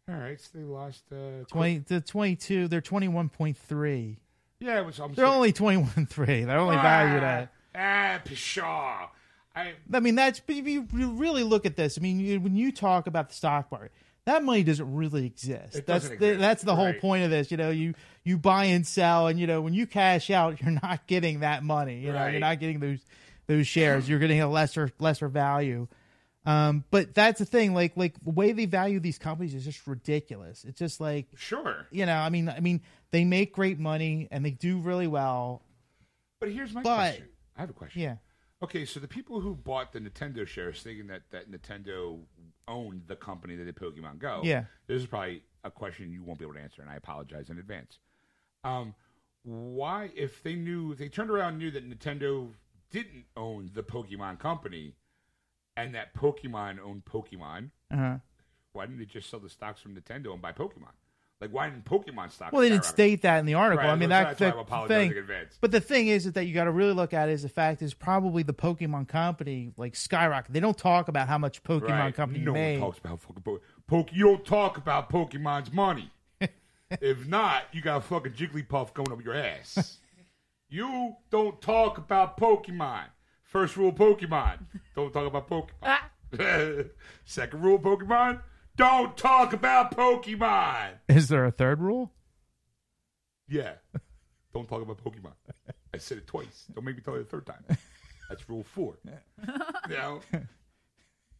All 0.09 0.17
right, 0.17 0.41
so 0.41 0.49
they 0.55 0.65
lost. 0.65 1.03
Uh, 1.13 1.45
Twenty 1.49 1.79
the 1.79 2.01
twenty 2.01 2.35
two. 2.35 2.67
They're 2.67 2.81
twenty 2.81 3.09
one 3.09 3.29
point 3.29 3.57
three. 3.57 4.19
Yeah, 4.59 4.81
it 4.81 4.87
was. 4.87 4.99
I'm 4.99 5.15
They're 5.15 5.27
only 5.27 5.53
twenty 5.53 5.79
one 5.79 6.07
three. 6.07 6.45
They're 6.45 6.59
only 6.59 6.77
valued 6.77 7.23
at. 7.23 7.53
Ah, 7.75 8.21
pshaw. 8.25 9.09
I 9.55 9.75
I 9.93 10.01
mean, 10.01 10.15
that's 10.15 10.41
but 10.41 10.57
if 10.57 10.67
you 10.67 10.89
you 10.95 11.11
really 11.13 11.43
look 11.45 11.67
at 11.67 11.77
this, 11.77 11.99
I 11.99 12.01
mean, 12.01 12.21
you, 12.21 12.41
when 12.41 12.57
you 12.57 12.73
talk 12.73 13.07
about 13.07 13.29
the 13.29 13.35
stock 13.35 13.71
market, 13.71 13.93
that 14.29 14.45
money 14.45 14.63
doesn't 14.63 14.95
really 14.95 15.27
exist. 15.27 15.73
That's 15.75 15.87
doesn't 15.87 16.19
the, 16.21 16.27
exist, 16.27 16.41
that's 16.41 16.63
the 16.63 16.77
whole 16.77 16.93
point 16.95 17.25
of 17.25 17.31
this. 17.31 17.51
You 17.51 17.57
know, 17.57 17.71
you 17.71 17.95
you 18.25 18.39
buy 18.39 18.67
and 18.67 18.87
sell, 18.87 19.27
and 19.27 19.39
you 19.41 19.47
know 19.47 19.61
when 19.61 19.75
you 19.75 19.87
cash 19.87 20.31
out, 20.31 20.61
you're 20.63 20.79
not 20.83 21.07
getting 21.07 21.41
that 21.41 21.63
money. 21.65 21.99
You 22.01 22.13
know, 22.13 22.19
Right. 22.19 22.31
you're 22.33 22.41
not 22.41 22.61
getting 22.61 22.81
those 22.81 23.01
those 23.47 23.67
shares. 23.67 24.09
You're 24.09 24.19
getting 24.19 24.41
a 24.41 24.49
lesser 24.49 24.91
lesser 24.99 25.29
value. 25.29 25.89
Um, 26.47 26.85
but 26.91 27.15
that's 27.15 27.39
the 27.41 27.45
thing. 27.45 27.75
Like 27.75 27.93
like 27.97 28.15
the 28.25 28.31
way 28.31 28.53
they 28.53 28.65
value 28.67 29.01
these 29.01 29.19
companies 29.19 29.55
is 29.55 29.65
just 29.65 29.87
ridiculous. 29.87 30.65
It's 30.65 30.79
just 30.79 31.01
like 31.01 31.27
sure, 31.37 31.87
you 31.91 32.07
know, 32.07 32.15
I 32.17 32.31
mean, 32.31 32.49
I 32.49 32.61
mean, 32.61 32.81
they 33.11 33.25
make 33.25 33.53
great 33.55 33.79
money 33.79 34.29
and 34.31 34.45
they 34.45 34.53
do 34.53 34.79
really 34.79 35.07
well. 35.09 35.63
but 36.41 36.51
here's 36.51 36.73
my 36.73 36.83
But- 36.83 36.95
question. 36.97 37.29
I 37.57 37.61
have 37.63 37.71
a 37.71 37.73
question. 37.75 38.01
Yeah. 38.03 38.17
Okay, 38.63 38.85
so 38.85 38.99
the 38.99 39.07
people 39.09 39.41
who 39.41 39.55
bought 39.55 39.93
the 39.93 40.01
Nintendo 40.01 40.47
shares 40.47 40.83
thinking 40.83 41.07
that, 41.09 41.23
that 41.31 41.51
Nintendo 41.51 42.19
owned 42.67 43.03
the 43.07 43.15
company 43.15 43.55
that 43.55 43.65
did 43.65 43.77
Pokemon 43.77 44.19
Go. 44.19 44.41
Yeah. 44.43 44.65
This 44.89 45.01
is 45.03 45.07
probably 45.07 45.45
a 45.65 45.71
question 45.71 46.11
you 46.13 46.25
won't 46.25 46.39
be 46.41 46.45
able 46.45 46.55
to 46.55 46.61
answer, 46.61 46.83
and 46.83 46.91
I 46.91 46.97
apologize 46.97 47.51
in 47.51 47.59
advance. 47.59 47.99
Um, 48.65 48.95
why, 49.45 50.11
if 50.17 50.43
they 50.43 50.55
knew, 50.57 50.91
if 50.93 50.99
they 50.99 51.09
turned 51.09 51.31
around 51.31 51.51
and 51.51 51.59
knew 51.59 51.71
that 51.71 51.89
Nintendo 51.89 52.49
didn't 52.91 53.27
own 53.37 53.71
the 53.75 53.83
Pokemon 53.83 54.41
company 54.41 54.95
and 55.77 55.95
that 55.95 56.13
Pokemon 56.15 56.81
owned 56.81 57.05
Pokemon, 57.05 57.71
Uh-huh. 57.93 58.17
why 58.73 58.87
didn't 58.87 58.99
they 58.99 59.05
just 59.05 59.31
sell 59.31 59.39
the 59.41 59.49
stocks 59.49 59.81
from 59.81 59.95
Nintendo 59.95 60.33
and 60.33 60.43
buy 60.43 60.51
Pokemon? 60.53 60.93
Like 61.41 61.51
why 61.51 61.71
didn't 61.71 61.85
Pokemon 61.85 62.33
stock? 62.33 62.53
Well, 62.53 62.63
they 62.63 62.69
didn't 62.69 62.85
state 62.85 63.23
that 63.23 63.39
in 63.39 63.47
the 63.47 63.55
article. 63.55 63.85
Right, 63.85 63.93
I 63.93 63.97
mean, 63.97 64.09
that's 64.09 64.39
that, 64.41 64.57
why 64.57 64.57
that 64.57 64.61
apologizing 64.61 65.11
thing. 65.11 65.19
in 65.19 65.23
advance. 65.23 65.57
But 65.61 65.71
the 65.71 65.81
thing 65.81 66.09
is, 66.09 66.27
is 66.27 66.33
that 66.33 66.47
you 66.47 66.55
got 66.55 66.65
to 66.65 66.73
really 66.73 66.95
look 66.95 67.15
at 67.15 67.29
it 67.29 67.33
is 67.33 67.43
the 67.43 67.49
fact 67.49 67.81
is 67.81 67.95
probably 67.95 68.43
the 68.43 68.55
Pokemon 68.55 69.07
company 69.07 69.71
like 69.77 69.95
skyrocket. 69.95 70.53
They 70.53 70.59
don't 70.59 70.77
talk 70.77 71.07
about 71.07 71.29
how 71.29 71.39
much 71.39 71.63
Pokemon 71.63 71.89
Right. 71.91 72.15
company 72.15 72.41
no 72.41 72.53
made. 72.53 72.81
one 72.81 72.91
talks 72.91 72.99
about 72.99 73.21
fucking 73.21 73.43
po- 73.45 73.61
Poke. 73.87 74.09
You 74.13 74.25
don't 74.25 74.45
talk 74.45 74.79
about 74.79 75.11
Pokemon's 75.11 75.73
money. 75.73 76.11
if 76.91 77.27
not, 77.29 77.65
you 77.73 77.83
got 77.83 77.99
a 77.99 78.01
fucking 78.01 78.33
Jigglypuff 78.33 78.93
going 78.95 79.13
up 79.13 79.23
your 79.25 79.35
ass. 79.35 79.99
you 80.69 81.15
don't 81.31 81.61
talk 81.63 81.99
about 81.99 82.37
Pokemon. 82.37 83.05
First 83.45 83.77
rule, 83.77 83.93
Pokemon. 83.93 84.59
Don't 84.97 85.13
talk 85.13 85.27
about 85.27 85.49
Pokemon. 85.49 85.71
Ah. 85.85 86.11
Second 87.25 87.63
rule, 87.63 87.79
Pokemon. 87.79 88.41
Don't 88.79 89.17
talk 89.17 89.53
about 89.53 89.97
Pokemon. 89.97 90.91
Is 91.09 91.29
there 91.29 91.45
a 91.45 91.51
third 91.51 91.81
rule? 91.81 92.13
Yeah. 93.49 93.73
Don't 94.55 94.69
talk 94.69 94.83
about 94.83 95.03
Pokemon. 95.03 95.33
I 95.93 95.99
said 95.99 96.19
it 96.19 96.29
twice. 96.29 96.67
Don't 96.73 96.85
make 96.85 96.95
me 96.95 97.03
tell 97.03 97.15
you 97.15 97.25
the 97.25 97.29
third 97.29 97.45
time. 97.45 97.65
That's 98.29 98.49
rule 98.49 98.63
four. 98.63 98.95
You 99.89 99.97
know, 99.97 100.21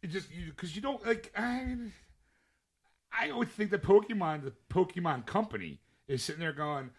it 0.01 0.07
just 0.07 0.27
because 0.47 0.75
you, 0.75 0.81
don't 0.81 1.05
like. 1.05 1.31
I, 1.37 1.75
I 3.13 3.29
always 3.29 3.49
think 3.49 3.69
that 3.71 3.83
Pokemon, 3.83 4.43
the 4.43 4.53
Pokemon 4.69 5.27
company, 5.27 5.81
is 6.07 6.23
sitting 6.23 6.39
there 6.39 6.51
going, 6.51 6.89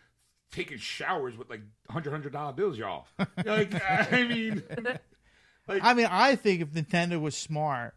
taking 0.52 0.78
showers 0.78 1.36
with 1.36 1.50
like 1.50 1.62
hundred 1.88 2.12
hundred 2.12 2.32
dollar 2.32 2.52
bills, 2.52 2.78
y'all. 2.78 3.08
like, 3.44 3.74
I 3.84 4.24
mean, 4.28 4.62
like, 5.66 5.82
I 5.82 5.94
mean, 5.94 6.06
I 6.08 6.36
think 6.36 6.62
if 6.62 6.68
Nintendo 6.70 7.20
was 7.20 7.36
smart 7.36 7.94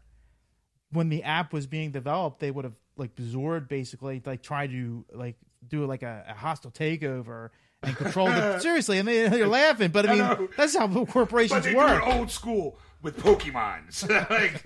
when 0.90 1.08
the 1.08 1.22
app 1.22 1.52
was 1.52 1.66
being 1.66 1.90
developed, 1.90 2.40
they 2.40 2.50
would 2.50 2.64
have 2.64 2.74
like 2.96 3.14
Zord 3.16 3.68
basically 3.68 4.22
like 4.24 4.42
tried 4.42 4.70
to 4.70 5.04
like 5.12 5.36
do 5.66 5.84
like 5.86 6.02
a, 6.02 6.24
a 6.28 6.34
hostile 6.34 6.70
takeover 6.70 7.50
and 7.82 7.96
control 7.96 8.26
the 8.28 8.58
seriously. 8.60 8.98
And 8.98 9.08
they, 9.08 9.28
they're 9.28 9.48
laughing, 9.48 9.90
but 9.90 10.06
I 10.06 10.08
I 10.08 10.12
mean 10.12 10.18
know. 10.22 10.48
that's 10.56 10.76
how 10.76 11.04
corporations 11.06 11.66
work. 11.74 12.06
old 12.06 12.30
school 12.30 12.78
with 13.02 13.16
Pokemons. 13.18 14.08
like, 14.30 14.64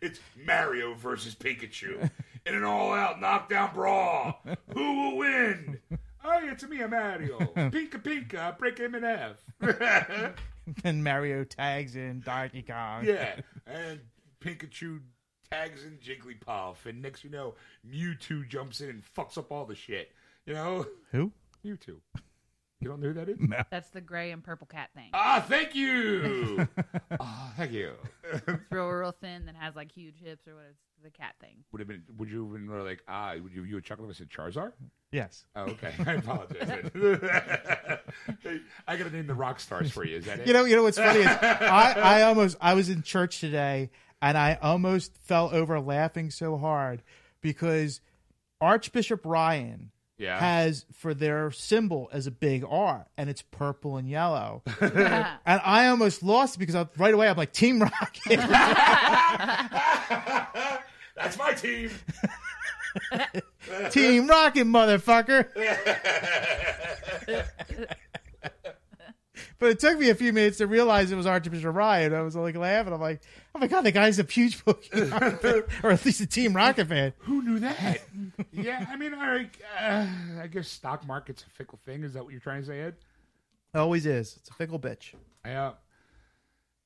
it's 0.00 0.20
Mario 0.44 0.94
versus 0.94 1.34
Pikachu 1.34 2.10
in 2.46 2.54
an 2.54 2.64
all-out 2.64 3.20
knockdown 3.20 3.70
brawl. 3.74 4.42
Who 4.74 4.96
will 5.02 5.16
win? 5.18 5.78
Oh, 6.24 6.38
yeah, 6.40 6.52
it's 6.52 6.66
me, 6.66 6.80
a 6.80 6.88
Mario. 6.88 7.38
Pinka 7.70 8.00
Pinka, 8.00 8.56
break 8.58 8.78
him 8.78 8.94
in 8.96 9.04
half. 9.04 9.36
and 10.84 11.04
Mario 11.04 11.44
tags 11.44 11.94
in 11.94 12.20
Donkey 12.20 12.62
Kong. 12.62 13.04
yeah, 13.04 13.36
and 13.66 14.00
Pikachu 14.40 15.00
tags 15.50 15.84
in 15.84 15.98
Jigglypuff, 15.98 16.86
and 16.86 17.02
next 17.02 17.24
you 17.24 17.30
know, 17.30 17.54
Mewtwo 17.88 18.48
jumps 18.48 18.80
in 18.80 18.90
and 18.90 19.02
fucks 19.16 19.38
up 19.38 19.50
all 19.50 19.64
the 19.64 19.74
shit. 19.74 20.10
You 20.46 20.54
know, 20.54 20.86
Who? 21.12 21.32
Mewtwo. 21.64 21.96
You 22.80 22.88
don't 22.88 23.00
know 23.00 23.08
who 23.08 23.14
that 23.14 23.28
is? 23.28 23.38
That's 23.70 23.90
the 23.90 24.00
gray 24.00 24.30
and 24.30 24.42
purple 24.42 24.68
cat 24.68 24.90
thing. 24.94 25.10
Ah, 25.12 25.44
thank 25.46 25.74
you. 25.74 26.68
Ah, 27.20 27.52
thank 27.56 27.72
you. 27.72 27.94
It's 28.32 28.42
real, 28.70 28.88
real 28.88 29.10
thin, 29.10 29.46
that 29.46 29.56
has 29.56 29.74
like 29.74 29.90
huge 29.90 30.14
hips 30.22 30.46
or 30.46 30.54
what? 30.54 30.66
It's 30.70 30.78
the 31.02 31.10
cat 31.10 31.34
thing. 31.40 31.64
Would 31.72 31.80
have 31.80 31.88
been? 31.88 32.02
Would 32.16 32.30
you 32.30 32.44
have 32.44 32.52
been 32.52 32.66
more 32.68 32.82
like 32.84 33.02
ah? 33.08 33.34
Would 33.42 33.52
you 33.52 33.64
you 33.64 33.78
a 33.78 33.80
chuckle 33.80 34.04
if 34.04 34.10
I 34.10 34.14
said 34.18 34.28
Charizard? 34.30 34.72
Yes. 35.10 35.44
Oh, 35.56 35.62
okay. 35.62 35.92
I 36.06 36.12
apologize. 36.12 36.90
I 38.86 38.96
gotta 38.96 39.10
name 39.10 39.26
the 39.26 39.34
rock 39.34 39.58
stars 39.58 39.90
for 39.90 40.04
you. 40.04 40.16
Is 40.18 40.26
that 40.26 40.40
it? 40.40 40.46
You 40.46 40.52
know, 40.52 40.64
you 40.64 40.76
know 40.76 40.82
what's 40.84 40.98
funny 40.98 41.20
is 41.20 41.26
I, 41.26 41.94
I 41.96 42.22
almost 42.22 42.56
I 42.60 42.74
was 42.74 42.88
in 42.88 43.02
church 43.02 43.40
today 43.40 43.90
and 44.20 44.36
I 44.36 44.58
almost 44.60 45.16
fell 45.18 45.50
over 45.52 45.80
laughing 45.80 46.30
so 46.30 46.56
hard 46.56 47.02
because 47.40 48.00
Archbishop 48.60 49.24
Ryan 49.24 49.90
yeah. 50.18 50.38
has 50.38 50.84
for 50.92 51.14
their 51.14 51.50
symbol 51.50 52.10
as 52.12 52.26
a 52.26 52.30
big 52.30 52.64
R 52.68 53.06
and 53.16 53.30
it's 53.30 53.42
purple 53.42 53.96
and 53.96 54.08
yellow. 54.08 54.62
And 54.80 55.60
I 55.64 55.86
almost 55.88 56.22
lost 56.22 56.58
because 56.58 56.74
I, 56.74 56.86
right 56.96 57.14
away 57.14 57.28
I'm 57.28 57.36
like 57.36 57.52
Team 57.52 57.80
Rocket. 57.80 58.38
That's 61.16 61.38
my 61.38 61.52
team. 61.52 61.90
Team 63.90 64.26
Rocket, 64.26 64.66
motherfucker. 64.66 65.48
But 69.58 69.70
it 69.70 69.78
took 69.78 69.98
me 69.98 70.10
a 70.10 70.14
few 70.14 70.32
minutes 70.32 70.58
to 70.58 70.66
realize 70.66 71.10
it 71.10 71.16
was 71.16 71.26
Archbishop 71.26 71.74
Ryan. 71.74 72.14
I 72.14 72.22
was 72.22 72.36
like 72.36 72.56
laughing. 72.56 72.92
I'm 72.92 73.00
like, 73.00 73.22
oh 73.54 73.58
my 73.58 73.66
god, 73.66 73.82
the 73.82 73.92
guy's 73.92 74.18
a 74.18 74.24
huge 74.24 74.64
Pokemon 74.64 75.38
fan, 75.40 75.62
or 75.82 75.90
at 75.90 76.04
least 76.04 76.20
a 76.20 76.26
Team 76.26 76.54
Rocket 76.54 76.86
fan. 76.86 77.12
Who 77.18 77.42
knew 77.42 77.58
that? 77.60 78.00
yeah, 78.52 78.86
I 78.88 78.96
mean, 78.96 79.14
I, 79.14 79.50
uh, 79.80 80.42
I 80.42 80.46
guess 80.46 80.68
stock 80.68 81.06
market's 81.06 81.42
a 81.42 81.50
fickle 81.50 81.78
thing. 81.84 82.04
Is 82.04 82.14
that 82.14 82.24
what 82.24 82.32
you're 82.32 82.40
trying 82.40 82.62
to 82.62 82.66
say, 82.66 82.80
Ed? 82.80 82.96
It 83.74 83.78
always 83.78 84.06
is. 84.06 84.36
It's 84.36 84.50
a 84.50 84.54
fickle 84.54 84.78
bitch. 84.78 85.14
Yeah. 85.44 85.72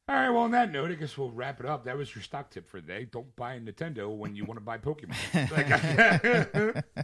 All 0.08 0.16
right. 0.16 0.30
Well, 0.30 0.42
on 0.42 0.50
that 0.50 0.72
note, 0.72 0.90
I 0.90 0.94
guess 0.94 1.16
we'll 1.16 1.30
wrap 1.30 1.60
it 1.60 1.66
up. 1.66 1.84
That 1.84 1.96
was 1.96 2.14
your 2.14 2.22
stock 2.22 2.50
tip 2.50 2.68
for 2.68 2.80
the 2.80 2.86
day. 2.86 3.08
Don't 3.10 3.34
buy 3.36 3.54
a 3.54 3.60
Nintendo 3.60 4.14
when 4.14 4.34
you 4.34 4.44
want 4.44 4.58
to 4.58 4.64
buy 4.64 4.78
Pokemon. 4.78 6.82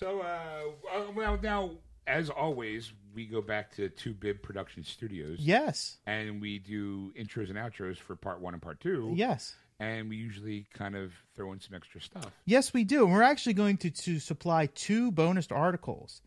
So, 0.00 0.22
uh, 0.22 0.96
uh, 0.96 1.10
well, 1.14 1.38
now 1.42 1.72
as 2.10 2.30
always, 2.30 2.92
we 3.14 3.26
go 3.26 3.40
back 3.40 3.74
to 3.76 3.88
Two 3.88 4.12
Bib 4.12 4.42
Production 4.42 4.84
Studios, 4.84 5.38
Yes. 5.40 5.98
and 6.06 6.40
we 6.40 6.58
do 6.58 7.12
intros 7.18 7.48
and 7.48 7.56
outros 7.58 7.96
for 7.98 8.16
part 8.16 8.40
one 8.40 8.54
and 8.54 8.62
part 8.62 8.80
two. 8.80 9.12
Yes. 9.14 9.54
and 9.78 10.10
we 10.10 10.16
usually 10.16 10.66
kind 10.74 10.94
of 10.94 11.10
throw 11.34 11.52
in 11.54 11.60
some 11.60 11.74
extra 11.74 12.02
stuff. 12.02 12.30
Yes, 12.44 12.74
we 12.74 12.84
do. 12.84 13.04
And 13.04 13.14
we're 13.14 13.22
actually 13.22 13.54
going 13.54 13.78
to, 13.78 13.90
to 13.90 14.18
supply 14.18 14.66
two 14.66 15.10
bonus 15.10 15.48
articles. 15.50 16.20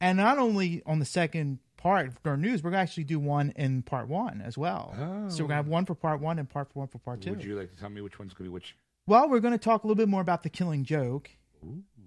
And 0.00 0.18
not 0.18 0.38
only 0.38 0.82
on 0.86 1.00
the 1.00 1.04
second 1.04 1.58
part 1.76 2.06
of 2.06 2.16
our 2.24 2.36
news, 2.36 2.62
we're 2.62 2.70
going 2.70 2.78
to 2.78 2.82
actually 2.88 3.02
do 3.04 3.18
one 3.18 3.52
in 3.56 3.82
part 3.82 4.06
one 4.06 4.40
as 4.40 4.56
well. 4.56 4.92
So 5.28 5.42
we're 5.42 5.48
going 5.48 5.48
to 5.48 5.54
have 5.56 5.66
one 5.68 5.84
for 5.84 5.96
part 5.96 6.20
one 6.20 6.38
and 6.38 6.48
part 6.48 6.68
one 6.74 6.86
for 6.86 6.98
part 6.98 7.20
two. 7.22 7.30
Would 7.30 7.42
you 7.42 7.56
like 7.58 7.72
to 7.72 7.76
tell 7.76 7.88
me 7.90 8.00
which 8.02 8.20
one's 8.20 8.34
going 8.34 8.44
to 8.46 8.50
be 8.50 8.54
which? 8.54 8.76
Well, 9.08 9.28
we're 9.28 9.40
going 9.40 9.52
to 9.52 9.58
talk 9.58 9.82
a 9.82 9.86
little 9.88 9.96
bit 9.96 10.08
more 10.08 10.20
about 10.20 10.44
the 10.44 10.48
Killing 10.48 10.84
Joke, 10.84 11.28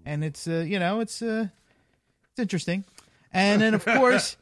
and 0.06 0.24
it's 0.24 0.46
uh, 0.48 0.64
you 0.66 0.78
know 0.78 1.00
it's 1.00 1.20
uh, 1.20 1.48
it's 2.30 2.38
interesting, 2.40 2.84
and 3.32 3.60
then 3.60 3.74
of 3.74 3.84
course 3.84 4.36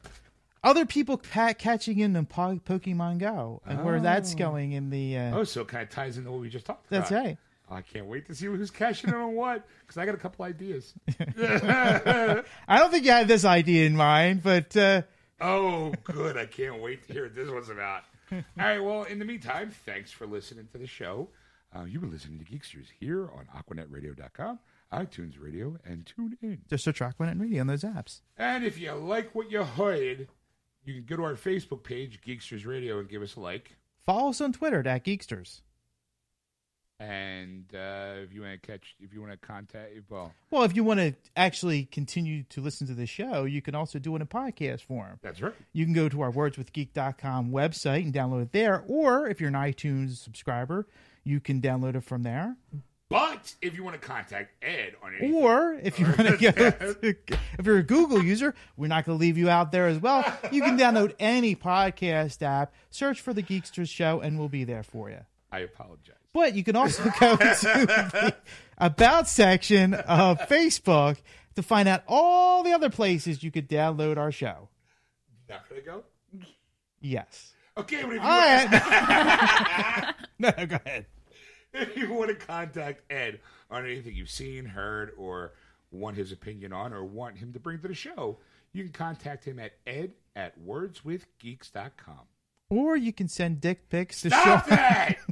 other 0.63 0.87
people 0.87 1.19
ca- 1.19 1.53
catching 1.55 1.99
in 1.99 2.17
on 2.17 2.27
po- 2.27 2.61
Pokemon 2.65 3.19
Go 3.19 3.61
and 3.67 3.85
where 3.85 4.01
that's 4.01 4.35
going 4.35 4.73
in 4.73 4.91
the. 4.91 5.17
Uh, 5.19 5.39
Oh, 5.39 5.45
so 5.45 5.61
it 5.63 5.69
kind 5.69 5.83
of 5.83 5.91
ties 5.91 6.17
into 6.19 6.31
what 6.31 6.41
we 6.41 6.49
just 6.49 6.65
talked 6.67 6.89
that's 6.91 7.11
about. 7.11 7.25
right. 7.25 7.39
I 7.71 7.81
can't 7.81 8.07
wait 8.07 8.27
to 8.27 8.35
see 8.35 8.47
who's 8.47 8.71
cashing 8.71 9.09
in 9.11 9.17
on 9.17 9.35
what 9.35 9.67
because 9.81 9.97
I 9.97 10.05
got 10.07 10.15
a 10.15 10.19
couple 10.19 10.45
ideas. 10.45 10.93
I 11.21 12.43
don't 12.79 12.91
think 12.91 13.05
you 13.05 13.11
had 13.11 13.29
this 13.29 13.45
idea 13.45 13.87
in 13.87 13.97
mind, 13.97 14.43
but 14.43 14.77
uh, 14.77 15.03
oh, 15.41 15.93
good! 16.05 16.37
I 16.37 16.47
can't 16.47 16.81
wait 16.83 17.07
to 17.07 17.13
hear 17.13 17.25
what 17.25 17.35
this 17.35 17.51
one's 17.51 17.69
about. 17.71 18.03
All 18.33 18.43
right. 18.57 18.79
Well, 18.79 19.05
in 19.05 19.19
the 19.19 19.25
meantime, 19.25 19.71
thanks 19.87 20.11
for 20.11 20.27
listening 20.27 20.69
to 20.73 20.79
the 20.79 20.87
show. 20.87 21.29
Uh, 21.75 21.85
you've 21.85 22.03
been 22.03 22.11
listening 22.13 22.39
to 22.39 22.45
Geeksters 22.45 22.87
here 23.01 23.29
on 23.35 23.47
AquanetRadio.com, 23.57 24.59
iTunes 24.95 25.35
Radio, 25.41 25.77
and 25.85 26.05
TuneIn. 26.05 26.59
just 26.69 26.85
search 26.85 27.01
and 27.01 27.41
Radio 27.41 27.61
on 27.61 27.67
those 27.67 27.83
apps. 27.83 28.21
And 28.37 28.65
if 28.65 28.79
you 28.79 28.93
like 28.93 29.35
what 29.35 29.51
you 29.51 29.65
heard, 29.65 30.29
you 30.85 30.95
can 30.95 31.05
go 31.05 31.17
to 31.17 31.25
our 31.25 31.35
Facebook 31.35 31.83
page, 31.83 32.21
Geeksters 32.27 32.67
Radio, 32.67 32.99
and 32.99 33.09
give 33.09 33.23
us 33.23 33.37
a 33.37 33.41
like. 33.41 33.73
Follow 34.05 34.31
us 34.31 34.41
on 34.41 34.53
Twitter 34.53 34.87
at 34.87 35.05
Geeksters. 35.05 35.63
And 37.01 37.65
uh, 37.75 38.15
if 38.23 38.33
you 38.33 38.43
want 38.43 38.63
to 38.63 38.67
catch, 38.67 38.95
if 39.01 39.13
you 39.13 39.21
want 39.21 39.33
to 39.33 39.39
contact, 39.39 39.91
well, 40.09 40.33
Well, 40.51 40.63
if 40.63 40.77
you 40.77 40.85
want 40.85 41.01
to 41.01 41.15
actually 41.37 41.87
continue 41.87 42.45
to 42.45 42.61
listen 42.61 42.87
to 42.87 42.95
the 42.95 43.07
show, 43.07 43.45
you 43.45 43.61
can 43.61 43.75
also 43.75 43.99
do 43.99 44.15
it 44.15 44.21
in 44.23 44.27
podcast 44.29 44.83
form. 44.83 45.19
that's 45.21 45.43
right. 45.43 45.55
You 45.73 45.85
can 45.85 45.93
go 45.93 46.09
to 46.09 46.21
our 46.21 46.31
wordswithgeek.com 46.31 47.51
website 47.51 48.05
and 48.05 48.15
download 48.15 48.43
it 48.43 48.53
there. 48.53 48.85
Or 48.87 49.27
if 49.29 49.41
you're 49.41 49.49
an 49.49 49.55
iTunes 49.55 50.19
subscriber, 50.19 50.87
you 51.25 51.41
can 51.41 51.61
download 51.61 51.97
it 51.97 52.05
from 52.05 52.23
there. 52.23 52.57
But 53.15 53.55
if 53.63 53.77
you 53.77 53.85
want 53.85 53.95
to 54.01 54.05
contact 54.05 54.53
Ed 54.61 54.95
on 55.01 55.13
anything, 55.15 55.35
Or 55.35 55.75
if 55.75 56.01
you 56.01 56.07
want 56.07 56.17
to 56.41 56.53
go, 56.53 57.17
if 57.59 57.65
you're 57.65 57.79
a 57.79 57.83
Google 57.85 58.21
user, 58.21 58.57
we're 58.77 58.89
not 58.89 59.05
going 59.05 59.17
to 59.17 59.21
leave 59.21 59.39
you 59.39 59.49
out 59.49 59.71
there 59.71 59.87
as 59.87 60.01
well. 60.01 60.25
You 60.51 60.61
can 60.63 60.77
download 60.77 61.15
any 61.21 61.55
podcast 61.55 62.43
app, 62.43 62.75
search 62.91 63.21
for 63.21 63.33
the 63.33 63.41
Geeksters 63.43 63.89
Show, 63.89 64.19
and 64.21 64.37
we'll 64.37 64.49
be 64.49 64.65
there 64.65 64.83
for 64.83 65.11
you. 65.11 65.21
I 65.53 65.61
apologize. 65.61 66.17
But 66.33 66.57
you 66.57 66.65
can 66.65 66.75
also 66.75 67.05
go 67.21 67.37
to 67.37 67.45
the 67.45 68.35
About 68.79 69.29
section 69.29 69.95
of 69.95 70.41
Facebook 70.41 71.19
to 71.55 71.63
find 71.63 71.89
out 71.89 72.03
all 72.09 72.65
the 72.65 72.73
other 72.73 72.91
places 72.91 73.45
you 73.45 73.53
could 73.53 73.69
download 73.69 74.17
our 74.17 74.33
show. 74.33 74.69
Not 75.49 75.69
gonna 75.69 75.83
go. 75.83 76.03
Yes. 77.01 77.55
Okay, 77.77 78.03
but 78.03 78.09
if 78.09 78.15
you, 78.15 78.21
All 78.21 78.39
right. 78.41 80.15
no, 80.41 80.51
go 80.67 80.79
ahead. 80.85 81.07
if 81.81 81.97
you 81.97 82.13
want 82.13 82.31
to 82.31 82.35
contact 82.47 83.03
Ed 83.11 83.41
on 83.71 83.85
anything 83.85 84.15
you've 84.15 84.31
seen, 84.31 84.65
heard, 84.65 85.11
or 85.19 85.53
want 85.91 86.17
his 86.17 86.33
opinion 86.33 86.73
on, 86.73 86.93
or 86.93 87.05
want 87.05 87.39
him 87.39 87.53
to 87.53 87.61
bring 87.61 87.81
to 87.81 87.89
the 87.89 87.95
show, 87.95 88.39
you 88.73 88.85
can 88.85 88.93
contact 88.93 89.45
him 89.45 89.59
at 89.59 89.73
ed 89.87 90.13
at 90.35 90.59
wordswithgeeks.com. 90.61 92.21
Or 92.71 92.97
you 92.97 93.13
can 93.13 93.29
send 93.29 93.61
dick 93.61 93.89
pics 93.89 94.23
to 94.23 94.31
Stop 94.31 94.65
show. 94.65 94.75
that! 94.75 95.17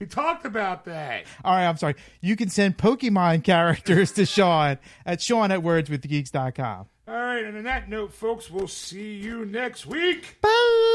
We 0.00 0.06
talked 0.08 0.44
about 0.44 0.84
that. 0.86 1.24
All 1.44 1.54
right, 1.54 1.66
I'm 1.66 1.76
sorry. 1.76 1.94
You 2.20 2.36
can 2.36 2.50
send 2.50 2.76
Pokemon 2.76 3.44
characters 3.44 4.12
to 4.12 4.26
Sean 4.26 4.78
at 5.06 5.22
Sean 5.22 5.50
at 5.52 5.60
wordswithgeeks.com. 5.60 6.86
All 7.06 7.14
right, 7.14 7.44
and 7.44 7.56
on 7.56 7.64
that 7.64 7.88
note, 7.88 8.12
folks, 8.12 8.50
we'll 8.50 8.68
see 8.68 9.14
you 9.14 9.44
next 9.46 9.86
week. 9.86 10.36
Bye. 10.42 10.90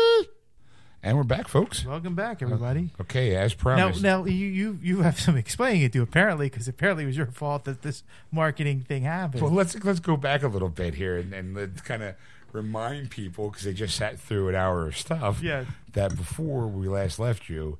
And 1.01 1.15
we're 1.15 1.23
back, 1.23 1.47
folks. 1.47 1.85
Welcome 1.85 2.13
back, 2.13 2.41
everybody. 2.41 2.89
Uh, 2.99 3.03
okay, 3.03 3.35
as 3.35 3.53
Now, 3.53 3.61
promised. 3.61 4.03
now 4.03 4.25
you, 4.25 4.33
you 4.47 4.79
you 4.81 5.01
have 5.01 5.17
some 5.19 5.37
explaining 5.37 5.81
to 5.81 5.89
do 5.89 6.01
apparently 6.03 6.49
because 6.49 6.67
apparently 6.67 7.05
it 7.05 7.07
was 7.07 7.15
your 7.17 7.27
fault 7.27 7.63
that 7.63 7.83
this 7.83 8.03
marketing 8.31 8.81
thing 8.81 9.03
happened. 9.03 9.41
Well, 9.41 9.51
let's 9.51 9.81
let's 9.83 10.01
go 10.01 10.17
back 10.17 10.43
a 10.43 10.49
little 10.49 10.67
bit 10.69 10.95
here 10.95 11.17
and, 11.17 11.33
and 11.33 11.55
let's 11.55 11.79
kind 11.81 12.03
of 12.03 12.15
remind 12.51 13.11
people 13.11 13.49
because 13.49 13.63
they 13.63 13.71
just 13.73 13.95
sat 13.95 14.19
through 14.19 14.49
an 14.49 14.55
hour 14.55 14.87
of 14.87 14.97
stuff. 14.97 15.41
Yeah. 15.41 15.65
That 15.93 16.17
before 16.17 16.67
we 16.67 16.89
last 16.89 17.17
left 17.17 17.47
you, 17.47 17.77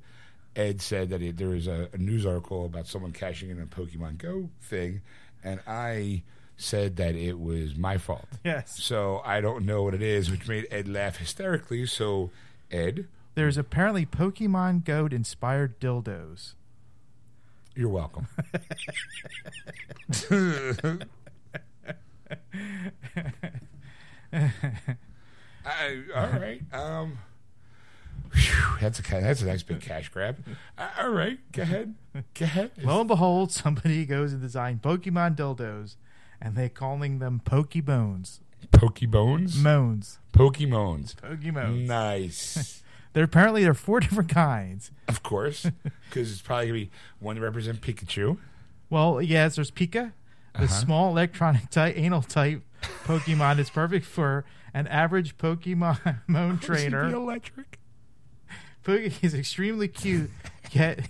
Ed 0.56 0.80
said 0.80 1.10
that 1.10 1.20
it, 1.20 1.36
there 1.36 1.48
was 1.48 1.66
a, 1.66 1.90
a 1.92 1.98
news 1.98 2.24
article 2.24 2.64
about 2.64 2.86
someone 2.86 3.12
cashing 3.12 3.50
in 3.50 3.60
a 3.60 3.66
Pokemon 3.66 4.16
Go 4.16 4.48
thing, 4.62 5.02
and 5.44 5.60
I 5.66 6.22
said 6.56 6.96
that 6.96 7.14
it 7.14 7.38
was 7.38 7.76
my 7.76 7.98
fault. 7.98 8.28
yes, 8.44 8.82
So 8.82 9.20
I 9.26 9.40
don't 9.42 9.64
know 9.66 9.82
what 9.82 9.92
it 9.94 10.02
is, 10.02 10.30
which 10.30 10.46
made 10.48 10.66
Ed 10.70 10.88
laugh 10.88 11.16
hysterically. 11.16 11.86
So 11.86 12.30
Ed, 12.70 13.06
there's 13.34 13.56
apparently 13.56 14.06
Pokemon 14.06 14.84
Go 14.84 15.06
inspired 15.06 15.80
dildos. 15.80 16.54
you're 17.74 17.88
welcome. 17.88 18.26
I, 24.32 26.02
all 26.14 26.28
right. 26.28 26.62
Um, 26.72 27.18
whew, 28.32 28.76
that's 28.80 28.98
a 28.98 29.02
that's 29.02 29.42
a 29.42 29.46
nice 29.46 29.62
big 29.62 29.80
cash 29.80 30.08
grab. 30.08 30.38
Uh, 30.78 30.88
all 31.00 31.10
right, 31.10 31.38
go 31.52 31.62
ahead. 31.62 31.94
Go 32.34 32.44
ahead. 32.44 32.70
Lo 32.82 33.00
and 33.00 33.08
behold, 33.08 33.52
somebody 33.52 34.04
goes 34.06 34.32
and 34.32 34.40
designs 34.40 34.80
Pokemon 34.80 35.36
dildos, 35.36 35.96
and 36.40 36.56
they're 36.56 36.68
calling 36.68 37.18
them 37.18 37.40
Pokebones. 37.44 38.40
Pokebones, 38.72 39.56
Moans. 39.56 40.18
Pokemons. 40.32 41.14
Pokemones. 41.16 41.86
Nice. 41.86 42.82
They're 43.12 43.24
apparently 43.24 43.62
there 43.62 43.72
are 43.72 43.74
four 43.74 44.00
different 44.00 44.30
kinds. 44.30 44.90
of 45.08 45.22
course, 45.22 45.66
because 46.08 46.30
it's 46.30 46.40
probably 46.40 46.66
gonna 46.66 46.78
be 46.78 46.90
one 47.18 47.36
to 47.36 47.42
represent 47.42 47.80
Pikachu. 47.80 48.38
Well, 48.88 49.20
yes, 49.20 49.56
there's 49.56 49.70
Pika, 49.70 50.12
the 50.54 50.64
uh-huh. 50.64 50.66
small 50.68 51.10
electronic 51.10 51.70
type, 51.70 51.96
anal 51.96 52.22
type 52.22 52.62
Pokemon 53.04 53.58
is 53.58 53.70
perfect 53.70 54.06
for 54.06 54.44
an 54.72 54.86
average 54.86 55.36
Pokemon 55.36 55.98
The 56.28 56.58
trainer. 56.64 57.06
electric. 57.06 57.78
Pookie 58.84 59.22
is 59.22 59.34
extremely 59.34 59.88
cute, 59.88 60.30
yet 60.72 61.08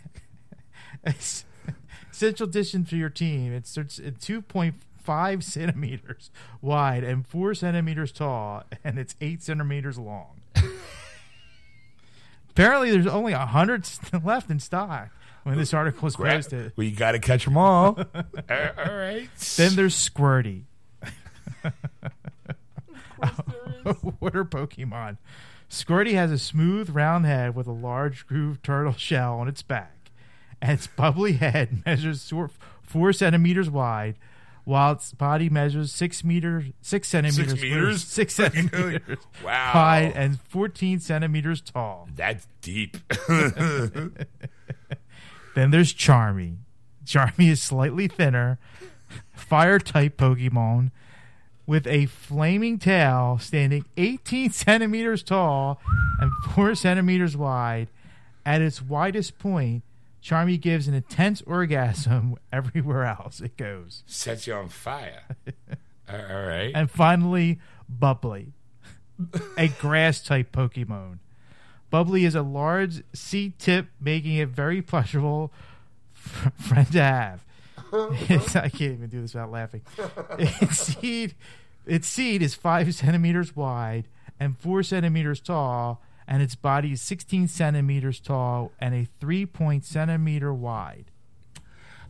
essential 1.05 2.49
addition 2.49 2.85
to 2.87 2.97
your 2.97 3.11
team. 3.11 3.53
It's 3.53 3.77
it's 3.77 4.01
two 4.25 4.43
point 4.43 4.75
five 5.03 5.43
centimeters 5.55 6.31
wide 6.61 7.05
and 7.05 7.27
four 7.27 7.55
centimeters 7.55 8.13
tall, 8.13 8.65
and 8.85 8.99
it's 8.99 9.17
eight 9.21 9.43
centimeters 9.43 9.99
long. 9.99 10.41
Apparently, 12.51 12.91
there's 12.91 13.07
only 13.07 13.33
a 13.33 13.47
hundred 13.47 13.89
left 14.25 14.51
in 14.51 14.59
stock 14.61 15.09
when 15.45 15.57
this 15.57 15.73
article 15.73 16.03
was 16.03 16.17
Grab- 16.17 16.37
posted. 16.37 16.73
Well, 16.77 16.87
you 16.87 16.95
got 16.97 17.13
to 17.13 17.19
catch 17.19 17.45
them 17.45 17.57
all. 17.57 17.99
all 17.99 18.05
all 18.85 18.97
right. 18.97 19.29
Then 19.57 19.77
there's 19.77 19.95
Squirty. 19.95 20.65
what 24.19 24.35
are 24.35 24.45
Pokemon? 24.45 25.19
Squirty 25.71 26.15
has 26.15 26.33
a 26.33 26.39
smooth, 26.39 26.91
round 26.91 27.25
head 27.27 27.55
with 27.55 27.67
a 27.67 27.73
large 27.73 28.27
grooved 28.27 28.65
turtle 28.65 28.93
shell 28.95 29.39
on 29.39 29.47
its 29.49 29.63
back, 29.63 30.11
and 30.61 30.73
its 30.73 30.87
bubbly 30.89 31.35
head 31.35 31.83
measures 31.87 32.29
four, 32.29 32.51
four 32.83 33.13
centimeters 33.13 33.71
wide, 33.71 34.17
while 34.65 34.93
its 34.93 35.13
body 35.13 35.49
measures 35.49 35.93
six 35.93 36.23
meters, 36.25 36.65
six 36.81 37.09
centimeters, 37.09 37.51
six 37.51 37.63
meters? 37.63 38.05
six 38.05 38.35
centimeters 38.37 39.19
Wow. 39.45 39.73
wide, 39.75 40.13
and 40.15 40.41
fourteen 40.41 41.01
centimeters 41.01 41.61
tall. 41.61 42.09
That's 42.15 42.47
deep. 42.61 42.97
Then 45.55 45.73
there's 45.73 45.93
Charmy. 45.93 46.59
Charmy 47.05 47.51
is 47.51 47.61
slightly 47.61 48.07
thinner, 48.07 48.59
fire 49.35 49.81
type 49.81 50.17
Pokemon 50.17 50.93
with 51.67 51.87
a 51.89 52.07
flaming 52.07 52.79
tail 52.79 53.39
standing 53.41 53.85
18 53.97 54.51
centimeters 54.51 55.23
tall 55.25 55.81
and 56.21 56.31
4 56.55 56.75
centimeters 56.77 57.37
wide. 57.37 57.89
At 58.47 58.63
its 58.63 58.81
widest 58.81 59.39
point, 59.39 59.83
Charmy 60.23 60.61
gives 60.61 60.87
an 60.89 60.95
intense 60.95 61.43
orgasm 61.47 62.37
everywhere 62.53 63.05
else 63.05 63.41
it 63.41 63.57
goes. 63.57 64.03
Sets 64.07 64.47
you 64.47 64.55
on 64.55 64.69
fire. 64.69 65.23
all 66.09 66.17
right. 66.19 66.73
And 66.75 66.91
finally, 66.91 67.59
Bubbly, 67.89 68.53
a 69.57 69.69
grass 69.69 70.23
type 70.23 70.53
Pokemon. 70.53 71.19
Bubbly 71.91 72.25
is 72.25 72.35
a 72.35 72.43
large 72.43 73.03
seed 73.13 73.59
tip, 73.59 73.89
making 74.01 74.35
it 74.37 74.49
very 74.49 74.81
pleasurable 74.83 75.53
f- 76.15 76.53
friend 76.59 76.91
to 76.93 77.03
have. 77.03 77.45
It's- 77.93 78.55
I 78.55 78.69
can't 78.69 78.93
even 78.93 79.09
do 79.09 79.21
this 79.21 79.35
without 79.35 79.51
laughing. 79.51 79.83
Its 80.39 80.79
seed, 80.79 81.35
its 81.87 82.07
seed 82.07 82.41
is 82.41 82.55
five 82.55 82.95
centimeters 82.95 83.57
wide 83.57 84.07
and 84.39 84.57
four 84.57 84.85
centimeters 84.85 85.41
tall, 85.41 86.01
and 86.31 86.43
its 86.43 86.55
body 86.55 86.93
is 86.93 87.03
16 87.03 87.49
centimeters 87.49 88.21
tall 88.21 88.71
and 88.81 88.95
a 88.95 89.09
three 89.19 89.45
point 89.45 89.85
centimeter 89.85 90.55
wide. 90.55 91.07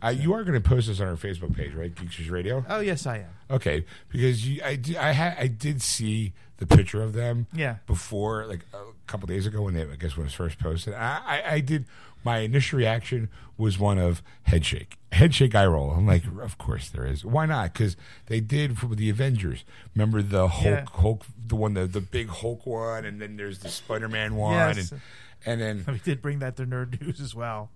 Uh, 0.03 0.09
you 0.09 0.33
are 0.33 0.45
going 0.45 0.61
to 0.61 0.67
post 0.67 0.87
this 0.87 1.01
on 1.01 1.09
our 1.09 1.17
Facebook 1.17 1.55
page, 1.55 1.75
right? 1.75 1.95
Geeksters 1.95 2.31
Radio. 2.31 2.65
Oh 2.69 2.81
yes, 2.81 3.07
I 3.07 3.19
am. 3.19 3.31
Okay, 3.51 3.85
because 4.09 4.47
you, 4.47 4.63
I, 4.63 4.79
I, 4.99 5.13
ha- 5.13 5.35
I 5.39 5.47
did 5.47 5.83
see 5.83 6.33
the 6.59 6.67
picture 6.67 7.03
of 7.03 7.13
them. 7.15 7.47
Yeah. 7.53 7.77
Before, 7.87 8.47
like 8.47 8.61
a 8.73 8.85
couple 9.11 9.27
days 9.27 9.47
ago, 9.47 9.63
when 9.63 9.75
they, 9.75 9.83
I 9.83 9.97
guess 9.97 10.17
when 10.17 10.23
it 10.25 10.29
was 10.29 10.35
first 10.35 10.59
posted, 10.59 10.95
I, 10.95 11.21
I, 11.27 11.53
I 11.55 11.61
did. 11.61 11.85
My 12.23 12.39
initial 12.41 12.79
reaction 12.79 13.31
was 13.57 13.79
one 13.79 13.97
of 13.99 14.23
head 14.43 14.65
shake, 14.67 14.99
head 15.11 15.35
shake, 15.35 15.55
eye 15.55 15.65
roll. 15.65 15.91
I'm 15.93 16.07
like, 16.07 16.25
of 16.43 16.59
course 16.59 16.91
there 16.91 17.07
is. 17.07 17.25
Why 17.25 17.47
not? 17.47 17.73
Because 17.73 17.97
they 18.27 18.41
did 18.41 18.77
for 18.79 18.95
the 18.95 19.09
Avengers. 19.09 19.65
Remember 19.95 20.21
the 20.21 20.47
Hulk, 20.49 20.65
Yeah. 20.67 20.85
Hulk, 20.93 21.25
the 21.47 21.57
one, 21.57 21.73
the, 21.73 21.87
the 21.87 22.03
big 22.03 22.29
Hulk 22.29 22.67
one, 22.67 23.07
and 23.07 23.23
then 23.23 23.37
there's 23.39 23.61
the 23.61 23.71
Spider 23.71 24.07
Man 24.09 24.35
one, 24.37 24.53
Yes. 24.53 24.93
and 24.93 25.01
and 25.47 25.61
then 25.63 25.85
We 25.95 25.99
did 26.01 26.21
bring 26.21 26.41
that 26.41 26.57
to 26.59 26.67
Nerd 26.67 27.01
News 27.01 27.23
as 27.23 27.35
well, 27.35 27.71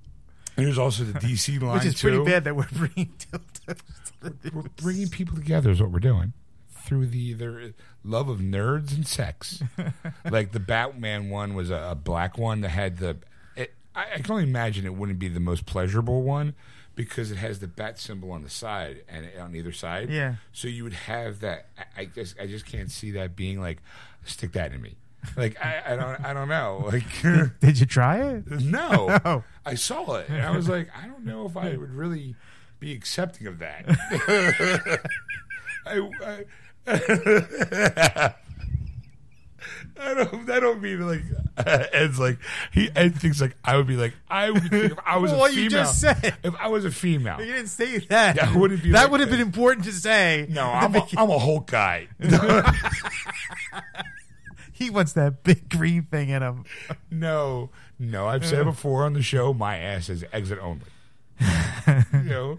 and 0.59 0.67
there's 0.67 0.77
also 0.79 1.05
the 1.05 1.19
DC 1.19 1.61
line 1.63 1.75
which 1.79 1.87
is 1.87 1.95
too. 1.95 2.09
pretty 2.11 2.25
bad 2.31 2.45
that 2.45 2.55
we're 2.55 2.69
bringing 2.73 3.15
dildos. 3.19 3.79
to 4.21 4.31
the 4.31 4.51
we're 4.55 4.63
bringing 4.77 5.09
people 5.09 5.37
together 5.37 5.71
is 5.71 5.81
what 5.81 5.91
we're 5.91 6.01
doing 6.01 6.35
through 6.85 7.07
the 7.07 7.33
their 7.33 7.73
love 8.05 8.29
of 8.29 8.39
nerds 8.39 8.95
and 8.95 9.07
sex. 9.07 9.63
like 10.31 10.53
the 10.53 10.61
Batman 10.61 11.31
one 11.31 11.55
was 11.55 11.71
a, 11.71 11.89
a 11.91 11.95
black 11.95 12.39
one 12.39 12.61
that 12.61 12.71
had 12.71 12.99
the. 12.99 13.17
It, 13.57 13.75
I, 13.95 14.07
I 14.15 14.19
can 14.19 14.31
only 14.31 14.45
imagine 14.45 14.85
it 14.85 14.95
wouldn't 14.95 15.19
be 15.19 15.29
the 15.29 15.41
most 15.41 15.67
pleasurable 15.67 16.23
one 16.23 16.55
because 16.95 17.31
it 17.31 17.37
has 17.37 17.59
the 17.59 17.67
bat 17.67 17.99
symbol 17.99 18.31
on 18.31 18.43
the 18.43 18.51
side 18.51 19.03
and 19.09 19.27
on 19.41 19.55
either 19.57 19.73
side. 19.73 20.11
Yeah. 20.11 20.37
So 20.53 20.69
you 20.69 20.85
would 20.85 20.93
have 20.93 21.41
that. 21.41 21.67
I, 21.97 22.03
I 22.03 22.05
just 22.07 22.39
I 22.39 22.47
just 22.47 22.67
can't 22.67 22.91
see 22.91 23.11
that 23.13 23.35
being 23.37 23.61
like 23.61 23.79
stick 24.25 24.53
that 24.53 24.73
in 24.73 24.81
me. 24.81 24.97
Like 25.37 25.57
I, 25.65 25.83
I 25.89 25.97
don't 25.97 26.25
I 26.25 26.33
don't 26.35 26.49
know 26.49 26.83
like. 26.93 27.23
Did 27.61 27.81
you 27.81 27.87
try 27.87 28.19
it? 28.23 28.51
No, 28.51 29.19
Oh. 29.25 29.43
I 29.65 29.75
saw 29.75 30.17
it, 30.17 30.29
and 30.29 30.43
I 30.43 30.55
was 30.55 30.69
like, 30.69 30.89
I 30.95 31.07
don't 31.07 31.25
know 31.25 31.47
if 31.47 31.57
I 31.57 31.77
would 31.77 31.91
really 31.95 32.37
be 32.79 32.93
accepting 32.93 33.47
of 33.47 33.59
that. 33.61 33.85
I, 35.87 35.99
I, 36.25 36.45
I 36.87 38.35
don't. 40.15 40.51
I 40.51 40.61
don't 40.61 40.83
mean 40.83 41.01
like 41.07 41.23
Ed's 41.93 42.19
like 42.19 42.39
he. 42.73 42.91
Ed 42.95 43.15
thinks 43.15 43.41
like 43.41 43.57
I 43.65 43.77
would 43.77 43.87
be 43.87 43.97
like 43.97 44.15
I 44.29 44.51
would 44.51 44.63
think 44.69 44.93
if 44.93 44.99
I 45.07 45.19
was 45.19 45.31
Well, 45.31 45.45
a 45.45 45.51
you 45.51 45.71
female. 45.71 45.85
just 45.85 46.01
said. 46.01 46.35
if 46.43 46.55
I 46.59 46.69
was 46.69 46.85
a 46.85 46.91
female. 46.91 47.39
You 47.41 47.47
didn't 47.47 47.69
say 47.69 47.99
that. 47.99 48.37
That 48.37 48.55
wouldn't 48.55 48.83
be 48.83 48.91
That 48.91 49.03
like 49.05 49.11
would 49.13 49.21
have 49.21 49.31
been 49.31 49.41
important 49.41 49.85
to 49.87 49.93
say. 49.93 50.47
No, 50.51 50.65
I'm 50.65 50.95
a, 50.95 51.07
I'm 51.17 51.31
a 51.31 51.39
Hulk 51.39 51.71
guy. 51.71 52.09
he 54.73 54.91
wants 54.91 55.13
that 55.13 55.43
big 55.45 55.69
green 55.71 56.03
thing 56.05 56.31
in 56.31 56.43
him. 56.43 56.65
no, 57.11 57.71
no. 57.99 58.27
I've 58.27 58.45
said 58.45 58.61
it 58.61 58.65
before 58.65 59.05
on 59.05 59.13
the 59.13 59.23
show. 59.23 59.55
My 59.55 59.79
ass 59.79 60.09
is 60.09 60.25
exit 60.33 60.59
only. 60.61 60.87
you 62.13 62.21
know, 62.25 62.59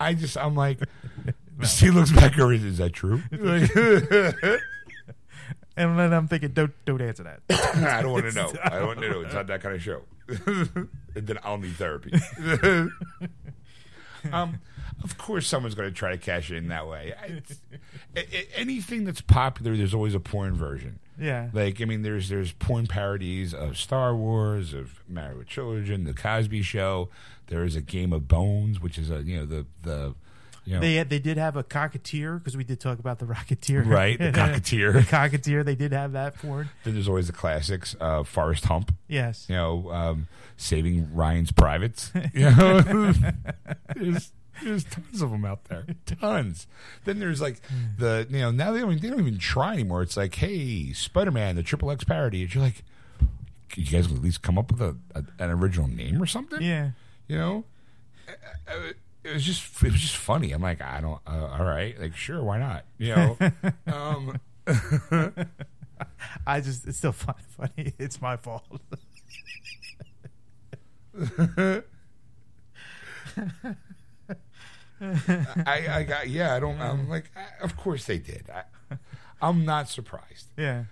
I 0.00 0.14
just 0.14 0.36
I'm 0.36 0.56
like. 0.56 0.80
He 1.78 1.90
looks 1.90 2.12
back 2.12 2.38
over. 2.38 2.52
Is 2.52 2.78
that 2.78 2.92
true? 2.92 3.22
And 5.78 5.98
then 5.98 6.14
I'm 6.14 6.26
thinking, 6.26 6.52
don't 6.52 6.72
don't 6.86 7.02
answer 7.02 7.24
that. 7.24 7.40
I 7.76 8.00
don't 8.00 8.12
want 8.12 8.24
to 8.24 8.32
know. 8.32 8.50
I 8.64 8.70
don't 8.78 8.86
want 8.86 9.00
to 9.00 9.10
know. 9.10 9.20
It's 9.20 9.34
not 9.34 9.46
that 9.48 9.60
kind 9.60 9.74
of 9.74 9.82
show. 9.82 10.00
and 10.26 10.88
then 11.14 11.38
I'll 11.44 11.58
need 11.58 11.74
therapy. 11.76 12.12
um, 14.32 14.60
of 15.04 15.18
course, 15.18 15.46
someone's 15.46 15.74
going 15.74 15.88
to 15.90 15.94
try 15.94 16.12
to 16.12 16.16
cash 16.18 16.50
it 16.50 16.56
in 16.56 16.68
that 16.68 16.88
way. 16.88 17.12
I, 17.20 17.42
a- 18.18 18.58
anything 18.58 19.04
that's 19.04 19.20
popular, 19.20 19.76
there's 19.76 19.92
always 19.92 20.14
a 20.14 20.20
porn 20.20 20.54
version. 20.54 20.98
Yeah. 21.20 21.50
Like, 21.52 21.82
I 21.82 21.84
mean, 21.84 22.00
there's 22.00 22.30
there's 22.30 22.52
porn 22.52 22.86
parodies 22.86 23.52
of 23.52 23.76
Star 23.76 24.16
Wars, 24.16 24.72
of 24.72 25.02
Married 25.06 25.36
with 25.36 25.46
Children, 25.46 26.04
The 26.04 26.14
Cosby 26.14 26.62
Show. 26.62 27.10
There 27.48 27.64
is 27.64 27.76
a 27.76 27.82
Game 27.82 28.14
of 28.14 28.26
Bones, 28.28 28.80
which 28.80 28.96
is 28.96 29.10
a 29.10 29.22
you 29.22 29.36
know 29.36 29.44
the 29.46 29.66
the 29.82 30.14
know 30.74 30.80
They 30.80 31.02
they 31.04 31.18
did 31.18 31.36
have 31.36 31.56
a 31.56 31.62
cocketeer 31.64 32.38
because 32.38 32.56
we 32.56 32.64
did 32.64 32.80
talk 32.80 32.98
about 32.98 33.18
the 33.18 33.26
Rocketeer, 33.26 33.86
right 33.86 34.18
the 34.18 34.24
the 34.30 34.38
Cocketeer. 34.38 35.00
cocketeer. 35.02 35.64
They 35.64 35.74
did 35.76 35.92
have 35.92 36.12
that 36.12 36.36
porn. 36.38 36.70
then 36.84 36.94
there's 36.94 37.08
always 37.08 37.26
the 37.28 37.32
classics, 37.32 37.94
uh, 38.00 38.22
Forrest 38.24 38.64
Hump. 38.66 38.94
Yes. 39.08 39.46
You 39.48 39.54
know, 39.56 39.90
um, 39.92 40.28
Saving 40.56 41.08
Ryan's 41.14 41.52
Privates. 41.52 42.10
You 42.34 42.50
know, 42.50 42.80
there's 43.94 44.32
there's 44.64 44.84
tons 44.84 45.20
of 45.20 45.30
them 45.30 45.44
out 45.44 45.64
there, 45.66 45.84
tons. 46.06 46.66
Then 47.04 47.18
there's 47.18 47.40
like 47.42 47.60
the 47.98 48.26
you 48.30 48.38
know 48.40 48.50
now 48.50 48.72
they 48.72 48.80
don't 48.80 49.00
they 49.00 49.08
don't 49.10 49.20
even 49.20 49.38
try 49.38 49.74
anymore. 49.74 50.02
It's 50.02 50.16
like, 50.16 50.34
hey, 50.34 50.92
Spider 50.94 51.30
Man, 51.30 51.56
the 51.56 51.62
Triple 51.62 51.90
X 51.90 52.04
parody. 52.04 52.42
And 52.42 52.54
you're 52.54 52.64
like, 52.64 52.82
you 53.74 53.84
guys 53.84 54.06
at 54.10 54.22
least 54.22 54.40
come 54.42 54.56
up 54.58 54.72
with 54.72 54.80
a, 54.80 54.96
a 55.14 55.24
an 55.38 55.50
original 55.50 55.88
name 55.88 56.22
or 56.22 56.26
something? 56.26 56.62
Yeah. 56.62 56.90
you 57.28 57.36
know 57.36 57.64
it 59.26 59.34
was 59.34 59.44
just 59.44 59.82
it 59.82 59.92
was 59.92 60.00
just 60.00 60.16
funny 60.16 60.52
i'm 60.52 60.62
like 60.62 60.80
i 60.80 61.00
don't 61.00 61.20
uh, 61.26 61.48
all 61.58 61.64
right 61.64 62.00
like 62.00 62.14
sure 62.14 62.42
why 62.42 62.58
not 62.58 62.84
you 62.98 63.14
know 63.14 63.36
um 63.86 64.38
I 66.46 66.60
just 66.60 66.86
it's 66.86 66.98
still 66.98 67.12
fun, 67.12 67.34
funny. 67.48 67.94
It's 67.98 68.20
my 68.20 68.36
fault. 68.36 68.64
i 75.66 75.88
i 75.88 76.02
got 76.06 76.28
yeah 76.28 76.54
i 76.54 76.60
don't 76.60 76.78
i'm 76.78 77.08
like 77.08 77.30
I, 77.34 77.62
of 77.64 77.74
course 77.76 78.04
they 78.04 78.18
did 78.18 78.50
I, 78.50 78.64
i'm 79.40 79.64
not 79.64 79.88
surprised 79.88 80.48
yeah. 80.58 80.84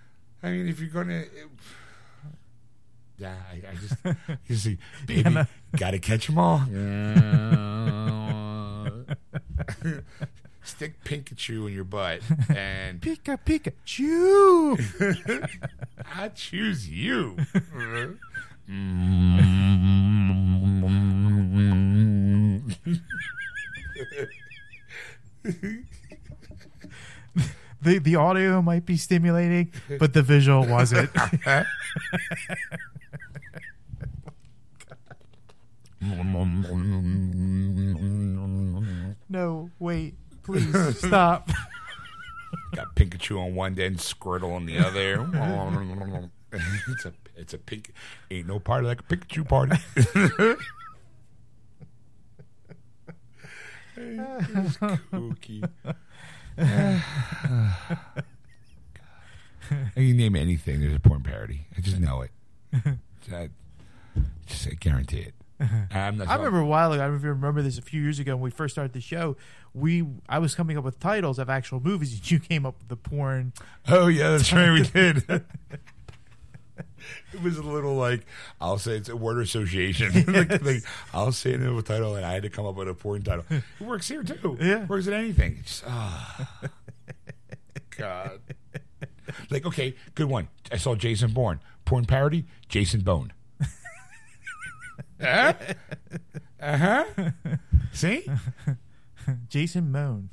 i 0.42 0.50
mean 0.50 0.66
if 0.66 0.80
you're 0.80 0.88
gonna 0.88 1.20
it, 1.20 1.30
yeah 3.24 3.34
i, 3.50 3.54
I 3.70 3.74
just 3.76 3.96
you 4.48 4.56
see 4.56 4.78
baby 5.06 5.30
no. 5.30 5.46
gotta 5.76 5.98
catch 5.98 6.26
them 6.26 6.38
all 6.38 6.60
stick 10.64 11.02
pikachu 11.04 11.66
in 11.68 11.74
your 11.74 11.84
butt 11.84 12.20
and 12.48 13.00
Pika 13.00 13.38
Pikachu. 13.44 14.78
I 16.16 16.28
choose 16.28 16.88
you. 16.88 17.36
the 27.82 27.98
the 27.98 28.16
audio 28.16 28.62
might 28.62 28.86
be 28.86 28.96
stimulating, 28.96 29.72
but 29.98 30.14
the 30.14 30.22
visual 30.22 30.66
wasn't. 30.66 31.10
No, 39.28 39.70
wait, 39.78 40.14
please 40.42 40.98
stop. 41.06 41.50
Got 42.74 42.94
Pikachu 42.94 43.40
on 43.40 43.54
one 43.54 43.78
end, 43.78 43.98
Squirtle 43.98 44.54
on 44.54 44.66
the 44.66 44.78
other. 44.78 46.30
it's 46.88 47.04
a 47.04 47.12
it's 47.36 47.54
a 47.54 47.58
pink. 47.58 47.92
Ain't 48.30 48.46
no 48.46 48.58
party 48.58 48.86
like 48.86 49.00
a 49.00 49.04
Pikachu 49.04 49.48
party. 49.48 49.76
it's 53.96 54.76
kooky. 54.78 55.68
you 59.96 60.14
name 60.14 60.36
anything, 60.36 60.80
there's 60.80 60.94
a 60.94 61.00
porn 61.00 61.22
parody. 61.22 61.66
I 61.76 61.80
just 61.80 61.98
know 61.98 62.22
it. 62.22 62.30
I 63.32 63.48
just 64.46 64.68
I 64.68 64.74
guarantee 64.74 65.20
it. 65.20 65.34
I'm 65.90 66.18
not 66.18 66.28
I 66.28 66.36
remember 66.36 66.60
a 66.60 66.66
while 66.66 66.92
ago. 66.92 67.02
I 67.02 67.06
don't 67.06 67.14
know 67.14 67.18
if 67.18 67.22
you 67.22 67.30
remember 67.30 67.62
this 67.62 67.78
a 67.78 67.82
few 67.82 68.00
years 68.00 68.18
ago 68.18 68.34
when 68.36 68.42
we 68.42 68.50
first 68.50 68.74
started 68.74 68.92
the 68.92 69.00
show. 69.00 69.36
We 69.72 70.06
I 70.28 70.38
was 70.38 70.54
coming 70.54 70.76
up 70.78 70.84
with 70.84 71.00
titles 71.00 71.38
of 71.38 71.50
actual 71.50 71.80
movies, 71.80 72.12
and 72.12 72.30
you 72.30 72.38
came 72.38 72.64
up 72.66 72.78
with 72.78 72.88
the 72.88 72.96
porn. 72.96 73.52
Oh 73.88 74.06
yeah, 74.06 74.30
that's 74.30 74.52
right. 74.52 74.70
We 74.72 74.82
did. 74.82 75.24
it 77.32 77.42
was 77.42 77.56
a 77.58 77.62
little 77.62 77.94
like 77.94 78.26
I'll 78.60 78.78
say 78.78 78.96
it's 78.96 79.08
a 79.08 79.16
word 79.16 79.40
association. 79.42 80.24
like, 80.62 80.82
I'll 81.12 81.32
say 81.32 81.54
another 81.54 81.82
title, 81.82 82.16
and 82.16 82.24
I 82.24 82.32
had 82.32 82.42
to 82.44 82.50
come 82.50 82.66
up 82.66 82.76
with 82.76 82.88
a 82.88 82.94
porn 82.94 83.22
title. 83.22 83.44
It 83.50 83.62
works 83.80 84.08
here 84.08 84.22
too. 84.22 84.56
Yeah. 84.60 84.86
works 84.86 85.06
at 85.06 85.14
anything. 85.14 85.58
It's 85.60 85.82
ah, 85.86 86.48
God. 87.96 88.40
Like 89.50 89.66
okay, 89.66 89.94
good 90.14 90.28
one. 90.28 90.48
I 90.70 90.76
saw 90.76 90.94
Jason 90.94 91.32
Bourne 91.32 91.60
porn 91.84 92.04
parody. 92.04 92.46
Jason 92.68 93.00
Bone. 93.00 93.32
Uh 95.24 96.76
huh. 96.76 97.04
See? 97.92 98.26
Jason 99.48 99.90
Moan. 99.90 100.28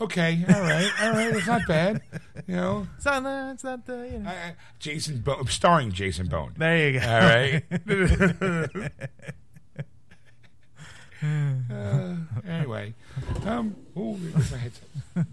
Okay. 0.00 0.44
All 0.48 0.60
right. 0.62 0.90
All 1.02 1.10
right. 1.12 1.34
It's 1.36 1.46
not 1.46 1.62
bad. 1.68 2.02
You 2.46 2.56
know. 2.56 2.86
It's 2.96 3.04
not 3.04 3.22
the. 3.22 3.50
It's 3.52 3.64
not 3.64 3.86
the. 3.86 4.08
You 4.12 4.18
know. 4.20 4.30
I, 4.30 4.32
I- 4.32 4.54
Jason 4.78 5.18
Bone, 5.20 5.46
starring 5.48 5.92
Jason 5.92 6.26
Bone. 6.28 6.54
there 6.56 6.90
you 6.90 7.00
go. 7.00 7.06
All 7.06 7.20
right. 7.20 8.90
Uh, 11.24 12.16
anyway, 12.44 12.92
um, 13.46 13.76
ooh, 13.96 14.14
where's 14.14 14.50
my 14.50 14.58
headset? 14.58 14.88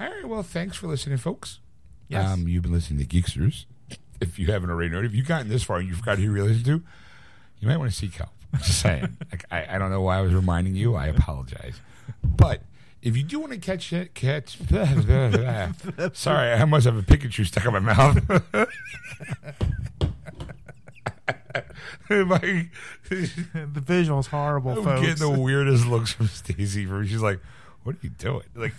All 0.00 0.06
right. 0.10 0.24
Well, 0.26 0.42
thanks 0.42 0.78
for 0.78 0.86
listening, 0.86 1.18
folks. 1.18 1.60
Yes. 2.08 2.30
Um, 2.30 2.48
you've 2.48 2.62
been 2.62 2.72
listening 2.72 3.06
to 3.06 3.22
Geeksters. 3.22 3.66
If 4.20 4.38
you 4.38 4.46
haven't 4.46 4.70
already 4.70 4.90
noted, 4.90 5.10
if 5.10 5.16
you've 5.16 5.26
gotten 5.26 5.48
this 5.48 5.62
far 5.62 5.78
and 5.78 5.88
you 5.88 5.94
forgot 5.94 6.18
who 6.18 6.24
you 6.24 6.44
listened 6.44 6.64
to, 6.66 6.82
you 7.60 7.68
might 7.68 7.76
want 7.76 7.90
to 7.90 7.96
seek 7.96 8.14
help. 8.14 8.30
Just 8.58 8.80
saying. 8.80 9.16
like, 9.32 9.44
I, 9.50 9.74
I 9.74 9.78
don't 9.78 9.90
know 9.90 10.02
why 10.02 10.18
I 10.18 10.20
was 10.20 10.32
reminding 10.32 10.76
you. 10.76 10.94
I 10.94 11.06
apologize. 11.06 11.80
But 12.22 12.62
if 13.02 13.16
you 13.16 13.22
do 13.22 13.40
want 13.40 13.52
to 13.52 13.58
catch 13.58 13.92
it, 13.92 14.14
catch. 14.14 14.58
sorry, 16.16 16.52
I 16.52 16.64
must 16.64 16.86
have 16.86 16.96
a 16.96 17.02
Pikachu 17.02 17.46
stuck 17.46 17.66
in 17.66 17.72
my 17.72 17.78
mouth. 17.80 18.16
my, 22.08 22.68
the 23.10 23.82
visual's 23.84 24.28
horrible, 24.28 24.72
I'm 24.72 24.84
folks. 24.84 25.00
getting 25.00 25.32
the 25.32 25.38
weirdest 25.38 25.86
looks 25.86 26.12
from 26.12 26.28
Stacy. 26.28 26.86
For 26.86 27.04
she's 27.04 27.20
like, 27.20 27.40
"What 27.82 27.96
are 27.96 27.98
you 28.02 28.10
doing?" 28.10 28.44
Like, 28.54 28.74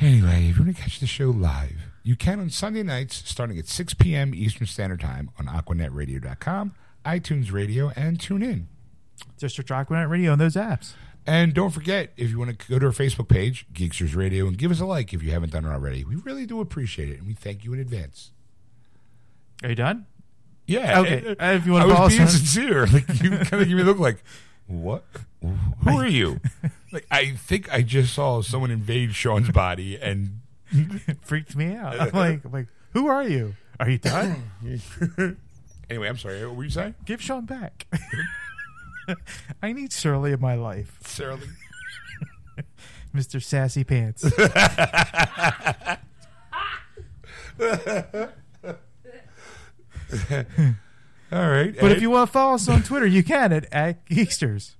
anyway, 0.00 0.48
if 0.48 0.58
you 0.58 0.64
want 0.64 0.76
to 0.76 0.82
catch 0.82 1.00
the 1.00 1.06
show 1.06 1.30
live, 1.30 1.87
you 2.08 2.16
can 2.16 2.40
on 2.40 2.48
Sunday 2.48 2.82
nights 2.82 3.22
starting 3.26 3.58
at 3.58 3.68
6 3.68 3.92
p.m. 3.92 4.34
Eastern 4.34 4.66
Standard 4.66 4.98
Time 4.98 5.28
on 5.38 5.44
AquanetRadio.com, 5.44 6.74
iTunes 7.04 7.52
Radio, 7.52 7.92
and 7.94 8.18
TuneIn. 8.18 8.64
District 9.36 9.68
Aquanet 9.68 10.08
Radio 10.08 10.32
on 10.32 10.38
those 10.38 10.54
apps. 10.54 10.94
And 11.26 11.52
don't 11.52 11.68
forget, 11.68 12.14
if 12.16 12.30
you 12.30 12.38
want 12.38 12.58
to 12.58 12.66
go 12.70 12.78
to 12.78 12.86
our 12.86 12.92
Facebook 12.92 13.28
page, 13.28 13.66
Geeksters 13.74 14.16
Radio, 14.16 14.46
and 14.46 14.56
give 14.56 14.70
us 14.70 14.80
a 14.80 14.86
like 14.86 15.12
if 15.12 15.22
you 15.22 15.32
haven't 15.32 15.52
done 15.52 15.66
it 15.66 15.68
already. 15.68 16.02
We 16.02 16.14
really 16.16 16.46
do 16.46 16.62
appreciate 16.62 17.10
it, 17.10 17.18
and 17.18 17.26
we 17.26 17.34
thank 17.34 17.62
you 17.62 17.74
in 17.74 17.78
advance. 17.80 18.30
Are 19.62 19.68
you 19.68 19.74
done? 19.74 20.06
Yeah. 20.66 21.00
Okay. 21.00 21.36
uh, 21.38 21.44
If 21.56 21.66
you 21.66 21.72
wanna 21.72 21.92
I 21.92 22.00
was 22.04 22.16
being 22.16 22.26
sincere. 22.28 22.86
Like 22.92 23.06
you 23.22 23.30
kind 23.32 23.62
of 23.62 23.68
give 23.68 23.76
me 23.76 23.82
a 23.82 23.84
look 23.84 23.98
like, 23.98 24.24
what? 24.66 25.04
Who 25.42 25.90
are 25.90 26.06
you? 26.06 26.40
like 26.92 27.06
I 27.10 27.32
think 27.32 27.70
I 27.70 27.82
just 27.82 28.14
saw 28.14 28.40
someone 28.40 28.70
invade 28.70 29.14
Sean's 29.14 29.50
body, 29.50 29.98
and 29.98 30.40
It 30.70 31.18
freaked 31.22 31.56
me 31.56 31.74
out. 31.74 32.00
I'm 32.00 32.10
like, 32.10 32.44
I'm 32.44 32.52
like, 32.52 32.66
who 32.92 33.06
are 33.08 33.22
you? 33.24 33.54
Are 33.80 33.88
you 33.88 33.98
done? 33.98 34.50
anyway, 35.90 36.08
I'm 36.08 36.18
sorry. 36.18 36.44
What 36.46 36.56
were 36.56 36.64
you 36.64 36.70
saying, 36.70 36.94
Give 37.04 37.22
Sean 37.22 37.44
back. 37.46 37.86
I 39.62 39.72
need 39.72 39.92
Shirley 39.92 40.32
in 40.32 40.40
my 40.40 40.54
life? 40.54 40.98
Lee? 41.18 42.62
Mr. 43.14 43.42
Sassy 43.42 43.84
Pants. 43.84 44.24
All 51.30 51.50
right. 51.50 51.74
But 51.78 51.92
if 51.92 52.00
you 52.00 52.10
want 52.10 52.28
to 52.28 52.32
follow 52.32 52.54
us 52.54 52.68
on 52.68 52.82
Twitter, 52.82 53.06
you 53.06 53.22
can 53.22 53.52
at, 53.52 53.66
at 53.72 54.06
Geeksters. 54.06 54.74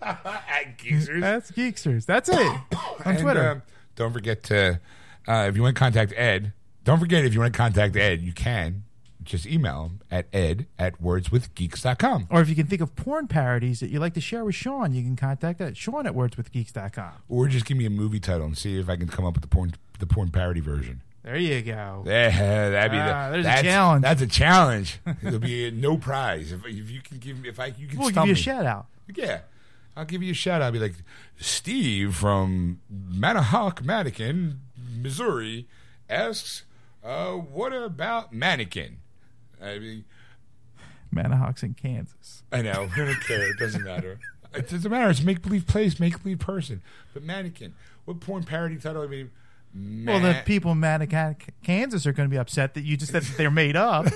at 0.00 0.78
Geeksters, 0.78 1.20
That's 1.20 1.50
Geeksters. 1.50 2.06
That's 2.06 2.28
it 2.28 2.36
on 2.36 2.60
And, 3.04 3.18
Twitter. 3.18 3.48
uh, 3.50 3.60
don't 3.96 4.12
forget 4.12 4.42
to, 4.44 4.80
uh, 5.28 5.46
if 5.48 5.56
you 5.56 5.62
want 5.62 5.74
to 5.76 5.78
contact 5.78 6.12
Ed, 6.16 6.52
don't 6.84 6.98
forget 7.00 7.24
if 7.24 7.32
you 7.34 7.40
want 7.40 7.52
to 7.52 7.56
contact 7.56 7.96
Ed, 7.96 8.20
you 8.22 8.32
can 8.32 8.84
just 9.22 9.46
email 9.46 9.84
him 9.86 10.00
at 10.10 10.26
ed 10.34 10.66
at 10.78 11.00
wordswithgeeks.com. 11.00 12.26
or 12.30 12.40
if 12.42 12.48
you 12.48 12.54
can 12.54 12.66
think 12.66 12.82
of 12.82 12.94
porn 12.94 13.26
parodies 13.26 13.80
that 13.80 13.88
you'd 13.88 14.00
like 14.00 14.12
to 14.14 14.20
share 14.20 14.44
with 14.44 14.54
Sean, 14.54 14.92
you 14.94 15.02
can 15.02 15.16
contact 15.16 15.58
that 15.60 15.76
Sean 15.76 16.06
at 16.06 16.12
wordswithgeeks.com. 16.14 17.12
Or 17.28 17.48
just 17.48 17.64
give 17.64 17.76
me 17.76 17.86
a 17.86 17.90
movie 17.90 18.20
title 18.20 18.46
and 18.46 18.56
see 18.58 18.78
if 18.78 18.88
I 18.88 18.96
can 18.96 19.08
come 19.08 19.24
up 19.24 19.34
with 19.34 19.42
the 19.42 19.48
porn 19.48 19.72
the 19.98 20.06
porn 20.06 20.30
parody 20.30 20.60
version. 20.60 21.00
There 21.22 21.36
you 21.38 21.62
go. 21.62 22.02
Yeah, 22.04 22.68
that'd 22.70 22.90
be 22.92 22.98
Ah, 22.98 23.28
the, 23.28 23.32
there's 23.32 23.44
a 23.46 23.48
that's, 23.48 23.62
challenge. 23.62 24.02
That's 24.02 24.20
a 24.22 24.26
challenge. 24.26 24.98
There'll 25.22 25.38
be 25.38 25.70
no 25.70 25.96
prize 25.96 26.52
if, 26.52 26.66
if 26.66 26.90
you 26.90 27.00
can 27.00 27.16
give 27.16 27.46
if 27.46 27.58
I 27.58 27.66
you 27.78 27.86
can 27.86 27.98
We'll 27.98 28.10
give 28.10 28.16
you 28.26 28.32
a 28.32 28.34
me. 28.34 28.34
shout 28.34 28.66
out. 28.66 28.86
Yeah, 29.14 29.40
I'll 29.96 30.04
give 30.04 30.22
you 30.22 30.32
a 30.32 30.34
shout 30.34 30.60
out. 30.60 30.66
I'll 30.66 30.72
be 30.72 30.80
like, 30.80 30.96
Steve 31.38 32.14
from 32.14 32.80
Manahawk, 32.92 33.82
Mannequin, 33.82 34.60
Missouri, 35.04 35.68
asks, 36.08 36.64
uh, 37.04 37.32
what 37.34 37.72
about 37.72 38.32
Mannequin? 38.32 38.96
I 39.62 39.78
mean, 39.78 40.04
Manahawks 41.14 41.62
in 41.62 41.74
Kansas. 41.74 42.42
I 42.50 42.62
know. 42.62 42.88
I 42.92 42.98
don't 42.98 43.20
care. 43.20 43.48
It 43.50 43.58
doesn't 43.58 43.84
matter. 43.84 44.18
It 44.54 44.68
doesn't 44.68 44.90
matter. 44.90 45.10
It's 45.10 45.22
make 45.22 45.42
believe 45.42 45.66
place, 45.66 46.00
make 46.00 46.22
believe 46.22 46.38
person. 46.40 46.82
But 47.12 47.22
Mannequin. 47.22 47.74
What 48.04 48.20
porn 48.20 48.44
parody 48.44 48.76
title? 48.76 49.02
I 49.02 49.06
mean, 49.06 49.30
Well, 50.06 50.20
the 50.20 50.42
people 50.44 50.72
in 50.72 51.38
Kansas 51.62 52.06
are 52.06 52.12
going 52.12 52.28
to 52.28 52.32
be 52.32 52.38
upset 52.38 52.74
that 52.74 52.82
you 52.84 52.96
just 52.96 53.12
said 53.12 53.22
that 53.22 53.36
they're 53.36 53.50
made 53.50 53.76
up. 53.76 54.06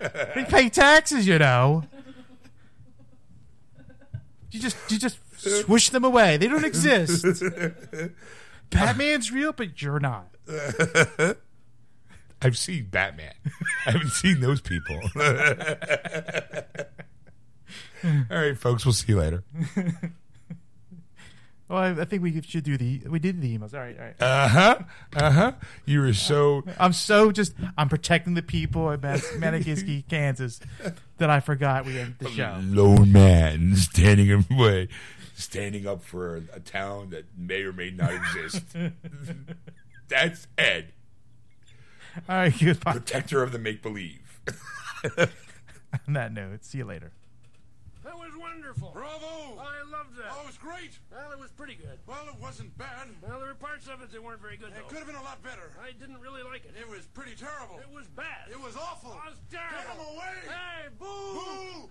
they 0.00 0.44
pay 0.48 0.68
taxes, 0.68 1.26
you 1.26 1.38
know. 1.38 1.84
You 4.50 4.60
just 4.60 4.76
you 4.90 4.98
just 4.98 5.18
swish 5.64 5.90
them 5.90 6.04
away. 6.04 6.36
They 6.36 6.48
don't 6.48 6.64
exist. 6.64 7.24
Batman's 8.70 9.30
real, 9.32 9.52
but 9.52 9.80
you're 9.82 10.00
not. 10.00 10.28
I've 12.42 12.58
seen 12.58 12.86
Batman. 12.90 13.32
I 13.86 13.92
haven't 13.92 14.10
seen 14.10 14.40
those 14.40 14.60
people. 14.60 15.00
All 18.04 18.12
right, 18.30 18.56
folks. 18.58 18.84
We'll 18.84 18.92
see 18.92 19.12
you 19.12 19.18
later. 19.18 19.42
Well, 21.68 21.80
I, 21.80 21.88
I 22.02 22.04
think 22.04 22.22
we 22.22 22.40
should 22.42 22.62
do 22.62 22.76
the 22.76 23.00
we 23.08 23.18
did 23.18 23.40
the 23.40 23.58
emails. 23.58 23.74
All 23.74 23.80
right, 23.80 23.98
all 23.98 24.04
right. 24.04 24.14
Uh 24.22 24.46
huh. 24.48 24.78
Uh 25.16 25.30
huh. 25.32 25.52
You 25.84 26.00
were 26.00 26.12
so. 26.12 26.62
I'm 26.78 26.92
so 26.92 27.32
just 27.32 27.54
I'm 27.76 27.88
protecting 27.88 28.34
the 28.34 28.42
people 28.42 28.88
in 28.92 29.00
Man- 29.00 29.18
Manikiski, 29.18 30.06
Kansas, 30.08 30.60
that 31.18 31.28
I 31.28 31.40
forgot 31.40 31.84
we 31.84 31.96
had 31.96 32.20
the 32.20 32.30
show. 32.30 32.56
lone 32.62 33.10
man 33.10 33.74
standing 33.74 34.28
in 34.28 34.46
the 34.48 34.54
way, 34.54 34.88
standing 35.36 35.86
up 35.86 36.02
for 36.02 36.36
a, 36.36 36.42
a 36.54 36.60
town 36.60 37.10
that 37.10 37.26
may 37.36 37.62
or 37.62 37.72
may 37.72 37.90
not 37.90 38.12
exist. 38.12 38.64
That's 40.08 40.46
Ed, 40.56 40.92
All 42.28 42.36
right, 42.36 42.54
goodbye. 42.58 42.92
protector 42.92 43.42
of 43.42 43.52
the 43.52 43.58
make 43.58 43.82
believe. 43.82 44.40
On 46.06 46.12
that 46.14 46.32
note, 46.32 46.64
see 46.64 46.78
you 46.78 46.84
later. 46.84 47.12
That 48.04 48.14
was 48.14 48.30
wonderful. 48.38 48.90
Bravo! 48.94 49.58
I 49.58 49.82
loved 49.90 50.14
that. 50.16 50.30
Oh, 50.30 50.42
it 50.42 50.46
was 50.46 50.58
great. 50.58 50.94
Well, 51.10 51.32
it 51.32 51.40
was 51.40 51.50
pretty 51.50 51.74
good. 51.74 51.98
Well, 52.06 52.22
it 52.28 52.40
wasn't 52.40 52.76
bad. 52.78 53.08
Well, 53.20 53.40
there 53.40 53.48
were 53.48 53.54
parts 53.54 53.88
of 53.88 54.00
it 54.00 54.12
that 54.12 54.22
weren't 54.22 54.40
very 54.40 54.56
good, 54.56 54.68
It 54.68 54.74
though. 54.78 54.86
could 54.88 54.98
have 54.98 55.06
been 55.08 55.16
a 55.16 55.22
lot 55.22 55.42
better. 55.42 55.72
I 55.82 55.90
didn't 55.90 56.20
really 56.20 56.42
like 56.44 56.64
it. 56.64 56.74
It 56.80 56.88
was 56.88 57.06
pretty 57.06 57.34
terrible. 57.34 57.80
It 57.80 57.92
was 57.92 58.06
bad. 58.14 58.46
It 58.50 58.60
was 58.60 58.76
awful. 58.76 59.10
It 59.10 59.30
was 59.30 59.38
Get 59.50 59.60
him 59.90 59.98
away! 59.98 60.38
Hey, 60.46 60.86
boo! 61.00 61.34
Boo! 61.34 61.90